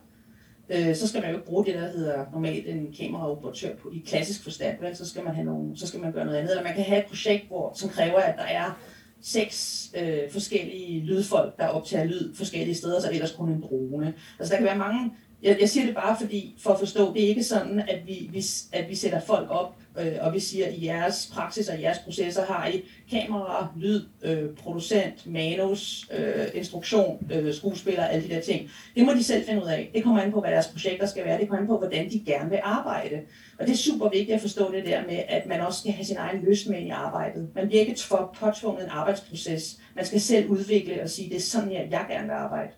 øh, 0.71 0.95
så 0.95 1.07
skal 1.07 1.21
man 1.21 1.29
jo 1.29 1.35
ikke 1.35 1.47
bruge 1.47 1.65
det, 1.65 1.73
der 1.73 1.91
hedder 1.91 2.25
normalt 2.33 2.67
en 2.67 2.95
kameraoperatør 2.99 3.75
på, 3.75 3.91
i 3.93 4.03
klassisk 4.07 4.43
forstand, 4.43 4.77
vel? 4.81 4.95
Så, 4.95 5.09
skal 5.09 5.23
man 5.23 5.35
have 5.35 5.45
nogle, 5.45 5.77
så 5.77 5.87
skal 5.87 5.99
man 5.99 6.11
gøre 6.11 6.25
noget 6.25 6.37
andet. 6.37 6.51
Eller 6.51 6.63
man 6.63 6.73
kan 6.73 6.83
have 6.83 6.99
et 6.99 7.05
projekt, 7.05 7.47
hvor, 7.47 7.73
som 7.75 7.89
kræver, 7.89 8.19
at 8.19 8.35
der 8.37 8.43
er 8.43 8.79
seks 9.21 9.89
øh, 9.97 10.31
forskellige 10.31 10.99
lydfolk, 11.05 11.57
der 11.57 11.67
optager 11.67 12.05
lyd 12.05 12.35
forskellige 12.35 12.75
steder, 12.75 13.01
så 13.01 13.11
ellers 13.11 13.31
kun 13.31 13.49
en 13.49 13.61
drone. 13.61 14.13
Altså 14.39 14.51
der 14.51 14.57
kan 14.57 14.65
være 14.65 14.77
mange 14.77 15.11
jeg, 15.43 15.57
jeg 15.59 15.69
siger 15.69 15.85
det 15.85 15.95
bare 15.95 16.17
fordi, 16.21 16.55
for 16.59 16.69
at 16.69 16.79
forstå, 16.79 17.13
det 17.13 17.23
er 17.23 17.27
ikke 17.27 17.43
sådan, 17.43 17.79
at 17.79 17.99
vi, 18.07 18.29
vi, 18.31 18.43
at 18.71 18.89
vi 18.89 18.95
sætter 18.95 19.21
folk 19.21 19.47
op, 19.49 19.75
øh, 19.99 20.13
og 20.21 20.33
vi 20.33 20.39
siger, 20.39 20.67
at 20.67 20.73
i 20.73 20.85
jeres 20.85 21.31
praksis 21.33 21.67
og 21.69 21.81
jeres 21.81 21.99
processer 21.99 22.45
har 22.45 22.67
I 22.67 22.83
kamera, 23.11 23.67
lyd, 23.77 24.05
øh, 24.23 24.49
producent, 24.49 25.27
manus, 25.27 26.09
øh, 26.17 26.47
instruktion, 26.53 27.27
øh, 27.31 27.53
skuespiller, 27.53 28.05
alle 28.05 28.27
de 28.27 28.33
der 28.33 28.41
ting. 28.41 28.69
Det 28.95 29.05
må 29.05 29.13
de 29.13 29.23
selv 29.23 29.45
finde 29.45 29.61
ud 29.61 29.67
af. 29.67 29.91
Det 29.93 30.03
kommer 30.03 30.21
an 30.21 30.31
på, 30.31 30.39
hvad 30.41 30.51
deres 30.51 30.67
projekter 30.67 31.05
skal 31.05 31.25
være. 31.25 31.39
Det 31.39 31.47
kommer 31.47 31.61
an 31.61 31.67
på, 31.67 31.77
hvordan 31.77 32.09
de 32.11 32.23
gerne 32.25 32.49
vil 32.49 32.59
arbejde. 32.63 33.21
Og 33.59 33.67
det 33.67 33.73
er 33.73 33.77
super 33.77 34.09
vigtigt 34.09 34.35
at 34.35 34.41
forstå 34.41 34.71
det 34.71 34.85
der 34.85 35.01
med, 35.07 35.19
at 35.27 35.45
man 35.45 35.61
også 35.61 35.79
skal 35.79 35.91
have 35.91 36.05
sin 36.05 36.17
egen 36.17 36.41
lyst 36.41 36.69
med 36.69 36.79
i 36.79 36.89
arbejdet. 36.89 37.49
Man 37.55 37.67
bliver 37.67 37.81
ikke 37.81 38.01
for 38.01 38.35
påtvunget 38.39 38.83
en 38.83 38.89
arbejdsproces. 38.89 39.77
Man 39.95 40.05
skal 40.05 40.21
selv 40.21 40.49
udvikle 40.49 41.01
og 41.03 41.09
sige, 41.09 41.29
det 41.29 41.37
er 41.37 41.41
sådan, 41.41 41.71
jeg, 41.71 41.87
jeg 41.91 42.05
gerne 42.09 42.23
vil 42.23 42.33
arbejde. 42.33 42.71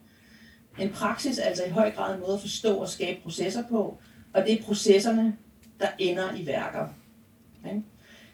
En 0.79 0.89
praksis 0.89 1.37
er 1.37 1.43
altså 1.43 1.63
i 1.63 1.69
høj 1.69 1.91
grad 1.91 2.15
en 2.15 2.19
måde 2.19 2.33
at 2.33 2.41
forstå 2.41 2.75
og 2.75 2.89
skabe 2.89 3.19
processer 3.23 3.63
på, 3.69 3.97
og 4.33 4.45
det 4.45 4.59
er 4.59 4.63
processerne, 4.63 5.35
der 5.79 5.87
ender 5.99 6.35
i 6.35 6.45
værker. 6.47 6.87
Okay? 7.63 7.75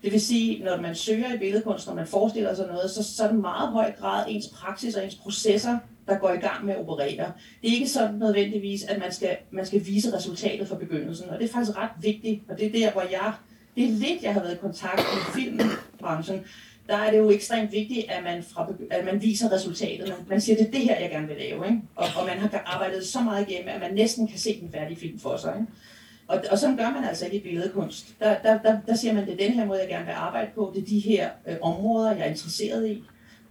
Det 0.03 0.11
vil 0.11 0.21
sige, 0.21 0.63
når 0.63 0.81
man 0.81 0.95
søger 0.95 1.33
i 1.33 1.37
billedkunst, 1.37 1.87
når 1.87 1.93
man 1.93 2.07
forestiller 2.07 2.55
sig 2.55 2.67
noget, 2.67 2.91
så, 2.91 3.03
så 3.03 3.23
er 3.23 3.27
det 3.27 3.39
meget 3.39 3.69
høj 3.69 3.91
grad 3.91 4.25
ens 4.27 4.47
praksis 4.47 4.95
og 4.95 5.03
ens 5.03 5.15
processer, 5.15 5.77
der 6.07 6.17
går 6.17 6.29
i 6.29 6.37
gang 6.37 6.65
med 6.65 6.73
at 6.73 6.79
operere. 6.79 7.31
Det 7.61 7.69
er 7.69 7.73
ikke 7.73 7.89
sådan 7.89 8.15
nødvendigvis, 8.15 8.83
at 8.83 8.99
man 8.99 9.11
skal, 9.11 9.37
man 9.51 9.65
skal 9.65 9.85
vise 9.85 10.15
resultatet 10.17 10.67
fra 10.67 10.75
begyndelsen, 10.75 11.29
og 11.29 11.39
det 11.39 11.49
er 11.49 11.53
faktisk 11.53 11.77
ret 11.77 11.89
vigtigt, 12.01 12.41
og 12.49 12.57
det 12.57 12.65
er 12.65 12.71
der, 12.71 12.91
hvor 12.91 13.01
jeg, 13.01 13.33
det 13.75 13.83
er 13.83 13.91
lidt, 13.91 14.23
jeg 14.23 14.33
har 14.33 14.41
været 14.41 14.55
i 14.55 14.57
kontakt 14.57 14.97
med 14.97 15.33
filmbranchen, 15.33 16.45
der 16.89 16.97
er 16.97 17.11
det 17.11 17.17
jo 17.17 17.29
ekstremt 17.29 17.71
vigtigt, 17.71 18.05
at 18.09 18.23
man, 18.23 18.43
fra, 18.43 18.73
at 18.91 19.05
man 19.05 19.21
viser 19.21 19.51
resultatet. 19.51 20.13
Man 20.29 20.41
siger, 20.41 20.55
det 20.57 20.67
er 20.67 20.71
det 20.71 20.79
her, 20.79 20.99
jeg 20.99 21.09
gerne 21.09 21.27
vil 21.27 21.37
lave. 21.37 21.65
Ikke? 21.65 21.81
Og, 21.95 22.07
og 22.19 22.25
man 22.25 22.37
har 22.37 22.63
arbejdet 22.65 23.05
så 23.05 23.21
meget 23.21 23.49
igennem, 23.49 23.69
at 23.69 23.81
man 23.81 23.93
næsten 23.93 24.27
kan 24.27 24.39
se 24.39 24.61
den 24.61 24.71
færdige 24.71 24.99
film 24.99 25.19
for 25.19 25.37
sig. 25.37 25.53
Ikke? 25.59 25.71
Og, 26.27 26.43
og 26.51 26.57
sådan 26.57 26.77
gør 26.77 26.89
man 26.89 27.03
altså 27.03 27.25
ikke 27.25 27.37
i 27.37 27.41
billedkunst. 27.41 28.19
Der, 28.19 28.35
der, 28.43 28.61
der, 28.61 28.79
der 28.87 28.95
siger 28.95 29.13
man, 29.13 29.25
det 29.25 29.33
er 29.33 29.47
den 29.47 29.51
her 29.51 29.65
måde, 29.65 29.79
jeg 29.79 29.87
gerne 29.87 30.05
vil 30.05 30.11
arbejde 30.11 30.51
på. 30.55 30.71
Det 30.75 30.81
er 30.81 30.85
de 30.85 30.99
her 30.99 31.29
øh, 31.47 31.55
områder, 31.61 32.11
jeg 32.11 32.25
er 32.25 32.29
interesseret 32.29 32.87
i. 32.87 33.03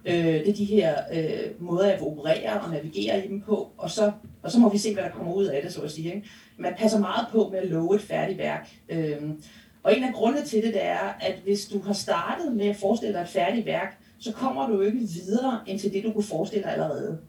Øh, 0.05 0.13
det 0.15 0.49
er 0.49 0.53
de 0.53 0.65
her 0.65 0.95
øh, 1.13 1.61
måder, 1.61 1.87
jeg 1.87 1.99
vil 1.99 2.07
operere 2.07 2.61
og 2.61 2.71
navigere 2.71 3.25
i 3.25 3.27
dem 3.27 3.41
på. 3.41 3.71
Og 3.77 3.89
så, 3.89 4.11
og 4.43 4.51
så 4.51 4.59
må 4.59 4.69
vi 4.69 4.77
se, 4.77 4.93
hvad 4.93 5.03
der 5.03 5.09
kommer 5.09 5.33
ud 5.33 5.45
af 5.45 5.61
det, 5.61 5.73
så 5.73 5.81
at 5.81 5.91
sige. 5.91 6.15
Ikke? 6.15 6.29
Man 6.57 6.73
passer 6.77 6.99
meget 6.99 7.27
på 7.31 7.49
med 7.51 7.59
at 7.59 7.67
love 7.67 7.95
et 7.95 8.01
færdigt 8.01 8.37
værk. 8.37 8.69
Øh, 8.89 9.17
og 9.89 9.97
en 9.97 10.03
af 10.03 10.13
grundene 10.13 10.45
til 10.45 10.63
det, 10.63 10.73
det 10.73 10.85
er, 10.85 11.17
at 11.19 11.35
hvis 11.43 11.65
du 11.65 11.81
har 11.81 11.93
startet 11.93 12.53
med 12.53 12.65
at 12.65 12.75
forestille 12.75 13.13
dig 13.13 13.21
et 13.21 13.27
færdigt 13.27 13.65
værk, 13.65 13.97
så 14.19 14.31
kommer 14.31 14.67
du 14.67 14.73
jo 14.73 14.81
ikke 14.81 14.99
videre 14.99 15.59
end 15.67 15.79
til 15.79 15.93
det, 15.93 16.03
du 16.03 16.11
kunne 16.11 16.23
forestille 16.23 16.63
dig 16.63 16.71
allerede. 16.71 17.19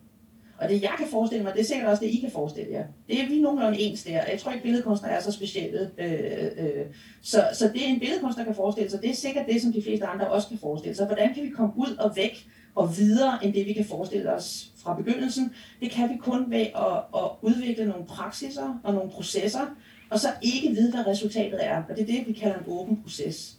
Og 0.59 0.69
det 0.69 0.83
jeg 0.83 0.95
kan 0.99 1.07
forestille 1.11 1.45
mig, 1.45 1.53
det 1.53 1.61
er 1.61 1.65
sikkert 1.65 1.89
også 1.89 2.05
det, 2.05 2.11
I 2.11 2.21
kan 2.21 2.31
forestille 2.31 2.73
jer. 2.73 2.85
Det 3.09 3.21
er 3.21 3.29
vi 3.29 3.41
nogenlunde 3.41 3.81
ens 3.81 4.05
der. 4.05 4.13
Jeg 4.13 4.39
tror 4.41 4.53
ikke, 4.53 4.63
billedkunstnere 4.63 5.13
er 5.13 5.21
så 5.21 5.33
specielle. 5.33 5.91
Øh, 5.99 6.45
øh. 6.59 6.87
Så, 7.23 7.49
så 7.53 7.69
det 7.69 7.89
en 7.89 8.01
billedkunstner 8.01 8.45
kan 8.45 8.55
forestille 8.55 8.91
sig, 8.91 9.03
det 9.03 9.11
er 9.11 9.15
sikkert 9.15 9.47
det, 9.47 9.63
som 9.63 9.73
de 9.73 9.83
fleste 9.83 10.07
andre 10.07 10.31
også 10.31 10.49
kan 10.49 10.59
forestille 10.59 10.97
sig. 10.97 11.07
Hvordan 11.07 11.35
kan 11.35 11.43
vi 11.45 11.51
komme 11.51 11.73
ud 11.77 11.97
og 11.99 12.17
væk 12.17 12.47
og 12.75 12.99
videre 12.99 13.45
end 13.45 13.55
det, 13.55 13.67
vi 13.67 13.73
kan 13.73 13.85
forestille 13.85 14.33
os 14.33 14.71
fra 14.83 14.95
begyndelsen? 14.95 15.55
Det 15.81 15.91
kan 15.91 16.09
vi 16.09 16.17
kun 16.17 16.51
ved 16.51 16.61
at, 16.61 16.97
at 17.15 17.31
udvikle 17.43 17.87
nogle 17.87 18.07
praksiser 18.07 18.81
og 18.85 18.95
nogle 18.95 19.11
processer, 19.11 19.77
og 20.11 20.21
så 20.21 20.29
ikke 20.43 20.71
vide, 20.71 20.91
hvad 20.91 21.07
resultatet 21.07 21.67
er. 21.67 21.83
Og 21.89 21.97
det 21.97 22.03
er 22.03 22.07
det, 22.07 22.27
vi 22.27 22.33
kalder 22.33 22.59
en 22.59 22.65
åben 22.67 23.03
proces. 23.03 23.57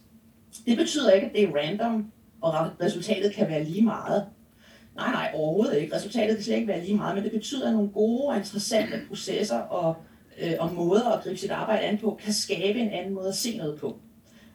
Det 0.66 0.76
betyder 0.76 1.10
ikke, 1.10 1.26
at 1.26 1.32
det 1.32 1.42
er 1.42 1.54
random, 1.56 2.12
og 2.40 2.54
resultatet 2.80 3.32
kan 3.32 3.48
være 3.48 3.64
lige 3.64 3.82
meget. 3.82 4.26
Nej, 4.96 5.10
nej, 5.10 5.30
overhovedet 5.34 5.78
ikke. 5.78 5.96
Resultatet 5.96 6.36
kan 6.36 6.44
slet 6.44 6.56
ikke 6.56 6.68
være 6.68 6.84
lige 6.84 6.96
meget, 6.96 7.14
men 7.14 7.24
det 7.24 7.32
betyder, 7.32 7.66
at 7.66 7.72
nogle 7.72 7.88
gode 7.90 8.28
og 8.28 8.36
interessante 8.36 9.00
processer 9.08 9.58
og, 9.58 9.96
øh, 10.42 10.52
og 10.58 10.74
måder 10.74 11.10
at 11.10 11.22
gribe 11.24 11.36
sit 11.36 11.50
arbejde 11.50 11.82
an 11.82 11.98
på, 11.98 12.18
kan 12.24 12.32
skabe 12.32 12.78
en 12.78 12.90
anden 12.90 13.14
måde 13.14 13.28
at 13.28 13.34
se 13.34 13.56
noget 13.56 13.80
på. 13.80 13.98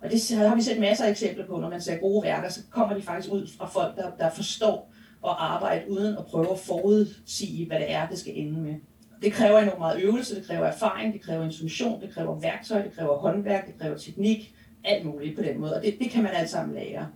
Og 0.02 0.12
det 0.12 0.38
har 0.38 0.56
vi 0.56 0.62
set 0.62 0.80
masser 0.80 1.06
af 1.06 1.10
eksempler 1.10 1.46
på, 1.46 1.58
når 1.58 1.70
man 1.70 1.82
ser 1.82 1.98
gode 1.98 2.24
værker, 2.24 2.50
så 2.50 2.60
kommer 2.72 2.96
de 2.96 3.02
faktisk 3.02 3.34
ud 3.34 3.48
fra 3.58 3.68
folk, 3.68 3.96
der, 3.96 4.12
der 4.20 4.30
forstår 4.30 4.92
at 5.26 5.36
arbejde 5.38 5.90
uden 5.90 6.18
at 6.18 6.26
prøve 6.26 6.52
at 6.52 6.60
forudsige, 6.60 7.68
hvad 7.68 7.80
det 7.80 7.92
er, 7.92 8.08
det 8.08 8.20
skal 8.20 8.34
ende 8.36 8.60
med. 8.60 8.76
Det 9.22 9.34
kræver 9.34 9.60
enormt 9.60 9.80
meget 9.80 10.04
øvelse, 10.04 10.36
det 10.36 10.48
kræver 10.48 10.66
erfaring, 10.66 11.14
det 11.14 11.22
kræver 11.22 11.44
intuition, 11.44 12.02
det 12.02 12.10
kræver 12.14 12.40
værktøj, 12.40 12.82
det 12.82 12.94
kræver 12.96 13.18
håndværk, 13.18 13.68
det 13.68 13.80
kræver 13.80 13.98
teknik, 13.98 14.54
alt 14.84 15.06
muligt 15.06 15.36
på 15.36 15.42
den 15.42 15.60
måde, 15.60 15.76
og 15.76 15.82
det, 15.82 15.96
det 16.00 16.10
kan 16.10 16.24
man 16.24 16.32
alt 16.34 16.50
sammen 16.50 16.76
lære. 16.76 17.08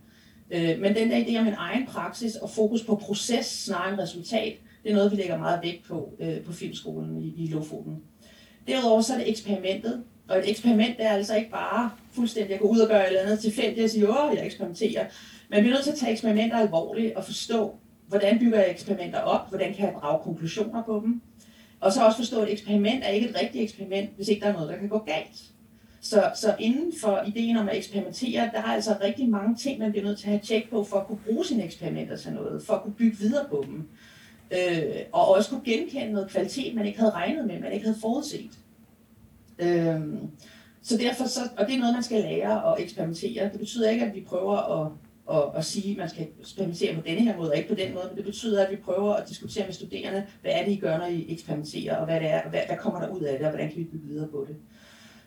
Øh, 0.51 0.79
men 0.79 0.95
den 0.95 1.11
der 1.11 1.23
idé 1.23 1.39
om 1.39 1.47
en 1.47 1.55
egen 1.57 1.85
praksis 1.85 2.35
og 2.35 2.49
fokus 2.49 2.83
på 2.83 2.95
proces 2.95 3.45
snarere 3.45 3.93
end 3.93 3.99
resultat, 3.99 4.57
det 4.83 4.91
er 4.91 4.95
noget, 4.95 5.11
vi 5.11 5.15
lægger 5.15 5.37
meget 5.37 5.59
vægt 5.63 5.87
på 5.87 6.13
øh, 6.19 6.41
på 6.41 6.53
Filmskolen 6.53 7.21
i, 7.21 7.33
i 7.37 7.47
Lofoten. 7.47 8.01
Derudover 8.67 9.01
så 9.01 9.13
er 9.13 9.17
det 9.17 9.29
eksperimentet, 9.29 10.03
og 10.29 10.37
et 10.37 10.49
eksperiment 10.49 10.95
er 10.99 11.09
altså 11.09 11.35
ikke 11.35 11.51
bare 11.51 11.91
fuldstændig 12.11 12.53
at 12.53 12.61
gå 12.61 12.67
ud 12.67 12.79
og 12.79 12.87
gøre 12.87 13.01
et 13.01 13.07
eller 13.07 13.21
andet 13.21 13.39
tilfældigt 13.39 13.83
og 13.83 13.89
sige, 13.89 14.09
åh, 14.09 14.35
jeg 14.35 14.45
eksperimenterer. 14.45 15.05
Men 15.49 15.63
vi 15.63 15.69
er 15.69 15.73
nødt 15.73 15.83
til 15.83 15.91
at 15.91 15.97
tage 15.97 16.11
eksperimenter 16.11 16.57
alvorligt 16.57 17.15
og 17.15 17.23
forstå, 17.23 17.75
hvordan 18.07 18.39
bygger 18.39 18.59
jeg 18.59 18.71
eksperimenter 18.71 19.19
op, 19.19 19.49
hvordan 19.49 19.73
kan 19.73 19.85
jeg 19.85 19.95
drage 20.01 20.23
konklusioner 20.23 20.83
på 20.83 21.01
dem. 21.05 21.21
Og 21.81 21.93
så 21.93 22.05
også 22.05 22.17
forstå, 22.17 22.41
at 22.41 22.47
et 22.47 22.53
eksperiment 22.53 23.03
er 23.03 23.09
ikke 23.09 23.29
et 23.29 23.35
rigtigt 23.41 23.63
eksperiment, 23.63 24.09
hvis 24.15 24.27
ikke 24.27 24.41
der 24.41 24.47
er 24.47 24.53
noget, 24.53 24.69
der 24.69 24.77
kan 24.77 24.89
gå 24.89 24.97
galt. 24.97 25.43
Så, 26.01 26.31
så 26.35 26.55
inden 26.59 26.93
for 27.01 27.23
ideen 27.27 27.57
om 27.57 27.69
at 27.69 27.77
eksperimentere, 27.77 28.49
der 28.53 28.59
er 28.59 28.63
altså 28.63 28.95
rigtig 29.01 29.29
mange 29.29 29.55
ting, 29.55 29.79
man 29.79 29.91
bliver 29.91 30.05
nødt 30.05 30.19
til 30.19 30.25
at 30.25 30.31
have 30.31 30.41
tjek 30.43 30.69
på, 30.69 30.83
for 30.83 30.97
at 30.97 31.07
kunne 31.07 31.19
bruge 31.25 31.45
sine 31.45 31.63
eksperimenter 31.63 32.17
til 32.17 32.33
noget, 32.33 32.63
for 32.63 32.73
at 32.73 32.81
kunne 32.81 32.93
bygge 32.93 33.17
videre 33.17 33.45
på 33.49 33.63
dem. 33.67 33.89
Øh, 34.51 34.95
og 35.11 35.27
også 35.27 35.49
kunne 35.49 35.61
genkende 35.65 36.13
noget 36.13 36.29
kvalitet, 36.29 36.75
man 36.75 36.85
ikke 36.85 36.99
havde 36.99 37.11
regnet 37.11 37.45
med, 37.45 37.59
man 37.59 37.71
ikke 37.71 37.85
havde 37.85 37.99
forudset. 38.01 38.51
Øh, 39.59 40.01
så 40.81 40.97
derfor 40.97 41.27
så, 41.27 41.39
og 41.57 41.67
det 41.67 41.75
er 41.75 41.79
noget, 41.79 41.93
man 41.93 42.03
skal 42.03 42.21
lære 42.21 42.73
at 42.73 42.83
eksperimentere. 42.83 43.49
Det 43.49 43.59
betyder 43.59 43.89
ikke, 43.89 44.05
at 44.05 44.15
vi 44.15 44.21
prøver 44.21 44.81
at, 44.81 44.91
at, 45.37 45.43
at 45.55 45.65
sige, 45.65 45.91
at 45.91 45.97
man 45.97 46.09
skal 46.09 46.27
eksperimentere 46.39 46.95
på 46.95 47.01
denne 47.05 47.21
her 47.21 47.37
måde, 47.37 47.49
og 47.49 47.57
ikke 47.57 47.69
på 47.69 47.75
den 47.75 47.93
måde, 47.93 48.05
men 48.07 48.17
det 48.17 48.25
betyder, 48.25 48.65
at 48.65 48.71
vi 48.71 48.75
prøver 48.75 49.13
at 49.13 49.29
diskutere 49.29 49.65
med 49.65 49.73
studerende, 49.73 50.23
hvad 50.41 50.51
er 50.51 50.65
det, 50.65 50.71
I 50.71 50.75
gør, 50.75 50.97
når 50.97 51.05
I 51.05 51.25
eksperimenterer, 51.29 51.95
og 51.95 52.05
hvad, 52.05 52.19
det 52.19 52.29
er, 52.29 52.49
hvad, 52.49 52.59
hvad 52.67 52.77
kommer 52.77 52.99
der 52.99 53.09
ud 53.09 53.21
af 53.21 53.37
det, 53.37 53.45
og 53.45 53.51
hvordan 53.51 53.69
kan 53.69 53.77
vi 53.77 53.83
bygge 53.83 54.07
videre 54.07 54.27
på 54.27 54.45
det. 54.47 54.55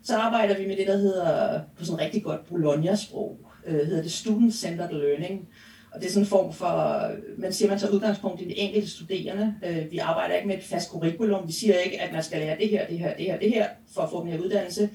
Så 0.03 0.17
arbejder 0.17 0.59
vi 0.59 0.67
med 0.67 0.77
det, 0.77 0.87
der 0.87 0.97
hedder, 0.97 1.61
på 1.79 1.85
sådan 1.85 2.01
rigtig 2.01 2.23
godt 2.23 2.47
Bologna-sprog, 2.47 3.39
øh, 3.67 3.87
hedder 3.87 4.03
det 4.03 4.11
Student-Centered 4.11 4.93
Learning. 4.93 5.49
Og 5.93 6.01
det 6.01 6.07
er 6.07 6.11
sådan 6.11 6.23
en 6.23 6.29
form 6.29 6.53
for, 6.53 7.03
man 7.39 7.53
siger, 7.53 7.69
man 7.69 7.79
tager 7.79 7.93
udgangspunkt 7.93 8.41
i 8.41 8.45
de 8.45 8.59
enkelte 8.59 8.91
studerende. 8.91 9.55
Øh, 9.67 9.91
vi 9.91 9.99
arbejder 9.99 10.35
ikke 10.35 10.49
med 10.49 10.57
et 10.57 10.65
fast 10.65 10.91
curriculum. 10.91 11.47
Vi 11.47 11.53
siger 11.53 11.75
ikke, 11.75 12.01
at 12.01 12.13
man 12.13 12.23
skal 12.23 12.39
lære 12.39 12.59
det 12.59 12.69
her, 12.69 12.87
det 12.87 12.99
her, 12.99 13.17
det 13.17 13.27
her, 13.27 13.39
det 13.39 13.51
her, 13.51 13.67
for 13.95 14.01
at 14.01 14.11
få 14.11 14.23
den 14.23 14.33
her 14.33 14.39
uddannelse. 14.39 14.91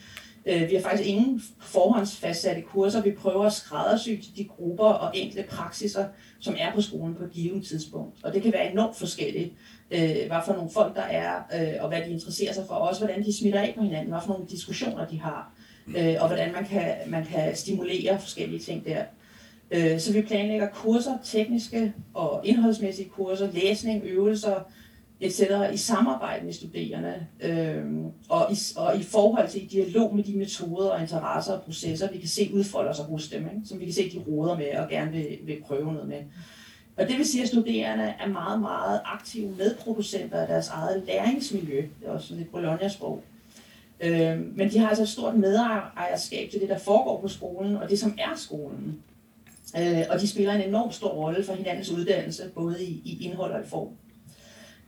Øh, 0.50 0.70
vi 0.70 0.76
har 0.76 0.82
faktisk 0.82 1.10
ingen 1.10 1.42
forhåndsfastsatte 1.62 2.62
kurser. 2.62 3.02
Vi 3.02 3.12
prøver 3.12 3.46
at 3.46 3.54
skræddersy 3.54 4.10
til 4.10 4.38
de 4.38 4.44
grupper 4.44 4.86
og 4.86 5.12
enkelte 5.18 5.50
praksiser, 5.50 6.06
som 6.40 6.56
er 6.60 6.74
på 6.76 6.82
skolen 6.82 7.16
på 7.16 7.24
et 7.24 7.32
givet 7.32 7.66
tidspunkt. 7.66 8.24
Og 8.24 8.34
det 8.34 8.42
kan 8.42 8.54
være 8.54 8.72
enormt 8.72 8.96
forskelligt 8.96 9.54
øh, 9.92 10.28
hvad 10.28 10.38
for 10.46 10.54
nogle 10.54 10.70
folk 10.70 10.96
der 10.96 11.02
er, 11.02 11.34
øh, 11.56 11.84
og 11.84 11.88
hvad 11.90 12.02
de 12.02 12.12
interesserer 12.12 12.54
sig 12.54 12.64
for, 12.68 12.74
og 12.74 12.88
også 12.88 13.06
hvordan 13.06 13.26
de 13.26 13.38
smitter 13.38 13.60
af 13.60 13.74
på 13.78 13.84
hinanden, 13.84 14.10
hvad 14.10 14.20
for 14.26 14.34
nogle 14.34 14.48
diskussioner 14.50 15.08
de 15.08 15.20
har, 15.20 15.54
og 16.20 16.28
hvordan 16.28 16.54
man 16.54 16.66
kan, 16.66 16.96
man 17.08 17.26
kan 17.26 17.56
stimulere 17.56 18.20
forskellige 18.20 18.60
ting 18.60 18.86
der. 18.86 19.04
Så 20.00 20.14
vi 20.14 20.22
planlægger 20.22 20.68
kurser, 20.68 21.18
tekniske 21.24 21.94
og 22.14 22.42
indholdsmæssige 22.44 23.10
kurser, 23.10 23.52
læsning, 23.52 24.04
øvelser, 24.04 24.72
etc. 25.22 25.42
i 25.74 25.78
samarbejde 25.78 26.46
med 26.46 26.54
studerende, 26.54 27.28
øh, 27.42 27.86
og, 28.30 28.52
i, 28.52 28.56
og 28.76 28.98
i 28.98 29.04
forhold 29.04 29.50
til 29.50 29.64
i 29.64 29.66
dialog 29.66 30.16
med 30.16 30.24
de 30.24 30.38
metoder 30.38 30.90
og 30.90 31.02
interesser 31.02 31.54
og 31.54 31.62
processer, 31.62 32.12
vi 32.12 32.18
kan 32.18 32.30
se 32.30 32.50
udfolder 32.54 32.94
sig 32.94 33.06
hos 33.06 33.28
dem, 33.28 33.42
ikke? 33.42 33.62
som 33.66 33.80
vi 33.80 33.86
kan 33.86 33.94
se, 33.94 34.12
de 34.12 34.24
råder 34.28 34.58
med 34.58 34.78
og 34.78 34.90
gerne 34.90 35.12
vil, 35.12 35.38
vil 35.44 35.62
prøve 35.68 35.94
noget 35.94 36.08
med. 36.08 36.22
Og 36.98 37.08
det 37.08 37.18
vil 37.18 37.26
sige, 37.26 37.42
at 37.42 37.48
studerende 37.48 38.14
er 38.20 38.28
meget, 38.28 38.60
meget 38.60 39.02
aktive 39.06 39.52
medproducenter 39.58 40.42
af 40.42 40.48
deres 40.48 40.70
eget 40.70 41.04
læringsmiljø. 41.08 41.82
Det 41.82 42.08
er 42.08 42.12
også 42.12 42.28
sådan 42.28 42.44
et 42.44 42.50
Bologna-sprog. 42.50 43.24
Øh, 44.00 44.58
men 44.58 44.72
de 44.72 44.80
har 44.80 44.90
altså 44.90 45.04
et 45.04 45.10
stort 45.10 45.36
medejerskab 45.36 46.50
til 46.52 46.62
det, 46.62 46.70
der 46.70 46.78
foregår 46.78 47.22
på 47.22 47.28
skolen, 47.28 47.76
og 47.76 47.90
det, 47.90 48.00
som 48.00 48.18
er 48.18 48.36
skolen. 48.36 49.00
Øh, 49.78 50.04
og 50.10 50.22
de 50.22 50.28
spiller 50.28 50.54
en 50.54 50.62
enorm 50.62 50.92
stor 50.92 51.10
rolle 51.10 51.44
for 51.44 51.54
hinandens 51.54 51.92
uddannelse, 51.92 52.44
både 52.56 52.84
i, 52.84 53.02
i 53.06 53.26
indhold 53.26 53.52
og 53.52 53.62
i 53.62 53.70
form. 53.70 53.90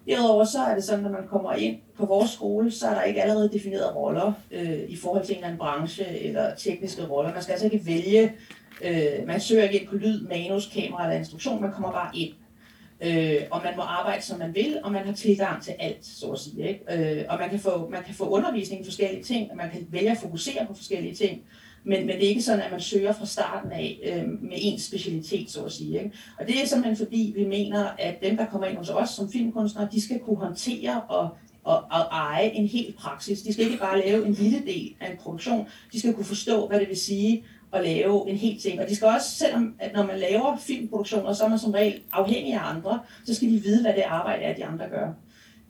Derudover 0.08 0.46
så 0.46 0.60
er 0.60 0.76
det 0.76 0.84
sådan, 0.84 1.06
at 1.06 1.12
når 1.12 1.20
man 1.20 1.28
kommer 1.28 1.54
ind 1.54 1.78
på 1.98 2.06
vores 2.06 2.32
skole, 2.32 2.72
så 2.72 2.88
er 2.88 2.94
der 2.94 3.04
ikke 3.04 3.22
allerede 3.22 3.50
definerede 3.54 3.94
roller 3.94 4.34
øh, 4.52 4.80
i 4.88 4.96
forhold 4.96 5.26
til 5.26 5.32
en 5.32 5.38
eller 5.38 5.48
anden 5.48 5.60
branche 5.60 6.20
eller 6.20 6.56
tekniske 6.56 7.08
roller. 7.08 7.34
Man 7.34 7.42
skal 7.42 7.52
altså 7.52 7.66
ikke 7.66 7.86
vælge 7.86 8.34
Øh, 8.84 9.28
man 9.28 9.40
søger 9.40 9.64
ikke 9.64 9.80
ind 9.80 9.88
på 9.88 9.96
lyd, 9.96 10.28
manus, 10.28 10.72
kamera 10.74 11.04
eller 11.04 11.20
instruktion, 11.20 11.62
man 11.62 11.72
kommer 11.72 11.92
bare 11.92 12.12
ind. 12.14 12.34
Øh, 13.02 13.42
og 13.52 13.62
man 13.64 13.74
må 13.76 13.82
arbejde, 13.82 14.22
som 14.22 14.40
man 14.40 14.56
vil, 14.56 14.80
og 14.84 14.92
man 14.92 15.06
har 15.06 15.14
tilgang 15.14 15.64
til 15.64 15.76
alt, 15.80 16.06
så 16.06 16.32
at 16.32 16.40
sige. 16.40 16.68
Ikke? 16.68 17.20
Øh, 17.20 17.26
og 17.30 17.40
man 17.40 17.50
kan, 17.50 17.60
få, 17.60 17.90
man 17.90 18.04
kan 18.04 18.16
få 18.16 18.30
undervisning 18.30 18.82
i 18.82 18.86
forskellige 18.86 19.24
ting, 19.24 19.52
og 19.52 19.58
man 19.58 19.72
kan 19.72 19.88
vælge 19.90 20.12
at 20.12 20.18
fokusere 20.18 20.66
på 20.68 20.74
forskellige 20.74 21.16
ting. 21.16 21.42
Men, 21.84 22.06
men 22.06 22.16
det 22.16 22.26
er 22.26 22.30
ikke 22.30 22.42
sådan, 22.42 22.62
at 22.62 22.72
man 22.72 22.82
søger 22.82 23.14
fra 23.14 23.26
starten 23.26 23.72
af 23.72 24.00
øh, 24.04 24.44
med 24.44 24.58
en 24.58 24.80
specialitet, 24.80 25.52
så 25.52 25.64
at 25.64 25.72
sige. 25.72 25.98
Ikke? 25.98 26.12
Og 26.40 26.48
det 26.48 26.62
er 26.62 26.66
simpelthen 26.66 27.06
fordi, 27.06 27.34
vi 27.38 27.46
mener, 27.46 27.90
at 28.00 28.16
dem, 28.24 28.38
der 28.38 28.46
kommer 28.46 28.68
ind 28.68 28.78
hos 28.78 28.90
os 28.90 29.10
som 29.10 29.32
filmkunstnere, 29.32 29.88
de 29.92 30.02
skal 30.02 30.20
kunne 30.20 30.38
håndtere 30.38 31.02
og 31.02 31.30
og, 31.64 31.76
og 31.92 32.02
eje 32.12 32.50
en 32.50 32.68
hel 32.68 32.94
praksis. 32.94 33.42
De 33.42 33.54
skal 33.54 33.66
ikke 33.66 33.78
bare 33.78 34.02
lave 34.06 34.26
en 34.26 34.34
lille 34.34 34.60
del 34.66 34.96
af 35.00 35.12
en 35.12 35.18
produktion. 35.18 35.68
De 35.94 36.00
skal 36.00 36.14
kunne 36.14 36.26
forstå, 36.26 36.68
hvad 36.68 36.80
det 36.80 36.90
vil 36.90 36.98
sige 36.98 37.44
at 37.74 37.84
lave 37.84 38.30
en 38.30 38.36
hel 38.36 38.60
ting. 38.60 38.82
Og 38.82 38.90
de 38.90 38.96
skal 38.96 39.08
også, 39.08 39.32
selvom 39.32 39.76
at 39.80 39.94
når 39.94 40.06
man 40.06 40.20
laver 40.20 40.58
filmproduktioner, 40.58 41.34
så 41.34 41.44
er 41.44 41.50
man 41.50 41.60
som 41.60 41.72
regel 41.72 42.02
afhængig 42.12 42.54
af 42.54 42.70
andre, 42.70 43.00
så 43.26 43.36
skal 43.36 43.48
de 43.48 43.60
vide, 43.60 43.82
hvad 43.82 43.94
det 43.94 44.02
arbejde 44.02 44.44
er, 44.44 44.56
de 44.56 44.66
andre 44.66 44.90
gør. 44.90 45.14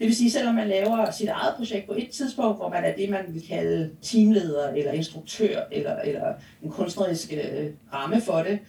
Det 0.01 0.07
vil 0.07 0.15
sige, 0.15 0.31
selvom 0.31 0.55
man 0.55 0.67
laver 0.67 1.11
sit 1.11 1.29
eget 1.29 1.55
projekt 1.57 1.87
på 1.87 1.93
et 1.97 2.09
tidspunkt, 2.09 2.57
hvor 2.57 2.69
man 2.69 2.83
er 2.83 2.95
det, 2.95 3.09
man 3.09 3.25
vil 3.27 3.47
kalde 3.47 3.91
teamleder, 4.01 4.69
eller 4.69 4.91
instruktør, 4.91 5.63
eller, 5.71 5.95
eller 5.95 6.33
en 6.63 6.69
kunstnerisk 6.69 7.33
øh, 7.33 7.69
ramme 7.93 8.21
for 8.21 8.43
det, 8.43 8.59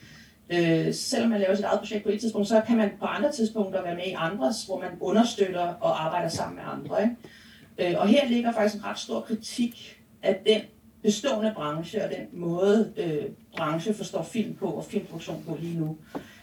øh, 0.51 0.95
selvom 0.95 1.31
man 1.31 1.41
laver 1.41 1.55
sit 1.55 1.65
eget 1.65 1.79
projekt 1.79 2.05
på 2.05 2.11
et 2.11 2.21
tidspunkt, 2.21 2.49
så 2.49 2.63
kan 2.67 2.77
man 2.77 2.91
på 3.01 3.07
andre 3.07 3.33
tidspunkter 3.33 3.83
være 3.83 3.95
med 3.95 4.05
i 4.07 4.13
andres, 4.13 4.65
hvor 4.65 4.81
man 4.81 4.91
understøtter 5.01 5.75
og 5.81 6.05
arbejder 6.05 6.29
sammen 6.29 6.57
med 6.57 6.65
andre. 6.73 7.03
Ikke? 7.03 7.93
Øh, 7.95 8.01
og 8.01 8.09
her 8.09 8.29
ligger 8.29 8.53
faktisk 8.53 8.75
en 8.75 8.85
ret 8.85 8.99
stor 8.99 9.21
kritik 9.21 10.01
af 10.23 10.43
den 10.47 10.61
bestående 11.03 11.53
branche 11.57 12.05
og 12.05 12.11
den 12.11 12.41
måde, 12.41 12.93
øh, 12.97 13.25
branche 13.57 13.95
forstår 13.95 14.23
film 14.23 14.55
på 14.55 14.67
og 14.67 14.85
filmproduktion 14.85 15.45
på 15.49 15.59
lige 15.61 15.79
nu. 15.79 15.97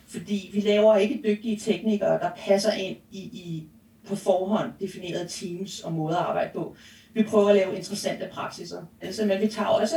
Fordi 0.08 0.50
vi 0.54 0.60
laver 0.60 0.98
ikke 0.98 1.22
dygtige 1.24 1.58
teknikere, 1.58 2.20
der 2.20 2.30
passer 2.38 2.72
ind 2.72 2.98
i, 3.12 3.20
i 3.20 3.68
på 4.10 4.16
forhånd 4.16 4.72
definerede 4.80 5.28
teams 5.28 5.80
og 5.80 5.93
måder 5.93 6.18
at 6.18 6.26
arbejde 6.26 6.49
på. 6.53 6.76
Vi 7.14 7.24
prøver 7.24 7.49
at 7.49 7.55
lave 7.55 7.76
interessante 7.76 8.30
praksiser. 8.32 8.82
Altså, 9.01 9.26
men 9.26 9.41
vi 9.41 9.47
tager 9.47 9.68
også 9.68 9.95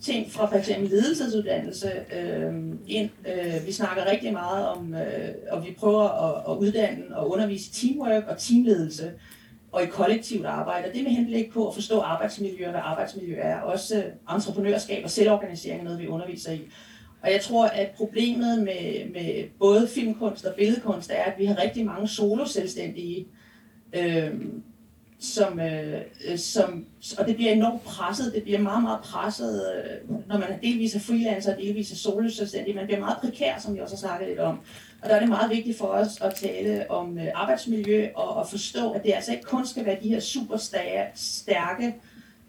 ting 0.00 0.32
fra 0.32 0.46
f.eks. 0.46 0.68
ledelsesuddannelse 0.68 1.92
øh, 2.16 2.54
ind. 2.86 3.10
Øh, 3.26 3.66
vi 3.66 3.72
snakker 3.72 4.10
rigtig 4.10 4.32
meget 4.32 4.68
om, 4.68 4.94
øh, 4.94 5.34
og 5.50 5.66
vi 5.66 5.76
prøver 5.78 6.08
at, 6.08 6.52
at 6.52 6.58
uddanne 6.58 7.16
og 7.16 7.30
undervise 7.30 7.72
teamwork 7.72 8.24
og 8.28 8.38
teamledelse 8.38 9.12
og 9.72 9.82
i 9.82 9.86
kollektivt 9.86 10.46
arbejde. 10.46 10.88
Og 10.88 10.94
det 10.94 11.04
med 11.04 11.10
henblik 11.10 11.52
på 11.52 11.68
at 11.68 11.74
forstå 11.74 12.00
arbejdsmiljø 12.00 12.64
og 12.64 12.70
hvad 12.70 12.80
arbejdsmiljø 12.84 13.36
er. 13.38 13.60
Også 13.60 13.96
øh, 13.98 14.34
entreprenørskab 14.36 15.04
og 15.04 15.10
selvorganisering 15.10 15.80
er 15.80 15.84
noget, 15.84 15.98
vi 15.98 16.06
underviser 16.06 16.52
i. 16.52 16.60
Og 17.22 17.32
jeg 17.32 17.40
tror, 17.40 17.66
at 17.66 17.90
problemet 17.96 18.62
med, 18.62 19.10
med 19.12 19.44
både 19.58 19.88
filmkunst 19.88 20.44
og 20.44 20.54
billedkunst 20.54 21.10
er, 21.10 21.22
at 21.22 21.34
vi 21.38 21.44
har 21.44 21.62
rigtig 21.62 21.86
mange 21.86 22.08
solo-selvstændige, 22.08 23.20
øh, 23.20 23.39
øh, 23.92 24.34
som, 25.20 25.60
øh, 25.60 26.00
som, 26.36 26.86
og 27.18 27.26
det 27.26 27.36
bliver 27.36 27.52
enormt 27.52 27.84
presset, 27.84 28.34
det 28.34 28.42
bliver 28.42 28.58
meget, 28.58 28.82
meget 28.82 29.00
presset, 29.00 29.72
øh, 29.74 30.28
når 30.28 30.38
man 30.38 30.48
delvis 30.62 30.94
er 30.94 31.00
freelancer, 31.00 31.56
delvis 31.56 31.92
er 31.92 31.96
soloselvstændig, 31.96 32.74
man 32.74 32.86
bliver 32.86 33.00
meget 33.00 33.18
prekær, 33.20 33.58
som 33.58 33.74
vi 33.74 33.80
også 33.80 33.94
har 33.94 34.00
snakket 34.00 34.28
lidt 34.28 34.38
om. 34.38 34.60
Og 35.02 35.08
der 35.08 35.14
er 35.14 35.20
det 35.20 35.28
meget 35.28 35.50
vigtigt 35.50 35.78
for 35.78 35.86
os 35.86 36.20
at 36.20 36.34
tale 36.34 36.90
om 36.90 37.18
øh, 37.18 37.26
arbejdsmiljø 37.34 38.08
og 38.14 38.40
at 38.40 38.48
forstå, 38.50 38.90
at 38.90 39.02
det 39.02 39.12
altså 39.12 39.32
ikke 39.32 39.44
kun 39.44 39.66
skal 39.66 39.86
være 39.86 39.98
de 40.02 40.08
her 40.08 40.20
super 40.20 40.56
stærke, 41.14 41.94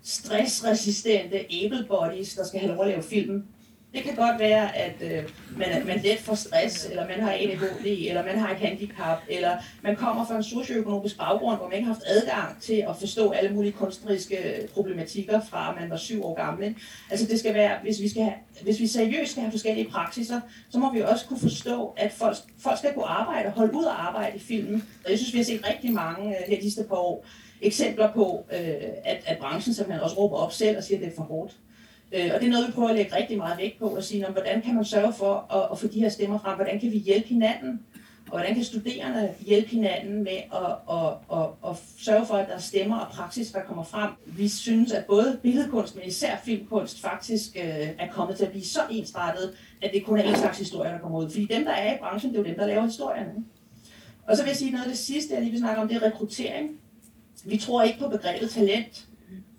stressresistente 0.04 1.38
able 1.66 1.86
bodies, 1.88 2.36
der 2.36 2.46
skal 2.46 2.60
have 2.60 2.74
lov 2.74 2.86
at 2.86 2.90
lave 2.90 3.04
filmen 3.04 3.46
det 3.94 4.04
kan 4.04 4.16
godt 4.16 4.40
være, 4.40 4.78
at 4.78 4.96
øh, 5.02 5.24
man, 5.58 5.88
man 5.88 6.00
let 6.04 6.20
får 6.20 6.36
stress, 6.36 6.86
eller 6.90 7.08
man 7.08 7.20
har 7.20 7.32
ADHD, 7.32 7.86
eller 7.86 8.26
man 8.26 8.40
har 8.40 8.52
et 8.52 8.58
handicap, 8.58 9.18
eller 9.30 9.58
man 9.82 9.96
kommer 9.96 10.26
fra 10.26 10.38
en 10.38 10.44
socioøkonomisk 10.44 11.18
baggrund, 11.18 11.58
hvor 11.58 11.68
man 11.68 11.78
ikke 11.78 11.88
har 11.88 11.94
haft 11.94 12.06
adgang 12.06 12.62
til 12.62 12.86
at 12.90 12.96
forstå 13.00 13.32
alle 13.32 13.54
mulige 13.56 13.72
kunstneriske 13.72 14.68
problematikker 14.74 15.42
fra 15.50 15.76
man 15.80 15.90
var 15.90 15.98
syv 15.98 16.26
år 16.26 16.36
gammel. 16.36 16.76
Altså 17.10 17.28
det 17.28 17.40
skal 17.40 17.54
være, 17.54 17.78
hvis 17.84 18.02
vi, 18.02 18.10
skal 18.10 18.24
have, 18.24 18.36
hvis 18.62 18.80
vi 18.80 18.88
seriøst 18.88 19.32
skal 19.32 19.42
have 19.42 19.52
forskellige 19.52 19.90
praksiser, 19.90 20.42
så 20.70 20.80
må 20.80 20.94
vi 20.94 21.02
også 21.02 21.26
kunne 21.26 21.40
forstå, 21.40 21.94
at 21.98 22.12
folk, 22.12 22.38
folk 22.60 22.78
skal 22.78 22.94
kunne 22.94 23.06
arbejde 23.06 23.48
og 23.48 23.52
holde 23.54 23.74
ud 23.74 23.86
at 23.86 23.92
arbejde 23.98 24.38
i 24.38 24.40
filmen. 24.40 24.84
Og 25.06 25.12
jeg 25.12 25.20
synes, 25.20 25.34
vi 25.34 25.38
har 25.38 25.46
set 25.46 25.68
rigtig 25.70 25.92
mange 25.92 26.30
øh, 26.30 26.44
her 26.48 26.56
de 26.56 26.62
sidste 26.62 26.84
par 26.84 26.96
år 26.96 27.26
eksempler 27.62 28.14
på, 28.14 28.46
øh, 28.54 28.60
at, 29.06 29.24
at 29.26 29.38
branchen 29.38 29.74
simpelthen 29.74 30.04
også 30.04 30.18
råber 30.18 30.38
op 30.38 30.54
selv 30.54 30.78
og 30.78 30.84
siger, 30.84 30.98
at 30.98 31.04
det 31.04 31.12
er 31.12 31.16
for 31.16 31.24
hårdt. 31.24 31.54
Øh, 32.14 32.32
og 32.34 32.40
det 32.40 32.48
er 32.48 32.52
noget, 32.52 32.68
vi 32.68 32.72
prøver 32.72 32.90
at 32.90 32.96
lægge 32.96 33.16
rigtig 33.16 33.38
meget 33.38 33.58
vægt 33.58 33.80
på 33.80 33.94
at 33.94 34.04
sige, 34.04 34.26
hvordan 34.28 34.62
kan 34.62 34.76
man 34.76 34.86
sørge 34.86 35.14
for 35.14 35.54
at, 35.54 35.72
at 35.72 35.80
få 35.80 35.88
de 35.88 36.00
her 36.00 36.10
stemmer 36.10 36.40
frem? 36.40 36.56
Hvordan 36.56 36.80
kan 36.80 36.92
vi 36.92 36.98
hjælpe 36.98 37.28
hinanden? 37.28 37.80
Og 38.32 38.38
hvordan 38.38 38.56
kan 38.56 38.64
studerende 38.64 39.34
hjælpe 39.40 39.70
hinanden 39.70 40.24
med 40.24 40.38
at, 40.54 40.96
at, 40.98 41.38
at, 41.40 41.48
at 41.70 41.76
sørge 41.98 42.26
for, 42.26 42.34
at 42.34 42.48
der 42.48 42.56
er 42.56 42.60
stemmer 42.60 42.98
og 42.98 43.12
praksis, 43.12 43.52
der 43.52 43.62
kommer 43.62 43.84
frem? 43.84 44.12
Vi 44.26 44.48
synes, 44.48 44.92
at 44.92 45.06
både 45.06 45.40
billedkunst, 45.44 45.96
men 45.96 46.04
især 46.08 46.38
filmkunst, 46.46 47.02
faktisk 47.02 47.56
øh, 47.56 47.90
er 48.00 48.12
kommet 48.12 48.38
til 48.38 48.46
at 48.46 48.52
blive 48.52 48.66
så 48.66 48.80
ensrettet, 48.92 49.54
at 49.82 49.92
det 49.94 50.06
kun 50.06 50.18
er 50.18 50.24
en 50.24 50.36
slags 50.36 50.58
historie, 50.58 50.92
der 50.92 51.00
kommer 51.00 51.20
ud. 51.20 51.30
Fordi 51.30 51.46
dem, 51.46 51.66
der 51.66 51.72
er 51.72 51.96
i 51.96 51.98
branchen, 52.00 52.32
det 52.34 52.40
er 52.40 52.44
jo 52.44 52.48
dem, 52.50 52.58
der 52.58 52.66
laver 52.66 52.86
historierne. 52.86 53.34
Og 54.28 54.38
så 54.38 54.44
vil 54.44 54.50
jeg 54.50 54.58
sige 54.58 54.72
noget 54.72 54.84
af 54.84 54.90
det 54.90 54.98
sidste, 54.98 55.34
jeg 55.34 55.42
lige 55.42 55.52
vil 55.52 55.60
snakke 55.60 55.82
om, 55.82 55.88
det 55.88 55.98
er 55.98 56.02
rekruttering. 56.02 56.80
Vi 57.46 57.58
tror 57.58 57.84
ikke 57.84 58.00
på 58.00 58.10
begrebet 58.10 58.50
talent 58.50 59.08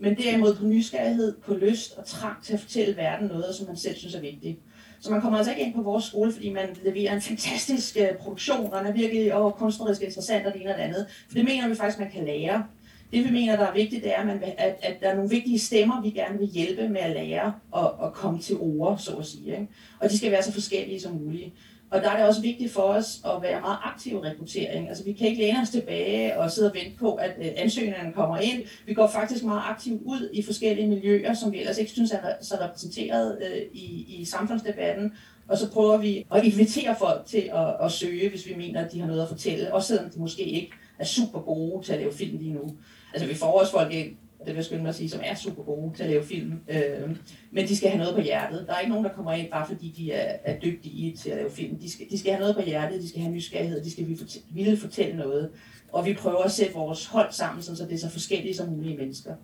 men 0.03 0.17
derimod 0.17 0.55
på 0.55 0.65
nysgerrighed, 0.65 1.35
på 1.47 1.55
lyst 1.55 1.99
og 1.99 2.07
trang 2.07 2.45
til 2.45 2.55
at 2.55 2.61
fortælle 2.61 2.97
verden 2.97 3.29
noget, 3.29 3.55
som 3.55 3.67
man 3.67 3.77
selv 3.77 3.97
synes 3.97 4.15
er 4.15 4.21
vigtigt. 4.21 4.59
Så 5.01 5.11
man 5.11 5.21
kommer 5.21 5.39
altså 5.39 5.53
ikke 5.53 5.63
ind 5.63 5.75
på 5.75 5.83
vores 5.83 6.05
skole, 6.05 6.33
fordi 6.33 6.53
man 6.53 6.77
leverer 6.85 7.15
en 7.15 7.21
fantastisk 7.21 7.97
øh, 8.01 8.17
produktion, 8.17 8.73
og 8.73 8.79
den 8.79 8.89
er 8.89 8.93
virkelig 8.93 9.35
og 9.35 9.55
kunstnerisk 9.55 10.03
interessant 10.03 10.47
og 10.47 10.53
det 10.53 10.61
ene 10.61 10.71
og 10.71 10.77
det 10.77 10.83
andet. 10.83 11.07
For 11.29 11.35
det 11.35 11.45
mener 11.45 11.69
vi 11.69 11.75
faktisk, 11.75 11.99
man 11.99 12.11
kan 12.11 12.25
lære. 12.25 12.65
Det 13.13 13.25
vi 13.25 13.31
mener, 13.31 13.57
der 13.57 13.67
er 13.67 13.75
vigtigt, 13.75 14.05
det 14.05 14.13
er, 14.15 14.21
at, 14.21 14.27
man, 14.27 14.43
at, 14.59 14.77
at 14.83 14.97
der 15.01 15.09
er 15.09 15.15
nogle 15.15 15.31
vigtige 15.31 15.59
stemmer, 15.59 16.03
vi 16.03 16.11
gerne 16.11 16.39
vil 16.39 16.49
hjælpe 16.49 16.89
med 16.89 17.01
at 17.01 17.11
lære 17.11 17.53
og, 17.71 17.93
og 17.93 18.13
komme 18.13 18.41
til 18.41 18.57
ord, 18.61 18.99
så 18.99 19.17
at 19.17 19.27
sige. 19.27 19.53
Ikke? 19.53 19.69
Og 20.01 20.11
de 20.11 20.19
skal 20.19 20.31
være 20.31 20.43
så 20.43 20.53
forskellige 20.53 21.01
som 21.01 21.13
muligt. 21.13 21.55
Og 21.93 22.03
der 22.03 22.11
er 22.11 22.17
det 22.17 22.27
også 22.27 22.41
vigtigt 22.41 22.73
for 22.73 22.83
os 22.83 23.21
at 23.25 23.43
være 23.43 23.61
meget 23.61 23.79
aktiv 23.85 24.13
i 24.13 24.29
rekruttering. 24.29 24.89
Altså 24.89 25.05
vi 25.05 25.13
kan 25.13 25.29
ikke 25.29 25.43
læne 25.43 25.61
os 25.63 25.71
tilbage 25.71 26.39
og 26.39 26.51
sidde 26.51 26.71
og 26.71 26.75
vente 26.75 26.99
på, 26.99 27.15
at 27.15 27.31
øh, 27.39 27.47
ansøgningerne 27.57 28.13
kommer 28.13 28.39
ind. 28.39 28.63
Vi 28.87 28.95
går 28.95 29.07
faktisk 29.07 29.45
meget 29.45 29.63
aktivt 29.69 30.03
ud 30.05 30.31
i 30.33 30.43
forskellige 30.43 30.89
miljøer, 30.89 31.35
som 31.35 31.53
vi 31.53 31.61
ellers 31.61 31.79
ikke 31.79 31.91
synes 31.91 32.11
er 32.11 32.19
så 32.41 32.55
repræsenteret 32.61 33.39
øh, 33.43 33.63
i, 33.73 34.17
i 34.21 34.25
samfundsdebatten. 34.25 35.13
Og 35.49 35.59
så 35.59 35.71
prøver 35.71 35.97
vi 35.97 36.27
at 36.35 36.45
invitere 36.45 36.97
folk 36.99 37.27
til 37.27 37.51
at, 37.55 37.85
at 37.85 37.93
søge, 37.93 38.31
hvis 38.31 38.47
vi 38.47 38.55
mener, 38.55 38.85
at 38.85 38.93
de 38.93 39.01
har 39.01 39.07
noget 39.07 39.23
at 39.23 39.29
fortælle. 39.29 39.75
Også 39.75 39.89
selvom 39.89 40.11
de 40.11 40.21
måske 40.21 40.43
ikke 40.43 40.71
er 40.99 41.05
super 41.05 41.41
gode 41.41 41.85
til 41.85 41.93
at 41.93 41.99
lave 41.99 42.13
film 42.13 42.39
lige 42.39 42.53
nu. 42.53 42.77
Altså 43.15 43.29
vi 43.29 43.35
får 43.35 43.61
også 43.61 43.73
folk 43.73 43.93
ind, 43.93 44.17
det 44.45 44.49
vil 44.49 44.55
jeg 44.55 44.65
skynde 44.65 44.83
mig 44.83 44.89
at 44.89 44.95
sige, 44.95 45.11
som 45.11 45.21
er 45.25 45.35
super 45.35 45.63
gode 45.63 45.97
til 45.97 46.03
at 46.03 46.11
lave 46.11 46.25
film. 46.25 46.53
Øh, 46.69 47.17
men 47.51 47.69
de 47.69 47.77
skal 47.77 47.89
have 47.89 47.99
noget 47.99 48.15
på 48.15 48.21
hjertet. 48.21 48.65
Der 48.67 48.75
er 48.75 48.79
ikke 48.79 48.91
nogen, 48.91 49.05
der 49.05 49.13
kommer 49.13 49.33
ind, 49.33 49.51
bare 49.51 49.67
fordi 49.67 49.95
de 49.97 50.13
er, 50.13 50.37
er 50.45 50.59
dygtige 50.59 51.17
til 51.17 51.31
at 51.31 51.37
lave 51.37 51.51
film. 51.51 51.79
De 51.79 51.91
skal, 51.91 52.07
de 52.11 52.19
skal 52.19 52.33
have 52.33 52.41
noget 52.41 52.57
på 52.57 52.63
hjertet, 52.63 53.03
de 53.03 53.09
skal 53.09 53.21
have 53.21 53.35
nysgerrighed, 53.35 53.85
de 53.85 53.91
skal 53.91 54.07
ville 54.51 54.77
fortælle 54.77 55.17
noget. 55.17 55.51
Og 55.93 56.07
vi 56.07 56.15
prøver 56.15 56.43
at 56.43 56.53
sætte 56.53 56.75
vores 56.75 57.07
hold 57.07 57.33
sammen, 57.33 57.63
så 57.63 57.85
det 57.85 57.93
er 57.93 57.99
så 57.99 58.11
forskellige 58.11 58.57
som 58.57 58.69
mulige 58.69 58.97
mennesker. 58.97 59.35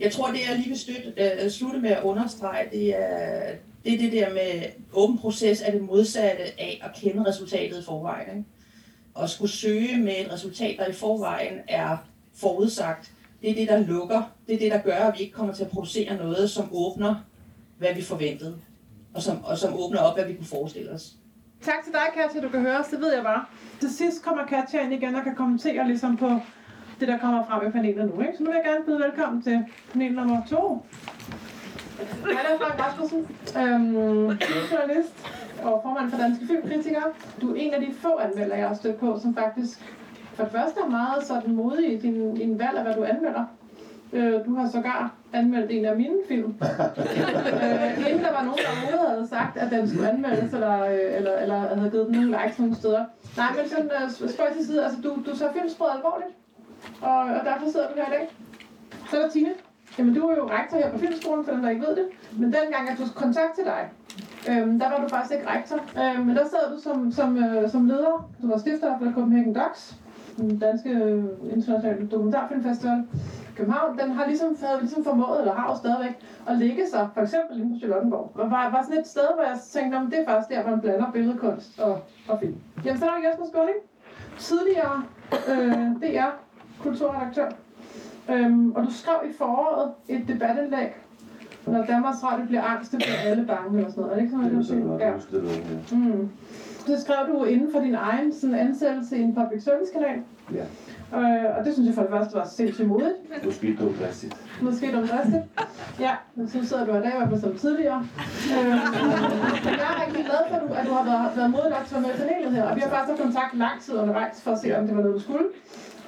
Jeg 0.00 0.12
tror, 0.12 0.26
det 0.26 0.40
jeg 0.48 0.56
lige 0.56 0.68
vil 0.68 0.78
støtte, 0.78 1.12
øh, 1.16 1.50
slutte 1.50 1.80
med 1.80 1.90
at 1.90 2.02
understrege, 2.02 2.70
det 2.72 3.02
er, 3.02 3.54
det 3.84 3.94
er 3.94 3.98
det 3.98 4.12
der 4.12 4.32
med 4.32 4.62
åben 4.92 5.18
proces 5.18 5.62
er 5.62 5.70
det 5.70 5.82
modsatte 5.82 6.42
af 6.42 6.80
at 6.84 7.00
kende 7.02 7.28
resultatet 7.28 7.80
i 7.80 7.84
forvejen. 7.84 8.36
Ikke? 8.36 8.48
At 9.22 9.30
skulle 9.30 9.52
søge 9.52 9.98
med 9.98 10.14
et 10.20 10.32
resultat, 10.32 10.76
der 10.78 10.86
i 10.86 10.92
forvejen 10.92 11.54
er 11.68 11.96
forudsagt, 12.34 13.12
det 13.42 13.50
er 13.50 13.54
det, 13.54 13.68
der 13.68 13.78
lukker. 13.78 14.22
Det 14.46 14.54
er 14.54 14.58
det, 14.58 14.72
der 14.72 14.78
gør, 14.78 14.94
at 15.08 15.18
vi 15.18 15.22
ikke 15.22 15.34
kommer 15.34 15.54
til 15.54 15.64
at 15.64 15.70
producere 15.70 16.16
noget, 16.16 16.50
som 16.50 16.68
åbner, 16.72 17.14
hvad 17.78 17.94
vi 17.94 18.02
forventede. 18.02 18.58
Og 19.14 19.22
som, 19.22 19.44
og 19.44 19.58
som 19.58 19.74
åbner 19.74 20.00
op, 20.00 20.16
hvad 20.16 20.26
vi 20.26 20.34
kunne 20.34 20.46
forestille 20.46 20.90
os. 20.90 21.12
Tak 21.62 21.84
til 21.84 21.92
dig, 21.92 22.00
Katja. 22.14 22.40
Du 22.40 22.48
kan 22.48 22.60
høre 22.60 22.78
os, 22.78 22.86
det 22.86 23.00
ved 23.00 23.14
jeg 23.14 23.22
bare. 23.22 23.44
Til 23.80 23.90
sidst 23.90 24.24
kommer 24.24 24.46
Katja 24.46 24.84
ind 24.84 24.92
igen 24.92 25.14
og 25.14 25.22
kan 25.22 25.34
kommentere 25.34 25.86
ligesom 25.86 26.16
på 26.16 26.40
det, 27.00 27.08
der 27.08 27.18
kommer 27.18 27.46
frem 27.46 27.68
i 27.68 27.70
panelet 27.70 28.14
nu. 28.14 28.20
Ikke? 28.20 28.32
Så 28.36 28.42
nu 28.42 28.50
vil 28.50 28.56
jeg 28.64 28.72
gerne 28.72 28.84
byde 28.84 28.98
velkommen 28.98 29.42
til 29.42 29.64
panel 29.92 30.12
nummer 30.12 30.42
to. 30.50 30.82
Hej, 31.98 32.42
der 32.42 32.54
er 32.54 32.58
Frank 32.58 32.80
Rasmussen, 32.80 33.18
øhm, 33.58 34.26
journalist 34.70 35.14
og 35.62 35.80
formand 35.82 36.10
for 36.10 36.18
Danske 36.18 36.46
Filmkritikere. 36.46 37.04
Du 37.40 37.54
er 37.54 37.60
en 37.60 37.74
af 37.74 37.80
de 37.80 37.94
få 37.94 38.16
anmeldere, 38.16 38.58
jeg 38.58 38.68
har 38.68 38.74
stødt 38.74 38.96
på, 39.00 39.18
som 39.22 39.34
faktisk 39.34 39.78
for 40.38 40.44
det 40.44 40.52
første 40.52 40.80
er 40.80 40.90
meget 40.90 41.24
sådan 41.24 41.54
modig 41.54 41.92
i 41.92 41.96
din, 41.96 42.34
din 42.34 42.58
valg 42.58 42.76
af, 42.78 42.82
hvad 42.82 42.94
du 42.94 43.04
anmelder. 43.04 43.44
Øh, 44.12 44.44
du 44.46 44.54
har 44.54 44.68
sågar 44.68 45.12
anmeldt 45.32 45.70
en 45.70 45.84
af 45.84 45.96
mine 45.96 46.18
film. 46.28 46.46
øh, 47.62 48.08
inden 48.08 48.24
der 48.26 48.32
var 48.38 48.44
nogen, 48.48 48.60
der 48.64 48.70
overhovedet 48.74 49.10
havde 49.14 49.28
sagt, 49.28 49.56
at 49.56 49.70
den 49.70 49.88
skulle 49.88 50.10
anmeldes, 50.10 50.54
eller, 50.54 50.84
øh, 50.84 51.16
eller, 51.18 51.38
eller 51.38 51.76
havde 51.76 51.90
givet 51.90 52.06
den 52.06 52.14
nogle 52.14 52.38
likes 52.42 52.58
nogle 52.58 52.74
steder. 52.74 53.04
Nej, 53.36 53.50
men 53.56 53.68
sådan, 53.68 53.90
uh, 54.22 54.30
spøj 54.30 54.52
til 54.56 54.66
side, 54.66 54.84
altså 54.84 54.98
du, 55.00 55.10
du 55.26 55.36
tager 55.36 55.52
filmsproget 55.52 55.92
alvorligt, 55.96 56.32
og, 57.00 57.18
og 57.18 57.40
derfor 57.44 57.70
sidder 57.72 57.88
du 57.88 57.94
her 57.96 58.06
i 58.06 58.14
dag. 58.16 58.28
Så 59.10 59.16
er 59.16 59.22
der 59.22 59.30
Tine. 59.30 59.50
Jamen, 59.98 60.14
du 60.14 60.28
er 60.28 60.36
jo 60.36 60.50
rektor 60.50 60.76
her 60.76 60.90
på 60.90 60.98
Filmskolen, 60.98 61.44
for 61.44 61.52
dem, 61.52 61.62
der 61.62 61.70
ikke 61.70 61.86
ved 61.86 61.96
det. 61.96 62.06
Men 62.32 62.52
dengang, 62.52 62.88
jeg 62.88 62.96
tog 62.98 63.06
kontakt 63.14 63.52
til 63.54 63.64
dig, 63.64 63.82
øhm, 64.50 64.78
der 64.78 64.88
var 64.90 64.98
du 65.02 65.08
faktisk 65.08 65.34
ikke 65.34 65.50
rektor. 65.50 65.78
Øhm, 66.02 66.26
men 66.26 66.36
der 66.36 66.44
sad 66.44 66.64
du 66.74 66.80
som, 66.80 67.12
som, 67.12 67.44
øh, 67.44 67.70
som 67.70 67.86
leder. 67.86 68.30
Du 68.42 68.48
var 68.48 68.58
stifter 68.58 68.92
af 68.92 69.14
Copenhagen 69.14 69.54
Docs 69.54 69.96
den 70.38 70.58
danske 70.58 70.90
øh, 70.90 71.24
internationale 71.52 72.06
dokumentarfilmfestival 72.06 73.04
København, 73.58 73.98
den 73.98 74.10
har 74.10 74.26
ligesom, 74.26 74.56
havde 74.62 74.80
ligesom 74.80 75.04
formået, 75.04 75.40
eller 75.40 75.54
har 75.54 75.70
jo 75.70 75.76
stadigvæk, 75.76 76.14
at 76.48 76.58
ligge 76.58 76.82
sig, 76.90 77.08
for 77.14 77.20
eksempel 77.20 77.60
inde 77.60 77.72
på 77.72 77.78
Charlottenborg. 77.78 78.32
Og 78.34 78.50
var, 78.50 78.70
var 78.70 78.82
sådan 78.82 79.00
et 79.00 79.06
sted, 79.06 79.28
hvor 79.34 79.44
jeg 79.44 79.58
tænkte, 79.72 79.96
om 79.96 80.10
det 80.10 80.18
er 80.20 80.24
faktisk 80.24 80.48
der, 80.50 80.70
man 80.70 80.80
blander 80.80 81.10
billedkunst 81.12 81.80
og, 81.80 82.00
og 82.28 82.40
film. 82.40 82.56
Jamen, 82.84 82.98
så 82.98 83.06
er 83.06 83.10
der 83.10 83.28
Jesper 83.28 83.46
Skåling, 83.52 83.78
tidligere 84.38 85.02
øh, 85.50 85.86
DR 86.02 86.30
kulturredaktør. 86.82 87.48
Øhm, 88.30 88.72
og 88.72 88.84
du 88.84 88.92
skrev 88.92 89.30
i 89.30 89.32
foråret 89.38 89.92
et 90.08 90.28
debatindlæg, 90.28 90.90
når 91.66 91.84
Danmarks 91.84 92.24
Radio 92.24 92.44
bliver 92.46 92.62
angst, 92.62 92.92
det 92.92 92.98
bliver 92.98 93.30
alle 93.30 93.46
bange, 93.46 93.78
eller 93.78 93.90
sådan 93.90 94.02
noget. 94.02 94.12
Er 94.12 94.16
det 94.16 94.22
ikke 94.22 94.32
sådan, 94.32 94.84
det, 94.90 95.02
det, 95.32 95.42
det, 95.42 95.92
ja. 95.92 95.96
Mm 95.96 96.30
det 96.88 97.00
skrev 97.00 97.16
du 97.28 97.44
inden 97.44 97.72
for 97.72 97.80
din 97.80 97.94
egen 97.94 98.32
sådan, 98.32 98.54
ansættelse 98.54 99.16
i 99.16 99.22
en 99.22 99.34
public 99.34 99.62
service 99.64 99.92
kanal. 99.92 100.18
Ja. 100.54 100.64
Øh, 101.18 101.58
og 101.58 101.64
det 101.64 101.72
synes 101.74 101.86
jeg 101.86 101.94
for 101.94 102.02
det 102.02 102.10
første 102.10 102.34
var 102.34 102.46
sindssygt 102.46 102.88
modigt. 102.88 103.44
Måske 103.44 103.76
dumdristigt. 103.80 104.36
Måske 104.62 104.92
dumdristigt. 104.92 105.44
Ja, 106.00 106.14
så 106.46 106.66
sidder 106.68 106.84
du 106.84 106.90
i 106.90 107.00
dag, 107.04 107.12
i 107.14 107.18
hvert 107.18 107.28
fald 107.28 107.40
som 107.40 107.54
tidligere. 107.56 108.00
Øh, 108.56 108.76
jeg 109.80 109.88
er 109.92 110.06
rigtig 110.06 110.24
glad 110.24 110.42
for, 110.48 110.56
at 110.56 110.62
du, 110.62 110.74
at 110.74 110.86
du 110.86 110.92
har 110.92 111.04
været, 111.04 111.36
været 111.36 111.50
modig 111.50 111.70
nok 111.70 111.84
til 111.86 111.94
at 111.96 112.02
være 112.02 112.12
med 112.12 112.24
i 112.24 112.28
panelet 112.28 112.52
her. 112.52 112.64
Og 112.70 112.76
vi 112.76 112.80
har 112.80 112.90
faktisk 112.96 113.22
kontakt 113.22 113.52
lang 113.58 113.80
tid 113.80 113.94
undervejs 113.94 114.42
for 114.42 114.50
at 114.50 114.58
se, 114.58 114.78
om 114.78 114.86
det 114.86 114.96
var 114.96 115.02
noget, 115.02 115.16
du 115.18 115.22
skulle. 115.26 115.46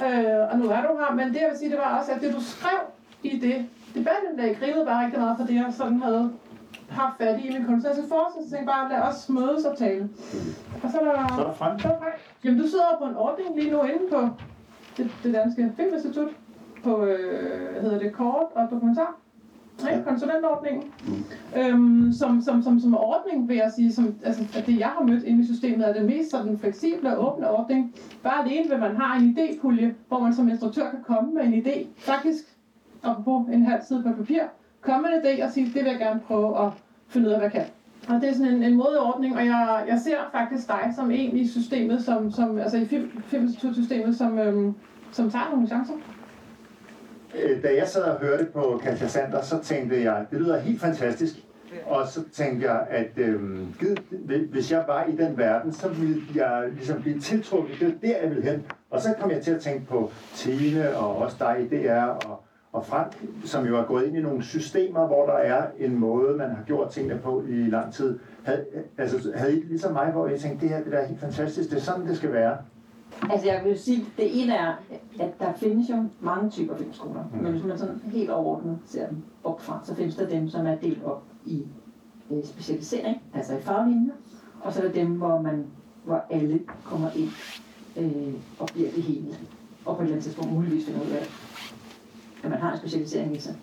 Øh, 0.07 0.41
og 0.51 0.59
nu 0.59 0.65
er 0.77 0.81
du 0.87 0.91
her. 1.01 1.11
Men 1.15 1.27
det, 1.29 1.41
jeg 1.45 1.49
vil 1.51 1.59
sige, 1.59 1.71
det 1.71 1.79
var 1.79 1.99
også, 1.99 2.13
at 2.13 2.21
det, 2.23 2.35
du 2.35 2.43
skrev 2.55 2.81
i 3.23 3.39
det 3.39 3.57
debatindlæg, 3.95 4.57
grinede 4.61 4.85
bare 4.87 5.05
rigtig 5.05 5.21
meget 5.21 5.37
for 5.39 5.47
det, 5.47 5.55
jeg 5.55 5.67
sådan 5.71 6.03
havde 6.03 6.31
haft 6.91 7.19
fat 7.19 7.41
i 7.45 7.53
min 7.53 7.67
kunstneriske 7.67 8.05
forskning, 8.09 8.45
så 8.45 8.51
tænkte 8.51 8.57
jeg 8.59 8.67
bare, 8.67 8.89
lad 8.93 9.03
os 9.09 9.29
mødes 9.29 9.65
og 9.65 9.79
tale. 9.79 10.09
Og 10.83 10.91
så 10.91 10.99
er 11.01 11.05
der, 11.05 11.35
så 11.37 11.41
er 11.43 11.47
der 11.47 11.53
frem. 11.53 11.79
Så 11.79 11.89
er 11.89 11.93
der 11.93 11.99
frem. 11.99 12.13
Jamen, 12.45 12.61
du 12.61 12.67
sidder 12.69 12.85
på 13.03 13.05
en 13.05 13.17
ordning 13.17 13.49
lige 13.57 13.71
nu 13.71 13.83
inde 13.83 14.07
på 14.11 14.29
det, 14.97 15.11
det 15.23 15.35
danske 15.35 15.73
filminstitut, 15.77 16.29
på, 16.85 17.05
øh, 17.05 17.83
hedder 17.83 17.99
det, 17.99 18.13
kort 18.13 18.47
og 18.55 18.71
dokumentar. 18.71 19.17
Ja. 19.87 20.03
konsulentordningen. 20.03 20.93
Mm. 21.07 21.61
Øhm, 21.61 22.13
som, 22.13 22.43
som, 22.43 22.63
som, 22.63 22.81
som 22.81 22.95
ordning, 22.95 23.49
vil 23.49 23.57
jeg 23.57 23.73
sige, 23.77 23.93
som, 23.93 24.15
altså, 24.25 24.43
at 24.59 24.67
det 24.67 24.79
jeg 24.79 24.89
har 24.89 25.05
mødt 25.05 25.25
inde 25.25 25.43
i 25.43 25.47
systemet, 25.47 25.89
er 25.89 25.93
den 25.93 26.07
mest 26.07 26.31
sådan, 26.31 26.59
fleksible 26.59 27.17
og 27.17 27.33
åbne 27.33 27.51
ordning. 27.51 27.95
Bare 28.23 28.45
alene 28.45 28.71
ved, 28.71 28.79
man 28.79 28.97
har 28.97 29.17
en 29.19 29.39
idépulje, 29.39 29.87
hvor 30.09 30.19
man 30.19 30.35
som 30.35 30.49
instruktør 30.49 30.91
kan 30.91 31.03
komme 31.03 31.35
med 31.35 31.43
en 31.43 31.55
idé, 31.55 31.87
faktisk, 31.99 32.45
og 33.03 33.25
på 33.25 33.47
en 33.53 33.65
halv 33.65 33.83
side 33.89 34.03
på 34.03 34.13
papir, 34.17 34.43
komme 34.81 35.09
med 35.09 35.11
en 35.31 35.39
idé 35.39 35.45
og 35.45 35.51
sige, 35.51 35.67
det 35.67 35.75
vil 35.75 35.91
jeg 35.91 35.99
gerne 35.99 36.21
prøve 36.21 36.67
at 36.67 36.73
finde 37.09 37.29
ud 37.29 37.33
af, 37.33 37.39
hvad 37.39 37.51
jeg 37.53 37.53
kan. 37.53 37.73
Og 38.15 38.21
det 38.21 38.29
er 38.29 38.33
sådan 38.33 38.53
en, 38.53 38.63
en 38.63 38.77
modeordning, 38.77 39.37
og 39.37 39.47
jeg, 39.47 39.85
jeg 39.89 40.01
ser 40.05 40.17
faktisk 40.33 40.69
dig 40.69 40.93
som 40.97 41.11
en 41.11 41.37
i 41.37 41.49
systemet, 41.49 42.05
som, 42.05 42.31
som 42.31 42.59
altså 42.59 42.77
i 42.77 42.85
film, 42.85 43.23
filminstitutsystemet, 43.27 44.17
som, 44.17 44.39
øhm, 44.39 44.75
som 45.13 45.31
tager 45.31 45.51
nogle 45.51 45.67
chancer. 45.67 45.95
øh, 47.43 47.63
da 47.63 47.69
jeg 47.77 47.89
sad 47.89 48.03
og 48.03 48.21
hørte 48.21 48.45
på 48.45 48.81
Katja 48.83 49.09
Sander, 49.09 49.43
så 49.43 49.59
tænkte 49.63 50.03
jeg, 50.03 50.27
det 50.31 50.41
lyder 50.41 50.59
helt 50.61 50.81
fantastisk. 50.81 51.35
Og 51.87 52.07
så 52.09 52.21
tænkte 52.33 52.71
jeg, 52.71 52.87
at 52.91 53.11
øh, 53.17 53.41
gid, 53.79 53.97
hvis 54.51 54.73
jeg 54.73 54.85
var 54.87 55.05
i 55.05 55.17
den 55.17 55.39
verden, 55.39 55.73
så 55.73 55.89
ville 55.89 56.23
jeg 56.35 56.69
ligesom 56.73 57.03
blive 57.03 57.21
tiltrukket. 57.21 57.81
Det 57.81 57.89
er 57.89 57.93
der, 58.01 58.21
jeg 58.23 58.31
ville 58.31 58.51
hen. 58.51 58.67
Og 58.91 59.01
så 59.01 59.15
kom 59.21 59.31
jeg 59.31 59.43
til 59.43 59.51
at 59.51 59.61
tænke 59.61 59.87
på 59.87 60.11
Tine 60.35 60.97
og 60.97 61.17
også 61.17 61.37
dig 61.39 61.57
i 61.61 61.69
DR 61.69 62.03
og, 62.03 62.43
og 62.73 62.87
Frank, 62.87 63.25
som 63.45 63.67
jo 63.67 63.77
er 63.77 63.85
gået 63.85 64.07
ind 64.07 64.17
i 64.17 64.21
nogle 64.21 64.43
systemer, 64.43 65.07
hvor 65.07 65.27
der 65.27 65.33
er 65.33 65.67
en 65.79 65.99
måde, 65.99 66.37
man 66.37 66.51
har 66.51 66.63
gjort 66.67 66.91
tingene 66.91 67.19
på 67.19 67.43
i 67.49 67.53
lang 67.53 67.93
tid. 67.93 68.19
Havde, 68.43 68.65
altså, 68.99 69.33
havde 69.35 69.59
I 69.59 69.61
ligesom 69.61 69.93
mig, 69.93 70.11
hvor 70.13 70.27
jeg 70.27 70.41
tænkte, 70.41 70.61
det 70.61 70.75
her 70.75 70.83
det 70.83 70.93
der 70.93 70.99
er 70.99 71.07
helt 71.07 71.21
fantastisk, 71.21 71.71
det 71.71 71.77
er 71.77 71.81
sådan, 71.81 72.07
det 72.07 72.17
skal 72.17 72.33
være? 72.33 72.57
Altså 73.31 73.47
jeg 73.47 73.63
vil 73.65 73.79
sige, 73.79 74.05
det 74.17 74.43
ene 74.43 74.55
er, 74.55 74.75
at 75.21 75.31
der 75.39 75.53
findes 75.53 75.91
jo 75.91 76.05
mange 76.21 76.51
typer 76.51 76.77
filmskoler, 76.77 77.25
mm. 77.33 77.43
men 77.43 77.53
hvis 77.53 77.65
man 77.65 77.79
sådan 77.79 78.01
helt 78.05 78.31
overordnet 78.31 78.79
ser 78.87 79.09
dem 79.09 79.23
opfra, 79.45 79.81
så 79.85 79.95
findes 79.95 80.17
der 80.17 80.29
dem, 80.29 80.49
som 80.49 80.67
er 80.67 80.75
delt 80.75 81.05
op 81.05 81.23
i 81.47 81.67
øh, 82.31 82.45
specialisering, 82.45 83.23
altså 83.35 83.55
i 83.55 83.61
faglinjer, 83.61 84.13
og 84.61 84.73
så 84.73 84.81
er 84.81 84.85
der 84.85 84.93
dem, 84.93 85.09
hvor 85.09 85.41
man 85.41 85.67
hvor 86.05 86.25
alle 86.31 86.61
kommer 86.85 87.09
ind 87.17 87.31
øh, 87.97 88.35
og 88.59 88.69
bliver 88.73 88.91
det 88.91 89.03
hele, 89.03 89.27
og 89.85 89.97
på 89.97 90.03
et 90.03 90.05
eller 90.05 90.13
andet 90.13 90.25
tidspunkt 90.25 90.53
muligvis 90.53 90.87
finder 90.87 91.01
ud 91.01 91.11
af, 91.11 91.27
at 92.45 92.51
man 92.51 92.59
har 92.59 92.73
en 92.73 92.79
specialisering 92.79 93.37
i 93.37 93.41
sig. 93.41 93.55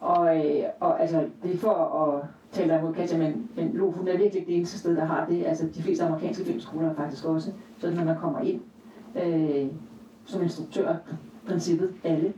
Og, 0.00 0.36
øh, 0.36 0.64
og 0.80 1.00
altså, 1.00 1.26
det 1.42 1.54
er 1.54 1.58
for 1.58 1.72
at 1.72 2.24
tale 2.52 2.72
dig 2.72 2.82
mod 2.82 2.94
Katja, 2.94 3.18
men, 3.18 3.50
men 3.56 3.70
LOF, 3.72 3.94
hun 3.94 4.08
er 4.08 4.16
virkelig 4.16 4.46
det 4.46 4.56
eneste 4.56 4.78
sted, 4.78 4.96
der 4.96 5.04
har 5.04 5.26
det. 5.26 5.44
Altså, 5.44 5.66
de 5.74 5.82
fleste 5.82 6.04
amerikanske 6.04 6.44
filmskoler 6.44 6.94
faktisk 6.94 7.24
også. 7.24 7.52
Så 7.78 7.90
når 7.90 8.04
man 8.04 8.16
kommer 8.16 8.40
ind 8.40 8.60
øh, 9.16 9.66
som 10.24 10.42
instruktør, 10.42 10.96
princippet 11.46 11.90
alle. 12.04 12.32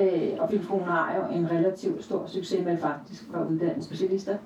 Øh, 0.00 0.32
og 0.38 0.50
filmskolen 0.50 0.84
har 0.84 1.16
jo 1.16 1.36
en 1.36 1.50
relativt 1.50 2.04
stor 2.04 2.26
succes 2.26 2.64
med 2.64 2.78
faktisk 2.78 3.24
at 3.34 3.46
uddanne 3.50 3.82
specialister. 3.82 4.36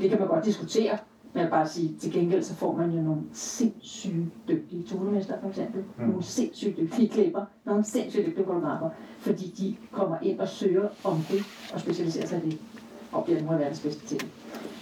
Det 0.00 0.10
kan 0.10 0.18
man 0.18 0.28
godt 0.28 0.44
diskutere, 0.44 0.98
men 1.32 1.40
jeg 1.40 1.44
vil 1.44 1.50
bare 1.50 1.68
sige, 1.68 1.94
til 2.00 2.12
gengæld 2.12 2.42
så 2.42 2.54
får 2.54 2.76
man 2.76 2.90
jo 2.90 3.02
nogle 3.02 3.20
sindssygt 3.32 4.48
dygtige 4.48 4.82
tonemester 4.82 5.40
for 5.40 5.48
eksempel. 5.48 5.84
Mm. 5.98 6.04
Nogle 6.04 6.22
sindssygt 6.22 6.76
dygtige 6.76 7.08
klipper, 7.08 7.44
nogle 7.64 7.84
sindssygt 7.84 8.26
dygtige 8.26 8.46
fotografer, 8.46 8.90
fordi 9.18 9.46
de 9.58 9.76
kommer 9.92 10.16
ind 10.22 10.40
og 10.40 10.48
søger 10.48 10.88
om 11.04 11.16
det 11.30 11.42
og 11.74 11.80
specialiserer 11.80 12.26
sig 12.26 12.42
i 12.44 12.50
det 12.50 12.58
og 13.12 13.24
bliver 13.24 13.40
nogle 13.40 13.52
af 13.52 13.60
verdens 13.60 13.80
bedste 13.80 14.06
til 14.06 14.20
det. 14.20 14.28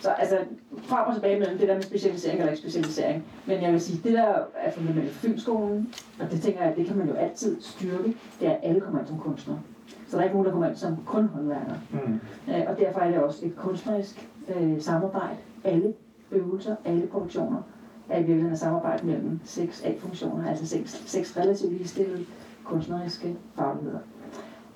Så 0.01 0.10
altså, 0.10 0.39
frem 0.78 1.09
og 1.09 1.14
tilbage 1.14 1.39
mellem 1.39 1.59
det 1.59 1.68
der 1.68 1.74
med 1.74 1.82
specialisering 1.82 2.40
eller 2.40 2.52
ikke 2.52 2.60
specialisering. 2.60 3.24
Men 3.47 3.62
jeg 3.62 3.72
vil 3.72 3.81
sige, 3.81 4.01
det 4.05 4.12
der 4.12 4.35
er 4.55 4.70
fundamentalt 4.72 5.12
for 5.12 5.20
filmskolen, 5.20 5.94
og 6.20 6.31
det 6.31 6.43
tænker 6.43 6.64
jeg, 6.64 6.77
det 6.77 6.86
kan 6.86 6.97
man 6.97 7.09
jo 7.09 7.14
altid 7.14 7.60
styrke, 7.60 8.14
det 8.40 8.48
er, 8.48 8.52
at 8.52 8.60
alle 8.62 8.81
kommer 8.81 9.01
ind 9.01 9.09
som 9.09 9.18
kunstnere. 9.18 9.60
Så 10.09 10.16
der 10.16 10.18
er 10.18 10.24
ikke 10.24 10.35
nogen, 10.35 10.47
der 10.47 10.52
kommer 10.52 10.68
ind 10.68 10.77
som 10.77 10.97
kun 11.06 11.28
håndværkere. 11.28 11.81
Mm. 11.93 12.20
Øh, 12.48 12.62
og 12.68 12.78
derfor 12.78 13.01
er 13.01 13.10
det 13.10 13.18
også 13.18 13.47
et 13.47 13.56
kunstnerisk 13.56 14.28
øh, 14.56 14.81
samarbejde. 14.81 15.36
Alle 15.64 15.94
øvelser, 16.32 16.77
alle 16.85 17.09
funktioner, 17.12 17.62
er 18.09 18.16
i 18.16 18.23
virkeligheden 18.23 18.52
et 18.52 18.59
samarbejde 18.59 19.07
mellem 19.07 19.40
seks 19.44 19.85
A-funktioner, 19.85 20.48
altså 20.48 20.66
seks, 20.66 21.02
seks 21.07 21.36
relativt 21.36 21.73
ligestillede 21.73 22.24
kunstneriske 22.65 23.36
fagligheder. 23.55 23.98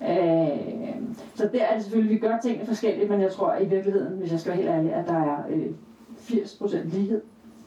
Øh, 0.01 1.01
så 1.35 1.49
der 1.53 1.63
er 1.63 1.73
det 1.73 1.83
selvfølgelig, 1.83 2.15
vi 2.15 2.19
gør 2.19 2.37
tingene 2.43 2.65
forskelligt, 2.65 3.09
men 3.09 3.21
jeg 3.21 3.31
tror 3.31 3.55
i 3.55 3.65
virkeligheden, 3.65 4.17
hvis 4.17 4.31
jeg 4.31 4.39
skal 4.39 4.49
være 4.49 4.61
helt 4.61 4.69
ærlig, 4.69 4.93
at 4.93 5.07
der 5.07 5.13
er 5.13 5.37
øh, 5.49 5.71
80% 6.17 6.77
lighed 6.83 7.21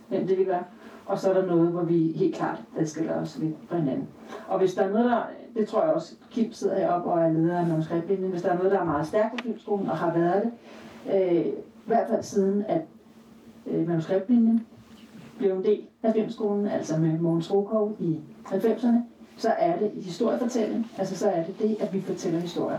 mellem 0.08 0.28
det, 0.28 0.38
vi 0.38 0.44
gør. 0.44 0.62
Og 1.06 1.18
så 1.18 1.30
er 1.30 1.40
der 1.40 1.46
noget, 1.46 1.68
hvor 1.68 1.82
vi 1.82 2.12
helt 2.16 2.34
klart 2.34 2.62
adskiller 2.78 3.14
os 3.14 3.38
lidt 3.38 3.54
fra 3.68 3.76
hinanden. 3.76 4.08
Og 4.48 4.58
hvis 4.58 4.74
der 4.74 4.82
er 4.82 4.90
noget, 4.90 5.04
der, 5.04 5.22
det 5.56 5.68
tror 5.68 5.82
jeg 5.82 5.92
også, 5.92 6.14
Kim 6.30 6.52
sidder 6.52 6.78
heroppe 6.78 7.10
og 7.10 7.20
er 7.20 7.32
leder 7.32 7.58
af 7.58 7.66
manuskriptlinjen, 7.66 8.30
hvis 8.30 8.42
der 8.42 8.50
er 8.50 8.56
noget, 8.56 8.72
der 8.72 8.80
er 8.80 8.84
meget 8.84 9.06
stærkt 9.06 9.36
på 9.36 9.42
filmskolen 9.42 9.88
og 9.88 9.96
har 9.96 10.18
været 10.18 10.42
det, 10.42 10.52
øh, 11.14 11.46
i 11.46 11.52
hvert 11.86 12.08
fald 12.08 12.22
siden, 12.22 12.64
at 12.68 12.80
øh, 13.70 13.88
manuskriptlinjen 13.88 14.66
blev 15.38 15.56
en 15.56 15.64
del 15.64 15.82
af 16.02 16.12
filmskolen, 16.12 16.66
altså 16.66 16.98
med 16.98 17.18
Mogens 17.18 17.52
Rokov 17.52 17.96
i 18.00 18.20
90'erne, 18.46 18.96
så 19.36 19.48
er 19.58 19.78
det 19.78 19.90
historiefortælling. 19.94 20.90
Altså 20.98 21.16
så 21.16 21.30
er 21.30 21.44
det 21.44 21.58
det, 21.58 21.76
at 21.80 21.94
vi 21.94 22.00
fortæller 22.00 22.40
historier. 22.40 22.78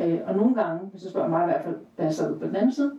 Øh, 0.00 0.18
og 0.26 0.36
nogle 0.36 0.54
gange, 0.54 0.80
hvis 0.92 1.02
du 1.02 1.10
spørger 1.10 1.28
mig 1.28 1.42
i 1.42 1.46
hvert 1.46 1.64
fald, 1.64 1.76
da 1.98 2.02
jeg 2.02 2.14
sad 2.14 2.38
på 2.38 2.46
den 2.46 2.56
anden 2.56 2.72
side, 2.72 2.92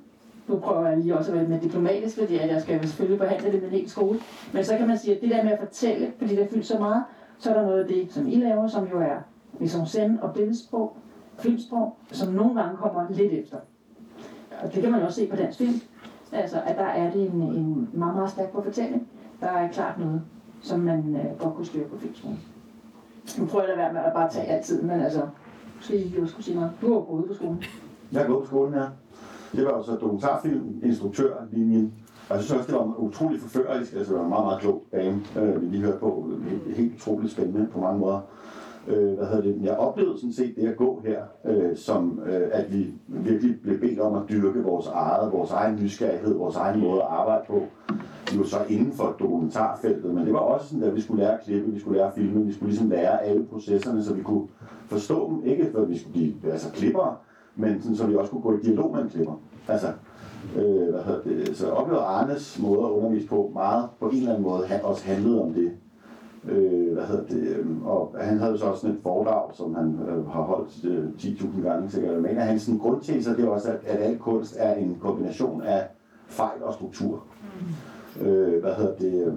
nu 0.48 0.60
prøver 0.60 0.88
jeg 0.88 0.98
lige 0.98 1.18
også 1.18 1.32
at 1.32 1.38
være 1.38 1.48
med 1.48 1.60
diplomatisk, 1.60 2.18
fordi 2.18 2.36
jeg 2.36 2.62
skal 2.62 2.88
selvfølgelig 2.88 3.20
behandle 3.20 3.52
det 3.52 3.62
med 3.62 3.70
en 3.70 3.76
hel 3.76 3.90
skole. 3.90 4.20
Men 4.54 4.64
så 4.64 4.78
kan 4.78 4.88
man 4.88 4.98
sige, 4.98 5.16
at 5.16 5.22
det 5.22 5.30
der 5.30 5.44
med 5.44 5.52
at 5.52 5.60
fortælle, 5.60 6.12
fordi 6.18 6.36
det 6.36 6.44
er 6.44 6.48
fyldt 6.48 6.66
så 6.66 6.80
meget, 6.80 7.04
så 7.38 7.50
er 7.50 7.54
der 7.54 7.66
noget 7.66 7.82
af 7.82 7.88
det, 7.88 8.14
som 8.14 8.28
I 8.28 8.36
laver, 8.36 8.68
som 8.68 8.88
jo 8.88 9.00
er 9.00 9.18
ligesom 9.60 9.86
send 9.86 10.20
og 10.20 10.34
billedsprog, 10.34 10.98
filmsprog, 11.40 11.96
som 12.12 12.34
nogle 12.34 12.62
gange 12.62 12.78
kommer 12.78 13.06
lidt 13.10 13.34
efter. 13.34 13.58
Og 14.64 14.74
det 14.74 14.82
kan 14.82 14.92
man 14.92 15.02
også 15.02 15.22
se 15.22 15.28
på 15.28 15.36
dansk 15.36 15.58
film. 15.58 15.82
Altså, 16.32 16.62
at 16.66 16.78
der 16.78 16.86
er 16.86 17.12
det 17.12 17.32
en, 17.34 17.42
en 17.42 17.90
meget, 17.94 18.16
meget 18.16 18.30
stærk 18.30 18.52
på 18.52 18.62
fortælling. 18.62 19.08
Der 19.40 19.48
er 19.48 19.72
klart 19.72 20.00
noget, 20.00 20.22
som 20.62 20.80
man 20.80 21.16
øh, 21.16 21.40
godt 21.40 21.56
kunne 21.56 21.66
styre 21.66 21.88
på 21.88 21.98
filmskolen. 21.98 22.40
Nu 23.40 23.46
prøver 23.46 23.64
jeg 23.66 23.74
at 23.74 23.78
være 23.78 23.94
med 23.94 24.02
at 24.02 24.14
bare 24.14 24.30
tage 24.30 24.46
altid, 24.46 24.82
men 24.82 25.02
altså, 25.02 25.22
måske 25.76 26.06
I 26.06 26.22
også 26.22 26.32
skulle 26.32 26.46
sige 26.46 26.56
noget. 26.56 26.72
Du 26.82 26.94
har 26.94 27.02
gået 27.02 27.26
på 27.28 27.34
skolen. 27.34 27.64
Jeg 28.12 28.22
har 28.22 28.28
gået 28.28 28.42
på 28.42 28.48
skolen, 28.48 28.74
ja. 28.74 28.86
Det 29.52 29.66
var 29.66 29.78
jo 29.78 29.84
så 29.84 29.92
dokumentarfilm, 29.92 30.80
instruktørlinjen. 30.84 31.94
Og 32.30 32.36
jeg 32.36 32.44
synes 32.44 32.60
også, 32.60 32.72
det 32.72 32.80
var 32.80 32.96
utrolig 33.00 33.42
forførerisk. 33.42 33.94
Altså, 33.94 34.14
det 34.14 34.20
var 34.20 34.24
en 34.24 34.30
meget, 34.30 34.46
meget 34.46 34.60
klog 34.62 34.84
dame, 34.92 35.22
øh, 35.38 35.62
vi 35.62 35.68
lige 35.68 35.84
hørte 35.84 35.98
på. 35.98 36.32
Helt 36.76 36.96
utroligt 36.96 37.32
spændende 37.32 37.68
på 37.68 37.80
mange 37.80 38.00
måder. 38.00 38.20
Øh, 38.88 39.14
hvad 39.18 39.28
hedder 39.28 39.42
det? 39.42 39.58
Jeg 39.64 39.78
oplevede 39.78 40.18
sådan 40.18 40.34
set 40.34 40.56
det 40.56 40.68
at 40.68 40.78
gå 40.78 41.02
her, 41.06 41.22
øh, 41.46 41.78
som 41.78 42.20
øh, 42.26 42.48
at 42.52 42.74
vi 42.74 42.94
virkelig 43.08 43.62
blev 43.62 43.80
bedt 43.80 44.00
om 44.00 44.16
at 44.16 44.22
dyrke 44.30 44.64
vores 44.64 44.88
eget, 44.88 45.32
vores 45.34 45.52
egen 45.52 45.76
nysgerrighed, 45.76 46.34
vores 46.34 46.56
egen 46.56 46.80
måde 46.80 47.02
at 47.02 47.08
arbejde 47.10 47.44
på 47.48 47.64
Vi 48.32 48.38
var 48.38 48.46
så 48.46 48.58
inden 48.70 48.92
for 48.92 49.16
dokumentarfeltet, 49.20 50.14
men 50.14 50.26
det 50.26 50.34
var 50.34 50.40
også 50.40 50.68
sådan, 50.68 50.84
at 50.84 50.96
vi 50.96 51.02
skulle 51.02 51.24
lære 51.24 51.34
at 51.34 51.44
klippe, 51.44 51.72
vi 51.72 51.80
skulle 51.80 51.98
lære 51.98 52.08
at 52.08 52.14
filme, 52.14 52.46
vi 52.46 52.54
skulle 52.54 52.70
ligesom 52.70 52.90
lære 52.90 53.24
alle 53.24 53.46
processerne, 53.46 54.04
så 54.04 54.14
vi 54.14 54.22
kunne 54.22 54.48
forstå 54.88 55.30
dem. 55.30 55.44
Ikke 55.46 55.70
for 55.72 55.82
at 55.82 55.90
vi 55.90 55.98
skulle 55.98 56.14
blive 56.14 56.52
altså, 56.52 56.72
klippere, 56.72 57.16
men 57.56 57.82
sådan, 57.82 57.96
så 57.96 58.08
vi 58.08 58.16
også 58.16 58.32
kunne 58.32 58.42
gå 58.42 58.58
i 58.58 58.62
dialog 58.62 58.92
med 58.96 59.04
en 59.04 59.10
klipper. 59.10 59.42
Altså, 59.68 59.88
øh, 60.56 60.90
hvad 60.90 61.04
hedder 61.04 61.22
det? 61.24 61.58
Så 61.58 61.70
oplevede 61.72 62.06
Arnes 62.06 62.60
måde 62.62 62.80
at 62.80 62.92
undervise 62.92 63.28
på 63.28 63.52
meget 63.54 63.90
på 64.00 64.10
en 64.10 64.18
eller 64.18 64.30
anden 64.30 64.44
måde 64.44 64.68
han 64.68 64.82
også 64.84 65.06
handlede 65.06 65.42
om 65.42 65.54
det. 65.54 65.72
Øh, 66.48 66.94
hvad 66.94 67.04
hedder 67.04 67.26
det? 67.26 67.58
Øhm, 67.58 67.82
og 67.86 68.16
han 68.20 68.38
havde 68.38 68.58
så 68.58 68.66
også 68.66 68.82
sådan 68.82 68.96
et 68.96 69.02
foredrag, 69.04 69.56
som 69.56 69.76
han 69.76 70.00
øh, 70.10 70.28
har 70.28 70.42
holdt 70.42 70.86
øh, 70.86 71.06
10.000 71.18 71.62
gange 71.62 71.90
sikkert. 71.90 72.22
Men 72.22 72.32
en 72.32 72.38
af 72.38 72.46
hans 72.46 72.70
grundteser, 72.82 73.36
det 73.36 73.46
er 73.46 73.50
også, 73.50 73.70
at, 73.70 73.80
at 73.86 74.02
al 74.02 74.18
kunst 74.18 74.56
er 74.60 74.74
en 74.74 74.98
kombination 75.02 75.62
af 75.62 75.88
fejl 76.28 76.64
og 76.64 76.74
struktur. 76.74 77.24
Mm. 78.20 78.26
Øh, 78.26 78.62
hvad 78.62 78.74
hedder 78.74 78.96
det? 78.96 79.28
Øh, 79.28 79.34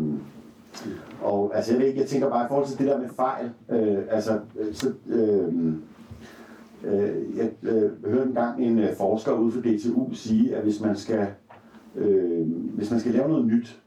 og 1.23 1.53
altså, 1.55 1.73
jeg, 1.73 1.81
ved 1.81 1.87
ikke, 1.87 2.01
jeg 2.01 2.09
tænker 2.09 2.31
bare 2.31 2.45
i 2.45 2.49
forhold 2.49 2.67
til 2.67 2.79
det 2.79 2.87
der 2.87 2.99
med 2.99 3.09
fejl. 3.09 3.51
Øh, 3.69 3.99
altså, 4.11 4.41
øh, 4.59 4.75
så, 4.75 4.93
øh, 5.07 5.75
øh, 6.85 7.37
jeg 7.37 7.51
øh, 7.63 7.91
hørte 8.07 8.29
engang 8.29 8.65
en 8.65 8.79
øh, 8.79 8.97
forsker 8.97 9.33
ude 9.33 9.53
for 9.53 9.61
DTU 9.61 10.15
sige, 10.15 10.57
at 10.57 10.63
hvis 10.63 10.81
man 10.81 10.97
skal, 10.97 11.27
øh, 11.97 12.47
hvis 12.49 12.91
man 12.91 13.01
skal 13.01 13.13
lave 13.13 13.29
noget 13.29 13.47
nyt, 13.47 13.82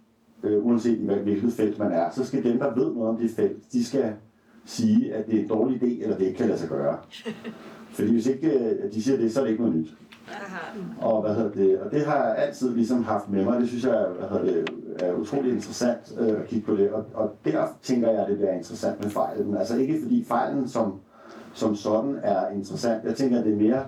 øh, 0.46 0.66
uanset 0.66 0.98
i 0.98 1.06
hvilket 1.24 1.54
felt 1.54 1.80
man 1.80 1.92
er, 1.92 2.10
så 2.12 2.26
skal 2.26 2.44
dem, 2.44 2.60
der 2.60 2.76
ved 2.76 2.94
noget 2.94 3.10
om 3.10 3.18
det 3.18 3.32
felt, 3.32 3.74
de 3.74 3.86
skal 3.86 4.14
sige, 4.66 5.14
at 5.14 5.26
det 5.26 5.36
er 5.36 5.42
en 5.42 5.48
dårlig 5.48 5.84
idé, 5.84 6.04
eller 6.04 6.18
det 6.18 6.26
ikke 6.26 6.38
kan 6.38 6.48
lade 6.48 6.60
sig 6.60 6.70
gøre. 6.70 6.98
Fordi 7.96 8.12
hvis 8.12 8.28
ikke 8.28 8.50
øh, 8.50 8.94
de 8.94 9.04
siger 9.04 9.18
det, 9.18 9.34
så 9.34 9.40
er 9.40 9.44
det 9.44 9.52
ikke 9.52 9.64
noget 9.64 9.80
nyt. 9.80 9.94
Og, 11.02 11.22
hvad 11.22 11.36
hedder 11.36 11.52
det, 11.52 11.80
og 11.80 11.92
det 11.92 12.06
har 12.06 12.26
jeg 12.26 12.36
altid 12.38 12.76
ligesom 12.76 13.04
haft 13.04 13.30
med 13.30 13.44
mig. 13.44 13.60
Det 13.60 13.68
synes 13.68 13.84
jeg 13.84 14.06
hvad 14.20 14.30
hedder 14.30 14.54
det, 14.54 14.70
er 15.00 15.14
utrolig 15.14 15.52
interessant 15.52 16.16
øh, 16.20 16.42
at 16.42 16.48
kigge 16.48 16.66
på 16.66 16.76
det. 16.76 16.92
Og, 16.92 17.06
og 17.14 17.32
der 17.46 17.68
tænker 17.82 18.12
jeg, 18.12 18.22
at 18.22 18.28
det 18.30 18.38
bliver 18.38 18.52
interessant 18.52 19.04
med 19.04 19.10
fejlen. 19.10 19.58
Altså 19.58 19.78
ikke 19.78 20.00
fordi 20.02 20.26
fejlen 20.28 20.68
som, 20.68 21.00
som 21.54 21.76
sådan 21.76 22.20
er 22.24 22.50
interessant. 22.50 23.04
Jeg 23.04 23.16
tænker, 23.16 23.40
at 23.40 23.46
det 23.46 23.54
er 23.54 23.58
mere, 23.58 23.86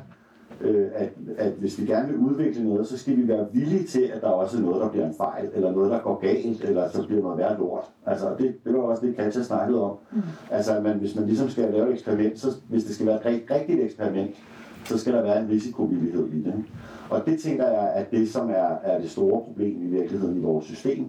øh, 0.62 0.88
at, 0.96 1.10
at 1.38 1.52
hvis 1.52 1.82
vi 1.82 1.86
gerne 1.86 2.08
vil 2.08 2.18
udvikle 2.18 2.70
noget, 2.70 2.88
så 2.88 2.98
skal 2.98 3.18
vi 3.18 3.28
være 3.28 3.48
villige 3.54 3.88
til, 3.88 4.02
at 4.02 4.22
der 4.22 4.28
også 4.28 4.58
er 4.58 4.62
noget, 4.62 4.82
der 4.82 4.90
bliver 4.90 5.08
en 5.08 5.14
fejl, 5.18 5.50
eller 5.54 5.72
noget, 5.72 5.92
der 5.92 6.00
går 6.00 6.20
galt, 6.20 6.64
eller 6.64 6.90
så 6.90 7.08
bliver 7.08 7.22
noget 7.22 7.38
værd 7.38 7.60
lort. 7.60 7.92
Altså, 8.06 8.36
det, 8.38 8.56
det 8.64 8.74
var 8.74 8.80
også 8.80 9.06
det, 9.06 9.16
Katja 9.16 9.44
snakkede 9.44 9.84
om. 9.84 9.96
Mm. 10.12 10.22
Altså, 10.52 10.78
at 10.78 10.84
man, 10.84 10.98
hvis 10.98 11.16
man 11.16 11.26
ligesom 11.26 11.50
skal 11.50 11.72
lave 11.72 11.88
et 11.88 11.94
eksperiment, 11.94 12.40
så 12.40 12.48
hvis 12.70 12.84
det 12.84 12.96
skal 12.96 13.08
være 13.08 13.16
et 13.16 13.46
rigtigt 13.52 13.84
eksperiment, 13.84 14.36
så 14.86 14.98
skal 14.98 15.14
der 15.14 15.22
være 15.22 15.42
en 15.42 15.50
risikovillighed 15.50 16.28
i 16.28 16.44
det. 16.44 16.54
Og 17.10 17.26
det 17.26 17.40
tænker 17.40 17.68
jeg, 17.68 17.92
at 17.96 18.12
det 18.12 18.30
som 18.30 18.50
er, 18.50 18.70
er 18.84 19.02
det 19.02 19.10
store 19.10 19.42
problem 19.42 19.82
i 19.82 19.86
virkeligheden 19.86 20.38
i 20.38 20.42
vores 20.42 20.66
system. 20.66 21.06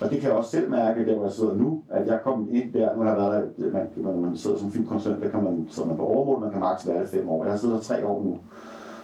Og 0.00 0.10
det 0.10 0.20
kan 0.20 0.28
jeg 0.28 0.38
også 0.38 0.50
selv 0.50 0.70
mærke, 0.70 1.06
der 1.06 1.14
hvor 1.14 1.24
jeg 1.24 1.32
sidder 1.32 1.54
nu, 1.54 1.82
at 1.88 2.06
jeg 2.06 2.20
kom 2.24 2.48
ind 2.50 2.72
der, 2.72 2.96
nu 2.96 3.02
har 3.02 3.08
jeg 3.08 3.18
været 3.18 3.72
man, 3.72 3.88
man, 3.96 4.22
man 4.22 4.36
sidder 4.36 4.58
som 4.58 4.70
filmkonsulent, 4.70 5.22
der 5.22 5.28
kan 5.28 5.44
man, 5.44 5.66
sidder 5.70 5.88
man 5.88 5.96
på 5.96 6.06
overmål, 6.06 6.40
man 6.40 6.50
kan 6.50 6.60
maks 6.60 6.88
være 6.88 7.00
det 7.00 7.08
fem 7.08 7.28
år. 7.28 7.44
Jeg 7.44 7.52
har 7.52 7.58
siddet 7.58 7.76
der 7.76 7.82
tre 7.82 8.06
år 8.06 8.24
nu, 8.24 8.38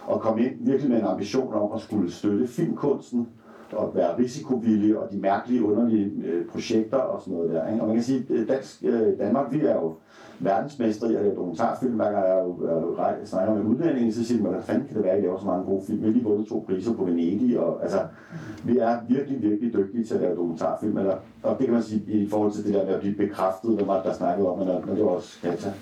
og 0.07 0.19
kom 0.19 0.37
ind 0.37 0.55
virkelig 0.59 0.89
med 0.89 0.97
en 0.99 1.05
ambition 1.05 1.53
om 1.55 1.71
at 1.73 1.79
skulle 1.79 2.11
støtte 2.11 2.45
filmkunsten, 2.47 3.27
og 3.73 3.95
være 3.95 4.17
risikovillig, 4.17 4.97
og 4.97 5.11
de 5.11 5.17
mærkelige, 5.17 5.63
underlige 5.63 6.11
øh, 6.25 6.45
projekter 6.45 6.97
og 6.97 7.21
sådan 7.21 7.33
noget 7.33 7.53
der. 7.53 7.67
Ikke? 7.67 7.81
Og 7.81 7.87
man 7.87 7.95
kan 7.95 8.03
sige, 8.03 8.25
at 8.41 8.47
Dansk, 8.47 8.83
øh, 8.83 9.19
Danmark, 9.19 9.53
vi 9.53 9.59
er 9.59 9.73
jo 9.73 9.93
verdensmester 10.39 11.09
i 11.09 11.15
at 11.15 11.21
lave 11.21 11.35
dokumentarfilm. 11.35 11.93
Hver 11.93 12.11
gang 12.11 12.25
jeg, 12.27 12.45
jeg, 12.97 13.15
jeg 13.19 13.27
snakker 13.27 13.53
med 13.53 13.63
udlændinge, 13.63 14.13
så 14.13 14.25
siger 14.25 14.37
de, 14.37 14.43
hvordan 14.43 14.63
fanden 14.63 14.87
kan 14.87 14.95
det 14.95 15.03
være, 15.03 15.13
at 15.13 15.19
I 15.19 15.21
laver 15.25 15.39
så 15.39 15.45
mange 15.45 15.65
gode 15.65 15.85
film? 15.85 15.99
Vi 15.99 16.05
har 16.05 16.13
lige 16.13 16.23
vundet 16.23 16.47
to 16.47 16.65
priser 16.67 16.93
på 16.93 17.03
Venedig, 17.03 17.59
og 17.59 17.83
altså, 17.83 17.99
vi 18.63 18.77
er 18.77 18.97
virkelig, 19.09 19.41
virkelig 19.41 19.73
dygtige 19.73 20.03
til 20.03 20.15
at 20.15 20.21
lave 20.21 20.35
dokumentarfilm. 20.35 20.97
Eller, 20.97 21.15
og 21.43 21.55
det 21.57 21.65
kan 21.65 21.73
man 21.73 21.83
sige 21.83 22.03
i 22.07 22.29
forhold 22.29 22.51
til 22.51 22.65
det 22.65 22.73
der 22.73 22.85
med 22.85 22.93
at 22.93 22.99
blive 22.99 23.15
bekræftet, 23.15 23.75
hvem 23.75 23.87
var 23.87 24.03
der 24.03 24.13
snakkede 24.13 24.49
om, 24.49 24.59
men, 24.59 24.67
men 24.67 24.95
det 24.95 25.05
var 25.05 25.11
også 25.11 25.39
Katja. 25.41 25.73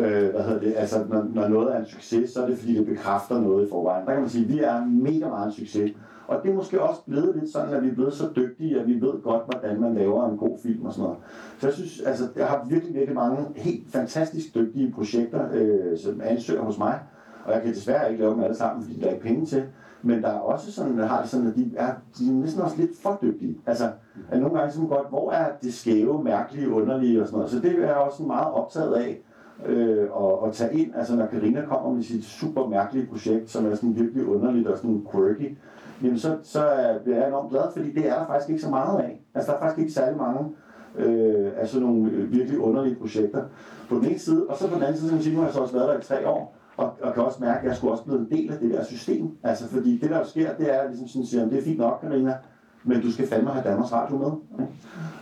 Øh, 0.00 0.30
hvad 0.30 0.42
hedder 0.44 0.60
det? 0.60 0.74
Altså, 0.76 1.04
når, 1.08 1.26
når 1.34 1.48
noget 1.48 1.74
er 1.74 1.78
en 1.80 1.86
succes, 1.86 2.30
så 2.30 2.42
er 2.42 2.46
det 2.46 2.58
fordi, 2.58 2.78
det 2.78 2.86
bekræfter 2.86 3.40
noget 3.40 3.66
i 3.66 3.70
forvejen. 3.70 4.06
Der 4.06 4.12
kan 4.12 4.20
man 4.20 4.30
sige, 4.30 4.44
at 4.44 4.52
vi 4.52 4.58
er 4.60 4.84
mega 4.86 5.28
meget 5.28 5.46
en 5.46 5.52
succes. 5.52 5.92
Og 6.28 6.42
det 6.42 6.50
er 6.50 6.54
måske 6.54 6.82
også 6.82 7.00
blevet 7.06 7.36
lidt 7.36 7.52
sådan, 7.52 7.74
at 7.74 7.82
vi 7.82 7.88
er 7.88 7.94
blevet 7.94 8.12
så 8.12 8.24
dygtige, 8.36 8.80
at 8.80 8.86
vi 8.86 9.00
ved 9.00 9.22
godt, 9.22 9.42
hvordan 9.44 9.80
man 9.80 9.94
laver 9.94 10.28
en 10.28 10.36
god 10.36 10.58
film 10.62 10.86
og 10.86 10.92
sådan 10.92 11.02
noget. 11.02 11.18
Så 11.58 11.66
jeg 11.66 11.74
synes, 11.74 12.00
altså, 12.00 12.24
jeg 12.36 12.46
har 12.46 12.66
virkelig, 12.68 12.94
virkelig 12.94 13.14
mange 13.14 13.46
helt 13.56 13.92
fantastisk 13.92 14.54
dygtige 14.54 14.92
projekter, 14.92 15.48
øh, 15.52 15.98
som 15.98 16.20
ansøger 16.24 16.62
hos 16.62 16.78
mig. 16.78 17.00
Og 17.44 17.52
jeg 17.52 17.62
kan 17.62 17.74
desværre 17.74 18.10
ikke 18.10 18.22
lave 18.22 18.34
dem 18.34 18.42
alle 18.42 18.56
sammen, 18.56 18.84
fordi 18.84 19.00
der 19.00 19.06
er 19.06 19.10
ikke 19.10 19.22
penge 19.22 19.46
til. 19.46 19.64
Men 20.02 20.22
der 20.22 20.28
er 20.28 20.38
også 20.38 20.72
sådan, 20.72 20.98
der 20.98 21.06
har 21.06 21.20
det 21.20 21.30
sådan, 21.30 21.46
at 21.46 21.56
de 21.56 21.70
er, 21.76 21.94
de 22.18 22.28
er 22.28 22.32
næsten 22.32 22.62
også 22.62 22.76
lidt 22.76 22.90
for 23.02 23.18
dygtige. 23.22 23.58
Altså, 23.66 23.90
at 24.30 24.40
nogle 24.40 24.58
gange 24.58 24.72
sådan 24.72 24.88
godt, 24.88 25.08
hvor 25.08 25.32
er 25.32 25.48
det 25.62 25.74
skæve, 25.74 26.24
mærkelige, 26.24 26.70
underlige 26.70 27.20
og 27.20 27.26
sådan 27.26 27.36
noget. 27.36 27.50
Så 27.50 27.60
det 27.60 27.78
er 27.78 27.86
jeg 27.86 27.94
også 27.94 28.22
meget 28.22 28.54
optaget 28.54 28.94
af 28.94 29.20
øh, 29.66 30.02
at, 30.02 30.48
at 30.48 30.52
tage 30.52 30.74
ind. 30.74 30.94
Altså, 30.94 31.16
når 31.16 31.26
Karina 31.26 31.64
kommer 31.64 31.94
med 31.94 32.02
sit 32.02 32.24
super 32.24 32.66
mærkelige 32.66 33.06
projekt, 33.06 33.50
som 33.50 33.66
er 33.66 33.74
sådan 33.74 33.96
virkelig 33.96 34.26
underligt 34.26 34.68
og 34.68 34.78
sådan 34.78 35.06
quirky, 35.12 35.56
jamen 36.04 36.18
så, 36.18 36.36
så 36.42 36.64
bliver 37.04 37.18
jeg 37.18 37.28
enormt 37.28 37.50
glad, 37.50 37.62
fordi 37.72 37.92
det 37.92 38.08
er 38.08 38.18
der 38.18 38.26
faktisk 38.26 38.50
ikke 38.50 38.62
så 38.62 38.70
meget 38.70 38.98
af. 38.98 39.22
Altså, 39.34 39.52
der 39.52 39.56
er 39.56 39.60
faktisk 39.60 39.78
ikke 39.78 39.92
særlig 39.92 40.16
mange 40.16 40.50
øh, 40.96 41.50
af 41.56 41.68
sådan 41.68 41.86
nogle 41.86 42.10
øh, 42.10 42.32
virkelig 42.32 42.58
underlige 42.58 42.94
projekter 42.94 43.44
på 43.88 43.94
den 43.94 44.04
ene 44.04 44.18
side. 44.18 44.46
Og 44.48 44.56
så 44.56 44.68
på 44.68 44.74
den 44.74 44.82
anden 44.82 44.96
side, 44.96 45.10
som 45.10 45.20
siger, 45.20 45.36
har 45.36 45.44
jeg 45.44 45.54
så 45.54 45.60
også 45.60 45.74
været 45.74 45.88
der 45.88 45.98
i 45.98 46.02
tre 46.02 46.28
år, 46.28 46.56
og, 46.76 46.92
og 47.02 47.14
kan 47.14 47.22
også 47.22 47.38
mærke, 47.40 47.60
at 47.60 47.66
jeg 47.66 47.76
skulle 47.76 47.92
også 47.92 48.04
blive 48.04 48.18
en 48.18 48.30
del 48.30 48.52
af 48.52 48.58
det 48.58 48.70
der 48.70 48.84
system. 48.84 49.30
Altså, 49.42 49.68
fordi 49.68 49.98
det, 49.98 50.10
der 50.10 50.18
jo 50.18 50.24
sker, 50.24 50.56
det 50.56 50.74
er 50.74 50.88
ligesom 50.88 51.08
sådan, 51.08 51.26
siger, 51.26 51.48
det 51.48 51.58
er 51.58 51.62
fint 51.62 51.78
nok, 51.78 51.98
Karina, 52.00 52.36
men 52.84 53.00
du 53.00 53.12
skal 53.12 53.26
fandme 53.26 53.50
have 53.50 53.64
Danmarks 53.64 53.92
Radio 53.92 54.18
med. 54.18 54.32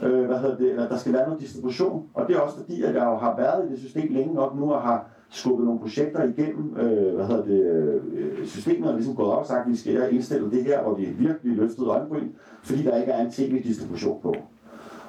Øh, 0.02 0.26
hvad 0.26 0.38
hedder 0.38 0.56
det? 0.56 0.70
Eller 0.70 0.88
der 0.88 0.96
skal 0.96 1.12
være 1.12 1.26
noget 1.26 1.40
distribution. 1.40 2.06
Og 2.14 2.28
det 2.28 2.36
er 2.36 2.40
også 2.40 2.56
fordi, 2.56 2.82
at 2.82 2.94
jeg 2.94 3.04
jo 3.04 3.16
har 3.16 3.36
været 3.36 3.68
i 3.68 3.72
det 3.72 3.78
system 3.78 4.12
længe 4.12 4.34
nok 4.34 4.56
nu, 4.56 4.72
og 4.72 4.82
har 4.82 5.06
skubbet 5.32 5.64
nogle 5.64 5.80
projekter 5.80 6.24
igennem 6.24 6.76
øh, 6.76 7.14
hvad 7.14 7.26
hedder 7.26 7.44
det, 7.44 7.62
øh, 7.62 8.46
systemet, 8.46 8.88
og 8.88 8.94
ligesom 8.94 9.14
gået 9.14 9.30
op 9.30 9.38
og 9.38 9.46
sagt, 9.46 9.64
at 9.66 9.70
vi 9.70 9.76
skal 9.76 10.14
indstille 10.14 10.50
det 10.50 10.64
her, 10.64 10.82
hvor 10.82 10.94
vi 10.94 11.04
virkelig 11.04 11.56
løftede 11.56 11.88
øjenbryn, 11.88 12.28
fordi 12.62 12.82
der 12.82 12.96
ikke 12.96 13.12
er 13.12 13.24
en 13.24 13.30
tv-distribution 13.30 14.18
på. 14.22 14.34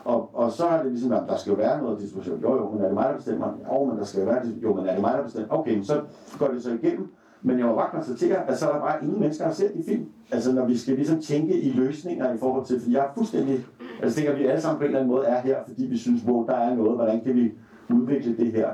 Og, 0.06 0.30
og 0.34 0.52
så 0.52 0.66
er 0.66 0.84
det 0.84 0.92
ligesom, 0.92 1.12
at 1.12 1.24
der 1.28 1.38
skal 1.38 1.52
jo 1.52 1.56
være 1.56 1.82
noget 1.82 2.00
distribution. 2.00 2.42
Jo, 2.42 2.56
jo, 2.56 2.70
men 2.70 2.82
er 2.82 2.86
det 2.86 2.94
mig, 2.94 3.10
der 3.10 3.16
bestemmer? 3.16 3.48
Jo, 3.74 3.84
men 3.84 3.98
der 3.98 4.04
skal 4.04 4.20
jo 4.20 4.26
være 4.26 4.42
Jo, 4.64 4.74
men 4.74 4.86
er 4.86 4.94
det 4.94 5.02
mig, 5.02 5.14
der 5.18 5.24
bestemmer? 5.24 5.54
Okay, 5.54 5.82
så 5.84 6.02
går 6.40 6.48
det 6.48 6.64
så 6.64 6.72
igennem. 6.84 7.08
Men 7.42 7.60
jeg 7.60 7.68
må 7.68 7.76
bare 7.76 7.90
konstatere, 7.92 8.50
at 8.50 8.58
så 8.58 8.68
er 8.68 8.74
der 8.74 8.80
bare 8.80 9.04
ingen 9.04 9.20
mennesker, 9.20 9.44
der 9.44 9.50
har 9.50 9.56
set 9.56 9.74
de 9.74 9.84
film. 9.88 10.06
Altså 10.32 10.54
når 10.54 10.66
vi 10.66 10.78
skal 10.78 10.96
ligesom 10.96 11.22
tænke 11.22 11.62
i 11.62 11.72
løsninger 11.72 12.34
i 12.34 12.38
forhold 12.38 12.66
til, 12.66 12.80
fordi 12.80 12.96
jeg 12.96 13.06
er 13.06 13.14
fuldstændig, 13.16 13.66
altså 14.02 14.16
tænker, 14.16 14.34
at 14.34 14.40
vi 14.40 14.46
alle 14.46 14.62
sammen 14.62 14.78
på 14.78 14.84
en 14.84 14.88
eller 14.88 15.00
anden 15.00 15.12
måde 15.12 15.26
er 15.26 15.42
her, 15.42 15.58
fordi 15.68 15.86
vi 15.86 15.98
synes, 15.98 16.22
hvor 16.22 16.46
der 16.46 16.54
er 16.54 16.76
noget, 16.76 16.96
hvordan 16.96 17.22
kan 17.24 17.36
vi 17.36 17.52
udvikle 17.90 18.38
det 18.38 18.52
her. 18.52 18.70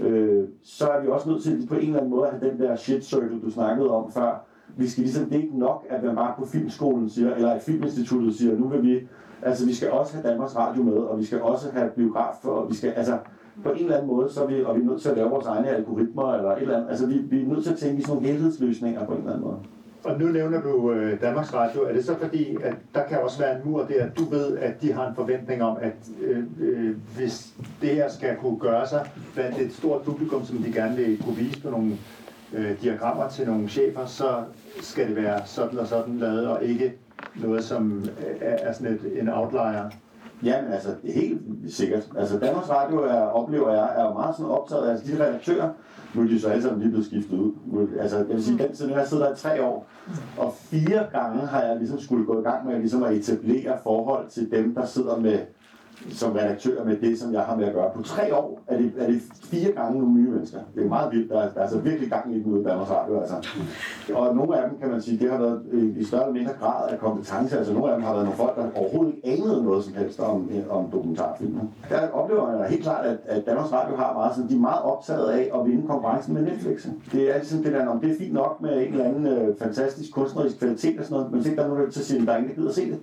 Øh, 0.00 0.48
så 0.62 0.88
er 0.88 1.02
vi 1.02 1.08
også 1.08 1.28
nødt 1.30 1.42
til 1.42 1.66
på 1.68 1.74
en 1.74 1.80
eller 1.80 1.98
anden 1.98 2.10
måde 2.10 2.26
at 2.26 2.38
have 2.38 2.50
den 2.50 2.60
der 2.60 2.76
shit 2.76 3.04
circle, 3.04 3.40
du 3.40 3.50
snakkede 3.50 3.90
om 3.90 4.12
før. 4.12 4.44
Vi 4.76 4.88
skal 4.88 5.02
ligesom, 5.02 5.24
det 5.24 5.38
er 5.38 5.42
ikke 5.42 5.58
nok, 5.58 5.86
at 5.88 6.04
man 6.04 6.16
bare 6.16 6.34
på 6.38 6.46
filmskolen 6.46 7.08
siger, 7.08 7.34
eller 7.34 7.50
at 7.50 7.62
filminstituttet 7.62 8.34
siger, 8.34 8.58
nu 8.58 8.68
vil 8.68 8.82
vi 8.82 9.08
Altså, 9.42 9.66
vi 9.66 9.74
skal 9.74 9.90
også 9.90 10.14
have 10.16 10.28
Danmarks 10.28 10.56
Radio 10.56 10.82
med, 10.82 10.92
og 10.92 11.18
vi 11.18 11.24
skal 11.24 11.42
også 11.42 11.70
have 11.70 11.90
biograf, 11.96 12.44
og 12.44 12.70
vi 12.70 12.74
skal, 12.74 12.90
altså, 12.90 13.18
på 13.64 13.70
en 13.70 13.78
eller 13.78 13.94
anden 13.94 14.08
måde, 14.08 14.32
så 14.32 14.42
er 14.42 14.46
vi, 14.46 14.64
og 14.64 14.76
vi 14.76 14.80
er 14.80 14.84
nødt 14.84 15.02
til 15.02 15.08
at 15.08 15.16
lave 15.16 15.30
vores 15.30 15.46
egne 15.46 15.68
algoritmer, 15.68 16.34
eller 16.34 16.50
et 16.50 16.62
eller 16.62 16.76
andet. 16.76 16.88
Altså, 16.88 17.06
vi, 17.06 17.18
vi 17.18 17.42
er 17.42 17.46
nødt 17.46 17.64
til 17.64 17.72
at 17.72 17.78
tænke 17.78 17.98
i 17.98 18.02
sådan 18.02 18.14
nogle 18.14 18.28
helhedsløsninger 18.28 19.06
på 19.06 19.12
en 19.12 19.18
eller 19.18 19.32
anden 19.32 19.46
måde. 19.46 19.58
Og 20.04 20.18
nu 20.18 20.26
nævner 20.26 20.60
du 20.60 20.92
øh, 20.92 21.20
Danmarks 21.20 21.54
Radio. 21.54 21.82
Er 21.82 21.92
det 21.92 22.04
så 22.04 22.18
fordi, 22.18 22.56
at 22.62 22.74
der 22.94 23.06
kan 23.08 23.18
også 23.18 23.38
være 23.38 23.56
en 23.56 23.60
mur 23.64 23.84
der, 23.84 24.08
du 24.18 24.24
ved, 24.24 24.58
at 24.58 24.82
de 24.82 24.92
har 24.92 25.08
en 25.08 25.14
forventning 25.14 25.62
om, 25.62 25.76
at 25.80 25.92
øh, 26.22 26.44
øh, 26.60 26.96
hvis 27.16 27.52
det 27.80 27.88
her 27.88 28.08
skal 28.08 28.36
kunne 28.36 28.58
gøre 28.58 28.88
sig 28.88 29.10
blandt 29.34 29.58
et 29.58 29.72
stort 29.72 30.02
publikum, 30.02 30.44
som 30.44 30.58
de 30.58 30.72
gerne 30.72 30.96
vil 30.96 31.22
kunne 31.24 31.36
vise 31.36 31.62
på 31.62 31.70
nogle 31.70 31.92
øh, 32.52 32.82
diagrammer 32.82 33.28
til 33.28 33.46
nogle 33.46 33.68
chefer, 33.68 34.06
så 34.06 34.42
skal 34.80 35.08
det 35.08 35.16
være 35.16 35.40
sådan 35.44 35.78
og 35.78 35.86
sådan 35.86 36.18
lavet, 36.18 36.48
og 36.48 36.64
ikke 36.64 36.94
noget, 37.34 37.64
som 37.64 38.04
er 38.40 38.72
sådan 38.72 38.92
et, 38.92 39.20
en 39.20 39.28
outlier? 39.28 39.90
Ja, 40.44 40.54
altså, 40.72 40.88
helt 41.04 41.40
sikkert. 41.68 42.08
Altså, 42.18 42.38
Danmarks 42.38 42.70
Radio 42.70 43.02
er, 43.02 43.20
oplever 43.20 43.70
jeg, 43.70 43.88
er 43.96 44.04
jo 44.04 44.12
meget 44.12 44.36
sådan 44.36 44.50
optaget 44.50 44.86
af, 44.86 44.90
altså 44.90 45.06
de 45.06 45.24
redaktører, 45.24 45.70
nu 46.14 46.22
er 46.22 46.26
de 46.26 46.40
så 46.40 46.48
alle 46.48 46.62
sammen 46.62 46.80
lige 46.80 46.90
blevet 46.90 47.06
skiftet 47.06 47.38
ud. 47.38 47.88
Altså, 48.00 48.16
jeg 48.16 48.28
vil 48.28 48.44
sige, 48.44 48.58
den 48.58 48.72
tid, 48.72 48.88
nu 48.88 48.94
har 48.94 49.04
siddet 49.04 49.26
der 49.26 49.32
i 49.32 49.36
tre 49.36 49.64
år, 49.64 49.86
og 50.38 50.54
fire 50.54 51.06
gange 51.12 51.46
har 51.46 51.62
jeg 51.62 51.76
ligesom 51.76 52.00
skulle 52.00 52.26
gå 52.26 52.40
i 52.40 52.42
gang 52.42 52.66
med 52.66 52.78
ligesom 52.78 53.02
at 53.02 53.12
etablere 53.14 53.78
forhold 53.82 54.28
til 54.28 54.50
dem, 54.50 54.74
der 54.74 54.86
sidder 54.86 55.20
med 55.20 55.38
som 56.10 56.32
redaktør 56.32 56.84
med 56.84 56.96
det, 56.96 57.18
som 57.18 57.32
jeg 57.32 57.42
har 57.42 57.56
med 57.56 57.64
at 57.64 57.74
gøre. 57.74 57.90
På 57.94 58.02
tre 58.02 58.34
år 58.34 58.60
er 58.66 58.76
det, 58.76 58.92
er 58.98 59.06
det 59.06 59.22
fire 59.44 59.72
gange 59.72 59.98
nogle 59.98 60.14
nye 60.14 60.30
mennesker. 60.30 60.58
Det 60.74 60.84
er 60.84 60.88
meget 60.88 61.12
vildt. 61.12 61.30
Der 61.30 61.40
er, 61.40 61.48
der 61.48 61.58
er 61.58 61.62
altså 61.62 61.78
virkelig 61.78 62.10
gang 62.10 62.36
i 62.36 62.42
den 62.42 62.52
ude 62.52 62.60
i 62.60 62.64
Danmarks 62.64 62.90
Radio. 62.90 63.20
Altså. 63.20 63.34
Og 64.14 64.36
nogle 64.36 64.56
af 64.56 64.68
dem, 64.68 64.78
kan 64.78 64.90
man 64.90 65.02
sige, 65.02 65.18
det 65.18 65.30
har 65.30 65.38
været 65.38 65.62
i 65.96 66.04
større 66.04 66.22
eller 66.22 66.32
mindre 66.32 66.52
grad 66.60 66.88
af 66.90 66.98
kompetence. 66.98 67.58
Altså 67.58 67.72
nogle 67.72 67.90
af 67.90 67.96
dem 67.96 68.04
har 68.04 68.12
været 68.12 68.24
nogle 68.24 68.36
folk, 68.36 68.56
der 68.56 68.80
overhovedet 68.80 69.14
ikke 69.14 69.28
anede 69.28 69.64
noget 69.64 69.84
som 69.84 69.94
helst 69.94 70.20
om, 70.20 70.50
om 70.70 70.90
dokumentarfilm. 70.92 71.58
Der 71.88 72.08
oplever 72.08 72.56
jeg 72.56 72.70
helt 72.70 72.82
klart, 72.82 73.06
at, 73.06 73.18
at 73.26 73.46
Danmarks 73.46 73.72
Radio 73.72 73.96
har 73.96 74.12
meget 74.12 74.34
sådan, 74.34 74.50
de 74.50 74.54
er 74.54 74.60
meget 74.60 74.82
optaget 74.82 75.28
af 75.28 75.50
at 75.54 75.66
vinde 75.66 75.86
konkurrencen 75.86 76.34
med 76.34 76.42
Netflix. 76.42 76.86
Det 77.12 77.30
er 77.30 77.34
altid 77.34 77.64
det 77.64 77.72
der, 77.72 77.86
om 77.86 78.00
det 78.00 78.10
er 78.10 78.14
fint 78.18 78.32
nok 78.34 78.60
med 78.60 78.86
en 78.86 78.92
eller 78.92 79.04
anden 79.04 79.26
øh, 79.26 79.56
fantastisk 79.58 80.12
kunstnerisk 80.14 80.58
kvalitet 80.58 80.98
og 80.98 81.04
sådan 81.04 81.16
noget, 81.16 81.32
men 81.32 81.44
tænk 81.44 81.56
der 81.56 81.64
er 81.64 81.68
nogen, 81.68 81.84
der 81.84 81.90
så 81.90 82.16
at 82.20 82.26
der 82.26 82.32
er 82.32 82.36
ingen, 82.36 82.50
der 82.50 82.56
gider 82.56 82.68
at 82.68 82.74
se 82.74 82.90
det 82.90 82.98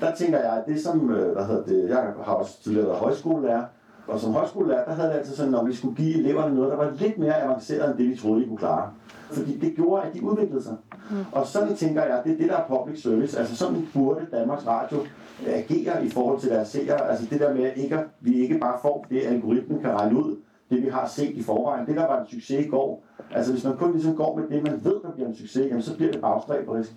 der 0.00 0.14
tænker 0.14 0.38
jeg, 0.38 0.52
at 0.52 0.66
det 0.66 0.82
som, 0.82 1.10
øh, 1.10 1.32
hvad 1.32 1.44
hedder 1.44 1.64
det, 1.64 1.88
jeg 1.88 2.12
har 2.24 2.34
også 2.34 2.62
tidligere 2.62 2.86
været 2.86 2.98
højskolelærer, 2.98 3.64
og 4.08 4.20
som 4.20 4.32
højskolelærer, 4.32 4.84
der 4.84 4.94
havde 4.94 5.08
det 5.08 5.14
altid 5.14 5.34
sådan, 5.34 5.54
at 5.54 5.66
vi 5.66 5.74
skulle 5.74 5.96
give 5.96 6.18
eleverne 6.18 6.54
noget, 6.54 6.70
der 6.70 6.76
var 6.76 6.92
lidt 6.98 7.18
mere 7.18 7.42
avanceret 7.42 7.90
end 7.90 7.98
det, 7.98 8.10
vi 8.10 8.16
troede, 8.16 8.42
de 8.42 8.48
kunne 8.48 8.58
klare. 8.58 8.90
Fordi 9.30 9.58
det 9.58 9.74
gjorde, 9.76 10.02
at 10.02 10.14
de 10.14 10.22
udviklede 10.22 10.62
sig. 10.62 10.76
Mm. 11.10 11.16
Og 11.32 11.46
sådan 11.46 11.76
tænker 11.76 12.02
jeg, 12.02 12.18
at 12.18 12.24
det 12.24 12.32
er 12.32 12.36
det, 12.36 12.48
der 12.48 12.56
er 12.56 12.66
public 12.68 13.02
service. 13.02 13.38
Altså 13.38 13.56
sådan 13.56 13.88
burde 13.94 14.26
Danmarks 14.32 14.66
Radio 14.66 14.98
agere 15.46 16.04
i 16.06 16.08
forhold 16.08 16.40
til 16.40 16.50
deres 16.50 16.68
seere. 16.68 17.10
Altså 17.10 17.26
det 17.30 17.40
der 17.40 17.54
med, 17.54 17.64
at 17.64 17.76
ikke, 17.76 17.98
vi 18.20 18.34
ikke 18.34 18.58
bare 18.58 18.78
får 18.82 19.06
det, 19.10 19.22
algoritmen 19.22 19.80
kan 19.80 19.90
regne 19.90 20.18
ud, 20.18 20.36
det 20.70 20.82
vi 20.82 20.88
har 20.88 21.06
set 21.06 21.30
i 21.30 21.42
forvejen. 21.42 21.86
Det 21.86 21.96
der 21.96 22.06
var 22.06 22.20
en 22.20 22.26
succes 22.26 22.66
i 22.66 22.68
går. 22.68 23.04
Altså 23.34 23.52
hvis 23.52 23.64
man 23.64 23.76
kun 23.76 23.92
ligesom 23.92 24.16
går 24.16 24.36
med 24.36 24.56
det, 24.56 24.62
man 24.62 24.80
ved, 24.84 24.94
der 25.02 25.10
bliver 25.14 25.28
en 25.28 25.36
succes, 25.36 25.66
jamen, 25.68 25.82
så 25.82 25.96
bliver 25.96 26.12
det 26.12 26.20
bagstræberisk. 26.20 26.92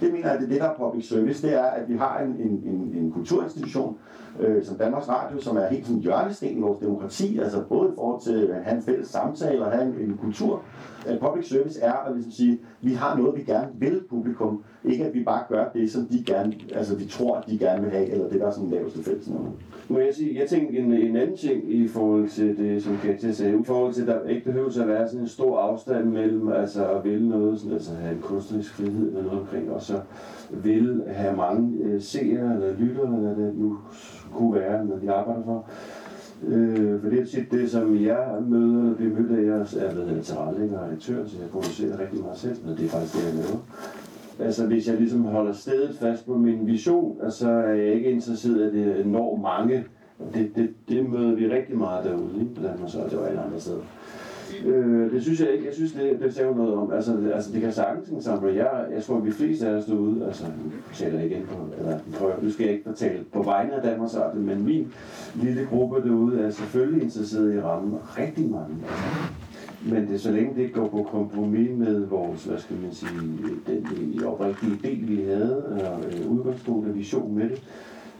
Det 0.00 0.12
mener 0.12 0.30
jeg, 0.30 0.38
det 0.38 0.44
er 0.44 0.48
det, 0.48 0.60
der 0.60 0.68
er 0.68 0.74
public 0.78 1.08
service, 1.08 1.46
det 1.46 1.54
er, 1.54 1.64
at 1.64 1.88
vi 1.88 1.96
har 1.96 2.20
en, 2.20 2.28
en, 2.28 2.62
en, 2.64 2.94
en 2.96 3.12
kulturinstitution, 3.12 3.98
øh, 4.40 4.64
som 4.64 4.76
Danmarks 4.76 5.08
Radio, 5.08 5.40
som 5.40 5.56
er 5.56 5.66
helt 5.66 5.86
sådan 5.86 6.02
hjørnesten 6.02 6.58
i 6.58 6.60
vores 6.60 6.78
demokrati, 6.78 7.38
altså 7.38 7.62
både 7.68 7.88
i 7.88 7.94
forhold 7.94 8.22
til 8.22 8.46
at 8.46 8.64
have 8.64 8.76
en 8.76 8.82
fælles 8.82 9.08
samtale 9.08 9.64
og 9.64 9.72
have 9.72 9.84
en, 9.84 9.94
en 9.94 10.18
kultur. 10.22 10.62
At 11.06 11.20
public 11.20 11.48
service 11.48 11.80
er 11.80 11.92
at 11.92 12.14
ligesom 12.14 12.32
sige, 12.32 12.60
vi 12.80 12.92
har 12.92 13.16
noget, 13.16 13.36
vi 13.36 13.42
gerne 13.42 13.68
vil 13.74 14.00
publikum, 14.10 14.62
ikke 14.84 15.04
at 15.04 15.14
vi 15.14 15.24
bare 15.24 15.42
gør 15.48 15.68
det, 15.74 15.92
som 15.92 16.06
de 16.06 16.24
gerne, 16.26 16.54
altså 16.74 16.96
vi 16.96 17.04
tror, 17.04 17.36
at 17.36 17.44
de 17.46 17.58
gerne 17.58 17.82
vil 17.82 17.90
have, 17.90 18.06
eller 18.06 18.28
det, 18.28 18.40
der 18.40 18.46
er 18.46 18.50
sådan 18.50 18.70
laveste 18.70 19.04
fælles 19.04 19.28
nummer. 19.28 19.50
Må 19.88 19.98
jeg 19.98 20.14
sige, 20.14 20.40
jeg 20.40 20.48
tænker 20.48 20.82
en, 20.82 20.92
en 20.92 21.16
anden 21.16 21.36
ting 21.36 21.74
i 21.74 21.88
forhold 21.88 22.28
til 22.28 22.56
det, 22.56 22.82
som 22.82 22.98
Katja 23.02 23.32
sagde, 23.32 23.60
i 23.60 23.64
forhold 23.64 23.94
til, 23.94 24.02
at 24.02 24.08
der 24.08 24.28
ikke 24.28 24.44
behøver 24.44 24.80
at 24.80 24.88
være 24.88 25.08
sådan 25.08 25.20
en 25.20 25.28
stor 25.28 25.58
afstand 25.58 26.04
mellem 26.04 26.48
altså 26.48 26.90
at 26.90 27.04
ville 27.04 27.28
noget, 27.28 27.58
sådan, 27.58 27.72
altså 27.72 27.94
have 27.94 28.14
en 28.14 28.20
kunstnerisk 28.20 28.74
frihed 28.74 29.08
eller 29.08 29.22
noget 29.22 29.40
omkring, 29.40 29.70
og 29.70 29.82
så 29.82 30.00
vil 30.50 31.02
have 31.06 31.36
mange 31.36 31.84
øh, 31.84 32.00
seere 32.02 32.54
eller 32.54 32.78
lyttere, 32.78 33.16
eller 33.16 33.34
det 33.34 33.54
nu 33.56 33.78
kunne 34.32 34.54
være, 34.54 34.86
når 34.86 34.96
de 34.96 35.12
arbejder 35.12 35.42
for. 35.44 35.68
Øh, 36.46 37.00
for 37.00 37.08
det 37.08 37.20
er 37.20 37.26
tit 37.26 37.50
det, 37.50 37.70
som 37.70 38.04
jeg 38.04 38.42
møder, 38.48 38.80
eller 38.80 38.94
bliver 38.94 39.20
mødt 39.20 39.38
af, 39.38 39.44
jeg 39.44 39.86
er 39.86 39.92
blevet 39.92 40.24
tilrettelægger 40.24 40.78
og 40.78 40.86
redaktør, 40.86 41.26
så 41.26 41.36
jeg 41.40 41.50
producerer 41.50 42.00
rigtig 42.00 42.20
meget 42.20 42.38
selv, 42.38 42.56
men 42.66 42.76
det 42.76 42.84
er 42.84 42.88
faktisk 42.88 43.14
det, 43.14 43.24
jeg 43.24 43.34
laver. 43.34 43.60
Altså 44.40 44.66
hvis 44.66 44.88
jeg 44.88 44.96
ligesom 44.96 45.24
holder 45.24 45.52
stedet 45.52 45.96
fast 46.00 46.26
på 46.26 46.34
min 46.34 46.66
vision, 46.66 47.18
altså, 47.22 47.38
så 47.38 47.50
er 47.50 47.72
jeg 47.72 47.94
ikke 47.94 48.10
interesseret 48.10 48.74
i, 48.74 48.80
at 48.82 48.96
det 48.96 49.06
når 49.06 49.36
mange. 49.36 49.84
Det, 50.34 50.50
det, 50.56 50.70
det 50.88 51.10
møder 51.10 51.34
vi 51.34 51.48
rigtig 51.48 51.76
meget 51.76 52.04
derude, 52.04 52.40
ikke? 52.40 52.54
på 52.54 52.62
Danmark, 52.62 52.90
så 52.90 52.98
det 53.10 53.18
var 53.18 53.26
alle 53.26 53.40
andre 53.40 53.60
steder. 53.60 53.82
Øh, 54.64 55.12
det 55.12 55.22
synes 55.22 55.40
jeg 55.40 55.50
ikke. 55.52 55.66
Jeg 55.66 55.74
synes, 55.74 55.92
det, 55.92 56.20
det 56.20 56.34
sagde 56.34 56.54
noget 56.54 56.74
om. 56.74 56.92
Altså, 56.92 57.12
det, 57.12 57.32
altså, 57.32 57.52
det 57.52 57.60
kan 57.60 57.72
sagtens 57.72 58.08
ensemble. 58.08 58.54
Jeg, 58.54 58.86
jeg 58.94 59.02
tror, 59.02 59.16
at 59.16 59.24
vi 59.24 59.30
fleste 59.30 59.66
af 59.68 59.74
os 59.74 59.84
derude, 59.84 60.26
altså, 60.26 60.44
nu 60.44 60.72
taler 60.94 61.20
ikke 61.20 61.36
igen 61.36 61.46
på, 61.46 61.78
eller 61.78 61.98
prøv, 62.14 62.30
nu 62.42 62.50
skal 62.50 62.64
jeg 62.64 62.72
ikke 62.74 62.88
fortælle 62.88 63.24
på 63.32 63.42
vegne 63.42 63.74
af 63.74 63.82
Danmarks 63.82 64.16
Radio, 64.16 64.40
men 64.40 64.64
min 64.64 64.92
lille 65.42 65.66
gruppe 65.70 66.08
derude 66.08 66.40
er 66.40 66.50
selvfølgelig 66.50 67.02
interesseret 67.02 67.54
i 67.54 67.60
rammen. 67.60 67.94
rigtig 68.18 68.50
mange. 68.50 68.74
Men 69.90 70.08
det 70.08 70.20
så 70.20 70.30
længe 70.30 70.62
det 70.62 70.72
går 70.72 70.88
på 70.88 71.02
kompromis 71.10 71.70
med 71.78 72.06
vores, 72.06 72.44
hvad 72.44 72.58
skal 72.58 72.76
man 72.76 72.92
sige, 72.92 73.10
den 73.66 74.24
oprigtige 74.24 74.72
idé, 74.72 75.06
vi 75.06 75.22
havde, 75.22 75.64
og 75.64 76.00
øh, 76.04 76.30
udgangspunkt 76.30 76.88
og 76.88 76.94
vision 76.94 77.34
med 77.34 77.50
det, 77.50 77.62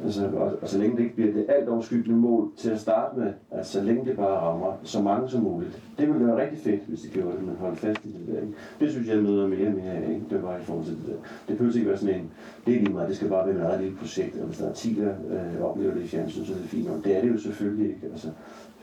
Altså, 0.05 0.26
og, 0.26 0.52
og 0.62 0.68
så 0.68 0.78
længe 0.78 0.97
det 0.97 1.02
ikke 1.02 1.14
bliver 1.14 1.32
det 1.32 1.47
alt 1.48 1.68
overskyggende 1.68 2.18
mål 2.18 2.51
til 2.56 2.70
at 2.70 2.80
starte 2.80 3.18
med, 3.18 3.32
altså 3.51 3.72
så 3.72 3.82
længe 3.82 4.05
det 4.05 4.16
bare 4.16 4.36
rammer 4.36 4.72
så 4.82 5.02
mange 5.02 5.28
som 5.28 5.43
muligt. 5.43 5.82
Det 5.98 6.09
ville 6.09 6.26
være 6.26 6.43
rigtig 6.43 6.59
fedt, 6.59 6.80
hvis 6.88 7.01
det 7.01 7.10
gjorde 7.10 7.36
det, 7.36 7.47
men 7.47 7.56
holde 7.56 7.76
fast 7.76 8.05
i 8.05 8.09
det 8.09 8.26
der. 8.26 8.40
Ikke? 8.40 8.55
Det 8.80 8.90
synes 8.90 9.09
jeg 9.09 9.22
møder 9.22 9.48
mere 9.48 9.68
og 9.68 9.74
mere 9.74 9.93
af, 9.93 10.09
ikke? 10.09 10.24
det 10.30 10.43
var 10.43 10.56
i 10.56 10.62
forhold 10.62 10.84
til 10.84 10.97
det 10.97 11.06
der. 11.06 11.16
Det 11.48 11.56
behøver 11.56 11.76
ikke 11.76 11.88
være 11.88 11.98
sådan 11.98 12.14
en, 12.14 12.30
det 12.66 12.74
er 12.74 12.80
lige 12.80 12.93
meget, 12.93 13.09
det 13.09 13.16
skal 13.16 13.28
bare 13.28 13.47
være 13.47 13.56
et 13.56 13.62
eget 13.62 13.80
lille 13.80 13.97
projekt, 13.97 14.38
og 14.38 14.47
hvis 14.47 14.59
der 14.59 14.68
er 14.68 14.72
10, 14.72 14.94
der 14.94 15.14
øh, 15.30 15.62
oplever 15.62 15.94
det 15.94 16.02
i 16.02 16.06
fjernsyn, 16.06 16.44
så 16.44 16.52
er 16.52 16.56
det 16.56 16.66
fint. 16.66 16.88
Og 16.88 17.05
det 17.05 17.16
er 17.16 17.20
det 17.20 17.32
jo 17.32 17.38
selvfølgelig 17.38 17.86
ikke. 17.86 18.06
Altså, 18.12 18.28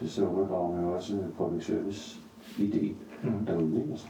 så 0.05 0.25
undergraver 0.25 0.75
man 0.75 0.85
jo 0.85 0.91
også 0.91 1.13
public 1.37 1.65
service 1.65 2.22
idé 2.59 2.95
mm. 3.23 3.45
derude. 3.45 3.75
Ikke? 3.77 3.91
Altså. 3.91 4.07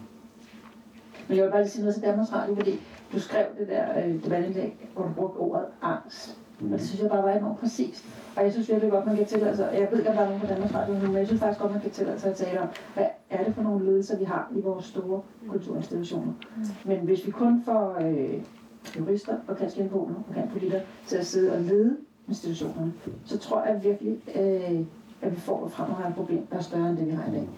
Men 1.28 1.38
jeg 1.38 1.46
vil 1.46 1.52
bare 1.52 1.62
lige 1.62 1.70
sige 1.70 1.82
noget 1.82 1.96
til 1.96 2.04
Danmarks 2.04 2.34
Radio, 2.34 2.56
fordi 2.56 2.80
du 3.14 3.20
skrev 3.20 3.46
det 3.60 3.68
der 3.68 4.06
øh, 4.06 4.24
debatindlæg, 4.24 4.90
hvor 4.94 5.04
du 5.04 5.14
brugte 5.14 5.38
ordet 5.38 5.66
angst. 5.82 6.38
Mm. 6.60 6.74
Og 6.74 6.80
det 6.80 6.88
synes 6.88 7.02
jeg 7.02 7.10
bare 7.10 7.24
var 7.24 7.32
enormt 7.32 7.60
præcist. 7.60 8.06
Og 8.36 8.44
jeg 8.44 8.52
synes 8.52 8.70
virkelig 8.70 8.92
godt, 8.92 9.06
man 9.06 9.16
kan 9.16 9.26
tillade 9.26 9.56
sig, 9.56 9.70
jeg 9.74 9.88
ved 9.92 9.98
ikke, 9.98 10.10
om 10.10 10.16
der 10.16 10.24
er 10.24 10.28
nogen 10.28 10.42
på 10.42 10.48
Danmarks 10.48 10.74
Radio 10.74 10.94
men 10.94 11.16
jeg 11.16 11.28
synes 11.28 11.42
faktisk 11.42 11.62
godt, 11.62 11.72
man 11.72 11.82
kan 11.82 11.92
tillade 11.92 12.20
sig 12.20 12.30
at 12.32 12.36
tale 12.36 12.62
om, 12.62 12.68
hvad 12.94 13.06
er 13.30 13.44
det 13.44 13.56
for 13.56 13.62
nogle 13.62 13.86
ledelser, 13.86 14.18
vi 14.18 14.24
har 14.24 14.52
i 14.56 14.62
vores 14.62 14.86
store 14.86 15.22
kulturinstitutioner. 15.50 16.34
Mm. 16.58 16.64
Men 16.86 17.00
hvis 17.00 17.26
vi 17.26 17.32
kun 17.32 17.62
får 17.66 17.98
øh, 18.02 18.42
jurister 19.00 19.38
og 19.48 19.58
kanslindboner 19.58 20.16
og 20.16 20.34
kantpolitikere 20.36 20.82
til 21.08 21.18
at 21.18 21.26
sidde 21.26 21.54
og 21.54 21.62
lede 21.62 21.98
institutionerne, 22.28 22.94
så 23.26 23.38
tror 23.38 23.66
jeg 23.66 23.84
virkelig, 23.84 24.22
øh, 24.36 24.86
at 25.22 25.32
vi 25.32 25.40
får 25.40 25.66
et 26.08 26.14
problem, 26.16 26.46
der 26.52 26.58
er 26.58 26.62
større 26.62 26.90
end 26.90 26.98
det, 26.98 27.08
vi 27.08 27.12
har 27.12 27.32
i 27.32 27.32
dag. 27.32 27.50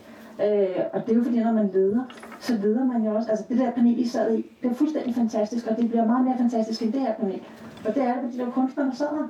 Øh, 0.44 0.84
og 0.94 1.06
det 1.06 1.12
er 1.12 1.16
jo 1.16 1.24
fordi, 1.24 1.40
når 1.40 1.52
man 1.52 1.70
leder, 1.74 2.04
så 2.40 2.54
leder 2.54 2.86
man 2.86 3.04
jo 3.04 3.16
også, 3.16 3.30
altså 3.30 3.46
det 3.50 3.58
der 3.58 3.72
panel, 3.72 4.00
I 4.00 4.08
sad 4.08 4.38
i, 4.38 4.46
det 4.62 4.72
er 4.72 4.76
fuldstændig 4.76 5.16
fantastisk, 5.16 5.68
og 5.68 5.78
det 5.78 5.90
bliver 5.90 6.06
meget 6.06 6.26
mere 6.26 6.38
fantastisk 6.38 6.82
end 6.82 6.94
det 6.94 7.02
her 7.02 7.14
panel. 7.14 7.42
Og 7.88 7.96
det 7.96 8.04
er 8.04 8.14
det, 8.14 8.24
fordi 8.24 8.38
der 8.38 8.46
er 8.46 8.52
kunstnere, 8.52 8.88
der 8.88 8.94
sidder 8.94 9.30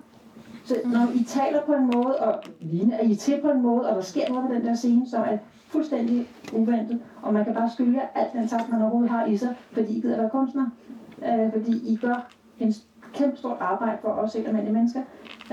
Så 0.65 0.75
når 0.85 1.07
I 1.15 1.23
taler 1.23 1.61
på 1.65 1.73
en 1.73 1.91
måde, 1.95 2.19
og 2.19 2.43
Line, 2.59 2.93
er 2.93 3.03
I 3.03 3.15
til 3.15 3.41
på 3.41 3.49
en 3.49 3.61
måde, 3.61 3.89
og 3.89 3.95
der 3.95 4.01
sker 4.01 4.29
noget 4.29 4.47
på 4.47 4.53
den 4.53 4.65
der 4.65 4.75
scene, 4.75 5.09
som 5.09 5.21
er 5.21 5.37
fuldstændig 5.67 6.27
uventet, 6.53 6.99
og 7.21 7.33
man 7.33 7.45
kan 7.45 7.53
bare 7.53 7.69
skylde 7.69 8.01
alt 8.15 8.33
den 8.33 8.47
tak, 8.47 8.69
man 8.71 8.81
overhovedet 8.81 9.11
har 9.11 9.25
i 9.25 9.37
sig, 9.37 9.55
fordi 9.71 9.97
I 9.97 10.01
gider 10.01 10.17
være 10.17 10.29
kunstner. 10.29 10.65
Øh, 11.25 11.51
fordi 11.51 11.93
I 11.93 11.95
gør 11.95 12.27
en 12.59 12.73
kæmpe 13.13 13.37
stort 13.37 13.57
arbejde 13.59 13.97
for 14.01 14.09
os 14.09 14.33
helt 14.33 14.47
almindelige 14.47 14.73
mennesker, 14.73 15.01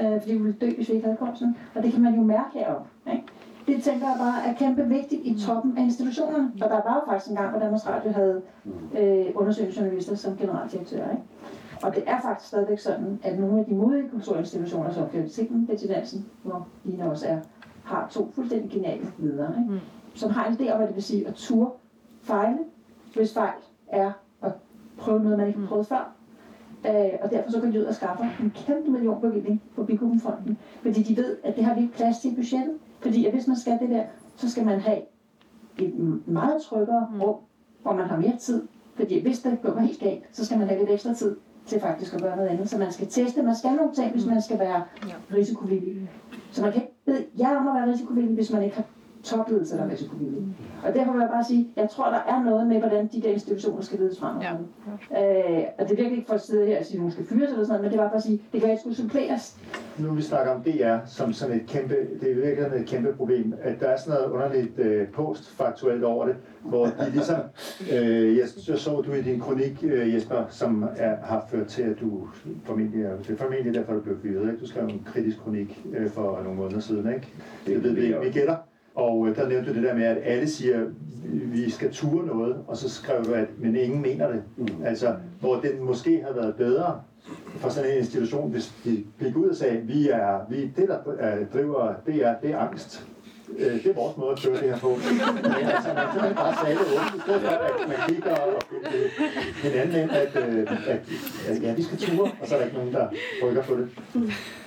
øh, 0.00 0.20
fordi 0.20 0.32
vi 0.32 0.38
ville 0.38 0.58
dø, 0.60 0.70
hvis 0.76 0.88
vi 0.88 0.94
ikke 0.94 1.06
havde 1.06 1.16
kunsten. 1.16 1.56
Og 1.74 1.82
det 1.82 1.92
kan 1.92 2.02
man 2.02 2.14
jo 2.14 2.22
mærke 2.22 2.50
heroppe. 2.52 2.88
Ikke? 3.12 3.24
Det 3.66 3.82
tænker 3.82 4.06
jeg 4.06 4.16
bare 4.18 4.46
er 4.48 4.54
kæmpe 4.54 4.88
vigtigt 4.88 5.20
i 5.24 5.40
toppen 5.46 5.78
af 5.78 5.82
institutionerne. 5.82 6.52
Og 6.62 6.70
der 6.70 6.80
var 6.88 6.94
jo 6.94 7.12
faktisk 7.12 7.30
en 7.30 7.36
gang, 7.36 7.50
hvor 7.50 7.60
Danmarks 7.60 7.86
Radio 7.86 8.12
havde 8.12 8.42
øh, 8.98 9.26
undersøgende 9.34 9.76
journalister 9.80 10.14
som 10.14 10.36
generaldirektør. 10.36 11.10
Ikke? 11.10 11.22
Og 11.82 11.94
det 11.94 12.02
er 12.06 12.20
faktisk 12.20 12.48
stadigvæk 12.48 12.78
sådan, 12.78 13.20
at 13.22 13.38
nogle 13.38 13.60
af 13.60 13.64
de 13.64 13.74
modige 13.74 14.08
kulturinstitutioner, 14.08 14.92
som 14.92 15.08
Biblioteken, 15.08 15.66
Betty 15.66 15.86
Dansen, 15.86 16.26
hvor 16.42 16.68
Lina 16.84 17.10
også 17.10 17.26
er, 17.26 17.38
har 17.84 18.08
to 18.10 18.30
fuldstændig 18.34 18.70
geniale 18.70 19.06
ledere, 19.18 19.54
ikke? 19.58 19.72
Mm. 19.72 19.78
som 20.14 20.30
har 20.30 20.46
en 20.46 20.54
idé 20.54 20.70
om, 20.70 20.76
hvad 20.76 20.86
det 20.86 20.94
vil 20.94 21.02
sige 21.02 21.28
at 21.28 21.34
ture 21.34 21.70
fejle, 22.22 22.58
hvis 23.14 23.34
fejl 23.34 23.52
er 23.88 24.12
at 24.42 24.52
prøve 24.98 25.22
noget, 25.22 25.38
man 25.38 25.46
ikke 25.46 25.60
har 25.60 25.66
prøvet 25.66 25.86
før. 25.86 26.12
Øh, 26.86 27.10
og 27.22 27.30
derfor 27.30 27.50
så 27.50 27.60
går 27.60 27.68
de 27.68 27.80
ud 27.80 27.84
og 27.84 27.94
skaffer 27.94 28.24
en 28.40 28.52
kæmpe 28.66 28.90
millionbevilling 28.90 29.62
på 29.76 29.84
Bikubenfonden, 29.84 30.58
fordi 30.82 31.02
de 31.02 31.16
ved, 31.16 31.36
at 31.44 31.56
det 31.56 31.64
har 31.64 31.74
vi 31.74 31.80
ikke 31.80 31.94
plads 31.94 32.18
til 32.18 32.32
i 32.32 32.34
budgettet. 32.34 32.74
Fordi 33.02 33.26
at 33.26 33.32
hvis 33.32 33.46
man 33.46 33.56
skal 33.56 33.78
det 33.78 33.90
der, 33.90 34.04
så 34.36 34.50
skal 34.50 34.64
man 34.64 34.80
have 34.80 34.98
et 35.78 35.94
meget 36.26 36.62
tryggere 36.62 37.08
mm. 37.12 37.20
rum, 37.20 37.36
hvor 37.82 37.92
man 37.92 38.06
har 38.06 38.16
mere 38.16 38.36
tid. 38.40 38.62
Fordi 38.94 39.22
hvis 39.22 39.38
det 39.38 39.58
går 39.62 39.78
helt 39.78 40.00
galt, 40.00 40.22
så 40.32 40.44
skal 40.46 40.58
man 40.58 40.68
have 40.68 40.78
lidt 40.80 40.90
ekstra 40.90 41.14
tid 41.14 41.36
til 41.66 41.80
faktisk 41.80 42.14
at 42.14 42.22
gøre 42.22 42.36
noget 42.36 42.48
andet. 42.48 42.70
Så 42.70 42.78
man 42.78 42.92
skal 42.92 43.06
teste, 43.06 43.42
man 43.42 43.56
skal 43.56 43.70
nogle 43.72 43.94
ting, 43.94 44.12
hvis 44.12 44.24
mm. 44.24 44.32
man 44.32 44.42
skal 44.42 44.58
være 44.58 44.84
risikovillig. 45.34 46.10
Så 46.50 46.62
man 46.62 46.72
kan 46.72 46.82
ikke 46.82 46.94
bede 47.04 47.24
jer 47.38 47.56
om 47.56 47.68
at 47.68 47.74
være 47.74 47.92
risikovillig, 47.92 48.34
hvis 48.34 48.52
man 48.52 48.62
ikke 48.62 48.76
har 48.76 48.84
topledelse, 49.22 49.76
der 49.76 49.84
er 49.84 49.90
risikovillig. 49.90 50.42
Og 50.84 50.94
derfor 50.94 51.12
vil 51.12 51.20
jeg 51.20 51.30
bare 51.32 51.44
sige, 51.44 51.68
jeg 51.76 51.90
tror, 51.90 52.10
der 52.10 52.22
er 52.28 52.44
noget 52.44 52.66
med, 52.66 52.78
hvordan 52.78 53.06
de 53.06 53.22
der 53.22 53.28
institutioner 53.28 53.82
skal 53.82 53.98
ledes 53.98 54.18
frem. 54.20 54.36
Ja. 54.40 54.52
Øh, 54.52 55.64
og 55.78 55.84
det 55.84 55.92
er 55.92 55.96
virkelig 55.96 56.18
ikke 56.18 56.26
for 56.26 56.34
at 56.34 56.40
sidde 56.40 56.66
her 56.66 56.78
og 56.78 56.84
sige, 56.84 56.94
at 56.96 56.98
nogen 56.98 57.12
skal 57.12 57.24
fyres 57.24 57.50
eller 57.50 57.64
sådan 57.64 57.68
noget, 57.68 57.82
men 57.82 57.90
det 57.90 57.98
var 57.98 58.08
bare 58.08 58.16
at 58.16 58.22
sige, 58.22 58.42
det 58.52 58.60
kan 58.60 58.70
ikke 58.70 58.80
skulle 58.80 58.96
suppleres. 58.96 59.56
Nu 59.98 60.14
vi 60.14 60.22
snakker 60.22 60.52
om 60.52 60.62
DR 60.62 60.96
som 61.06 61.32
sådan 61.32 61.56
et 61.56 61.66
kæmpe, 61.66 61.94
det 62.20 62.30
er 62.30 62.34
virkelig 62.34 62.80
et 62.80 62.86
kæmpe 62.86 63.12
problem, 63.12 63.54
at 63.62 63.80
der 63.80 63.86
er 63.86 63.96
sådan 63.96 64.20
noget 64.20 64.32
underligt 64.32 64.78
øh, 64.78 65.08
postfaktuelt 65.08 66.04
over 66.04 66.26
det, 66.26 66.36
hvor 66.62 66.84
de 66.86 67.10
ligesom, 67.12 67.36
øh, 67.92 68.36
jeg, 68.36 68.46
jeg 68.68 68.78
så 68.78 69.02
du 69.06 69.12
i 69.12 69.22
din 69.22 69.40
kronik, 69.40 69.84
øh, 69.84 70.14
Jesper, 70.14 70.44
som 70.50 70.88
er, 70.96 71.16
har 71.22 71.46
ført 71.50 71.66
til, 71.66 71.82
at 71.82 72.00
du 72.00 72.28
formentlig, 72.64 73.04
er, 73.04 73.16
det 73.16 73.30
er 73.30 73.36
formentlig 73.36 73.74
derfor, 73.74 73.92
du 73.92 74.00
blev 74.00 74.20
fyret, 74.22 74.52
ikke? 74.52 74.60
Du 74.60 74.66
skrev 74.66 74.84
en 74.84 75.02
kritisk 75.06 75.38
kronik 75.40 75.86
øh, 75.96 76.10
for 76.10 76.40
nogle 76.44 76.58
måneder 76.58 76.80
siden, 76.80 77.14
ikke? 77.14 77.28
Det 77.66 77.84
ved 77.84 77.92
vi, 77.92 78.14
vi 78.22 78.30
gætter. 78.30 78.56
Og 78.94 79.28
øh, 79.28 79.36
der 79.36 79.48
nævnte 79.48 79.70
du 79.70 79.74
det 79.74 79.82
der 79.82 79.94
med, 79.94 80.04
at 80.04 80.18
alle 80.24 80.48
siger, 80.48 80.80
at 80.80 80.86
vi 81.24 81.70
skal 81.70 81.92
ture 81.92 82.26
noget, 82.26 82.56
og 82.66 82.76
så 82.76 82.90
skrev 82.90 83.24
du, 83.24 83.32
at 83.32 83.48
men 83.58 83.76
ingen 83.76 84.02
mener 84.02 84.28
det. 84.32 84.42
Mm. 84.56 84.84
Altså, 84.84 85.14
hvor 85.40 85.56
den 85.56 85.84
måske 85.84 86.22
havde 86.22 86.36
været 86.36 86.54
bedre 86.54 87.00
for 87.56 87.68
sådan 87.68 87.90
en 87.90 87.98
institution, 87.98 88.50
hvis 88.50 88.74
de 88.84 89.04
gik 89.20 89.36
ud 89.36 89.48
og 89.48 89.56
sagde, 89.56 89.80
vi 89.80 90.08
er, 90.08 90.40
vi, 90.50 90.66
det 90.76 90.88
der 90.88 90.98
uh, 91.06 91.48
driver, 91.52 91.94
det 92.06 92.26
er, 92.26 92.34
det 92.42 92.50
er 92.50 92.58
angst 92.58 93.06
øh, 93.58 93.74
det 93.82 93.86
er 93.86 93.94
vores 93.94 94.16
måde 94.16 94.32
at 94.32 94.38
køre 94.42 94.56
det 94.60 94.68
her 94.70 94.78
på. 94.78 94.88
Men 94.88 95.44
altså, 95.74 95.90
man 95.98 96.06
simpelthen 96.12 96.34
bare 96.42 96.54
sagde 96.62 96.76
det 96.80 96.86
åbent, 96.94 97.14
i 97.18 97.20
stedet 97.24 97.40
for, 97.42 97.48
at 97.48 97.88
man 97.92 97.98
kigger 98.08 98.34
og 98.36 98.52
hinanden 99.62 99.94
ind, 100.02 100.10
at, 100.10 100.32
øh, 100.42 100.60
at, 100.92 101.00
at, 101.48 101.62
ja, 101.62 101.74
vi 101.74 101.82
skal 101.82 101.98
ture, 101.98 102.30
og 102.40 102.44
så 102.48 102.54
er 102.54 102.58
der 102.58 102.66
ikke 102.66 102.78
nogen, 102.78 102.92
der 102.92 103.06
rykker 103.44 103.62
på 103.62 103.74
det. 103.76 103.88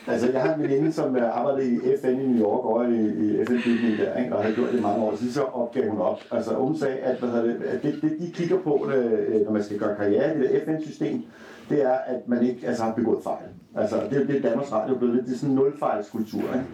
Altså, 0.08 0.32
jeg 0.32 0.42
har 0.42 0.54
en 0.54 0.64
veninde, 0.64 0.94
som 0.94 1.16
øh, 1.16 1.38
arbejdede 1.40 1.68
i 1.76 1.78
FN 2.02 2.20
i 2.20 2.26
New 2.28 2.42
York, 2.46 2.66
og 2.66 2.92
i, 2.92 3.00
i 3.24 3.46
FN-bygningen 3.46 4.00
der, 4.00 4.18
ikke? 4.22 4.36
og 4.36 4.44
har 4.44 4.52
gjort 4.52 4.72
det 4.72 4.80
i 4.80 4.82
mange 4.82 5.04
år, 5.06 5.16
så, 5.16 5.34
så 5.34 5.42
opgav 5.42 5.90
hun 5.90 6.02
op. 6.02 6.20
Altså, 6.32 6.54
hun 6.54 6.78
sagde, 6.78 6.98
at, 6.98 7.18
hvad 7.20 7.44
det, 7.44 7.64
at 7.64 7.84
det, 7.84 8.02
det, 8.02 8.18
de 8.22 8.32
kigger 8.34 8.58
på, 8.60 8.90
det, 8.92 9.42
når 9.46 9.52
man 9.52 9.64
skal 9.64 9.80
gøre 9.80 9.96
karriere 9.96 10.36
i 10.36 10.40
det 10.40 10.62
FN-system, 10.66 11.24
det 11.70 11.84
er, 11.84 11.98
at 12.06 12.28
man 12.28 12.44
ikke 12.44 12.68
altså, 12.68 12.84
har 12.84 12.94
begået 12.94 13.24
fejl. 13.24 13.48
Altså, 13.76 13.96
det, 14.10 14.28
det 14.28 14.38
er 14.38 14.50
Danmarks 14.50 14.72
Radio 14.72 14.96
blevet 14.96 15.16
lidt, 15.16 15.26
det 15.26 15.34
er 15.34 15.38
sådan 15.38 15.50
en 15.50 15.56
nulfejlskultur. 15.56 16.42
Ikke? 16.42 16.66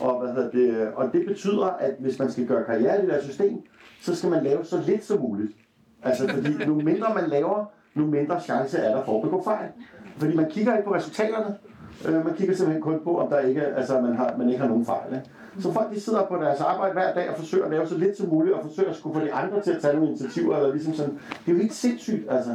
Og, 0.00 0.20
hvad 0.20 0.34
hedder 0.34 0.50
det, 0.50 0.74
øh, 0.74 0.88
og 0.94 1.12
det 1.12 1.26
betyder, 1.26 1.66
at 1.66 1.94
hvis 1.98 2.18
man 2.18 2.30
skal 2.30 2.46
gøre 2.46 2.64
karriere 2.64 2.98
i 2.98 3.00
det 3.00 3.08
der 3.08 3.22
system, 3.22 3.62
så 4.02 4.14
skal 4.16 4.30
man 4.30 4.44
lave 4.44 4.64
så 4.64 4.82
lidt 4.86 5.04
som 5.04 5.20
muligt. 5.20 5.52
Altså, 6.02 6.28
fordi 6.28 6.64
nu 6.66 6.74
mindre 6.74 7.14
man 7.14 7.30
laver, 7.30 7.64
nu 7.94 8.06
mindre 8.06 8.40
chance 8.40 8.78
er 8.78 8.96
der 8.96 9.04
for 9.04 9.16
at 9.16 9.22
begå 9.22 9.42
fejl. 9.44 9.68
Fordi 10.16 10.36
man 10.36 10.50
kigger 10.50 10.76
ikke 10.76 10.88
på 10.88 10.94
resultaterne, 10.94 11.56
Øh, 12.06 12.24
man 12.24 12.34
kigger 12.34 12.54
simpelthen 12.54 12.82
kun 12.82 13.00
på, 13.04 13.18
om 13.18 13.28
der 13.28 13.38
ikke, 13.40 13.62
altså, 13.62 14.00
man, 14.00 14.16
har, 14.16 14.34
man 14.38 14.48
ikke 14.48 14.60
har 14.60 14.68
nogen 14.68 14.86
fejl. 14.86 15.14
Ikke? 15.14 15.30
Så 15.58 15.72
folk 15.72 15.94
de 15.94 16.00
sidder 16.00 16.26
på 16.26 16.36
deres 16.36 16.60
arbejde 16.60 16.92
hver 16.92 17.14
dag 17.14 17.30
og 17.30 17.36
forsøger 17.36 17.64
at 17.64 17.70
lave 17.70 17.86
så 17.86 17.98
lidt 17.98 18.16
som 18.16 18.28
muligt, 18.28 18.54
og 18.54 18.62
forsøger 18.62 18.90
at 18.90 18.96
skulle 18.96 19.20
få 19.20 19.26
de 19.26 19.32
andre 19.32 19.62
til 19.62 19.70
at 19.70 19.82
tage 19.82 19.94
nogle 19.94 20.08
initiativer. 20.08 20.56
Eller 20.56 20.72
ligesom 20.72 20.94
sådan. 20.94 21.12
Det 21.12 21.48
er 21.48 21.52
jo 21.52 21.58
helt 21.58 21.74
sindssygt, 21.74 22.30
altså. 22.30 22.50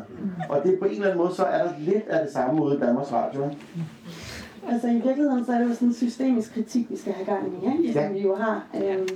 Og 0.50 0.64
det 0.64 0.74
er 0.74 0.80
på 0.80 0.86
en 0.86 0.92
eller 0.92 1.06
anden 1.06 1.18
måde, 1.18 1.36
så 1.36 1.44
er 1.44 1.64
der 1.64 1.72
lidt 1.80 2.08
af 2.08 2.24
det 2.26 2.34
samme 2.34 2.64
ude 2.64 2.76
i 2.76 2.80
Danmarks 2.80 3.12
Radio. 3.12 3.44
Ikke? 3.44 3.58
Altså 4.70 4.88
i 4.88 4.94
virkeligheden, 4.94 5.46
så 5.46 5.52
er 5.52 5.60
det 5.60 5.70
jo 5.70 5.74
sådan 5.74 5.88
en 5.88 5.94
systemisk 5.94 6.54
kritik, 6.54 6.90
vi 6.90 6.98
skal 6.98 7.14
have 7.14 7.26
gang 7.26 7.54
i, 7.54 7.66
ikke? 7.66 8.00
Ja. 8.00 8.06
som 8.06 8.14
vi 8.14 8.20
jo 8.20 8.36
har. 8.36 8.68
Øhm, 8.76 9.08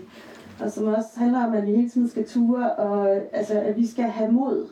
og 0.59 0.71
som 0.71 0.87
også 0.87 1.09
handler 1.17 1.45
om, 1.45 1.53
at 1.53 1.67
vi 1.67 1.71
hele 1.71 1.89
tiden 1.89 2.09
skal 2.09 2.27
ture, 2.27 2.71
og 2.71 3.09
altså, 3.31 3.59
at 3.59 3.77
vi 3.77 3.87
skal 3.87 4.05
have 4.05 4.31
mod 4.31 4.67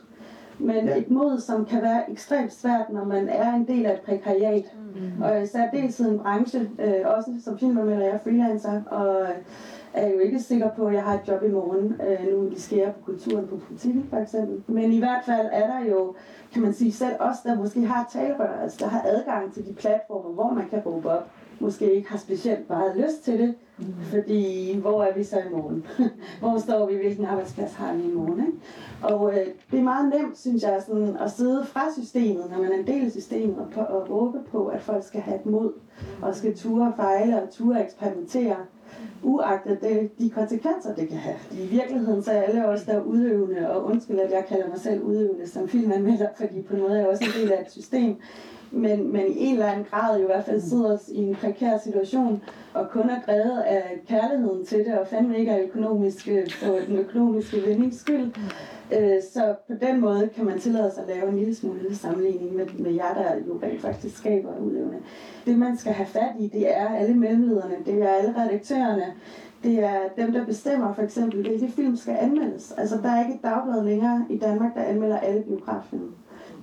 men 0.58 0.86
ja. 0.86 0.96
et 0.96 1.10
mod, 1.10 1.40
som 1.40 1.64
kan 1.64 1.82
være 1.82 2.10
ekstremt 2.10 2.52
svært, 2.52 2.92
når 2.92 3.04
man 3.04 3.28
er 3.28 3.54
en 3.54 3.66
del 3.66 3.86
af 3.86 3.92
et 3.94 4.00
prekariat. 4.00 4.64
Mm. 4.94 5.22
Og 5.22 5.42
især 5.42 5.70
dels 5.70 6.00
i 6.00 6.02
en 6.02 6.18
branche, 6.18 6.60
øh, 6.60 7.00
også 7.04 7.30
som 7.44 7.58
filmanmelder, 7.58 8.04
jeg 8.04 8.14
er 8.14 8.18
freelancer, 8.18 8.82
og 8.84 9.26
er 9.92 10.08
jo 10.08 10.18
ikke 10.18 10.40
sikker 10.40 10.70
på, 10.70 10.86
at 10.86 10.94
jeg 10.94 11.02
har 11.02 11.14
et 11.14 11.28
job 11.28 11.42
i 11.42 11.48
morgen, 11.48 12.00
øh, 12.08 12.32
nu 12.32 12.48
vi 12.48 12.60
skærer 12.60 12.92
på 12.92 12.98
kulturen 13.04 13.46
på 13.46 13.56
politikken 13.56 14.06
for 14.10 14.16
eksempel. 14.16 14.74
Men 14.74 14.92
i 14.92 14.98
hvert 14.98 15.24
fald 15.26 15.46
er 15.52 15.66
der 15.66 15.90
jo, 15.90 16.14
kan 16.52 16.62
man 16.62 16.74
sige, 16.74 16.92
selv 16.92 17.14
os, 17.20 17.36
der 17.44 17.54
måske 17.56 17.86
har 17.86 18.08
talerør, 18.12 18.62
altså 18.62 18.78
der 18.80 18.86
har 18.86 19.02
adgang 19.04 19.54
til 19.54 19.66
de 19.66 19.72
platformer, 19.72 20.30
hvor 20.30 20.52
man 20.52 20.68
kan 20.68 20.78
råbe 20.86 21.10
op, 21.10 21.30
måske 21.60 21.94
ikke 21.94 22.10
har 22.10 22.18
specielt 22.18 22.68
meget 22.68 22.96
lyst 22.96 23.24
til 23.24 23.38
det, 23.38 23.54
mm. 23.78 23.84
fordi 24.10 24.76
hvor 24.80 25.04
er 25.04 25.14
vi 25.14 25.24
så 25.24 25.38
i 25.38 25.52
morgen? 25.52 25.86
hvor 26.40 26.58
står 26.58 26.86
vi? 26.86 26.94
Hvilken 26.94 27.24
arbejdsplads 27.24 27.74
har 27.74 27.94
vi 27.94 28.02
i 28.02 28.12
morgen? 28.12 28.46
Ikke? 28.46 28.58
Og 29.02 29.32
øh, 29.32 29.46
det 29.70 29.78
er 29.78 29.82
meget 29.82 30.08
nemt, 30.14 30.38
synes 30.38 30.62
jeg, 30.62 30.82
sådan, 30.86 31.16
at 31.16 31.30
sidde 31.30 31.64
fra 31.66 31.92
systemet, 31.92 32.50
når 32.50 32.58
man 32.58 32.72
er 32.72 32.78
en 32.78 32.86
del 32.86 33.04
af 33.04 33.10
systemet, 33.10 33.58
og, 33.58 33.66
på, 33.72 33.80
og 33.80 34.10
råbe 34.10 34.38
på, 34.50 34.66
at 34.66 34.80
folk 34.80 35.04
skal 35.04 35.20
have 35.20 35.40
et 35.40 35.46
mod, 35.46 35.72
og 36.22 36.34
skal 36.34 36.56
ture 36.56 36.86
og 36.88 36.92
fejle 36.96 37.42
og 37.42 37.50
ture 37.50 37.84
eksperimentere, 37.84 38.56
uagtet 39.22 39.80
det, 39.80 40.10
de 40.18 40.30
konsekvenser, 40.30 40.94
det 40.94 41.08
kan 41.08 41.16
have. 41.16 41.36
I 41.52 41.66
virkeligheden 41.66 42.22
så 42.22 42.32
er 42.32 42.42
alle 42.42 42.66
os, 42.66 42.82
der 42.82 42.92
er 42.92 43.00
udøvende, 43.00 43.70
og 43.70 43.84
undskyld, 43.84 44.18
at 44.18 44.30
jeg 44.30 44.44
kalder 44.48 44.68
mig 44.68 44.78
selv 44.78 45.02
udøvende 45.02 45.48
som 45.48 45.68
filmanmelder, 45.68 46.28
fordi 46.36 46.62
på 46.62 46.76
noget 46.76 46.92
er 46.92 46.96
jeg 46.96 47.06
også 47.06 47.24
en 47.24 47.42
del 47.42 47.52
af 47.52 47.60
et 47.60 47.72
system, 47.72 48.16
men, 48.70 49.12
men 49.12 49.26
i 49.26 49.44
en 49.44 49.52
eller 49.52 49.66
anden 49.66 49.86
grad 49.90 50.16
jo 50.18 50.22
i 50.22 50.26
hvert 50.26 50.44
fald 50.44 50.60
sidder 50.60 50.94
os 50.94 51.08
i 51.08 51.16
en 51.16 51.34
prekær 51.34 51.78
situation, 51.78 52.42
og 52.74 52.90
kun 52.90 53.10
er 53.10 53.20
drevet 53.26 53.60
af 53.60 54.00
kærligheden 54.08 54.66
til 54.66 54.78
det, 54.78 54.98
og 54.98 55.06
fandme 55.06 55.38
ikke 55.38 55.50
er 55.50 55.64
økonomisk, 55.64 56.28
øh, 56.28 56.50
for 56.50 56.78
den 56.86 56.98
økonomiske 56.98 57.56
vindings 57.66 58.00
skyld. 58.00 58.30
Øh, 58.92 59.22
så 59.32 59.54
på 59.66 59.74
den 59.80 60.00
måde 60.00 60.30
kan 60.34 60.44
man 60.44 60.58
tillade 60.58 60.90
sig 60.94 61.02
at 61.02 61.08
lave 61.08 61.28
en 61.28 61.36
lille 61.36 61.54
smule 61.54 61.96
sammenligning 61.96 62.56
med, 62.56 62.66
med 62.78 62.92
jer, 62.92 63.14
der 63.14 63.34
jo 63.46 63.60
rent 63.62 63.80
faktisk 63.80 64.16
skaber 64.18 64.58
udøvende. 64.58 64.98
Det 65.46 65.58
man 65.58 65.76
skal 65.76 65.92
have 65.92 66.06
fat 66.06 66.32
i, 66.38 66.48
det 66.48 66.76
er 66.76 66.88
alle 66.88 67.14
mellemlederne, 67.14 67.74
det 67.86 68.02
er 68.02 68.08
alle 68.08 68.34
redaktørerne, 68.42 69.14
det 69.62 69.84
er 69.84 70.00
dem, 70.16 70.32
der 70.32 70.44
bestemmer 70.44 70.94
for 70.94 71.02
eksempel, 71.02 71.40
hvilke 71.40 71.68
film 71.68 71.96
skal 71.96 72.16
anmeldes. 72.20 72.72
Altså, 72.76 72.96
der 73.02 73.10
er 73.10 73.20
ikke 73.24 73.34
et 73.34 73.42
dagblad 73.42 73.84
længere 73.84 74.26
i 74.30 74.38
Danmark, 74.38 74.74
der 74.74 74.82
anmelder 74.82 75.18
alle 75.18 75.42
biograffilm. 75.42 76.14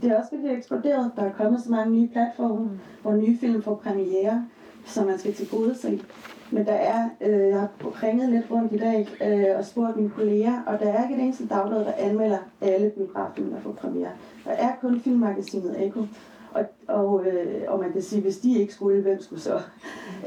Det 0.02 0.11
er 0.11 0.18
også 0.18 0.30
virkelig 0.31 0.57
eksploderet. 0.57 1.11
Der 1.15 1.23
er 1.23 1.31
kommet 1.31 1.61
så 1.61 1.72
mange 1.72 1.91
nye 1.91 2.07
platforme, 2.07 2.69
hvor 3.02 3.15
nye 3.15 3.38
film 3.38 3.61
får 3.61 3.76
premiere, 3.76 4.45
som 4.86 5.06
man 5.06 5.20
skal 5.20 5.34
til 5.34 5.49
gode 5.49 5.76
se. 5.76 6.02
Men 6.52 6.66
der 6.66 6.74
er, 6.74 7.10
øh, 7.22 7.49
jeg 7.49 7.60
har 7.60 8.03
ringet 8.03 8.30
lidt 8.30 8.45
rundt 8.52 8.74
i 8.74 8.78
dag 8.78 9.07
øh, 9.24 9.57
og 9.57 9.66
spurgt 9.66 9.98
mine 9.98 10.10
kolleger, 10.10 10.62
og 10.68 10.80
der 10.80 10.86
er 10.86 11.03
ikke 11.03 11.16
et 11.16 11.24
eneste 11.24 11.48
dagblad, 11.48 11.80
der 11.80 11.94
anmelder 11.98 12.38
alle 12.62 12.90
biograffilm, 12.90 13.49
der 13.49 13.60
får 13.60 13.72
premiere. 13.72 14.12
Der 14.45 14.52
er 14.52 14.72
kun 14.82 14.99
filmmagasinet 14.99 15.86
Eko. 15.86 15.99
Og, 16.53 16.66
og, 16.88 17.26
øh, 17.26 17.62
og 17.68 17.80
man 17.80 17.91
kan 17.91 18.02
sige, 18.02 18.22
hvis 18.22 18.38
de 18.38 18.60
ikke 18.60 18.74
skulle, 18.74 19.02
hvem 19.02 19.22
skulle 19.22 19.41
så? 19.41 19.62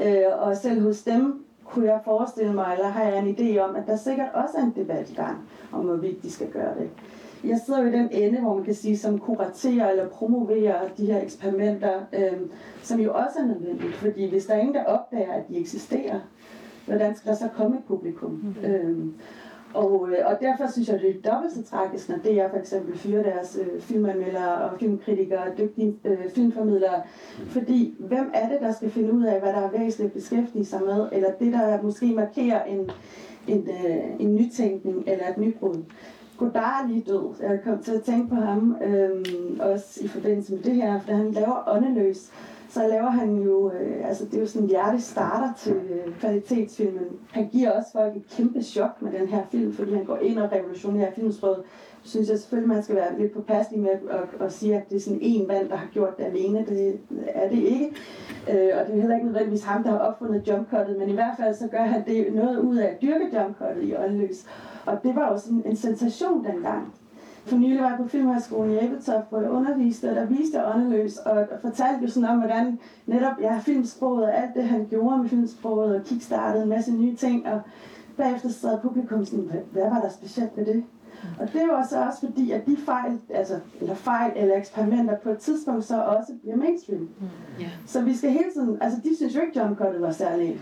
Øh, 0.03 0.23
og 0.39 0.57
selv 0.57 0.81
hos 0.81 1.03
dem 1.03 1.45
kunne 1.65 1.85
jeg 1.85 1.99
forestille 2.05 2.53
mig, 2.53 2.73
eller 2.73 2.89
har 2.89 3.03
jeg 3.03 3.19
en 3.19 3.35
idé 3.35 3.59
om, 3.59 3.75
at 3.75 3.83
der 3.87 3.95
sikkert 3.95 4.29
også 4.33 4.57
er 4.57 4.61
en 4.61 4.73
debat 4.75 5.09
i 5.09 5.13
gang 5.13 5.37
om, 5.71 5.85
hvorvidt 5.85 6.23
de 6.23 6.31
skal 6.31 6.47
gøre 6.47 6.73
det. 6.79 6.89
Jeg 7.43 7.59
sidder 7.65 7.81
jo 7.81 7.87
i 7.87 7.91
den 7.91 8.09
ende, 8.11 8.39
hvor 8.39 8.55
man 8.55 8.63
kan 8.63 8.73
sige, 8.73 8.97
som 8.97 9.19
kuraterer 9.19 9.89
eller 9.89 10.09
promoverer 10.09 10.87
de 10.97 11.05
her 11.05 11.21
eksperimenter, 11.21 12.01
øh, 12.13 12.39
som 12.81 12.99
jo 12.99 13.13
også 13.13 13.39
er 13.39 13.45
nødvendigt, 13.45 13.93
fordi 13.93 14.29
hvis 14.29 14.45
der 14.45 14.53
er 14.53 14.59
ingen, 14.59 14.75
der 14.75 14.83
opdager, 14.83 15.33
at 15.33 15.47
de 15.49 15.57
eksisterer, 15.57 16.19
hvordan 16.85 17.15
skal 17.15 17.31
der 17.31 17.37
så 17.37 17.47
komme 17.55 17.77
et 17.77 17.83
publikum? 17.83 18.31
Mm-hmm. 18.31 18.65
Øh, 18.65 19.07
og, 19.73 20.09
øh, 20.09 20.17
og 20.25 20.37
derfor 20.41 20.71
synes 20.71 20.89
jeg, 20.89 21.01
det 21.01 21.09
er 21.09 21.31
dobbelt 21.31 21.53
så 21.53 21.63
tragisk, 21.63 22.09
når 22.09 22.17
DR 22.17 22.49
for 22.49 22.57
eksempel 22.57 22.97
fyrer 22.97 23.23
deres 23.23 23.59
øh, 23.61 23.81
filmanmeldere 23.81 24.55
og 24.61 24.79
filmkritikere 24.79 25.39
og 25.39 25.57
dygtige 25.57 25.95
øh, 26.05 26.29
filmformidlere. 26.35 27.01
Fordi 27.47 27.95
hvem 27.99 28.31
er 28.33 28.49
det, 28.49 28.57
der 28.61 28.71
skal 28.71 28.89
finde 28.89 29.13
ud 29.13 29.23
af, 29.23 29.39
hvad 29.39 29.53
der 29.53 29.59
er 29.59 29.71
væsentligt 29.71 30.07
at 30.07 30.13
beskæftige 30.13 30.65
sig 30.65 30.81
med, 30.81 31.09
eller 31.11 31.31
det, 31.39 31.53
der 31.53 31.81
måske 31.81 32.05
markerer 32.05 32.63
en, 32.63 32.91
en, 33.47 33.69
øh, 33.69 34.03
en 34.19 34.35
nytænkning 34.35 35.03
eller 35.07 35.29
et 35.29 35.37
nybrud. 35.37 35.75
Godard 36.39 36.83
er 36.83 36.87
lige 36.87 37.03
død. 37.07 37.35
Jeg 37.41 37.59
kom 37.63 37.83
til 37.83 37.91
at 37.91 38.03
tænke 38.03 38.29
på 38.29 38.35
ham, 38.35 38.77
øh, 38.83 39.25
også 39.59 39.99
i 40.03 40.07
forbindelse 40.07 40.53
med 40.53 40.63
det 40.63 40.75
her, 40.75 40.99
for 40.99 41.13
han 41.13 41.31
laver 41.31 41.63
åndeløs 41.67 42.31
så 42.69 42.87
laver 42.87 43.09
han 43.09 43.35
jo, 43.35 43.71
øh, 43.71 44.07
altså 44.07 44.25
det 44.25 44.33
er 44.35 44.39
jo 44.39 44.47
sådan 44.47 44.63
en 44.63 44.69
hjertestarter 44.69 45.53
til 45.57 45.73
øh, 45.73 46.13
kvalitetsfilmen. 46.19 47.07
Han 47.31 47.47
giver 47.47 47.71
også 47.71 47.91
folk 47.91 48.15
et 48.15 48.29
kæmpe 48.37 48.61
chok 48.63 49.01
med 49.01 49.11
den 49.11 49.27
her 49.27 49.41
film, 49.51 49.73
fordi 49.73 49.93
han 49.93 50.05
går 50.05 50.17
ind 50.17 50.39
og 50.39 50.51
revolutionerer 50.51 51.11
filmsproget. 51.11 51.63
synes 52.03 52.29
jeg 52.29 52.39
selvfølgelig, 52.39 52.73
man 52.73 52.83
skal 52.83 52.95
være 52.95 53.19
lidt 53.19 53.33
påpasselig 53.33 53.79
med 53.79 53.89
at, 53.89 53.99
at, 54.09 54.45
at 54.45 54.53
sige, 54.53 54.75
at 54.75 54.89
det 54.89 54.95
er 54.95 54.99
sådan 54.99 55.19
en 55.21 55.47
mand, 55.47 55.69
der 55.69 55.75
har 55.75 55.87
gjort 55.93 56.17
det 56.17 56.23
alene. 56.23 56.65
Det 56.69 56.99
er 57.27 57.49
det 57.49 57.57
ikke. 57.57 57.91
Øh, 58.49 58.69
og 58.79 58.87
det 58.87 58.95
er 58.95 58.99
heller 58.99 59.15
ikke 59.15 59.27
nødvendigvis 59.27 59.63
ham, 59.63 59.83
der 59.83 59.89
har 59.89 59.99
opfundet 59.99 60.47
jumpcuttet, 60.47 60.97
men 60.99 61.09
i 61.09 61.13
hvert 61.13 61.35
fald 61.39 61.55
så 61.55 61.67
gør 61.67 61.83
han 61.83 62.05
det 62.05 62.33
noget 62.33 62.59
ud 62.59 62.77
af 62.77 62.87
at 62.87 63.01
dyrke 63.01 63.29
jumpcuttet 63.33 63.83
i 63.83 63.95
åndeløs. 63.95 64.45
Og 64.85 65.03
det 65.03 65.15
var 65.15 65.31
jo 65.31 65.37
sådan 65.37 65.63
en 65.65 65.75
sensation 65.75 66.45
dengang. 66.45 66.93
For 67.45 67.57
nylig 67.57 67.81
var 67.81 67.89
jeg 67.89 67.97
på 67.97 68.07
Filmhøjskolen 68.07 68.71
i 68.71 68.85
Ebeltoft, 68.85 69.29
hvor 69.29 69.41
jeg 69.41 69.49
underviste, 69.49 70.09
og 70.09 70.15
der 70.15 70.25
viste 70.25 70.65
åndeløs, 70.65 71.17
og 71.17 71.47
fortalte 71.61 72.01
jo 72.01 72.09
sådan 72.09 72.29
om, 72.29 72.37
hvordan 72.39 72.79
netop 73.05 73.33
ja, 73.41 73.59
filmsproget 73.59 74.23
og 74.23 74.37
alt 74.37 74.55
det, 74.55 74.63
han 74.63 74.87
gjorde 74.89 75.17
med 75.17 75.29
filmsproget, 75.29 75.95
og 75.95 76.03
kickstartede 76.03 76.63
en 76.63 76.69
masse 76.69 76.91
nye 76.91 77.15
ting, 77.15 77.47
og 77.47 77.61
bagefter 78.17 78.49
sad 78.49 78.79
publikum 78.81 79.25
sådan, 79.25 79.45
hvad, 79.45 79.59
hvad 79.71 79.89
var 79.89 80.01
der 80.01 80.09
specielt 80.09 80.57
ved 80.57 80.65
det? 80.65 80.83
Og 81.39 81.53
det 81.53 81.61
var 81.71 81.87
så 81.89 82.05
også 82.05 82.19
fordi, 82.19 82.51
at 82.51 82.65
de 82.65 82.77
fejl, 82.77 83.19
altså, 83.29 83.59
eller 83.81 83.95
fejl 83.95 84.31
eller 84.35 84.57
eksperimenter 84.57 85.17
på 85.17 85.29
et 85.29 85.37
tidspunkt 85.37 85.85
så 85.85 86.01
også 86.01 86.33
bliver 86.41 86.55
mainstream. 86.55 87.01
Mm. 87.01 87.27
Yeah. 87.61 87.71
Så 87.85 88.01
vi 88.01 88.15
skal 88.15 88.31
hele 88.31 88.51
tiden, 88.53 88.77
altså 88.81 88.99
de 89.03 89.15
synes 89.15 89.35
jo 89.35 89.41
ikke, 89.41 89.59
John 89.59 89.75
Cottet 89.75 90.01
var 90.01 90.11
særlig, 90.11 90.59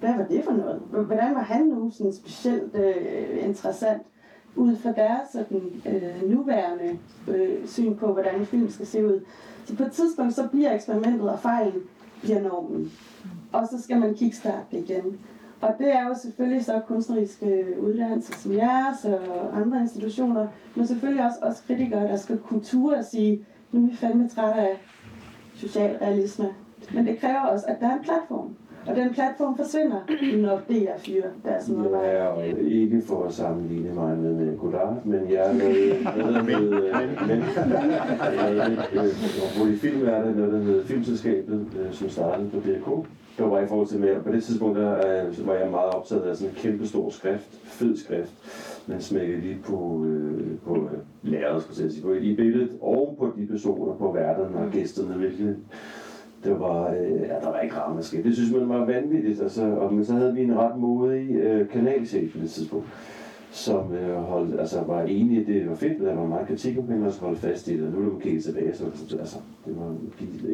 hvad 0.00 0.16
var 0.16 0.24
det 0.24 0.44
for 0.44 0.52
noget? 0.52 0.82
Hvordan 1.06 1.34
var 1.34 1.42
han 1.42 1.66
nu 1.66 1.90
sådan 1.90 2.12
specielt 2.12 2.74
øh, 2.74 3.48
interessant? 3.48 4.02
ud 4.56 4.76
fra 4.76 4.92
deres 4.92 5.28
sådan, 5.32 5.82
øh, 5.86 6.30
nuværende 6.30 6.98
øh, 7.28 7.66
syn 7.66 7.96
på, 7.96 8.12
hvordan 8.12 8.40
en 8.40 8.46
film 8.46 8.70
skal 8.70 8.86
se 8.86 9.06
ud. 9.06 9.20
Så 9.64 9.76
på 9.76 9.82
et 9.82 9.92
tidspunkt, 9.92 10.34
så 10.34 10.48
bliver 10.48 10.74
eksperimentet 10.74 11.30
og 11.30 11.38
fejlen 11.38 11.82
bliver 12.22 12.40
normen. 12.40 12.92
Og 13.52 13.68
så 13.70 13.82
skal 13.82 14.00
man 14.00 14.14
kickstarte 14.14 14.64
det 14.70 14.90
igen. 14.90 15.18
Og 15.64 15.74
det 15.78 15.94
er 15.94 16.08
jo 16.08 16.14
selvfølgelig 16.22 16.64
så 16.64 16.80
kunstneriske 16.88 17.64
uddannelser 17.80 18.34
som 18.34 18.52
jeres 18.52 19.04
og 19.04 19.60
andre 19.60 19.80
institutioner, 19.80 20.46
men 20.74 20.86
selvfølgelig 20.86 21.24
også 21.24 21.38
os 21.42 21.64
kritikere, 21.66 22.08
der 22.08 22.16
skal 22.16 22.38
kultur 22.38 22.96
og 22.96 23.04
sige, 23.04 23.46
nu 23.72 23.84
er 23.84 23.90
vi 23.90 23.96
fandme 23.96 24.28
trætte 24.28 24.60
af 24.60 24.80
socialrealisme. 25.54 26.48
Men 26.94 27.06
det 27.06 27.18
kræver 27.18 27.40
også, 27.40 27.66
at 27.68 27.76
der 27.80 27.86
er 27.88 27.92
en 27.92 28.04
platform. 28.04 28.56
Og 28.86 28.96
den 28.96 29.14
platform 29.14 29.56
forsvinder, 29.56 30.00
når 30.36 30.56
DR 30.56 30.98
fyrer 30.98 31.28
deres 31.44 31.68
medarbejder. 31.68 32.08
Jeg 32.08 32.50
er 32.50 32.56
ikke 32.70 33.02
for 33.06 33.24
at 33.24 33.32
sammenligne 33.32 33.94
mig 33.94 34.18
med, 34.18 34.34
med 34.34 34.58
Godard, 34.58 35.04
men 35.04 35.30
jeg 35.30 35.50
er 35.50 35.52
med, 35.52 35.64
med, 36.16 36.42
med, 36.42 36.60
med, 39.62 39.72
i 39.72 39.76
film 39.76 40.08
er 40.08 40.24
det 40.24 40.36
noget, 40.36 40.52
der 40.52 40.58
hedder 40.58 40.84
Filmselskabet, 40.84 41.66
øh, 41.80 41.92
som 41.92 42.08
startede 42.08 42.50
på 42.50 42.56
DRK. 42.56 43.06
Det 43.38 43.50
var 43.50 43.60
i 43.60 43.66
forhold 43.66 43.86
til 43.86 44.00
mere. 44.00 44.22
På 44.22 44.32
det 44.32 44.44
tidspunkt 44.44 44.78
der, 44.78 45.24
øh, 45.26 45.46
var 45.46 45.54
jeg 45.54 45.70
meget 45.70 45.90
optaget 45.94 46.22
af 46.22 46.36
sådan 46.36 46.50
en 46.50 46.56
kæmpe 46.56 46.86
stor 46.86 47.10
skrift, 47.10 47.60
fed 47.64 47.96
skrift. 47.96 48.32
Man 48.86 49.00
smækkede 49.00 49.40
lige 49.40 49.58
på, 49.64 50.04
øh, 50.06 50.58
på 50.66 50.88
lærret, 51.22 51.62
skulle 51.62 51.84
jeg 51.84 51.92
sige, 51.92 52.02
på, 52.02 52.12
i 52.12 52.36
billedet, 52.36 52.70
og 52.80 53.14
på 53.18 53.32
de 53.36 53.46
personer, 53.46 53.94
på 53.94 54.12
værterne 54.12 54.56
og 54.56 54.70
gæsterne, 54.72 55.14
hvilket 55.14 55.56
det 56.44 56.60
var, 56.60 56.90
øh, 56.90 57.20
ja, 57.20 57.34
der 57.40 57.50
var 57.50 57.60
ikke 57.60 57.76
ramaskab. 57.76 58.24
Det 58.24 58.34
synes 58.34 58.52
man 58.52 58.68
var 58.68 58.84
vanvittigt. 58.84 59.42
Altså, 59.42 59.64
og, 59.64 59.94
men 59.94 60.04
så 60.04 60.12
havde 60.12 60.34
vi 60.34 60.42
en 60.42 60.58
ret 60.58 60.78
modig 60.78 61.30
øh, 61.30 61.68
kanalchef 61.68 62.32
på 62.32 62.38
det 62.38 62.50
tidspunkt, 62.50 62.86
som 63.54 63.92
øh, 63.92 64.16
holdt, 64.16 64.60
altså, 64.60 64.82
var 64.86 65.02
enige 65.02 65.38
i, 65.38 65.40
at 65.40 65.46
det 65.46 65.70
var 65.70 65.74
fedt, 65.74 66.00
der 66.00 66.14
var 66.14 66.26
meget 66.26 66.46
kritik 66.46 66.78
omkring, 66.78 67.06
og 67.06 67.12
så 67.12 67.20
holdt 67.20 67.38
fast 67.38 67.68
i 67.68 67.76
det. 67.76 67.86
Og 67.86 67.92
nu 67.92 68.06
er 68.06 68.12
det 68.12 68.22
kigge 68.22 68.40
tilbage, 68.40 68.74
så 68.74 68.84
altså, 69.18 69.36
det 69.66 69.76
var 69.78 69.94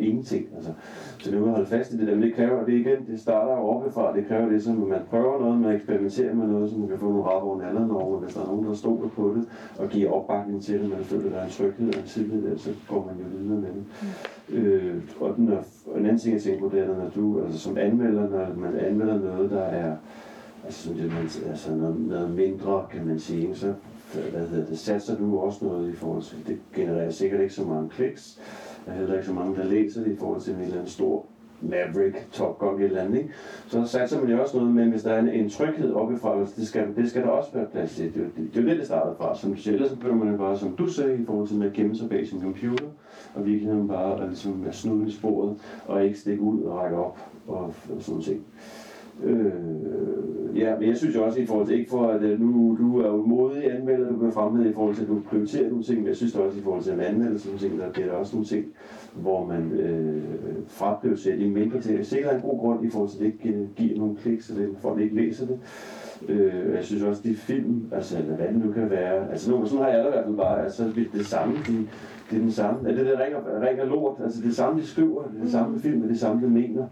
ingenting. 0.01 0.47
Altså. 0.57 0.71
Så 1.19 1.35
nu 1.35 1.47
er 1.47 1.51
holde 1.51 1.67
fast 1.67 1.93
i 1.93 1.99
det 1.99 2.07
der, 2.07 2.15
men 2.15 2.23
det 2.23 2.35
kræver, 2.35 2.65
det 2.65 2.73
igen, 2.73 3.07
det 3.11 3.21
starter 3.21 3.53
jo 3.53 3.63
oppefra, 3.63 4.17
det 4.17 4.27
kræver 4.27 4.49
det, 4.49 4.63
som 4.63 4.77
man 4.77 5.01
prøver 5.11 5.41
noget, 5.41 5.61
man 5.61 5.75
eksperimenterer 5.75 6.35
med 6.35 6.47
noget, 6.47 6.71
så 6.71 6.79
man 6.79 6.89
kan 6.89 6.99
få 6.99 7.09
nogle 7.09 7.25
rap 7.25 7.43
over 7.43 7.59
nallerne 7.59 7.97
over, 7.97 8.19
hvis 8.19 8.35
der 8.35 8.41
er 8.41 8.47
nogen, 8.47 8.67
der 8.67 8.75
stoler 8.75 9.09
på 9.09 9.35
det, 9.37 9.49
og 9.79 9.89
giver 9.89 10.11
opbakning 10.11 10.63
til 10.63 10.81
det, 10.81 10.91
man 10.91 10.99
føler, 10.99 11.27
at 11.27 11.33
der 11.33 11.39
er 11.39 11.45
en 11.45 11.51
tryghed 11.51 11.95
og 11.95 12.01
en 12.01 12.07
tillid, 12.07 12.59
så 12.59 12.71
går 12.89 13.07
man 13.07 13.25
jo 13.25 13.39
videre 13.39 13.61
med 13.61 13.69
det. 13.69 13.85
Mm. 14.49 14.57
Øh, 14.57 15.03
og, 15.21 15.37
den 15.37 15.49
er, 15.49 15.59
og 15.87 15.99
en 15.99 16.07
anden 16.07 16.19
ting, 16.19 16.35
jeg 16.35 16.43
tænker 16.43 16.61
på, 16.61 16.77
det 16.77 16.81
er, 16.81 16.87
når 16.87 17.11
du, 17.15 17.43
altså 17.45 17.59
som 17.59 17.77
anmelder, 17.79 18.29
når 18.31 18.55
man 18.57 18.77
anmelder 18.79 19.19
noget, 19.19 19.51
der 19.51 19.63
er, 19.63 19.97
altså, 20.65 20.91
det, 20.91 21.13
man, 21.13 21.31
altså 21.51 21.75
noget, 21.75 22.01
noget 22.01 22.31
mindre, 22.31 22.87
kan 22.91 23.07
man 23.07 23.19
sige, 23.19 23.57
så 23.57 23.75
hvad 24.31 24.49
hedder 24.49 24.67
det, 24.67 24.79
satser 24.79 25.19
du 25.19 25.39
også 25.39 25.65
noget 25.65 25.93
i 25.93 25.97
forhold 25.97 26.23
til, 26.23 26.47
det 26.47 26.59
genererer 26.75 27.11
sikkert 27.11 27.41
ikke 27.41 27.55
så 27.55 27.65
mange 27.65 27.89
kliks, 27.89 28.41
der 28.87 28.93
er 28.93 28.97
heller 28.97 29.15
ikke 29.15 29.27
så 29.27 29.33
mange, 29.33 29.57
der 29.57 29.65
læser 29.65 30.05
det 30.05 30.13
i 30.13 30.17
forhold 30.17 30.41
til 30.41 30.55
en 30.55 30.61
eller 30.61 30.75
anden 30.75 30.89
stor 30.89 31.27
Maverick, 31.63 32.33
Top 32.33 32.59
Gun, 32.59 32.81
et 32.81 32.85
eller 32.85 33.03
andet, 33.03 33.19
ikke? 33.19 33.31
Så 33.69 33.85
satser 33.87 34.21
man 34.21 34.31
jo 34.31 34.43
også 34.43 34.57
noget, 34.57 34.75
men 34.75 34.91
hvis 34.91 35.03
der 35.03 35.13
er 35.13 35.19
en, 35.19 35.29
en 35.29 35.51
tryghed 35.51 35.93
oppefra, 35.93 36.41
altså, 36.41 36.55
det 36.57 36.69
skal, 36.69 36.97
det 36.97 37.11
skal 37.11 37.23
der 37.23 37.29
også 37.29 37.51
være 37.55 37.67
plads 37.67 37.97
til. 37.97 38.05
Det, 38.05 38.15
det, 38.15 38.25
det, 38.37 38.55
det 38.55 38.59
er 38.59 38.63
jo 38.63 38.69
det, 38.69 38.79
det 38.79 38.87
startede 38.87 39.15
fra. 39.19 39.39
Som 39.39 39.55
du 39.55 39.61
siger, 39.61 39.75
ellers 39.75 39.91
så 39.91 39.97
begynder 39.97 40.25
man 40.25 40.39
bare, 40.39 40.59
som 40.59 40.77
du 40.77 40.87
sagde, 40.87 41.23
i 41.23 41.25
forhold 41.25 41.49
til 41.49 41.57
med 41.57 41.67
at 41.67 41.73
gemme 41.73 41.97
sig 41.97 42.09
bag 42.09 42.27
sin 42.27 42.41
computer, 42.41 42.85
og 43.35 43.47
virkeligheden 43.47 43.89
bare 43.89 44.09
ligesom 44.09 44.23
at 44.23 44.29
ligesom 44.29 44.65
være 44.65 44.73
snuden 44.73 45.07
i 45.07 45.11
sporet, 45.11 45.57
og 45.87 46.05
ikke 46.05 46.19
stikke 46.19 46.43
ud 46.43 46.63
og 46.63 46.79
række 46.79 46.97
op 46.97 47.19
og, 47.49 47.65
og 47.65 47.75
sådan 47.85 48.03
noget 48.09 48.25
ting. 48.25 48.45
Øh, 49.25 49.53
ja, 50.57 50.79
men 50.79 50.89
jeg 50.89 50.97
synes 50.97 51.17
jo 51.17 51.25
også 51.25 51.41
i 51.41 51.47
forhold 51.47 51.67
til, 51.67 51.79
ikke 51.79 51.91
for 51.91 52.07
at 52.07 52.23
øh, 52.23 52.41
nu, 52.41 52.77
du 52.81 53.01
er 53.01 53.09
jo 53.09 53.23
modig 53.23 53.75
anmelder, 53.75 54.13
du 54.13 54.19
kan 54.19 54.33
fremhæve 54.33 54.71
i 54.71 54.75
forhold 54.75 54.95
til, 54.95 55.03
at 55.03 55.09
du 55.09 55.21
prioriterer 55.29 55.69
nogle 55.69 55.85
ting, 55.85 55.99
men 55.99 56.07
jeg 56.07 56.17
synes 56.17 56.35
også 56.35 56.59
i 56.59 56.63
forhold 56.63 56.83
til 56.83 56.91
at 56.91 57.01
anmelde 57.01 57.39
sådan 57.39 57.51
nogle 57.51 57.69
ting, 57.69 57.81
der 57.81 57.93
bliver 57.93 58.09
der 58.09 58.15
også 58.15 58.37
nogle 58.37 58.47
ting, 58.47 58.67
hvor 59.15 59.47
man 59.47 59.73
øh, 59.73 60.23
fraprioriterer 60.67 61.37
de 61.37 61.51
mindre 61.51 61.81
ting. 61.81 61.97
Jeg 61.99 62.07
sikkert 62.07 62.35
en 62.35 62.41
god 62.41 62.59
grund 62.59 62.85
i 62.85 62.91
forhold 62.91 63.11
til, 63.11 63.17
at 63.17 63.25
det 63.25 63.33
ikke 63.33 63.59
øh, 63.59 63.67
giver 63.77 63.99
nogen 63.99 64.17
klik, 64.17 64.41
så 64.41 64.55
det, 64.55 64.69
folk 64.79 65.01
ikke 65.01 65.17
læser 65.17 65.47
det. 65.47 65.59
Øh, 66.29 66.75
jeg 66.75 66.85
synes 66.85 67.03
også, 67.03 67.23
de 67.25 67.35
film, 67.35 67.89
altså 67.93 68.19
eller 68.19 68.37
hvad 68.37 68.47
det 68.47 68.65
nu 68.65 68.73
kan 68.73 68.91
være, 68.91 69.31
altså 69.31 69.51
nu, 69.51 69.67
sådan 69.67 69.85
har 69.85 69.91
jeg 69.91 70.07
i 70.07 70.11
hvert 70.11 70.25
fald 70.25 70.37
bare, 70.37 70.65
altså 70.65 70.85
det, 70.95 71.09
det 71.13 71.27
samme, 71.27 71.55
de, 71.55 71.87
det 72.31 72.37
er 72.37 72.41
den 72.41 72.53
samme, 72.53 72.89
er 72.89 72.95
det 72.95 73.07
der 73.07 73.25
ringer, 73.25 73.69
ringer 73.69 73.85
lort, 73.85 74.17
altså 74.25 74.39
det 74.39 74.47
det 74.47 74.57
samme, 74.57 74.81
de 74.81 74.87
skriver, 74.87 75.23
det 75.23 75.39
er 75.39 75.43
det 75.43 75.53
samme 75.53 75.81
film, 75.81 75.97
det 75.97 76.05
er 76.05 76.09
det 76.09 76.21
samme, 76.21 76.47
de 76.47 76.51
mener. 76.51 76.87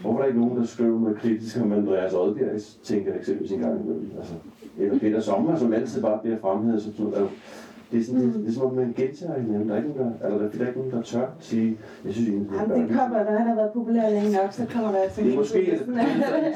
Hvorfor 0.00 0.18
er 0.18 0.22
der 0.22 0.28
ikke 0.28 0.40
nogen, 0.40 0.58
der 0.58 0.64
skriver 0.64 1.00
noget 1.00 1.18
kritisk 1.18 1.60
om 1.60 1.72
Andreas 1.72 2.12
Oddbjerg, 2.14 2.60
tænker 2.82 3.10
jeg 3.10 3.20
eksempelvis 3.20 3.52
en 3.52 3.60
gang 3.60 3.80
imellem. 3.80 4.10
Altså, 4.18 4.34
eller 4.78 4.98
Peter 4.98 5.20
Sommer, 5.20 5.56
som 5.56 5.72
altid 5.72 6.02
bare 6.02 6.18
bliver 6.22 6.38
fremhævet 6.38 6.82
som 6.82 6.92
sådan 6.92 7.12
noget. 7.12 7.28
det 7.92 8.00
er, 8.00 8.04
sådan, 8.04 8.22
mm. 8.22 8.32
det, 8.32 8.40
det 8.42 8.48
er 8.48 8.52
som 8.52 8.66
om, 8.66 8.74
man 8.74 8.94
gentager 8.96 9.40
hinanden. 9.40 9.68
Der 9.68 9.74
er 9.74 9.78
ikke 9.78 9.90
nogen, 9.90 10.14
der, 10.20 10.26
eller 10.26 10.38
der, 10.38 10.48
der 10.50 10.64
er 10.64 10.68
ikke 10.68 10.78
nogen, 10.78 10.92
der 10.92 11.02
tør 11.02 11.26
sige, 11.40 11.78
jeg 12.04 12.12
synes 12.14 12.28
egentlig, 12.28 12.48
det 12.50 12.56
er 12.56 12.62
Jamen, 12.62 12.88
det 12.88 12.96
kommer, 12.98 13.24
når 13.24 13.38
han 13.38 13.46
har 13.46 13.54
været 13.54 13.70
populær 13.72 14.10
længe 14.10 14.32
nok, 14.32 14.52
så 14.52 14.66
kommer 14.74 14.90
der 14.92 14.98
altså 14.98 15.22
det 15.22 15.32
er 15.32 15.36
måske, 15.36 15.58
det, 15.58 15.66
det, 15.66 15.96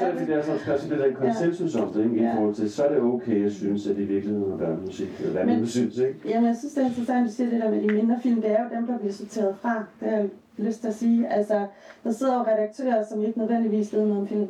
er, 0.01 0.17
det, 0.19 0.27
det 0.27 0.35
er 0.35 0.41
sådan, 0.41 0.75
at 0.75 0.89
det 0.89 1.01
er 1.01 1.05
en 1.05 1.15
konsensus 1.15 1.75
om 1.75 1.93
det, 1.93 2.03
ikke? 2.03 2.15
i 2.15 2.27
forhold 2.35 2.55
til, 2.55 2.71
så 2.71 2.83
er 2.83 2.93
det 2.93 3.01
okay, 3.01 3.43
jeg 3.43 3.51
synes, 3.51 3.87
at 3.87 3.95
det 3.95 4.01
i 4.01 4.05
virkeligheden 4.05 4.51
er 4.51 4.57
børnemusik, 4.57 5.09
eller 5.19 5.31
hvad 5.31 5.45
man 5.45 5.67
synes, 5.67 5.97
ikke? 5.97 6.15
Jamen, 6.25 6.47
jeg 6.47 6.55
synes, 6.59 6.73
det 6.73 6.83
er 6.83 6.87
interessant, 6.87 7.19
at 7.19 7.27
du 7.29 7.33
siger 7.33 7.49
det 7.49 7.61
der 7.61 7.71
med 7.71 7.81
de 7.81 7.87
mindre 7.87 8.17
film, 8.23 8.41
det 8.41 8.51
er 8.51 8.63
jo 8.63 8.75
dem, 8.75 8.87
der 8.87 8.97
bliver 8.97 9.13
sorteret 9.13 9.55
fra. 9.61 9.83
Det 9.99 10.13
er 10.13 10.23
lyst 10.61 10.81
til 10.81 10.87
at 10.87 10.95
sige. 10.95 11.27
Altså, 11.27 11.65
der 12.03 12.11
sidder 12.11 12.33
jo 12.33 12.41
redaktører, 12.41 13.05
som 13.09 13.23
ikke 13.23 13.39
nødvendigvis 13.39 13.93
ved 13.93 14.05
noget 14.05 14.21
om 14.21 14.27
film. 14.27 14.47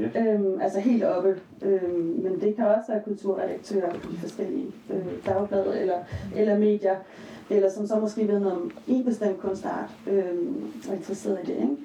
Yeah. 0.00 0.34
Øhm, 0.34 0.60
altså 0.60 0.80
helt 0.80 1.04
oppe. 1.04 1.36
Øhm, 1.62 2.20
men 2.22 2.40
det 2.40 2.56
kan 2.56 2.66
også 2.66 2.92
være 2.92 3.02
kulturredaktører 3.04 3.92
på 3.92 4.12
de 4.12 4.16
forskellige 4.16 4.66
øh, 4.90 5.26
dagblade 5.26 5.80
eller, 5.80 5.98
eller 6.36 6.58
medier. 6.58 6.96
Eller 7.50 7.70
som 7.70 7.86
så 7.86 7.98
måske 8.00 8.28
ved 8.28 8.40
noget 8.40 8.56
om 8.56 8.70
en 8.88 9.04
bestemt 9.04 9.40
kunstart 9.40 9.90
øhm, 10.06 10.72
og 10.88 10.94
interesseret 10.94 11.38
i 11.42 11.46
det. 11.46 11.56
Ikke? 11.56 11.76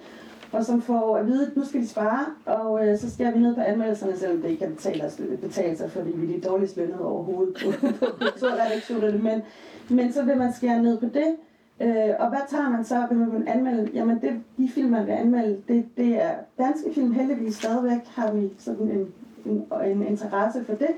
og 0.52 0.66
som 0.66 0.82
får 0.82 1.18
at 1.18 1.28
vide, 1.28 1.48
at 1.48 1.58
nu 1.58 1.66
skal 1.66 1.82
de 1.82 1.88
spare, 1.88 2.26
og 2.46 2.88
øh, 2.88 2.98
så 2.98 3.12
skal 3.12 3.34
vi 3.34 3.40
ned 3.40 3.56
på 3.56 3.62
anmeldelserne, 3.62 4.18
selvom 4.18 4.42
det 4.42 4.50
ikke 4.50 4.66
kan 4.66 4.76
betale, 4.76 5.06
os, 5.06 5.22
betale 5.42 5.78
sig, 5.78 5.92
fordi 5.92 6.12
vi 6.16 6.34
er 6.34 6.38
de 6.38 6.48
dårligst 6.48 6.78
lønnet 6.78 7.00
overhovedet 7.00 7.54
på, 7.54 7.88
på 8.00 8.06
kulturredaktionerne. 8.20 9.18
Men, 9.18 9.42
men 9.90 10.14
så 10.14 10.24
vil 10.24 10.38
man 10.38 10.54
skære 10.54 10.84
ned 10.84 10.98
på 10.98 11.06
det, 11.06 11.36
Øh, 11.82 12.14
og 12.20 12.30
hvad 12.30 12.40
tager 12.50 12.70
man 12.70 12.84
så, 12.84 13.06
vil 13.10 13.18
man 13.18 13.48
anmelde? 13.48 13.92
Jamen, 13.94 14.22
det, 14.22 14.44
de 14.58 14.70
film, 14.70 14.90
man 14.90 15.06
vil 15.06 15.12
anmelde, 15.12 15.62
det, 15.68 15.86
det 15.98 16.24
er 16.24 16.32
danske 16.58 16.94
film. 16.94 17.12
Heldigvis 17.12 17.56
stadigvæk 17.56 18.08
har 18.08 18.32
vi 18.32 18.50
sådan 18.58 18.92
en, 18.92 19.14
en, 19.46 19.66
en 19.86 20.08
interesse 20.08 20.66
for 20.66 20.74
det. 20.74 20.90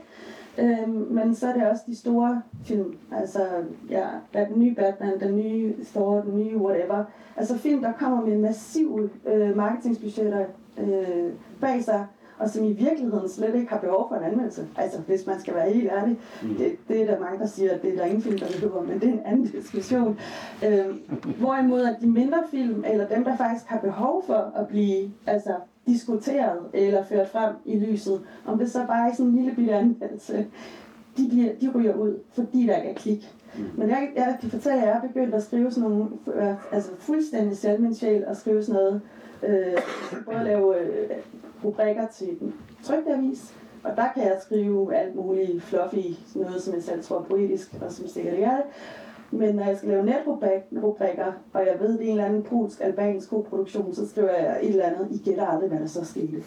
Øh, 0.58 0.90
men 1.12 1.36
så 1.36 1.48
er 1.48 1.54
det 1.54 1.68
også 1.68 1.84
de 1.88 1.96
store 1.96 2.42
film. 2.64 2.96
Altså, 3.12 3.48
ja, 3.90 4.06
den 4.34 4.60
nye 4.60 4.76
Batman, 4.76 5.20
den 5.20 5.36
nye 5.36 5.74
Thor, 5.86 6.22
den 6.22 6.38
nye 6.38 6.58
whatever. 6.58 7.04
Altså 7.38 7.58
film, 7.58 7.82
der 7.82 7.92
kommer 7.92 8.26
med 8.26 8.38
massive 8.38 9.10
øh, 9.28 9.58
marketingsbudgetter 9.58 10.46
øh, 10.78 11.34
bag 11.62 11.84
sig, 11.84 12.06
og 12.40 12.50
som 12.50 12.66
i 12.66 12.72
virkeligheden 12.72 13.30
slet 13.30 13.56
ikke 13.56 13.70
har 13.70 13.80
behov 13.80 14.10
for 14.10 14.16
en 14.16 14.24
anmeldelse. 14.24 14.68
Altså, 14.78 15.00
hvis 15.00 15.28
man 15.28 15.40
skal 15.40 15.56
være 15.56 15.72
helt 15.72 15.90
ærlig. 15.92 16.20
Mm. 16.44 16.56
Det, 16.56 16.76
det 16.88 17.02
er 17.02 17.06
der 17.06 17.20
mange, 17.20 17.40
der 17.40 17.48
siger, 17.48 17.74
at 17.74 17.82
det 17.82 17.94
er 17.94 17.98
der 17.98 18.06
ingen 18.06 18.22
film, 18.22 18.38
der 18.38 18.48
behøver, 18.48 18.84
men 18.84 19.00
det 19.00 19.10
er 19.10 19.14
en 19.14 19.22
anden 19.26 19.46
diskussion. 19.46 20.20
Øhm, 20.66 21.00
hvorimod 21.40 21.82
at 21.82 21.96
de 22.02 22.08
mindre 22.08 22.44
film, 22.52 22.84
eller 22.88 23.08
dem, 23.08 23.24
der 23.24 23.38
faktisk 23.38 23.66
har 23.66 23.80
behov 23.80 24.24
for 24.26 24.54
at 24.56 24.68
blive 24.68 25.12
altså, 25.28 25.54
diskuteret 25.88 26.60
eller 26.74 27.04
ført 27.04 27.30
frem 27.30 27.54
i 27.66 27.80
lyset, 27.80 28.22
om 28.46 28.60
det 28.60 28.72
så 28.72 28.86
bare 28.88 29.10
er 29.10 29.14
sådan 29.14 29.32
en 29.32 29.36
lille 29.36 29.56
bitte 29.56 29.74
anmeldelse, 29.74 30.48
de, 31.18 31.30
bliver, 31.30 31.52
de 31.62 31.72
ryger 31.76 31.96
ud, 31.96 32.20
fordi 32.34 32.68
der 32.68 32.76
ikke 32.76 32.90
er 32.90 32.94
klik. 32.94 33.36
Mm. 33.58 33.64
Men 33.78 33.90
jeg, 33.90 34.10
jeg 34.16 34.38
kan 34.42 34.50
fortælle, 34.50 34.82
at 34.82 34.88
jeg 34.88 34.96
er 34.98 35.08
begyndt 35.08 35.36
at 35.36 35.44
skrive 35.44 35.72
sådan 35.72 35.90
nogle, 35.90 36.10
øh, 36.36 36.74
altså 36.74 36.92
fuldstændig 37.00 37.58
selv 37.58 37.82
min 37.82 37.96
sjæl, 37.96 38.24
at 38.28 38.38
skrive 38.38 38.64
sådan 38.64 38.82
noget, 38.82 39.02
øh, 39.48 39.82
både 40.26 40.38
at 40.38 40.46
lave 40.46 40.80
øh, 40.80 41.10
rubrikker 41.64 42.08
til 42.08 42.40
den 42.40 42.54
trygte 42.84 43.14
avis, 43.14 43.54
og 43.84 43.92
der 43.96 44.08
kan 44.14 44.24
jeg 44.24 44.38
skrive 44.42 44.96
alt 44.96 45.16
muligt 45.16 45.64
fluffy, 45.64 46.16
noget 46.36 46.62
som 46.62 46.74
jeg 46.74 46.84
selv 46.84 47.04
tror 47.04 47.20
er 47.20 47.24
poetisk, 47.24 47.76
og 47.82 47.92
som 47.92 48.08
sikkert 48.08 48.34
ikke 48.34 48.46
er 48.46 48.56
det. 48.56 48.66
Men 49.32 49.56
når 49.56 49.64
jeg 49.64 49.78
skal 49.78 49.90
lave 49.90 50.06
netrubrikker, 50.06 51.32
og 51.54 51.66
jeg 51.66 51.76
ved, 51.80 51.98
det 51.98 52.02
er 52.02 52.04
en 52.04 52.10
eller 52.10 52.26
anden 52.26 52.44
polsk, 52.44 52.82
albansk 52.82 53.30
produktion, 53.30 53.94
så 53.94 54.10
skriver 54.10 54.32
jeg 54.32 54.60
et 54.62 54.70
eller 54.70 54.86
andet, 54.86 55.08
I 55.12 55.18
gætter 55.18 55.48
aldrig, 55.48 55.70
hvad 55.70 55.80
der 55.80 55.88
så 55.88 56.06
skete. 56.06 56.44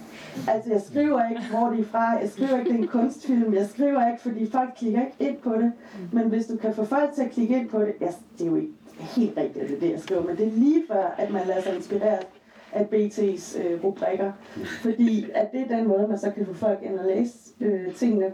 Altså, 0.48 0.70
jeg 0.72 0.80
skriver 0.80 1.28
ikke, 1.28 1.42
hvor 1.50 1.70
det 1.70 1.80
er 1.80 1.84
fra, 1.84 2.10
jeg 2.10 2.28
skriver 2.28 2.58
ikke, 2.58 2.70
det 2.70 2.78
er 2.78 2.82
en 2.82 2.88
kunstfilm, 2.88 3.54
jeg 3.54 3.66
skriver 3.66 4.10
ikke, 4.10 4.22
fordi 4.22 4.50
folk 4.50 4.70
klikker 4.76 5.00
ikke 5.00 5.16
ind 5.30 5.36
på 5.36 5.52
det. 5.52 5.72
Men 6.12 6.28
hvis 6.28 6.46
du 6.46 6.56
kan 6.56 6.74
få 6.74 6.84
folk 6.84 7.12
til 7.14 7.22
at 7.22 7.30
klikke 7.30 7.56
ind 7.56 7.68
på 7.68 7.80
det, 7.80 7.94
ja, 8.00 8.08
det 8.38 8.46
er 8.46 8.50
jo 8.50 8.56
ikke 8.56 8.72
helt 8.98 9.36
rigtigt, 9.36 9.68
det 9.68 9.76
er 9.76 9.80
det, 9.80 9.90
jeg 9.90 10.00
skriver, 10.00 10.22
men 10.22 10.36
det 10.36 10.46
er 10.46 10.50
lige 10.50 10.82
før, 10.88 11.14
at 11.18 11.30
man 11.30 11.42
lader 11.46 11.62
sig 11.62 11.76
inspirere 11.76 12.18
af 12.72 12.86
BT's 12.92 13.62
øh, 13.62 13.84
rubrikker. 13.84 14.32
Fordi 14.82 15.26
at 15.34 15.52
det 15.52 15.60
er 15.60 15.76
den 15.76 15.88
måde, 15.88 16.08
man 16.08 16.18
så 16.18 16.30
kan 16.30 16.46
få 16.46 16.54
folk 16.54 16.78
ind 16.82 16.98
og 16.98 17.06
læse 17.06 17.38
øh, 17.60 17.94
tingene, 17.94 18.32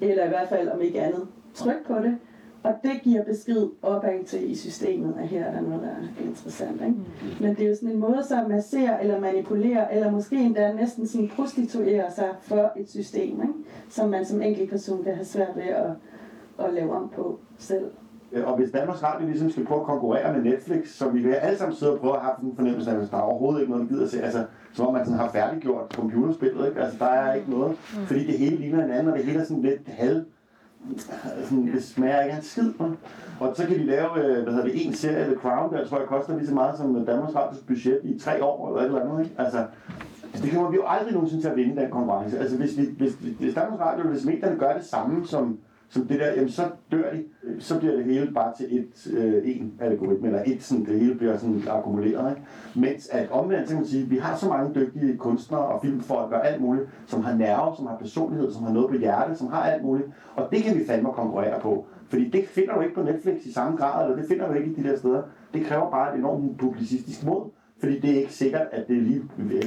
eller 0.00 0.24
i 0.24 0.28
hvert 0.28 0.48
fald 0.48 0.68
om 0.68 0.80
ikke 0.80 1.00
andet, 1.00 1.26
tryk 1.54 1.86
på 1.86 1.94
det. 1.94 2.18
Og 2.62 2.74
det 2.82 3.02
giver 3.02 3.24
besked 3.24 3.68
opad 3.82 4.24
til 4.24 4.50
i 4.50 4.54
systemet, 4.54 5.14
at 5.18 5.28
her 5.28 5.44
er 5.44 5.52
der 5.52 5.60
noget, 5.60 5.82
der 5.82 5.88
er 5.88 6.26
interessant. 6.26 6.82
Ikke? 6.82 6.94
Men 7.40 7.54
det 7.54 7.64
er 7.64 7.68
jo 7.68 7.74
sådan 7.74 7.90
en 7.90 7.98
måde, 7.98 8.24
så 8.28 8.44
man 8.48 8.62
ser 8.62 8.96
eller 8.96 9.20
manipulerer, 9.20 9.88
eller 9.88 10.10
måske 10.10 10.36
endda 10.36 10.72
næsten 10.72 11.06
sådan 11.06 11.28
prostituerer 11.28 12.10
sig 12.10 12.28
for 12.40 12.72
et 12.76 12.90
system, 12.90 13.42
ikke? 13.42 13.54
som 13.88 14.08
man 14.08 14.24
som 14.24 14.42
enkeltperson 14.42 15.04
kan 15.04 15.14
have 15.14 15.24
svært 15.24 15.56
ved 15.56 15.62
at, 15.62 15.90
at 16.58 16.74
lave 16.74 16.96
om 16.96 17.08
på 17.08 17.38
selv. 17.58 17.90
Øh, 18.32 18.48
og 18.48 18.56
hvis 18.56 18.70
Danmarks 18.70 19.02
Radio 19.02 19.26
ligesom 19.26 19.50
skal 19.50 19.66
prøve 19.66 19.80
at 19.80 19.86
konkurrere 19.86 20.32
med 20.32 20.42
Netflix, 20.42 20.88
så 20.88 21.08
vi 21.08 21.22
vil 21.22 21.32
alle 21.32 21.58
sammen 21.58 21.76
sidde 21.76 21.92
og 21.92 21.98
prøve 21.98 22.16
at 22.16 22.22
have 22.22 22.34
en 22.42 22.56
fornemmelse 22.56 22.90
af, 22.90 22.94
at 22.94 23.10
der 23.10 23.16
er 23.16 23.20
overhovedet 23.20 23.60
ikke 23.60 23.72
noget, 23.72 23.88
vi 23.88 23.94
gider 23.94 24.04
at 24.04 24.10
se. 24.10 24.22
Altså, 24.22 24.44
som 24.72 24.86
om 24.86 24.92
man 24.92 25.04
sådan 25.04 25.18
har 25.18 25.30
færdiggjort 25.30 25.94
computerspillet, 25.94 26.68
ikke? 26.68 26.80
Altså, 26.80 26.98
der 26.98 27.06
er 27.06 27.34
ikke 27.34 27.50
noget, 27.50 27.70
mm. 27.70 28.06
fordi 28.06 28.26
det 28.26 28.38
hele 28.38 28.56
ligner 28.56 28.82
hinanden, 28.82 29.08
og 29.08 29.18
det 29.18 29.24
hele 29.24 29.40
er 29.40 29.44
sådan 29.44 29.62
lidt 29.62 29.80
halv 29.88 30.24
sådan, 31.44 31.66
det 31.66 31.84
smager 31.84 32.22
ikke 32.22 32.36
en 32.36 32.42
skid 32.42 32.72
på. 32.72 32.84
Og 33.40 33.52
så 33.56 33.66
kan 33.66 33.78
de 33.78 33.84
lave, 33.84 34.24
øh, 34.24 34.42
hvad 34.42 34.52
hedder 34.52 34.68
det, 34.68 34.86
en 34.86 34.94
serie, 34.94 35.24
The 35.24 35.34
Crown, 35.34 35.72
der 35.72 35.86
tror 35.86 35.98
jeg 35.98 36.08
koster 36.08 36.36
lige 36.36 36.46
så 36.46 36.54
meget 36.54 36.78
som 36.78 37.06
Danmarks 37.06 37.34
Radios 37.34 37.62
budget 37.66 38.00
i 38.04 38.18
tre 38.18 38.44
år, 38.44 38.68
eller 38.68 38.80
et 38.80 38.86
eller 38.86 39.00
andet, 39.00 39.24
ikke? 39.24 39.34
Altså, 39.38 39.66
det 40.42 40.52
kommer 40.52 40.70
vi 40.70 40.76
jo 40.76 40.82
aldrig 40.86 41.12
nogensinde 41.12 41.42
til 41.42 41.48
at 41.48 41.56
vinde 41.56 41.82
den 41.82 41.90
konkurrence. 41.90 42.38
Altså, 42.38 42.56
hvis, 42.56 42.78
vi, 42.78 42.88
hvis, 42.98 43.12
hvis 43.12 43.54
Danmarks 43.54 43.80
Radio, 43.80 44.08
hvis 44.08 44.24
medierne 44.24 44.58
gør 44.58 44.72
det 44.72 44.84
samme 44.84 45.26
som 45.26 45.58
som 45.92 46.06
det 46.06 46.20
der, 46.20 46.26
jamen 46.26 46.48
så 46.48 46.62
dør 46.92 47.12
de, 47.12 47.24
så 47.58 47.78
bliver 47.78 47.96
det 47.96 48.04
hele 48.04 48.32
bare 48.34 48.52
til 48.56 48.78
et, 48.78 49.12
øh, 49.12 49.42
en 49.44 49.72
algoritme, 49.80 50.26
eller 50.26 50.42
et 50.46 50.62
sådan, 50.62 50.84
det 50.84 51.00
hele 51.00 51.14
bliver 51.14 51.36
sådan 51.36 51.62
akkumuleret. 51.68 52.30
Ikke? 52.30 52.42
Mens 52.76 53.08
at 53.08 53.30
omvendt, 53.30 53.68
så 53.68 53.74
kan 53.74 53.80
man 53.82 53.88
sige, 53.88 54.08
vi 54.08 54.16
har 54.16 54.36
så 54.36 54.48
mange 54.48 54.74
dygtige 54.74 55.16
kunstnere 55.16 55.60
og 55.60 55.80
filmfolk 55.82 56.32
og 56.32 56.48
alt 56.48 56.60
muligt, 56.60 56.86
som 57.06 57.24
har 57.24 57.34
nerve, 57.34 57.76
som 57.76 57.86
har 57.86 57.96
personlighed, 57.96 58.52
som 58.52 58.62
har 58.62 58.72
noget 58.72 58.90
på 58.90 58.96
hjertet, 58.96 59.38
som 59.38 59.48
har 59.48 59.62
alt 59.62 59.84
muligt, 59.84 60.08
og 60.36 60.48
det 60.50 60.62
kan 60.62 60.78
vi 60.78 60.86
fandme 60.86 61.12
konkurrere 61.12 61.60
på. 61.60 61.86
Fordi 62.08 62.30
det 62.30 62.44
finder 62.48 62.74
du 62.74 62.80
ikke 62.80 62.94
på 62.94 63.02
Netflix 63.02 63.44
i 63.44 63.52
samme 63.52 63.76
grad, 63.76 64.04
eller 64.04 64.16
det 64.16 64.28
finder 64.28 64.48
du 64.48 64.54
ikke 64.54 64.70
i 64.70 64.74
de 64.74 64.88
der 64.88 64.98
steder. 64.98 65.22
Det 65.54 65.64
kræver 65.64 65.90
bare 65.90 66.14
et 66.14 66.18
enormt 66.18 66.58
publicistisk 66.58 67.24
mod, 67.26 67.50
fordi 67.80 68.00
det 68.00 68.10
er 68.10 68.18
ikke 68.18 68.34
sikkert, 68.34 68.66
at 68.72 68.88
det 68.88 68.96
lige 68.96 69.22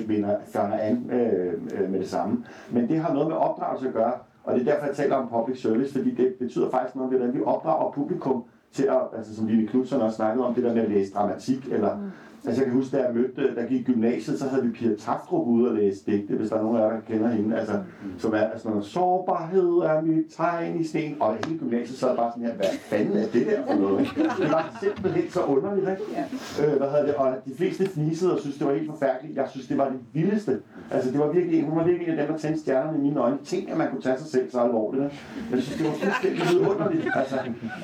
vinder, 0.07 0.37
an 0.81 1.09
øh, 1.11 1.53
øh, 1.79 1.91
med 1.91 1.99
det 1.99 2.09
samme. 2.09 2.45
Men 2.71 2.89
det 2.89 2.99
har 2.99 3.13
noget 3.13 3.27
med 3.27 3.35
opdragelse 3.35 3.87
at 3.87 3.93
gøre, 3.93 4.13
og 4.45 4.55
det 4.55 4.67
er 4.67 4.71
derfor, 4.71 4.85
jeg 4.85 4.95
taler 4.95 5.15
om 5.15 5.27
public 5.27 5.61
service, 5.61 5.93
fordi 5.93 6.15
det 6.15 6.33
betyder 6.39 6.69
faktisk 6.69 6.95
noget, 6.95 7.11
hvordan 7.11 7.33
vi 7.33 7.41
opdrager 7.45 7.91
publikum 7.91 8.43
til 8.71 8.83
at, 8.83 9.01
altså 9.17 9.35
som 9.35 9.47
Line 9.47 9.67
Knudsen 9.67 10.01
også 10.01 10.15
snakkede 10.15 10.45
om, 10.45 10.53
det 10.53 10.63
der 10.63 10.73
med 10.73 10.81
at 10.81 10.89
læse 10.89 11.13
dramatik, 11.13 11.67
eller 11.71 11.95
mm. 11.95 12.01
Altså 12.47 12.61
jeg 12.61 12.71
kan 12.71 12.81
huske, 12.81 12.97
da 12.97 13.03
jeg 13.03 13.15
mødte, 13.15 13.55
der 13.55 13.65
gik 13.65 13.79
i 13.79 13.83
gymnasiet, 13.83 14.39
så 14.39 14.45
havde 14.47 14.63
vi 14.63 14.71
Pia 14.71 14.95
Taftrup 14.95 15.47
ude 15.47 15.69
og 15.69 15.75
læse 15.75 16.05
digte, 16.05 16.35
hvis 16.35 16.49
der 16.49 16.55
er 16.55 16.61
nogen 16.61 16.77
af 16.77 16.81
jer, 16.81 16.89
der 16.89 17.01
kender 17.07 17.27
hende. 17.27 17.57
Altså, 17.57 17.73
mm. 17.73 18.19
som 18.19 18.33
er 18.33 18.47
sådan 18.57 18.71
noget, 18.71 18.85
sårbarhed 18.85 19.69
er 19.69 20.01
mit 20.01 20.25
tegn 20.37 20.79
i 20.79 20.83
sten. 20.83 21.17
Og 21.19 21.37
hele 21.45 21.59
gymnasiet 21.59 21.97
sad 21.97 22.15
bare 22.15 22.31
sådan 22.31 22.47
her, 22.47 22.53
hvad 22.53 22.65
fanden 22.89 23.17
er 23.17 23.27
det 23.33 23.47
der 23.47 23.65
for 23.67 23.73
noget? 23.73 23.99
Ikke? 23.99 24.29
Det 24.39 24.51
var 24.51 24.77
simpelthen 24.83 25.29
så 25.29 25.43
underligt, 25.43 25.89
ikke? 25.89 26.03
Ja. 26.13 26.23
Øh, 26.65 26.77
hvad 26.77 26.87
hedder 26.87 27.05
det? 27.05 27.15
Og 27.15 27.35
de 27.45 27.55
fleste 27.57 27.85
fnisede 27.89 28.33
og 28.33 28.39
synes 28.39 28.57
det 28.57 28.67
var 28.67 28.73
helt 28.73 28.89
forfærdeligt. 28.89 29.37
Jeg 29.37 29.47
synes, 29.51 29.67
det 29.67 29.77
var 29.77 29.89
det 29.89 29.99
vildeste. 30.13 30.59
Altså 30.91 31.11
det 31.11 31.19
var 31.19 31.31
virkelig, 31.31 31.63
hun 31.65 31.77
var 31.77 31.83
virkelig 31.83 32.07
en 32.07 32.19
af 32.19 32.27
dem, 32.27 32.35
der 32.35 32.41
tændte 32.41 32.59
stjernerne 32.59 32.97
i 32.97 33.01
mine 33.01 33.19
øjne. 33.19 33.37
Tænk, 33.43 33.69
at 33.69 33.77
man 33.77 33.89
kunne 33.89 34.01
tage 34.01 34.17
sig 34.17 34.27
selv 34.27 34.51
så 34.51 34.59
alvorligt. 34.59 35.03
Ikke? 35.03 35.15
Jeg 35.51 35.61
synes, 35.61 35.77
det 35.77 35.85
var 35.87 35.93
fuldstændig 35.93 36.69
underligt. 36.71 37.07
Altså, 37.15 37.35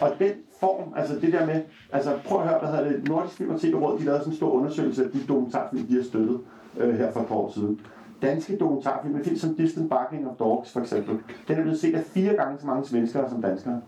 og 0.02 0.10
den 0.20 0.32
form, 0.62 0.94
altså 0.96 1.16
det 1.16 1.34
der 1.34 1.46
med, 1.46 1.62
altså 1.92 2.20
prøv 2.26 2.42
at 2.42 2.48
høre, 2.48 2.60
hvad 2.60 2.70
hedder 2.70 2.92
det, 2.92 3.08
Nordisk 3.08 3.36
Film 3.36 3.50
og 3.50 3.62
TV-råd, 3.62 4.00
de 4.00 4.04
lavede 4.04 4.20
sådan 4.20 4.34
en 4.34 4.38
stor 4.38 4.52
undersøgelse 4.52 5.06
af 5.06 5.12
de 5.12 5.20
dokumentarfilm, 5.28 5.88
de 5.88 5.96
har 5.96 6.04
støttet 6.04 6.40
øh, 6.78 6.98
her 6.98 7.12
for 7.12 7.20
et 7.20 7.28
par 7.28 7.36
år 7.36 7.52
siden. 7.52 7.80
Danske 8.22 8.58
dokumentarfilm, 8.58 9.16
en 9.16 9.24
film 9.24 9.38
som 9.38 9.56
Distant 9.56 9.90
Barking 9.90 10.30
of 10.30 10.36
Dogs 10.40 10.72
for 10.72 10.80
eksempel, 10.80 11.18
den 11.48 11.58
er 11.58 11.62
blevet 11.62 11.80
set 11.80 11.96
af 11.96 12.04
fire 12.04 12.34
gange 12.34 12.60
så 12.60 12.68
mange 12.68 12.86
svenskere 12.88 13.30
som 13.30 13.42
danskere. 13.42 13.82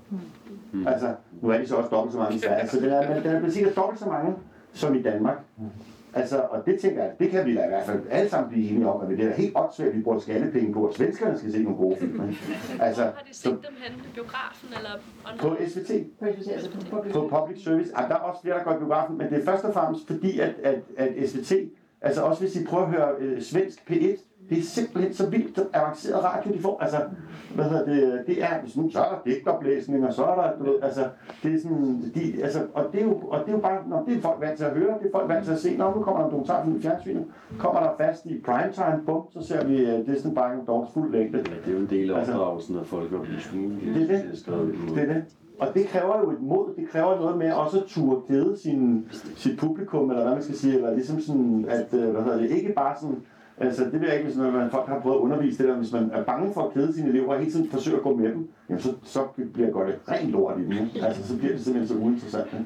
Mm. 0.72 0.88
Altså, 0.88 1.16
nu 1.42 1.50
er 1.50 1.58
de 1.58 1.68
så 1.68 1.76
også 1.76 1.90
dobbelt 1.90 2.14
så 2.14 2.20
mange 2.20 2.36
i 2.36 2.40
Sverige, 2.40 2.62
altså 2.62 2.80
den 2.80 2.90
er, 2.90 3.22
den 3.22 3.36
er 3.36 3.40
blevet 3.40 3.54
set 3.54 3.68
af 3.68 3.74
dobbelt 3.74 4.00
så 4.00 4.06
mange 4.06 4.36
som 4.74 4.96
i 4.96 5.02
Danmark. 5.02 5.38
Altså, 6.16 6.42
og 6.50 6.66
det 6.66 6.80
tænker 6.80 7.04
jeg, 7.04 7.12
det 7.20 7.30
kan 7.30 7.46
vi 7.46 7.56
da 7.56 7.66
i 7.66 7.68
hvert 7.68 7.86
fald 7.86 8.02
alle 8.10 8.30
sammen 8.30 8.50
blive 8.50 8.70
enige 8.70 8.88
om, 8.88 9.02
at 9.02 9.18
det 9.18 9.26
er 9.26 9.34
helt 9.34 9.52
åndssvagt, 9.56 9.90
at 9.90 9.98
vi 9.98 10.02
bruger 10.02 10.20
skattepenge 10.20 10.74
på, 10.74 10.86
at 10.88 10.96
svenskerne 10.96 11.38
skal 11.38 11.52
se 11.52 11.64
nogle 11.64 11.78
gode 11.78 11.98
film. 12.00 12.22
Altså, 12.80 13.04
har 13.04 13.24
de 13.30 13.36
set 13.38 13.52
dem 13.52 13.76
hen? 13.84 14.02
Biografen 14.14 14.70
eller 14.78 14.90
online? 15.26 15.40
På 15.40 15.58
SVT. 15.70 15.92
På 16.20 16.26
SVT, 16.36 16.52
altså 16.52 16.72
på 16.72 16.78
public, 16.90 17.14
på 17.14 17.28
public 17.28 17.64
service. 17.64 17.92
Ah, 17.98 18.10
der 18.10 18.16
er 18.16 18.20
også 18.20 18.42
flere, 18.42 18.58
der 18.58 18.64
går 18.64 18.74
i 18.74 18.78
biografen, 18.78 19.18
men 19.18 19.30
det 19.30 19.40
er 19.42 19.46
først 19.46 19.64
og 19.64 19.74
fremmest 19.74 20.08
fordi, 20.08 20.40
at, 20.40 20.54
at, 20.64 20.80
at 20.98 21.30
SVT, 21.30 21.52
altså 22.02 22.22
også 22.22 22.42
hvis 22.42 22.56
I 22.56 22.66
prøver 22.66 22.84
at 22.84 22.92
høre 22.92 23.16
øh, 23.20 23.42
svensk 23.42 23.80
P1, 23.90 24.33
det 24.50 24.58
er 24.58 24.62
simpelthen 24.62 25.14
så 25.14 25.30
vildt 25.30 25.60
avanceret 25.74 26.24
radio, 26.24 26.54
de 26.54 26.60
får. 26.60 26.80
Altså, 26.82 26.98
hvad 27.56 27.66
hedder 27.66 27.86
det, 27.86 28.24
det 28.28 28.44
er, 28.44 28.50
sådan, 28.68 28.92
så 28.92 29.00
er 29.00 29.10
der 29.10 29.32
digtoplæsning, 29.32 30.08
og 30.08 30.14
så 30.14 30.24
er 30.24 30.36
der, 30.36 30.58
du 30.58 30.64
ved, 30.64 30.82
altså, 30.82 31.08
det 31.44 31.54
er 31.56 31.60
sådan, 31.60 32.12
de, 32.16 32.44
altså, 32.44 32.60
og 32.74 32.86
det 32.92 33.02
er 33.02 33.06
jo, 33.06 33.18
og 33.18 33.40
det 33.40 33.48
er 33.48 33.52
jo 33.52 33.60
bare, 33.60 33.80
når 33.88 34.04
det 34.04 34.18
er 34.18 34.22
folk 34.22 34.42
vant 34.42 34.58
til 34.58 34.66
at 34.66 34.72
høre, 34.72 34.98
det 35.00 35.08
er 35.08 35.12
folk 35.12 35.30
vant 35.30 35.46
til 35.46 35.52
at 35.52 35.60
se, 35.60 35.78
når 35.78 35.96
nu 35.96 36.02
kommer 36.02 36.20
der 36.20 36.26
en 36.26 36.32
dokumentarfilm 36.32 36.78
i 36.78 36.82
fjernsynet, 36.82 37.26
kommer 37.60 37.82
der 37.82 37.90
fast 37.98 38.26
i 38.26 38.42
primetime, 38.46 39.02
bum, 39.06 39.22
så 39.32 39.48
ser 39.48 39.66
vi 39.66 39.84
uh, 39.84 40.06
Disney 40.06 40.34
Bang 40.34 40.68
Dogs 40.68 40.94
fuld 40.94 41.12
længde. 41.12 41.38
Ja, 41.38 41.44
det 41.44 41.68
er 41.68 41.72
jo 41.72 41.78
en 41.78 41.90
del 41.90 42.12
af 42.12 42.18
altså, 42.18 42.34
opdragelsen 42.34 42.80
af 42.80 42.86
folkeoplysningen. 42.86 43.80
Det 43.96 44.04
er 44.04 44.08
det. 44.08 44.46
Det 44.96 45.10
er 45.10 45.14
det. 45.14 45.24
og 45.60 45.68
det 45.74 45.88
kræver 45.88 46.20
jo 46.24 46.32
et 46.32 46.42
mod, 46.42 46.76
det 46.76 46.90
kræver 46.90 47.20
noget 47.20 47.38
med 47.38 47.52
også 47.52 47.80
at 47.80 47.86
turde 47.88 48.22
glæde 48.28 48.58
sin, 48.58 49.08
sit 49.36 49.60
publikum, 49.60 50.10
eller 50.10 50.24
hvad 50.24 50.34
man 50.34 50.44
skal 50.44 50.56
sige, 50.56 50.76
eller 50.76 50.94
ligesom 50.94 51.22
sådan, 51.22 51.66
at, 51.70 51.94
øh, 51.94 52.10
hvad 52.10 52.24
hedder 52.24 52.38
det, 52.38 52.52
ikke 52.52 52.74
bare 52.74 52.96
sådan, 53.02 53.18
Altså, 53.58 53.84
det 53.92 54.02
jeg 54.04 54.14
ikke, 54.14 54.26
hvis 54.26 54.38
man, 54.38 54.70
folk 54.72 54.88
har 54.88 55.00
prøvet 55.00 55.16
at 55.16 55.20
undervise 55.20 55.58
det 55.58 55.68
der, 55.68 55.76
hvis 55.78 55.92
man 55.94 56.10
er 56.14 56.24
bange 56.24 56.54
for 56.54 56.62
at 56.62 56.74
kede 56.74 56.94
sine 56.94 57.10
elever 57.10 57.34
og 57.34 57.40
hele 57.40 57.52
tiden 57.52 57.70
forsøger 57.70 57.98
at 57.98 58.04
gå 58.04 58.16
med 58.16 58.30
dem, 58.30 58.48
jamen 58.70 58.82
så, 58.82 58.90
så 59.04 59.20
bliver 59.54 59.66
det 59.68 59.74
godt 59.74 59.90
et 59.90 60.00
rent 60.10 60.32
lort 60.32 60.60
i 60.60 60.64
dem. 60.64 60.72
Ikke? 60.72 61.06
Altså, 61.08 61.28
så 61.28 61.38
bliver 61.38 61.52
det 61.54 61.62
simpelthen 61.62 61.98
så 61.98 62.04
uinteressant. 62.04 62.48
Ikke? 62.54 62.66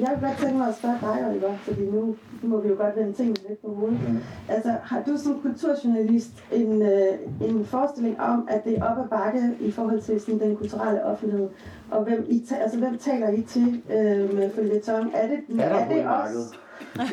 Jeg 0.00 0.10
vil 0.20 0.28
godt 0.28 0.38
tænke 0.38 0.58
mig 0.58 0.68
at 0.68 0.74
spørge 0.74 0.96
dig, 1.00 1.26
Oliver, 1.30 1.56
fordi 1.56 1.86
nu 1.90 2.16
må 2.42 2.60
vi 2.60 2.68
jo 2.68 2.74
godt 2.78 2.96
vende 2.96 3.12
tingene 3.12 3.36
lidt 3.48 3.60
på 3.62 3.74
hovedet. 3.74 3.98
Mm. 4.08 4.18
Altså, 4.48 4.74
har 4.82 5.02
du 5.06 5.16
som 5.16 5.40
kulturjournalist 5.42 6.44
en, 6.52 6.82
øh, 6.82 7.48
en 7.48 7.64
forestilling 7.64 8.20
om, 8.20 8.48
at 8.50 8.64
det 8.64 8.78
er 8.78 8.84
op 8.84 8.98
ad 8.98 9.08
bakke 9.08 9.40
i 9.60 9.70
forhold 9.70 10.00
til 10.00 10.20
sådan, 10.20 10.40
den 10.40 10.56
kulturelle 10.56 11.04
offentlighed? 11.04 11.48
Og 11.90 12.04
hvem, 12.04 12.26
I 12.28 12.44
ta- 12.48 12.56
altså, 12.56 12.78
hvem 12.78 12.98
taler 12.98 13.28
I 13.30 13.42
til 13.42 13.82
øh, 13.90 14.34
med 14.34 14.50
følgetong? 14.50 15.10
Er 15.14 15.26
det, 15.28 15.60
Er 15.60 15.68
der 15.68 15.76
er 15.76 15.88
det 15.88 16.06
os? 16.06 16.58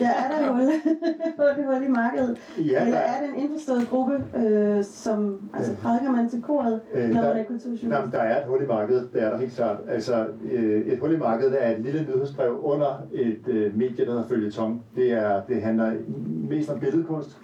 Ja, 0.02 0.10
er 0.10 0.28
der 0.42 0.52
hul, 0.52 0.62
hul, 1.38 1.66
hul 1.74 1.84
i 1.84 1.88
markedet? 1.88 2.38
Ja, 2.58 2.64
Eller 2.86 2.92
der- 2.92 2.98
er 3.00 3.22
det 3.22 3.30
en 3.30 3.36
indforstået 3.44 3.88
gruppe, 3.90 4.24
øh, 4.38 4.84
som 4.84 5.50
altså, 5.54 5.76
prædiker 5.76 6.12
man 6.12 6.30
til 6.30 6.42
koret, 6.42 6.82
Øh, 6.94 7.02
når 7.10 7.14
man 7.16 7.24
der- 7.24 7.30
er 7.30 7.44
kulturjournalist? 7.44 7.84
Jamen, 7.84 8.12
der 8.12 8.18
er 8.20 8.42
et 8.42 8.48
hul 8.48 8.64
i 8.64 8.68
markedet, 8.68 9.10
det 9.14 9.24
er 9.24 9.30
der 9.30 9.38
helt 9.38 9.54
klart. 9.54 9.78
Altså, 9.90 10.26
øh, 10.52 10.82
et 10.88 11.00
hul 11.00 11.14
i 11.14 11.18
markedet 11.18 11.66
er 11.66 11.72
et 11.72 11.80
lille 11.80 12.02
nyhedsbrev 12.02 12.60
under 12.64 13.02
et 13.14 13.48
øh, 13.48 13.78
medie, 13.78 14.06
der 14.06 14.12
hedder 14.12 14.28
Følgetong. 14.28 14.84
Det, 14.96 15.12
er, 15.12 15.42
det 15.48 15.62
handler 15.62 15.92
mest 16.50 16.70
om 16.70 16.80
billedkunst. 16.80 17.38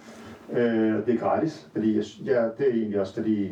Øh, 0.54 1.06
det 1.06 1.14
er 1.14 1.18
gratis, 1.18 1.68
fordi 1.72 1.96
jeg, 1.98 2.04
ja, 2.26 2.44
det 2.58 2.68
er 2.70 2.74
egentlig 2.74 3.00
også, 3.00 3.14
fordi 3.14 3.52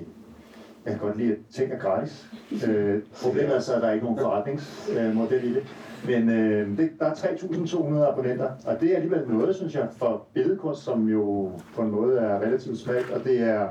jeg 0.86 0.94
kan 0.94 1.02
godt 1.02 1.18
lide, 1.18 1.32
at 1.32 1.38
ting 1.52 1.72
er 1.72 1.80
gratis. 1.80 2.26
Øh, 2.68 3.02
problemet 3.24 3.56
er 3.56 3.60
så, 3.60 3.76
at 3.76 3.82
der 3.82 3.88
er 3.88 3.94
ikke 3.94 4.06
nogen 4.06 4.20
forretningsmodel 4.20 5.44
i 5.44 5.54
det. 5.54 5.64
Men 6.06 6.30
øh, 6.30 6.78
det, 6.78 6.90
der 7.00 7.06
er 7.06 7.14
3.200 7.14 8.12
abonnenter, 8.12 8.50
og 8.66 8.82
det 8.82 8.92
er 8.92 8.96
alligevel 8.96 9.28
noget, 9.28 9.56
synes 9.56 9.76
jeg, 9.76 9.88
for 9.92 10.28
billedkunst, 10.34 10.84
som 10.84 11.10
jo 11.10 11.52
på 11.76 11.82
en 11.82 11.92
måde 11.92 12.20
er 12.20 12.40
relativt 12.40 12.80
smalt, 12.80 13.12
og 13.12 13.24
det 13.24 13.42
er, 13.42 13.68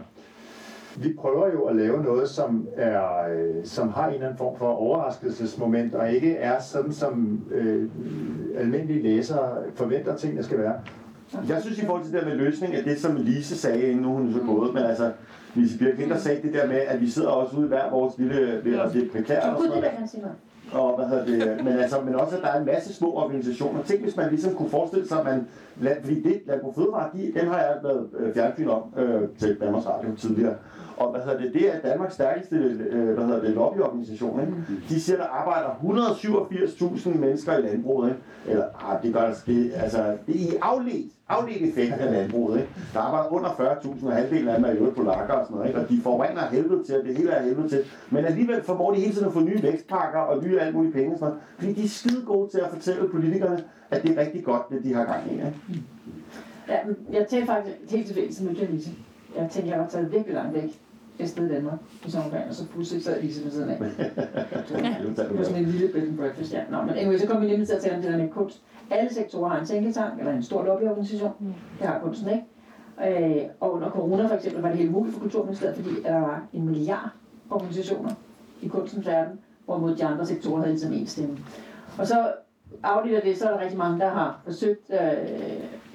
vi 0.96 1.12
prøver 1.18 1.52
jo 1.52 1.64
at 1.64 1.76
lave 1.76 2.02
noget, 2.02 2.28
som, 2.28 2.68
er, 2.76 3.28
øh, 3.30 3.64
som 3.64 3.88
har 3.88 4.06
en 4.06 4.14
eller 4.14 4.26
anden 4.26 4.38
form 4.38 4.58
for 4.58 4.68
overraskelsesmoment, 4.68 5.94
og 5.94 6.12
ikke 6.12 6.34
er 6.34 6.60
sådan, 6.60 6.92
som 6.92 7.40
øh, 7.50 7.90
almindelige 8.56 9.02
læsere 9.02 9.62
forventer, 9.74 10.16
tingene 10.16 10.42
skal 10.42 10.58
være. 10.58 10.80
Jeg 11.48 11.62
synes 11.62 11.78
i 11.78 11.84
forhold 11.84 12.04
til 12.04 12.12
det 12.12 12.22
der 12.22 12.28
med 12.28 12.36
løsning, 12.36 12.74
at 12.74 12.84
det 12.84 13.00
som 13.00 13.16
Lise 13.16 13.56
sagde, 13.56 13.82
inden 13.82 14.02
nu 14.02 14.08
er 14.08 14.12
hun 14.12 14.32
så 14.32 14.40
gået, 14.40 14.74
men 14.74 14.82
altså, 14.82 15.12
Lise 15.54 15.78
Birk 15.78 16.08
der 16.08 16.18
sagde 16.18 16.42
det 16.42 16.54
der 16.54 16.66
med, 16.66 16.76
at 16.76 17.00
vi 17.00 17.10
sidder 17.10 17.28
også 17.28 17.56
ude 17.56 17.66
i 17.66 17.68
hver 17.68 17.90
vores 17.90 18.18
lille, 18.18 18.82
og 18.82 18.92
det 18.92 19.02
er 19.02 19.10
prekært 19.12 19.42
og 19.42 19.62
sådan 19.62 19.82
det 19.82 20.22
noget. 20.22 20.34
Og 20.72 20.96
hvad 20.96 21.08
hedder 21.08 21.24
det, 21.24 21.56
men, 21.64 21.72
altså, 21.78 22.00
men 22.00 22.14
også, 22.14 22.36
at 22.36 22.42
der 22.42 22.48
er 22.48 22.60
en 22.60 22.66
masse 22.66 22.94
små 22.94 23.12
organisationer. 23.12 23.82
Tænk, 23.82 24.02
hvis 24.02 24.16
man 24.16 24.30
ligesom 24.30 24.54
kunne 24.54 24.68
forestille 24.68 25.08
sig, 25.08 25.18
at 25.18 25.24
man, 25.24 25.46
fordi 26.02 26.22
det, 26.22 26.42
Landbrug 26.46 26.74
Fødevare, 26.74 27.10
de, 27.14 27.32
dem 27.40 27.48
har 27.48 27.58
jeg 27.58 27.76
lavet 27.82 28.08
øh, 28.18 28.34
fjernsyn 28.34 28.68
om 28.68 28.82
øh, 28.96 29.28
til 29.38 29.60
Danmarks 29.60 29.86
Radio 29.86 30.16
tidligere. 30.16 30.54
Og 30.96 31.10
hvad 31.10 31.20
hedder 31.20 31.38
det, 31.38 31.54
det 31.54 31.74
er 31.74 31.80
Danmarks 31.80 32.14
stærkeste 32.14 32.56
øh, 32.56 33.14
hvad 33.14 33.24
hedder 33.24 33.40
det, 33.40 33.50
lobbyorganisation. 33.50 34.40
Ikke? 34.40 34.52
De 34.88 35.00
siger, 35.00 35.16
der 35.16 35.24
arbejder 35.24 35.68
187.000 35.68 37.18
mennesker 37.18 37.58
i 37.58 37.62
landbruget. 37.62 38.08
Ikke? 38.08 38.20
Eller, 38.46 38.64
ah, 38.90 39.02
det 39.02 39.14
gør 39.14 39.20
der, 39.20 39.34
det, 39.46 39.72
altså, 39.76 40.16
det 40.26 40.34
er 40.34 40.52
i 40.52 40.56
afledt, 40.62 41.12
afledt 41.28 41.62
effekt 41.62 41.92
af 41.92 42.12
landbruget. 42.12 42.60
Ikke? 42.60 42.70
Der 42.94 43.00
arbejder 43.00 43.32
under 43.32 43.48
40.000, 43.48 44.06
og 44.06 44.12
halvdelen 44.12 44.48
af 44.48 44.56
dem 44.56 44.64
er 44.64 44.70
i 44.70 44.76
øvrigt 44.76 44.96
polakker 44.96 45.34
og 45.34 45.46
sådan 45.46 45.56
noget. 45.56 45.68
Ikke? 45.68 45.80
Og 45.80 45.88
de 45.88 46.00
forurener 46.02 46.46
helvede 46.46 46.84
til, 46.84 46.98
og 46.98 47.04
det 47.04 47.16
hele 47.16 47.30
er 47.30 47.42
helvede 47.42 47.68
til. 47.68 47.84
Men 48.10 48.24
alligevel 48.24 48.62
formår 48.62 48.94
de 48.94 49.00
hele 49.00 49.12
tiden 49.12 49.26
at 49.26 49.32
få 49.32 49.40
nye 49.40 49.62
vækstpakker 49.62 50.20
og 50.20 50.44
nye 50.44 50.60
alt 50.60 50.74
muligt 50.74 50.94
penge 50.94 51.18
sådan 51.18 51.28
noget. 51.28 51.42
Fordi 51.58 51.72
de 51.72 51.84
er 51.84 51.88
skide 51.88 52.22
gode 52.26 52.50
til 52.50 52.58
at 52.58 52.70
fortælle 52.70 53.08
politikerne, 53.08 53.64
at 53.90 54.02
det 54.02 54.18
er 54.18 54.20
rigtig 54.20 54.44
godt, 54.44 54.62
det 54.70 54.84
de 54.84 54.94
har 54.94 55.04
gang 55.04 55.26
i. 55.30 55.32
Ikke? 55.32 55.54
Ja, 56.68 56.76
men 56.86 56.96
jeg 57.12 57.26
talte 57.28 57.46
faktisk 57.46 57.76
helt 57.90 58.06
tilfældigt 58.06 58.36
som 58.36 58.46
mødte 58.46 58.66
Lise. 58.66 58.90
Jeg 59.36 59.48
tænkte, 59.50 59.70
jeg 59.70 59.80
var 59.80 59.88
taget 59.88 60.12
virkelig 60.12 60.34
langt 60.34 60.54
væk 60.54 60.80
et 61.18 61.28
sted 61.28 61.50
i 61.50 61.54
Danmark 61.54 61.78
i 62.06 62.10
sommerferien, 62.10 62.48
og 62.48 62.54
så 62.54 62.66
pludselig 62.66 63.04
sad 63.04 63.22
Lise 63.22 63.44
ved 63.44 63.50
siden 63.50 63.70
af. 63.70 63.78
Det 65.16 65.38
var 65.38 65.44
sådan 65.44 65.62
en 65.62 65.68
lille 65.68 65.88
bed 65.88 66.02
and 66.02 66.18
breakfast, 66.18 66.52
ja. 66.52 66.62
Nå, 66.70 66.82
men 66.82 66.94
anyway, 66.94 67.18
så 67.18 67.26
kom 67.26 67.42
vi 67.42 67.46
nemlig 67.46 67.68
til 67.68 67.74
at 67.74 67.82
tale 67.82 67.96
om 67.96 68.02
det 68.02 68.12
der 68.12 68.18
med 68.18 68.28
kunst. 68.28 68.62
Alle 68.90 69.14
sektorer 69.14 69.48
har 69.48 69.60
en 69.60 69.66
tænketank, 69.66 70.18
eller 70.18 70.32
en 70.32 70.42
stor 70.42 70.64
lobbyorganisation. 70.64 71.32
Det 71.78 71.86
har 71.86 72.00
kunsten 72.00 72.28
ikke. 72.28 72.44
Øh, 73.02 73.42
og 73.60 73.72
under 73.72 73.90
corona 73.90 74.26
for 74.26 74.34
eksempel 74.34 74.62
var 74.62 74.68
det 74.68 74.78
helt 74.78 74.92
muligt 74.92 75.14
for 75.14 75.20
Kulturministeriet, 75.20 75.76
fordi 75.76 76.02
der 76.02 76.20
var 76.20 76.42
en 76.52 76.64
milliard 76.66 77.10
organisationer 77.50 78.10
i 78.62 78.68
kunstens 78.68 79.06
verden, 79.06 79.38
hvorimod 79.64 79.96
de 79.96 80.04
andre 80.04 80.26
sektorer 80.26 80.58
havde 80.58 80.70
ligesom 80.70 80.92
en 80.92 81.06
stemme. 81.06 81.38
Og 81.98 82.06
så 82.06 82.32
afledt 82.82 83.16
af 83.16 83.22
det, 83.22 83.38
så 83.38 83.48
er 83.48 83.52
der 83.52 83.60
rigtig 83.60 83.78
mange, 83.78 84.00
der 84.00 84.08
har 84.08 84.40
forsøgt, 84.44 84.90
øh, 84.90 84.98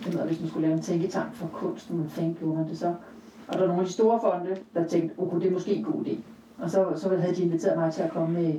det 0.05 0.13
ved, 0.13 0.25
hvis 0.25 0.39
man 0.39 0.49
skulle 0.49 0.67
lave 0.67 0.77
en 0.77 0.83
tænketank 0.83 1.33
for 1.33 1.47
kunsten, 1.53 1.95
hvordan 1.95 2.11
fanden 2.11 2.37
gjorde 2.39 2.57
man 2.57 2.69
det 2.69 2.77
så? 2.77 2.93
Og 3.49 3.53
der 3.53 3.63
er 3.63 3.67
nogle 3.67 3.81
af 3.81 3.87
de 3.87 3.93
store 3.93 4.19
fonde, 4.21 4.57
der 4.73 4.87
tænkte, 4.87 5.19
okay, 5.19 5.39
det 5.39 5.47
er 5.47 5.51
måske 5.51 5.75
en 5.75 5.83
god 5.83 6.05
idé. 6.05 6.15
Og 6.61 6.69
så, 6.69 6.85
så 6.95 7.17
havde 7.17 7.35
de 7.35 7.41
inviteret 7.41 7.77
mig 7.77 7.93
til 7.93 8.01
at 8.01 8.11
komme 8.11 8.33
med 8.33 8.53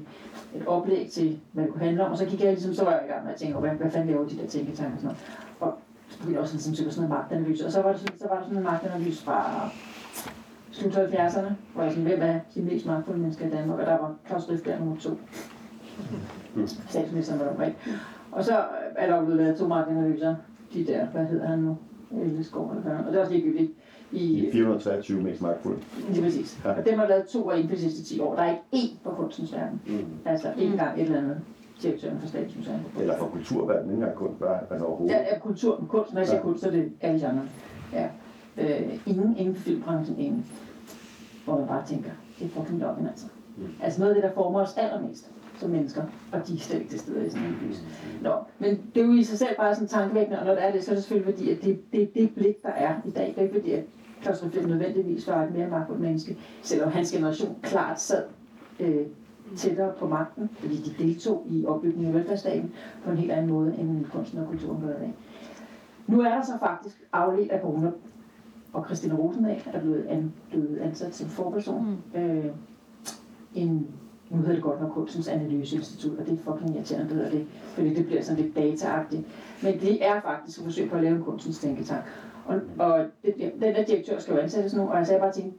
et 0.55 0.67
oplæg 0.67 1.11
til, 1.11 1.41
hvad 1.53 1.65
det 1.65 1.73
kunne 1.73 1.85
handle 1.85 2.05
om. 2.05 2.13
Og 2.13 2.19
så 2.19 2.27
gik 2.27 2.41
jeg 2.41 2.53
ligesom, 2.53 2.75
så 2.75 2.85
var 2.85 2.91
jeg 2.93 3.03
i 3.09 3.13
gang 3.13 3.25
med 3.25 3.33
at 3.33 3.39
tænke, 3.39 3.59
hvad, 3.59 3.71
hvad 3.71 3.91
fanden 3.91 4.11
laver 4.11 4.29
de 4.29 4.37
der 4.37 4.47
tænketanker 4.47 4.95
og 4.95 5.01
sådan 5.01 5.17
noget. 5.17 5.19
Og 5.61 5.79
så 6.09 6.19
begyndte 6.19 6.35
jeg 6.35 6.41
også 6.41 6.55
ligesom, 6.55 6.75
sådan 6.75 7.09
noget 7.09 7.11
magtanalyse. 7.11 7.67
Og 7.67 7.73
så 7.73 7.83
var, 7.83 7.93
det 7.93 8.01
sådan, 8.01 8.19
så 8.19 8.29
var 8.29 8.37
der 8.37 8.43
sådan 8.43 8.59
en 8.59 8.65
magtanalyse 8.65 9.25
fra 9.25 9.69
slut 10.71 10.93
70'erne, 10.93 11.53
hvor 11.75 11.83
jeg 11.83 11.93
sådan, 11.93 12.07
hvem 12.07 12.23
er 12.23 12.39
de 12.55 12.63
mest 12.63 12.87
magtfulde 12.87 13.21
mennesker 13.21 13.47
i 13.47 13.51
Danmark? 13.51 13.79
Og 13.79 13.87
der 13.87 13.99
var 13.99 14.15
Claus 14.27 14.51
Riffbjerg 14.51 14.79
nummer 14.79 14.97
to. 14.97 15.11
Statsministeren 16.89 17.41
var 17.41 17.53
der 17.53 17.67
ikke. 17.67 17.79
Og 18.33 18.45
så 18.45 18.65
er 18.97 19.07
der 19.07 19.17
jo 19.17 19.25
blevet 19.25 19.43
lavet 19.43 19.59
to 19.59 19.67
magtanalyser. 19.67 20.37
De 20.75 20.87
der, 20.87 21.07
hvad 21.07 21.25
hedder 21.25 21.47
han 21.47 21.59
nu? 21.59 21.79
Elleskov 22.23 22.71
eller 22.71 22.83
hvad. 22.83 22.93
Og 22.93 23.05
det 23.07 23.15
er 23.15 23.21
også 23.21 23.33
ligegyldigt. 23.33 23.73
I, 24.13 24.41
De 24.47 24.53
423 24.53 25.23
mest 25.23 25.43
magtfulde. 25.43 25.79
Lige 26.11 26.23
præcis. 26.23 26.61
Ja. 26.65 26.71
Og 26.73 26.87
dem 26.87 26.99
har 26.99 27.07
lavet 27.09 27.27
to 27.27 27.51
af 27.51 27.57
inden 27.57 27.69
for 27.69 27.77
de 27.77 27.83
sidste 27.83 28.05
10 28.05 28.21
år. 28.21 28.35
Der 28.35 28.43
er 28.43 28.51
ikke 28.51 28.63
én 28.75 28.99
på 29.05 29.11
kunstens 29.11 29.53
verden. 29.53 29.81
Mm. 29.87 30.05
Altså 30.25 30.53
ikke 30.59 30.73
engang 30.73 31.01
et 31.01 31.05
eller 31.05 31.19
andet 31.19 31.41
direktøren 31.83 32.21
for 32.21 32.29
Statens 32.29 32.57
Museum. 32.57 32.79
Eller 33.01 33.17
for 33.19 33.27
kulturverdenen, 33.27 33.91
ikke 33.91 33.95
engang 33.95 34.15
kun 34.17 34.35
bare, 34.41 34.61
altså 34.71 34.87
overhovedet. 34.87 35.15
Ja, 35.15 35.21
ja, 35.35 35.39
kultur, 35.39 35.85
kunst, 35.89 36.13
når 36.13 36.21
jeg 36.21 36.29
siger 36.29 36.39
Ja. 36.39 36.43
kunst, 36.45 36.61
så 36.61 36.67
er 36.67 36.71
det 36.73 36.93
alle 37.01 37.21
genre. 37.21 37.43
Ja. 37.93 38.09
Øh, 38.59 38.99
ingen 39.07 39.37
inden 39.37 39.55
for 39.55 39.63
filmbranchen, 39.63 40.19
ingen. 40.19 40.47
Hvor 41.45 41.59
man 41.59 41.67
bare 41.69 41.87
tænker, 41.87 42.11
det 42.39 42.45
er 42.45 42.49
fucking 42.51 42.79
løgn 42.79 43.07
altså. 43.07 43.27
Mm. 43.57 43.65
Altså 43.83 44.01
noget 44.01 44.15
af 44.15 44.23
det, 44.23 44.31
der 44.31 44.35
former 44.35 44.61
os 44.61 44.77
allermest 44.77 45.31
som 45.59 45.71
mennesker, 45.71 46.03
og 46.33 46.49
de 46.49 46.55
er 46.55 46.59
slet 46.59 46.79
ikke 46.79 46.91
til 46.91 46.99
stede 46.99 47.27
i 47.27 47.31
sådan 47.31 47.47
en 47.47 47.57
lys. 47.69 47.83
Nå, 48.23 48.31
men 48.59 48.81
det 48.95 49.03
er 49.03 49.07
jo 49.07 49.13
i 49.13 49.23
sig 49.23 49.39
selv 49.39 49.57
bare 49.59 49.75
sådan 49.75 49.89
tankevækkende, 49.89 50.39
og 50.41 50.47
når 50.47 50.55
det 50.55 50.65
er 50.65 50.73
det, 50.73 50.85
så 50.85 50.91
er 50.91 50.95
det 50.95 51.05
selvfølgelig 51.05 51.35
fordi, 51.35 51.51
at 51.51 51.63
det, 51.63 51.81
det, 51.93 52.15
det 52.15 52.35
blik, 52.35 52.63
der 52.63 52.69
er 52.69 52.95
i 53.05 53.11
dag, 53.11 53.27
det 53.27 53.39
er 53.39 53.43
ikke 53.43 53.55
fordi, 53.55 53.71
at 53.73 53.85
Riffel 54.27 54.69
nødvendigvis 54.69 55.29
var 55.29 55.45
et 55.45 55.53
mere 55.55 55.69
magtfuldt 55.69 56.01
menneske, 56.01 56.39
selvom 56.63 56.91
hans 56.91 57.13
generation 57.13 57.57
klart 57.63 58.01
sad 58.01 58.25
øh, 58.81 59.07
tættere 59.57 59.93
på 59.99 60.09
magten, 60.09 60.51
fordi 60.59 60.77
de 60.77 61.05
deltog 61.05 61.47
i 61.51 61.67
opbygningen 61.67 62.15
af 62.15 62.15
velfærdsstaten 62.15 62.73
på 63.05 63.11
en 63.11 63.17
helt 63.17 63.31
anden 63.31 63.51
måde, 63.51 63.75
end 63.79 64.05
kunsten 64.05 64.39
og 64.39 64.47
kulturen 64.47 64.83
gør 64.83 64.97
i 64.97 65.01
dag. 65.01 65.15
Nu 66.07 66.21
er 66.21 66.29
der 66.29 66.43
så 66.43 66.53
faktisk 66.61 67.03
afledt 67.13 67.51
af 67.51 67.61
corona, 67.61 67.91
og 68.73 68.85
Christina 68.85 69.15
Rosendahl 69.15 69.63
er 69.73 69.81
blevet, 69.81 70.07
an, 70.07 70.33
blevet 70.51 70.79
ansat 70.79 71.15
som 71.15 71.29
forperson. 71.29 71.99
Mm. 72.15 72.21
Øh, 72.21 72.45
en, 73.55 73.87
nu 74.31 74.37
hedder 74.37 74.53
det 74.53 74.63
godt 74.63 74.81
nok 74.81 74.91
Kunstens 74.91 75.29
Analyseinstitut, 75.29 76.19
og 76.19 76.27
det 76.27 76.33
er 76.33 76.53
fucking 76.53 76.77
irriterende, 76.77 77.09
det 77.09 77.17
hedder 77.17 77.31
det, 77.31 77.47
fordi 77.75 77.95
det 77.95 78.07
bliver 78.07 78.23
sådan 78.23 78.43
lidt 78.43 78.57
dataagtigt. 78.57 79.23
Men 79.63 79.81
det 79.81 80.07
er 80.07 80.21
faktisk 80.21 80.59
et 80.59 80.65
forsøg 80.65 80.91
på 80.91 80.97
at 80.97 81.03
lave 81.03 81.17
en 81.17 81.23
kunstens 81.23 81.59
tænketank. 81.59 82.05
Og, 82.51 82.61
og 82.79 83.05
det, 83.25 83.35
den 83.61 83.75
der 83.75 83.85
direktør 83.85 84.19
skal 84.19 84.35
jo 84.35 84.41
ansættes 84.41 84.75
nu, 84.75 84.89
og 84.89 84.97
jeg 84.97 85.07
sagde 85.07 85.21
bare 85.21 85.33
til 85.33 85.43
hende, 85.43 85.57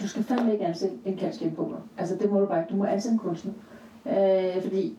du 0.00 0.08
skal 0.08 0.22
fandme 0.22 0.52
ikke 0.52 0.64
ansætte 0.64 0.96
en 1.04 1.16
kalskindboger. 1.16 1.76
Altså 1.98 2.16
det 2.16 2.30
må 2.30 2.40
du 2.40 2.46
bare 2.46 2.60
ikke. 2.60 2.70
Du 2.70 2.76
må 2.76 2.84
ansætte 2.84 3.12
en 3.12 3.18
kunstner. 3.18 3.52
Øh, 4.06 4.62
fordi 4.62 4.98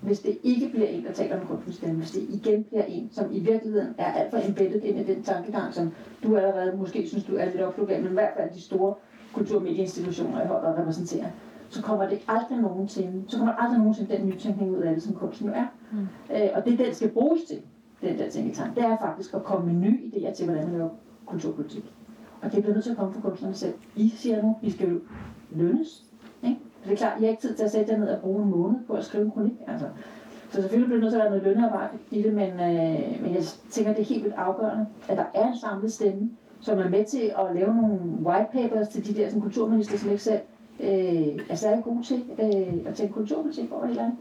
hvis 0.00 0.20
det 0.20 0.38
ikke 0.42 0.68
bliver 0.68 0.86
en, 0.86 1.04
der 1.04 1.12
taler 1.12 1.40
om 1.40 1.46
kunstens 1.46 1.76
stemme, 1.76 1.96
hvis 1.96 2.10
det 2.10 2.22
igen 2.22 2.64
bliver 2.64 2.84
en, 2.84 3.08
som 3.12 3.32
i 3.32 3.38
virkeligheden 3.38 3.94
er 3.98 4.12
alt 4.12 4.30
for 4.30 4.38
embedded 4.48 4.82
ind 4.82 4.98
i 4.98 5.14
den 5.14 5.22
tankegang, 5.22 5.74
som 5.74 5.92
du 6.22 6.36
allerede 6.36 6.76
måske 6.76 7.08
synes, 7.08 7.24
du 7.24 7.36
er 7.36 7.44
lidt 7.44 7.60
opflugt 7.60 7.90
men 7.90 8.10
i 8.10 8.14
hvert 8.14 8.32
fald 8.36 8.50
de 8.54 8.60
store 8.60 8.94
kulturmedieinstitutioner 9.34 10.44
i 10.44 10.46
høj 10.46 10.60
grad 10.60 10.78
repræsenterer, 10.78 11.26
så 11.68 11.82
kommer 11.82 12.08
det 12.08 12.20
aldrig 12.28 12.58
nogensinde, 12.58 13.24
så 13.28 13.38
kommer 13.38 13.54
der 13.54 13.62
aldrig 13.62 13.78
nogensinde 13.78 14.16
den 14.16 14.26
nytænkning 14.26 14.76
ud 14.76 14.82
af 14.82 14.94
det, 14.94 15.02
som 15.02 15.14
kunsten 15.14 15.46
nu 15.46 15.52
er. 15.52 15.66
Mm. 15.92 15.98
Øh, 16.34 16.48
og 16.54 16.64
det, 16.64 16.78
den 16.78 16.94
skal 16.94 17.08
bruges 17.08 17.42
til, 17.42 17.62
den 18.00 18.18
der 18.18 18.30
tænketank, 18.30 18.74
det 18.74 18.84
er 18.84 18.96
faktisk 18.98 19.34
at 19.34 19.44
komme 19.44 19.72
med 19.72 19.80
nye 19.80 20.00
idéer 20.06 20.34
til, 20.34 20.44
hvordan 20.44 20.64
man 20.64 20.72
laver 20.72 20.88
kulturpolitik. 21.26 21.84
Og 22.42 22.52
det 22.52 22.62
bliver 22.62 22.74
nødt 22.74 22.84
til 22.84 22.90
at 22.90 22.96
komme 22.96 23.14
fra 23.14 23.20
kunstnerne 23.20 23.54
selv. 23.54 23.74
I 23.96 24.08
siger 24.08 24.42
nu, 24.42 24.56
vi 24.62 24.70
skal 24.70 24.88
jo 24.88 25.00
lønnes. 25.50 26.04
Ikke? 26.42 26.56
Så 26.82 26.90
det 26.90 26.92
er 26.92 26.96
klart, 26.96 27.20
I 27.20 27.22
har 27.22 27.30
ikke 27.30 27.42
tid 27.42 27.54
til 27.54 27.64
at 27.64 27.70
sætte 27.70 27.92
jer 27.92 27.98
ned 27.98 28.08
og 28.08 28.20
bruge 28.20 28.42
en 28.42 28.50
måned 28.50 28.76
på 28.86 28.92
at 28.92 29.04
skrive 29.04 29.24
en 29.24 29.30
kronik. 29.30 29.52
Altså. 29.66 29.86
Så 30.50 30.60
selvfølgelig 30.60 30.86
bliver 30.86 30.96
det 30.96 31.02
nødt 31.02 31.12
til 31.12 31.18
at 31.18 31.22
være 31.22 31.38
noget 31.38 31.44
lønarbejde 31.44 31.98
i 32.10 32.22
det, 32.22 32.34
men, 32.34 32.50
øh, 32.50 33.22
men 33.22 33.34
jeg 33.34 33.42
tænker, 33.70 33.92
det 33.92 34.00
er 34.00 34.04
helt 34.04 34.24
vildt 34.24 34.36
afgørende, 34.36 34.86
at 35.08 35.16
der 35.16 35.24
er 35.34 35.48
en 35.48 35.58
samlet 35.58 35.92
stemme, 35.92 36.30
som 36.60 36.78
er 36.78 36.88
med 36.88 37.04
til 37.04 37.32
at 37.38 37.54
lave 37.54 37.74
nogle 37.74 37.98
white 38.24 38.48
papers 38.52 38.88
til 38.88 39.06
de 39.06 39.20
der 39.20 39.30
som 39.30 39.40
kulturminister, 39.40 39.98
som 39.98 40.10
ikke 40.10 40.22
selv 40.22 40.40
øh, 40.80 41.38
er 41.50 41.54
særlig 41.54 41.84
gode 41.84 42.02
til 42.02 42.24
øh, 42.38 42.86
at 42.86 42.94
tænke 42.94 43.12
kulturpolitik 43.12 43.72
over 43.72 43.84
et 43.84 43.90
eller 43.90 44.02
andet. 44.02 44.18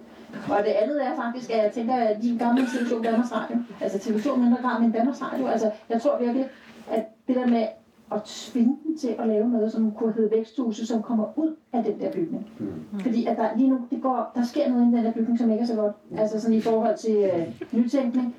Og 0.49 0.57
det 0.65 0.71
andet 0.81 1.05
er 1.05 1.15
faktisk, 1.15 1.51
at 1.51 1.63
jeg 1.63 1.71
tænker, 1.71 1.93
at 1.95 2.17
de 2.21 2.37
gamle 2.39 2.61
institution 2.61 3.03
Danmarks 3.03 3.31
Radio, 3.31 3.57
altså 3.81 3.97
TV2 4.09 4.35
mindre 4.35 4.57
grad, 4.61 4.81
men 4.81 4.91
Danmarks 4.91 5.21
Radio, 5.21 5.47
altså 5.47 5.71
jeg 5.89 6.01
tror 6.01 6.19
virkelig, 6.19 6.45
at 6.91 7.03
det 7.27 7.35
der 7.35 7.47
med 7.47 7.65
at 8.11 8.21
tvinge 8.25 8.77
dem 8.87 8.97
til 8.97 9.15
at 9.19 9.27
lave 9.27 9.49
noget, 9.49 9.71
som 9.71 9.91
kunne 9.91 10.13
hedde 10.13 10.31
væksthuse, 10.31 10.85
som 10.87 11.01
kommer 11.01 11.25
ud 11.35 11.55
af 11.73 11.83
den 11.83 11.99
der 11.99 12.11
bygning. 12.11 12.47
Mm. 12.59 12.99
Fordi 12.99 13.25
at 13.25 13.37
der 13.37 13.47
lige 13.57 13.69
nu, 13.69 13.79
det 13.91 14.01
går, 14.01 14.31
der 14.35 14.43
sker 14.45 14.69
noget 14.69 14.81
i 14.93 14.95
den 14.95 15.05
der 15.05 15.11
bygning, 15.11 15.39
som 15.39 15.51
ikke 15.51 15.61
er 15.61 15.65
så 15.67 15.75
godt. 15.75 15.95
Altså 16.17 16.41
sådan 16.41 16.55
i 16.55 16.61
forhold 16.61 16.97
til 16.97 17.15
øh, 17.17 17.47
nytænkning. 17.71 18.35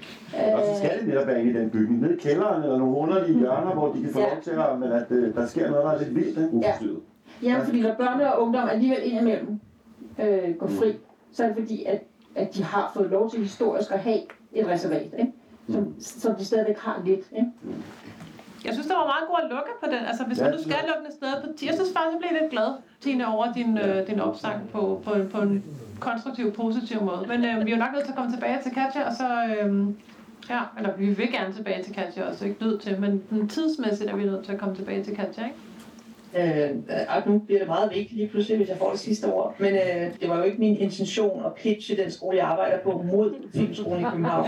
Og 0.55 0.61
så 0.67 0.79
skal 0.79 0.99
det 0.99 1.09
netop 1.09 1.27
være 1.27 1.41
inde 1.41 1.51
i 1.51 1.55
den 1.55 1.71
bygning, 1.71 2.01
nede 2.01 2.15
i 2.15 2.17
kælderen 2.17 2.63
eller 2.63 2.79
nogle 2.79 2.97
underlige 2.99 3.39
hjørner, 3.39 3.73
hvor 3.75 3.93
de 3.93 4.01
kan 4.03 4.11
få 4.13 4.21
Ja. 4.21 4.27
lov 4.35 4.43
til 4.43 4.51
at, 4.51 4.79
men 4.81 4.93
at 4.93 5.07
øh, 5.11 5.35
der 5.35 5.47
sker 5.47 5.71
noget, 5.71 5.85
der 5.85 5.91
er 5.91 5.99
lidt 5.99 6.15
vildt, 6.15 6.29
ikke? 6.39 6.51
Uforstyrret. 6.53 7.01
Ja, 7.43 7.59
fordi 7.65 7.83
når 7.83 7.95
børne 7.95 8.35
og 8.35 8.43
ungdom 8.43 8.69
alligevel 8.69 8.99
indimellem 9.03 9.61
øh, 10.21 10.55
går 10.59 10.67
fri, 10.67 10.93
så 11.37 11.43
er 11.45 11.47
det 11.47 11.57
fordi, 11.59 11.85
at, 11.85 12.03
at 12.35 12.55
de 12.55 12.63
har 12.63 12.91
fået 12.95 13.11
lov 13.11 13.31
til 13.31 13.41
historisk 13.41 13.91
at 13.91 13.99
have 13.99 14.21
et 14.53 14.67
reservat, 14.67 15.15
ikke? 15.19 15.33
Som, 15.71 15.95
som 16.01 16.35
de 16.35 16.45
stadigvæk 16.45 16.79
har 16.79 17.03
lidt. 17.05 17.21
Ikke? 17.37 17.49
Jeg 18.65 18.73
synes, 18.73 18.87
det 18.87 18.97
var 18.97 19.05
meget 19.05 19.27
godt 19.31 19.45
at 19.45 19.51
lukke 19.51 19.71
på 19.81 19.87
den. 19.87 20.07
Altså, 20.07 20.25
hvis 20.25 20.39
Ja, 20.39 20.45
man 20.45 20.53
nu 20.53 20.59
skal 20.63 20.73
lukke 20.95 21.09
et 21.09 21.15
sted 21.15 21.29
på 21.45 21.49
tirsdag, 21.59 21.87
faktisk 21.87 22.13
så 22.13 22.19
blev 22.19 22.31
jeg 22.33 22.41
lidt 22.43 22.51
glad, 22.53 22.71
Tine, 23.01 23.27
over 23.35 23.53
din, 23.53 23.79
øh, 23.79 24.07
din 24.07 24.21
opsang 24.21 24.69
på, 24.73 25.03
på, 25.05 25.11
en- 25.15 25.29
på 25.29 25.39
en 25.41 25.65
konstruktiv, 26.01 26.53
positiv 26.53 27.01
måde. 27.03 27.25
Men 27.29 27.45
øh, 27.45 27.67
vi 27.67 27.71
er 27.73 27.77
jo 27.77 27.83
nok 27.85 27.93
nødt 27.93 28.05
til 28.05 28.13
at 28.13 28.17
komme 28.19 28.33
tilbage 28.33 28.59
til 28.63 28.73
Katja, 28.73 29.07
og 29.09 29.13
så... 29.13 29.29
Øh, 29.61 29.87
ja, 30.51 30.61
eller 30.79 30.97
vi 30.97 31.07
vil 31.07 31.33
gerne 31.33 31.55
tilbage 31.55 31.83
til 31.85 31.95
Katja 31.95 32.29
også, 32.29 32.45
ikke 32.45 32.63
nødt 32.65 32.81
til, 32.83 33.01
men 33.01 33.23
men 33.31 33.49
tidsmæssigt 33.49 34.11
er 34.11 34.17
vi 34.17 34.25
nødt 34.25 34.45
til 34.45 34.53
at 34.53 34.59
komme 34.59 34.75
tilbage 34.77 35.05
til 35.05 35.17
Katja, 35.17 35.45
ikke? 35.45 35.57
Øh, 36.37 36.71
øh, 36.71 37.33
nu 37.33 37.39
bliver 37.39 37.59
det 37.59 37.69
meget 37.69 37.91
vigtigt 37.95 38.17
lige 38.17 38.29
pludselig, 38.29 38.57
hvis 38.57 38.69
jeg 38.69 38.77
får 38.77 38.91
det 38.91 39.01
sidste 39.01 39.25
ord. 39.25 39.55
Men 39.59 39.75
øh, 39.75 40.21
det 40.21 40.29
var 40.29 40.39
jo 40.39 40.43
ikke 40.43 40.59
min 40.59 40.77
intention 40.77 41.45
at 41.47 41.55
pitche 41.55 41.97
den 41.97 42.11
skole, 42.11 42.37
jeg 42.37 42.47
arbejder 42.47 42.79
på, 42.79 43.05
mod 43.13 43.35
Filmskolen 43.55 44.01
i 44.01 44.05
København. 44.11 44.47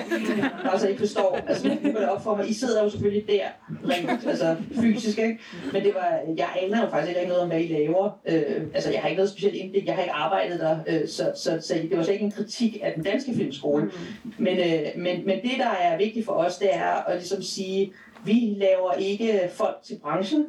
Altså, 0.72 0.88
I 0.88 0.96
forstår. 0.96 1.38
Altså, 1.48 1.68
nu 1.68 1.92
går 1.92 1.98
det 1.98 2.08
op 2.08 2.24
for 2.24 2.36
mig. 2.36 2.50
I 2.50 2.52
sidder 2.52 2.82
jo 2.82 2.90
selvfølgelig 2.90 3.26
der, 3.28 3.46
rent, 3.88 4.26
altså 4.26 4.56
fysisk, 4.80 5.18
ikke? 5.18 5.38
Men 5.72 5.82
det 5.82 5.94
var, 5.94 6.20
jeg 6.36 6.48
aner 6.62 6.82
jo 6.82 6.90
faktisk 6.90 7.16
ikke 7.16 7.28
noget 7.28 7.42
om, 7.42 7.48
hvad 7.48 7.60
I 7.60 7.66
laver. 7.66 8.18
Øh, 8.28 8.62
altså, 8.74 8.90
jeg 8.92 9.00
har 9.00 9.08
ikke 9.08 9.18
noget 9.18 9.30
specielt 9.30 9.54
indblik. 9.54 9.86
Jeg 9.86 9.94
har 9.94 10.02
ikke 10.02 10.14
arbejdet 10.14 10.60
der. 10.60 10.78
Øh, 10.86 11.08
så, 11.08 11.32
så, 11.36 11.58
så, 11.60 11.74
det 11.74 11.96
var 11.96 12.02
slet 12.02 12.14
ikke 12.14 12.24
en 12.24 12.30
kritik 12.30 12.78
af 12.82 12.92
den 12.94 13.04
danske 13.04 13.34
filmskole. 13.34 13.90
Men, 14.38 14.58
øh, 14.58 14.86
men, 14.96 15.26
men 15.26 15.42
det, 15.42 15.52
der 15.58 15.70
er 15.80 15.98
vigtigt 15.98 16.26
for 16.26 16.32
os, 16.32 16.58
det 16.58 16.74
er 16.74 17.08
at 17.08 17.16
ligesom 17.16 17.42
sige, 17.42 17.92
vi 18.24 18.56
laver 18.56 18.92
ikke 18.92 19.40
folk 19.52 19.76
til 19.82 19.98
branchen. 20.02 20.46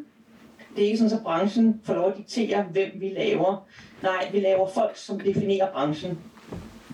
Det 0.75 0.83
er 0.83 0.87
ikke 0.87 0.97
sådan, 0.97 1.17
at 1.17 1.23
branchen 1.23 1.81
får 1.83 1.93
lov 1.93 2.11
at 2.11 2.17
diktere, 2.17 2.63
hvem 2.63 2.91
vi 2.95 3.09
laver. 3.09 3.67
Nej, 4.03 4.29
vi 4.31 4.39
laver 4.39 4.67
folk, 4.67 4.97
som 4.97 5.19
definerer 5.19 5.71
branchen. 5.71 6.19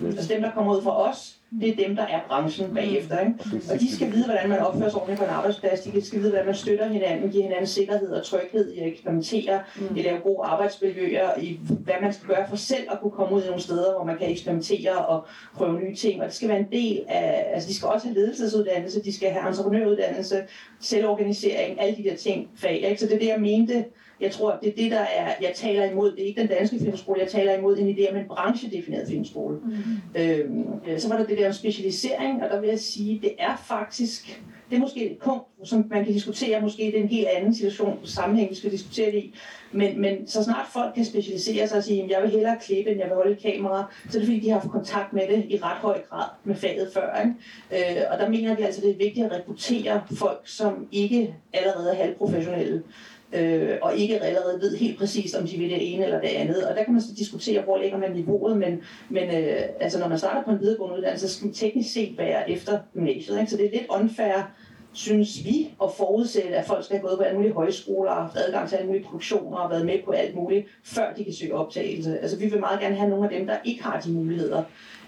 Altså 0.06 0.34
dem, 0.34 0.42
der 0.42 0.52
kommer 0.52 0.78
ud 0.78 0.82
fra 0.82 1.10
os, 1.10 1.35
det 1.62 1.70
er 1.70 1.88
dem, 1.88 1.96
der 1.96 2.04
er 2.04 2.20
branchen 2.28 2.74
bagefter. 2.74 3.20
Ikke? 3.20 3.34
Og 3.74 3.80
de 3.80 3.96
skal 3.96 4.12
vide, 4.12 4.26
hvordan 4.26 4.50
man 4.50 4.60
opfører 4.60 4.90
sig 4.90 5.00
ordentligt 5.00 5.20
på 5.20 5.26
en 5.26 5.32
arbejdsplads. 5.32 5.82
De 5.82 6.06
skal 6.06 6.20
vide, 6.20 6.30
hvordan 6.30 6.46
man 6.46 6.56
støtter 6.56 6.88
hinanden, 6.88 7.32
giver 7.32 7.44
hinanden 7.44 7.68
sikkerhed 7.68 8.12
og 8.12 8.26
tryghed 8.26 8.74
i 8.74 8.80
at 8.80 8.88
eksperimentere, 8.88 9.60
i 9.96 10.00
at 10.00 10.06
lave 10.06 10.20
gode 10.20 10.48
arbejdsmiljøer, 10.48 11.30
i 11.40 11.60
hvad 11.80 11.94
man 12.02 12.14
skal 12.14 12.28
gøre 12.28 12.46
for 12.50 12.56
selv 12.56 12.84
at 12.92 13.00
kunne 13.02 13.12
komme 13.12 13.36
ud 13.36 13.44
i 13.44 13.46
nogle 13.46 13.62
steder, 13.62 13.96
hvor 13.96 14.04
man 14.04 14.18
kan 14.18 14.32
eksperimentere 14.32 15.06
og 15.06 15.26
prøve 15.56 15.80
nye 15.80 15.96
ting. 15.96 16.22
Og 16.22 16.26
det 16.26 16.36
skal 16.36 16.50
være 16.50 16.60
en 16.60 16.72
del 16.72 17.04
af, 17.08 17.46
altså 17.54 17.70
de 17.70 17.76
skal 17.76 17.88
også 17.88 18.08
have 18.08 18.16
ledelsesuddannelse, 18.16 19.04
de 19.04 19.14
skal 19.14 19.30
have 19.32 19.48
entreprenøruddannelse, 19.48 20.44
selvorganisering, 20.80 21.82
alle 21.82 21.98
de 21.98 22.04
der 22.04 22.16
ting, 22.16 22.50
fag. 22.56 22.82
Ikke? 22.90 23.02
Så 23.02 23.06
det 23.06 23.16
er 23.16 23.20
det, 23.20 23.28
jeg 23.28 23.40
mente, 23.42 23.86
jeg 24.22 24.32
tror, 24.32 24.60
det 24.64 24.70
er 24.70 24.76
det, 24.76 24.92
der 24.92 25.00
er, 25.00 25.34
jeg 25.42 25.52
taler 25.56 25.92
imod. 25.92 26.12
Det 26.12 26.24
er 26.24 26.28
ikke 26.28 26.42
den 26.42 26.50
danske 26.50 26.80
filmskole, 26.80 27.20
jeg 27.20 27.30
taler 27.30 27.58
imod 27.58 27.78
en 27.78 27.98
idé 27.98 28.12
om 28.12 28.18
en 28.18 28.28
branchedefineret 28.28 29.08
filmskole. 29.08 29.58
Mm. 29.58 30.22
Øhm, 30.22 30.66
øh, 30.88 31.00
så 31.00 31.10
var 31.10 31.18
der 31.18 31.26
det 31.26 31.38
der 31.38 31.48
om 31.48 31.54
specialisering, 31.54 32.44
og 32.44 32.50
der 32.50 32.60
vil 32.60 32.70
jeg 32.70 32.80
sige, 32.80 33.20
det 33.22 33.32
er 33.40 33.56
faktisk, 33.68 34.42
det 34.70 34.76
er 34.76 34.80
måske 34.80 35.12
et 35.12 35.18
punkt, 35.18 35.44
som 35.64 35.86
man 35.90 36.06
kan 36.06 36.14
diskutere, 36.14 36.62
måske 36.62 36.84
det 36.84 36.98
er 37.00 37.04
en 37.04 37.10
helt 37.10 37.28
anden 37.28 37.56
situation, 37.56 38.00
sammenhæng, 38.04 38.50
vi 38.50 38.56
skal 38.56 38.72
diskutere 38.72 39.12
det 39.12 39.18
i. 39.18 39.36
Men, 39.72 40.02
men 40.02 40.28
så 40.28 40.44
snart 40.44 40.68
folk 40.74 40.96
kan 40.96 41.06
specialisere 41.06 41.68
sig 41.68 41.78
og 41.78 41.84
sige, 41.84 42.04
at 42.04 42.10
jeg 42.10 42.22
vil 42.22 42.32
hellere 42.32 42.58
klippe, 42.62 42.92
end 42.92 43.00
jeg 43.00 43.08
vil 43.08 43.16
holde 43.16 43.32
et 43.32 43.42
kamera, 43.42 43.86
så 44.10 44.18
er 44.18 44.20
det 44.20 44.28
fordi, 44.28 44.40
de 44.40 44.50
har 44.50 44.60
haft 44.60 44.72
kontakt 44.72 45.14
med 45.14 45.28
det 45.28 45.46
i 45.50 45.60
ret 45.64 45.78
høj 45.78 46.02
grad 46.10 46.30
med 46.44 46.56
faget 46.56 46.90
før. 46.94 47.22
Ikke? 47.22 47.98
Øh, 47.98 48.04
og 48.12 48.20
der 48.20 48.30
mener 48.30 48.56
vi 48.56 48.64
altså, 48.64 48.82
det 48.82 48.90
er 48.90 48.98
vigtigt 48.98 49.26
at 49.26 49.32
rekruttere 49.32 50.02
folk, 50.18 50.42
som 50.44 50.88
ikke 50.92 51.36
allerede 51.54 51.92
er 51.92 51.96
halvprofessionelle 51.96 52.84
øh, 53.36 53.78
og 53.82 53.98
ikke 53.98 54.20
allerede 54.20 54.62
ved 54.62 54.78
helt 54.78 54.98
præcist, 54.98 55.36
om 55.36 55.48
de 55.48 55.58
vil 55.58 55.70
det 55.70 55.94
ene 55.94 56.04
eller 56.04 56.22
det 56.22 56.28
andet. 56.28 56.68
Og 56.68 56.76
der 56.76 56.84
kan 56.84 56.94
man 56.94 57.02
så 57.02 57.16
diskutere, 57.18 57.62
hvor 57.62 57.78
ligger 57.78 57.98
man 57.98 58.12
niveauet, 58.12 58.58
men, 58.58 58.82
men 59.10 59.24
øh, 59.24 59.62
altså, 59.80 60.00
når 60.00 60.08
man 60.08 60.18
starter 60.18 60.44
på 60.44 60.52
en 60.52 60.60
videregående 60.60 60.98
uddannelse, 60.98 61.28
så 61.28 61.34
skal 61.34 61.46
man 61.46 61.54
teknisk 61.54 61.94
set 61.94 62.18
være 62.18 62.52
efter 62.52 62.80
gymnasiet. 62.94 63.40
Ikke? 63.40 63.52
Så 63.52 63.58
det 63.58 63.66
er 63.66 63.72
lidt 63.72 63.88
unfair, 63.90 64.52
synes 64.94 65.46
vi, 65.46 65.70
at 65.84 65.90
forudsætte, 65.98 66.56
at 66.56 66.66
folk 66.66 66.86
skal 66.86 66.98
have 66.98 67.08
gået 67.08 67.18
på 67.18 67.24
alle 67.24 67.38
mulige 67.38 67.54
højskoler, 67.54 68.12
haft 68.12 68.38
adgang 68.38 68.70
til 68.70 68.76
alle 68.76 68.88
mulige 68.88 69.04
produktioner 69.04 69.58
og 69.58 69.70
været 69.70 69.86
med 69.86 70.00
på 70.06 70.12
alt 70.12 70.36
muligt, 70.36 70.68
før 70.84 71.14
de 71.14 71.24
kan 71.24 71.34
søge 71.34 71.54
optagelse. 71.54 72.20
Altså 72.20 72.38
vi 72.40 72.46
vil 72.46 72.60
meget 72.60 72.80
gerne 72.80 72.96
have 72.96 73.10
nogle 73.10 73.26
af 73.26 73.38
dem, 73.38 73.48
der 73.48 73.58
ikke 73.66 73.84
har 73.84 74.00
de 74.00 74.12
muligheder, 74.12 74.64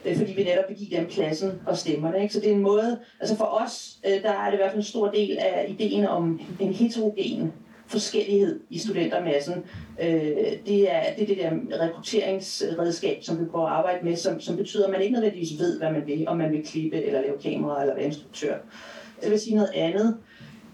øh, 0.05 0.17
fordi 0.17 0.33
vi 0.33 0.43
netop 0.43 0.63
vil 0.69 0.77
give 0.77 0.99
dem 0.99 1.07
pladsen 1.07 1.61
og 1.65 1.77
stemmerne. 1.77 2.21
Ikke? 2.21 2.33
Så 2.33 2.39
det 2.39 2.49
er 2.49 2.55
en 2.55 2.61
måde, 2.61 2.99
altså 3.19 3.35
for 3.35 3.45
os, 3.45 3.97
øh, 4.05 4.23
der 4.23 4.31
er 4.31 4.45
det 4.45 4.53
i 4.53 4.57
hvert 4.57 4.71
fald 4.71 4.79
en 4.79 4.83
stor 4.83 5.11
del 5.11 5.37
af 5.37 5.65
ideen 5.69 6.05
om 6.05 6.41
en 6.59 6.73
heterogen 6.73 7.53
forskellighed 7.87 8.59
i 8.69 8.77
studentermassen. 8.77 9.53
Øh, 10.01 10.07
det, 10.67 10.91
er, 10.91 11.13
det 11.17 11.23
er 11.23 11.27
det 11.27 11.37
der 11.37 11.79
rekrutteringsredskab, 11.79 13.23
som 13.23 13.39
vi 13.39 13.45
prøver 13.45 13.65
at 13.65 13.73
arbejde 13.73 14.05
med, 14.05 14.15
som, 14.15 14.39
som 14.39 14.57
betyder, 14.57 14.85
at 14.85 14.91
man 14.91 15.01
ikke 15.01 15.13
nødvendigvis 15.13 15.59
ved, 15.59 15.79
hvad 15.79 15.91
man 15.91 16.07
vil, 16.07 16.27
om 16.27 16.37
man 16.37 16.51
vil 16.51 16.65
klippe 16.65 17.03
eller 17.03 17.21
lave 17.21 17.37
kamera 17.37 17.81
eller 17.81 17.95
være 17.95 18.05
instruktør. 18.05 18.55
Så 19.23 19.29
vil 19.29 19.39
sige 19.39 19.55
noget 19.55 19.71
andet, 19.73 20.17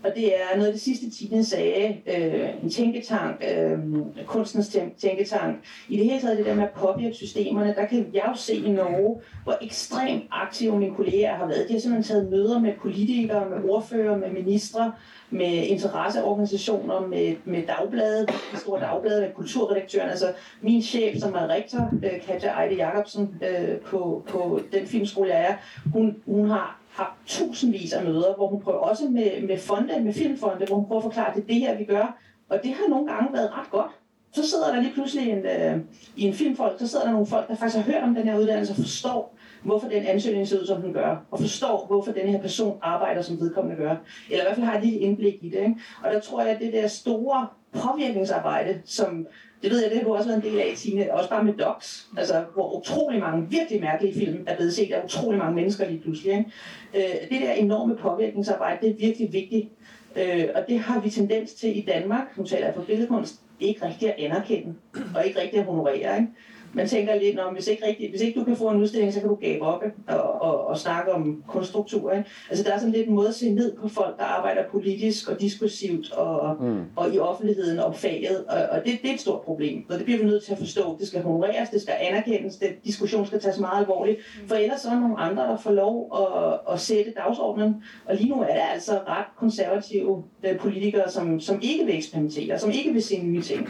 og 0.04 0.12
det 0.16 0.36
er 0.36 0.56
noget 0.56 0.68
af 0.68 0.74
det 0.74 0.82
sidste, 0.82 1.10
Tine 1.10 1.46
sagde, 1.46 1.98
øh, 2.08 2.64
en 2.64 2.70
tænketank, 2.70 3.44
øh, 3.58 3.80
kunstens 4.26 4.78
tænketank. 4.98 5.56
I 5.90 5.98
det 5.98 6.06
hele 6.06 6.22
taget 6.22 6.38
det 6.38 6.46
der 6.46 6.56
med 6.56 6.64
at 6.64 6.72
påvirke 6.72 7.16
systemerne, 7.16 7.76
der 7.76 7.86
kan 7.86 8.08
jeg 8.14 8.24
jo 8.28 8.36
se 8.36 8.56
i 8.56 8.72
Norge, 8.72 9.22
hvor 9.44 9.58
ekstremt 9.62 10.24
aktive 10.32 10.80
mine 10.80 10.96
kolleger 10.96 11.36
har 11.36 11.48
været. 11.48 11.68
De 11.68 11.74
har 11.74 11.80
simpelthen 11.80 12.16
taget 12.16 12.32
møder 12.32 12.60
med 12.60 12.74
politikere, 12.82 13.50
med 13.50 13.70
ordfører, 13.70 14.18
med 14.18 14.30
ministre, 14.30 14.94
med 15.30 15.68
interesseorganisationer, 15.68 17.08
med, 17.08 17.36
med 17.46 17.64
dagblade, 17.68 18.28
med 18.52 18.60
store 18.60 18.80
dagblade, 18.80 19.22
med 19.22 19.30
kulturredaktøren. 19.36 20.10
Altså 20.10 20.34
min 20.62 20.82
chef, 20.82 21.20
som 21.20 21.34
er 21.34 21.48
rektor, 21.48 21.90
øh, 22.04 22.22
Katja 22.28 22.50
Ejde 22.50 22.76
Jacobsen, 22.76 23.36
øh, 23.44 23.78
på, 23.78 24.24
på 24.28 24.60
den 24.72 24.88
filmskole, 24.88 25.30
jeg 25.30 25.46
er, 25.50 25.56
hun, 25.94 26.16
hun 26.26 26.50
har 26.50 26.83
har 26.94 27.18
tusindvis 27.26 27.94
af 27.94 28.04
møder, 28.04 28.36
hvor 28.36 28.48
hun 28.48 28.62
prøver 28.62 28.78
også 28.80 29.06
med, 29.10 29.48
med 29.48 29.58
fonde, 29.58 30.02
med 30.02 30.14
filmfonde, 30.14 30.66
hvor 30.66 30.76
hun 30.76 30.86
prøver 30.86 31.00
at 31.00 31.04
forklare, 31.04 31.30
at 31.30 31.36
det 31.36 31.44
er 31.44 31.48
det 31.48 31.56
her, 31.56 31.78
vi 31.78 31.84
gør. 31.84 32.18
Og 32.50 32.60
det 32.64 32.72
har 32.72 32.90
nogle 32.90 33.14
gange 33.14 33.34
været 33.34 33.52
ret 33.58 33.72
godt. 33.72 33.92
Så 34.32 34.50
sidder 34.50 34.74
der 34.74 34.82
lige 34.82 34.94
pludselig 34.94 35.30
en, 35.30 35.46
øh, 35.46 35.80
i 36.16 36.24
en 36.24 36.34
filmfolk, 36.34 36.80
så 36.80 36.88
sidder 36.88 37.06
der 37.06 37.12
nogle 37.12 37.28
folk, 37.28 37.48
der 37.48 37.56
faktisk 37.56 37.86
har 37.86 37.92
hørt 37.92 38.04
om 38.04 38.16
den 38.16 38.24
her 38.24 38.40
uddannelse 38.40 38.74
og 38.74 38.78
forstår, 38.78 39.38
hvorfor 39.64 39.88
den 39.88 40.04
ansøgning 40.06 40.48
ser 40.48 40.60
ud, 40.60 40.66
som 40.66 40.82
den 40.82 40.94
gør, 40.94 41.26
og 41.32 41.40
forstår, 41.40 41.86
hvorfor 41.88 42.12
den 42.12 42.30
her 42.30 42.42
person 42.42 42.80
arbejder, 42.82 43.22
som 43.22 43.40
vedkommende 43.40 43.78
gør. 43.78 43.96
Eller 44.30 44.44
i 44.44 44.46
hvert 44.46 44.56
fald 44.56 44.66
har 44.66 44.78
et 44.78 44.84
lille 44.84 45.00
indblik 45.00 45.34
i 45.42 45.50
det. 45.50 45.60
Ikke? 45.60 45.76
Og 46.04 46.12
der 46.14 46.20
tror 46.20 46.42
jeg, 46.42 46.50
at 46.50 46.60
det 46.60 46.74
der 46.74 46.88
store 46.88 47.48
påvirkningsarbejde, 47.74 48.82
som 48.86 49.28
det 49.64 49.72
ved 49.72 49.82
jeg, 49.82 49.92
det 49.92 49.98
har 49.98 50.06
du 50.06 50.16
også 50.16 50.30
været 50.30 50.46
en 50.46 50.52
del 50.52 50.60
af, 50.60 50.74
Tine, 50.76 51.14
også 51.14 51.30
bare 51.30 51.44
med 51.44 51.54
docs, 51.54 52.08
altså 52.18 52.44
hvor 52.54 52.80
utrolig 52.80 53.20
mange 53.20 53.48
virkelig 53.50 53.82
mærkelige 53.82 54.14
film 54.14 54.44
er 54.48 54.56
blevet 54.56 54.74
set 54.74 54.92
af 54.92 55.04
utrolig 55.04 55.40
mange 55.40 55.56
mennesker 55.56 55.88
lige 55.88 56.00
pludselig. 56.00 56.32
Ikke? 56.32 56.52
Øh, 56.94 57.30
det 57.30 57.42
der 57.42 57.52
enorme 57.54 57.96
påvirkningsarbejde, 57.96 58.88
det 58.88 58.90
er 58.90 59.08
virkelig 59.08 59.34
vigtigt. 59.34 59.68
Øh, 60.16 60.46
og 60.56 60.64
det 60.68 60.80
har 60.80 61.00
vi 61.00 61.10
tendens 61.10 61.54
til 61.54 61.78
i 61.78 61.82
Danmark, 61.82 62.38
nu 62.38 62.44
taler 62.44 62.66
jeg 62.66 62.76
for 62.76 62.82
billedkunst, 62.82 63.42
ikke 63.60 63.86
rigtig 63.86 64.10
at 64.14 64.26
anerkende, 64.26 64.74
og 65.16 65.26
ikke 65.26 65.42
rigtig 65.42 65.60
at 65.60 65.66
honorere. 65.66 66.18
Ikke? 66.18 66.28
Man 66.74 66.88
tænker 66.88 67.16
lidt, 67.16 67.40
om 67.40 67.54
hvis 67.54 67.68
ikke, 67.68 67.88
rigtig, 67.88 68.10
hvis 68.10 68.22
ikke 68.22 68.40
du 68.40 68.46
kan 68.46 68.56
få 68.56 68.70
en 68.70 68.82
udstilling, 68.82 69.14
så 69.14 69.20
kan 69.20 69.30
du 69.30 69.36
gabe 69.36 69.62
op 69.62 69.84
og, 70.08 70.42
og, 70.42 70.68
og 70.68 70.78
snakke 70.78 71.12
om 71.14 71.44
kunststruktur. 71.48 72.12
Ikke? 72.12 72.30
Altså 72.50 72.64
der 72.64 72.74
er 72.74 72.78
sådan 72.78 72.94
lidt 72.94 73.08
en 73.08 73.16
måde 73.16 73.28
at 73.28 73.36
se 73.36 73.54
ned 73.54 73.76
på 73.76 73.88
folk, 73.88 74.18
der 74.18 74.24
arbejder 74.24 74.64
politisk 74.72 75.30
og 75.30 75.42
diskursivt 75.42 76.12
og, 76.12 76.64
mm. 76.64 76.82
og 76.96 77.14
i 77.14 77.20
offentligheden 77.20 77.80
om 77.80 77.94
faget, 77.94 78.46
og, 78.46 78.58
og 78.72 78.86
det, 78.86 79.00
det 79.02 79.10
er 79.10 79.14
et 79.14 79.20
stort 79.20 79.42
problem, 79.42 79.86
og 79.90 79.98
det 79.98 80.06
bliver 80.06 80.20
vi 80.20 80.26
nødt 80.26 80.44
til 80.44 80.52
at 80.52 80.58
forstå. 80.58 80.98
Det 81.00 81.08
skal 81.08 81.22
honoreres, 81.22 81.70
det 81.70 81.82
skal 81.82 81.94
anerkendes, 82.00 82.56
det, 82.56 82.70
diskussion 82.86 83.26
skal 83.26 83.40
tages 83.40 83.60
meget 83.60 83.80
alvorligt, 83.80 84.20
for 84.48 84.56
ellers 84.56 84.82
så 84.82 84.90
er 84.90 84.94
der 84.94 85.02
nogle 85.02 85.20
andre, 85.20 85.44
der 85.44 85.58
får 85.58 85.72
lov 85.72 86.12
at, 86.20 86.74
at 86.74 86.80
sætte 86.80 87.14
dagsordenen, 87.18 87.84
og 88.06 88.16
lige 88.16 88.30
nu 88.30 88.42
er 88.42 88.54
der 88.54 88.66
altså 88.74 89.00
ret 89.08 89.26
konservative 89.38 90.24
øh, 90.44 90.58
politikere, 90.58 91.10
som, 91.10 91.40
som 91.40 91.60
ikke 91.62 91.86
vil 91.86 91.96
eksperimentere, 91.96 92.60
som 92.60 92.72
ikke 92.72 92.94
vil 92.94 93.04
se 93.04 93.22
nye 93.22 93.42
ting. 93.42 93.70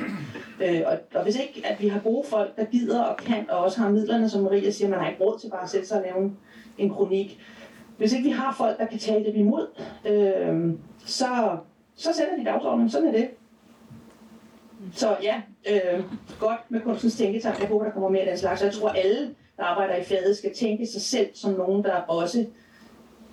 Øh, 0.61 0.81
og, 0.85 0.97
og 1.13 1.23
hvis 1.23 1.35
ikke 1.35 1.61
at 1.65 1.81
vi 1.81 1.87
har 1.87 1.99
gode 1.99 2.27
folk, 2.27 2.55
der 2.55 2.65
gider 2.65 2.92
og 2.99 3.17
kan, 3.17 3.49
og 3.49 3.59
også 3.59 3.79
har 3.81 3.89
midlerne, 3.89 4.29
som 4.29 4.43
Maria 4.43 4.71
siger, 4.71 4.89
man 4.89 4.99
har 4.99 5.09
ikke 5.09 5.23
råd 5.23 5.39
til 5.39 5.49
bare 5.49 5.63
at 5.63 5.69
sætte 5.69 5.87
sig 5.87 5.97
og 5.97 6.03
lave 6.03 6.17
en, 6.17 6.37
en 6.77 6.89
kronik. 6.89 7.39
Hvis 7.97 8.13
ikke 8.13 8.29
vi 8.29 8.31
har 8.35 8.53
folk, 8.57 8.77
der 8.77 8.85
kan 8.85 8.99
tale 8.99 9.25
dem 9.25 9.35
imod, 9.35 9.67
øh, 10.05 10.73
så, 11.05 11.57
så 11.95 12.13
sætter 12.13 12.37
de 12.37 12.45
dagsordenen. 12.45 12.89
Sådan 12.89 13.07
er 13.07 13.11
det. 13.11 13.29
Så 14.93 15.17
ja, 15.23 15.41
øh, 15.69 16.03
godt 16.39 16.59
med 16.69 16.81
kunstens 16.81 17.15
tænketank. 17.15 17.59
Jeg 17.59 17.67
håber, 17.67 17.85
der 17.85 17.91
kommer 17.91 18.09
mere 18.09 18.21
af 18.21 18.27
den 18.27 18.37
slags. 18.37 18.63
Jeg 18.63 18.73
tror, 18.73 18.89
alle, 18.89 19.35
der 19.57 19.63
arbejder 19.63 19.95
i 19.95 20.03
faget, 20.03 20.37
skal 20.37 20.55
tænke 20.55 20.87
sig 20.87 21.01
selv 21.01 21.29
som 21.33 21.53
nogen, 21.53 21.83
der 21.83 21.95
også 21.95 22.45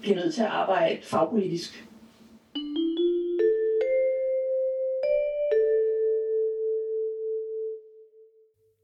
bliver 0.00 0.16
nødt 0.16 0.34
til 0.34 0.42
at 0.42 0.48
arbejde 0.48 0.98
fagpolitisk. 1.02 1.89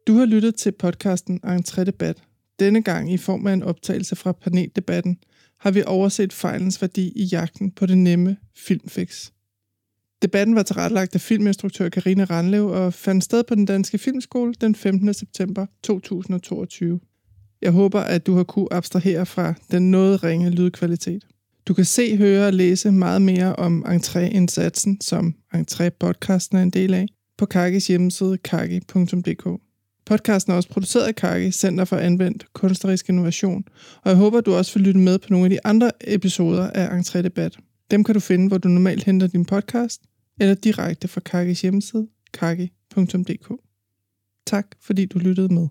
Du 0.07 0.15
har 0.15 0.27
lyttet 0.27 0.55
til 0.55 0.73
podcasten 0.73 1.41
Entré 1.45 1.85
Debat. 1.85 2.23
Denne 2.59 2.83
gang 2.83 3.13
i 3.13 3.17
form 3.17 3.47
af 3.47 3.53
en 3.53 3.63
optagelse 3.63 4.17
fra 4.17 4.33
paneldebatten 4.33 5.19
har 5.61 5.71
vi 5.71 5.83
overset 5.87 6.33
fejlens 6.33 6.83
værdi 6.83 7.13
i 7.17 7.25
jagten 7.25 7.71
på 7.71 7.87
det 7.87 7.99
nemme 7.99 8.37
filmfix. 8.57 9.31
Debatten 10.23 10.55
var 10.55 10.63
tilrettelagt 10.63 11.15
af 11.15 11.21
filminstruktør 11.21 11.89
Karina 11.89 12.25
Randlev 12.25 12.67
og 12.67 12.95
fandt 12.95 13.25
sted 13.25 13.45
på 13.45 13.55
den 13.55 13.65
Danske 13.65 13.99
Filmskole 13.99 14.55
den 14.61 14.75
15. 14.75 15.15
september 15.15 15.67
2022. 15.83 17.01
Jeg 17.63 17.73
håber, 17.73 18.01
at 18.01 18.27
du 18.27 18.35
har 18.35 18.45
kunne 18.45 18.73
abstrahere 18.73 19.27
fra 19.27 19.55
den 19.71 19.91
noget 19.91 20.25
ringe 20.25 20.51
lydkvalitet. 20.51 21.27
Du 21.69 21.75
kan 21.75 21.85
se, 21.85 22.17
høre 22.17 22.47
og 22.47 22.53
læse 22.53 22.93
meget 22.93 23.23
mere 23.23 23.57
om 23.57 23.85
entréindsatsen, 23.89 24.97
som 25.01 25.35
Entré-podcasten 25.55 26.57
er 26.57 26.63
en 26.63 26.71
del 26.71 26.95
af, 26.95 27.07
på 27.39 27.47
Kakis 27.47 27.87
hjemmeside 27.87 28.39
kaki.dk. 28.39 29.66
Podcasten 30.07 30.53
er 30.53 30.57
også 30.57 30.69
produceret 30.69 31.07
af 31.07 31.15
Kaki, 31.15 31.51
Center 31.51 31.85
for 31.85 31.97
Anvendt 31.97 32.53
Kunstnerisk 32.53 33.09
Innovation, 33.09 33.65
og 34.03 34.11
jeg 34.11 34.17
håber, 34.17 34.41
du 34.41 34.55
også 34.55 34.75
vil 34.75 34.83
lytte 34.83 35.01
med 35.01 35.19
på 35.19 35.27
nogle 35.31 35.47
af 35.47 35.51
de 35.51 35.59
andre 35.65 35.91
episoder 36.01 36.71
af 36.71 37.01
Entré 37.01 37.23
Debat. 37.23 37.57
Dem 37.91 38.05
kan 38.05 38.15
du 38.15 38.21
finde, 38.21 38.49
hvor 38.49 38.59
du 38.59 38.69
normalt 38.69 39.05
henter 39.05 39.27
din 39.27 39.45
podcast, 39.45 40.03
eller 40.41 40.55
direkte 40.55 41.09
fra 41.09 41.21
Kakis 41.21 41.63
hjemmeside, 41.63 42.09
kaki.dk. 42.33 43.53
Tak 44.47 44.67
fordi 44.81 45.07
du 45.07 45.19
lyttede 45.19 45.55
med. 45.55 45.69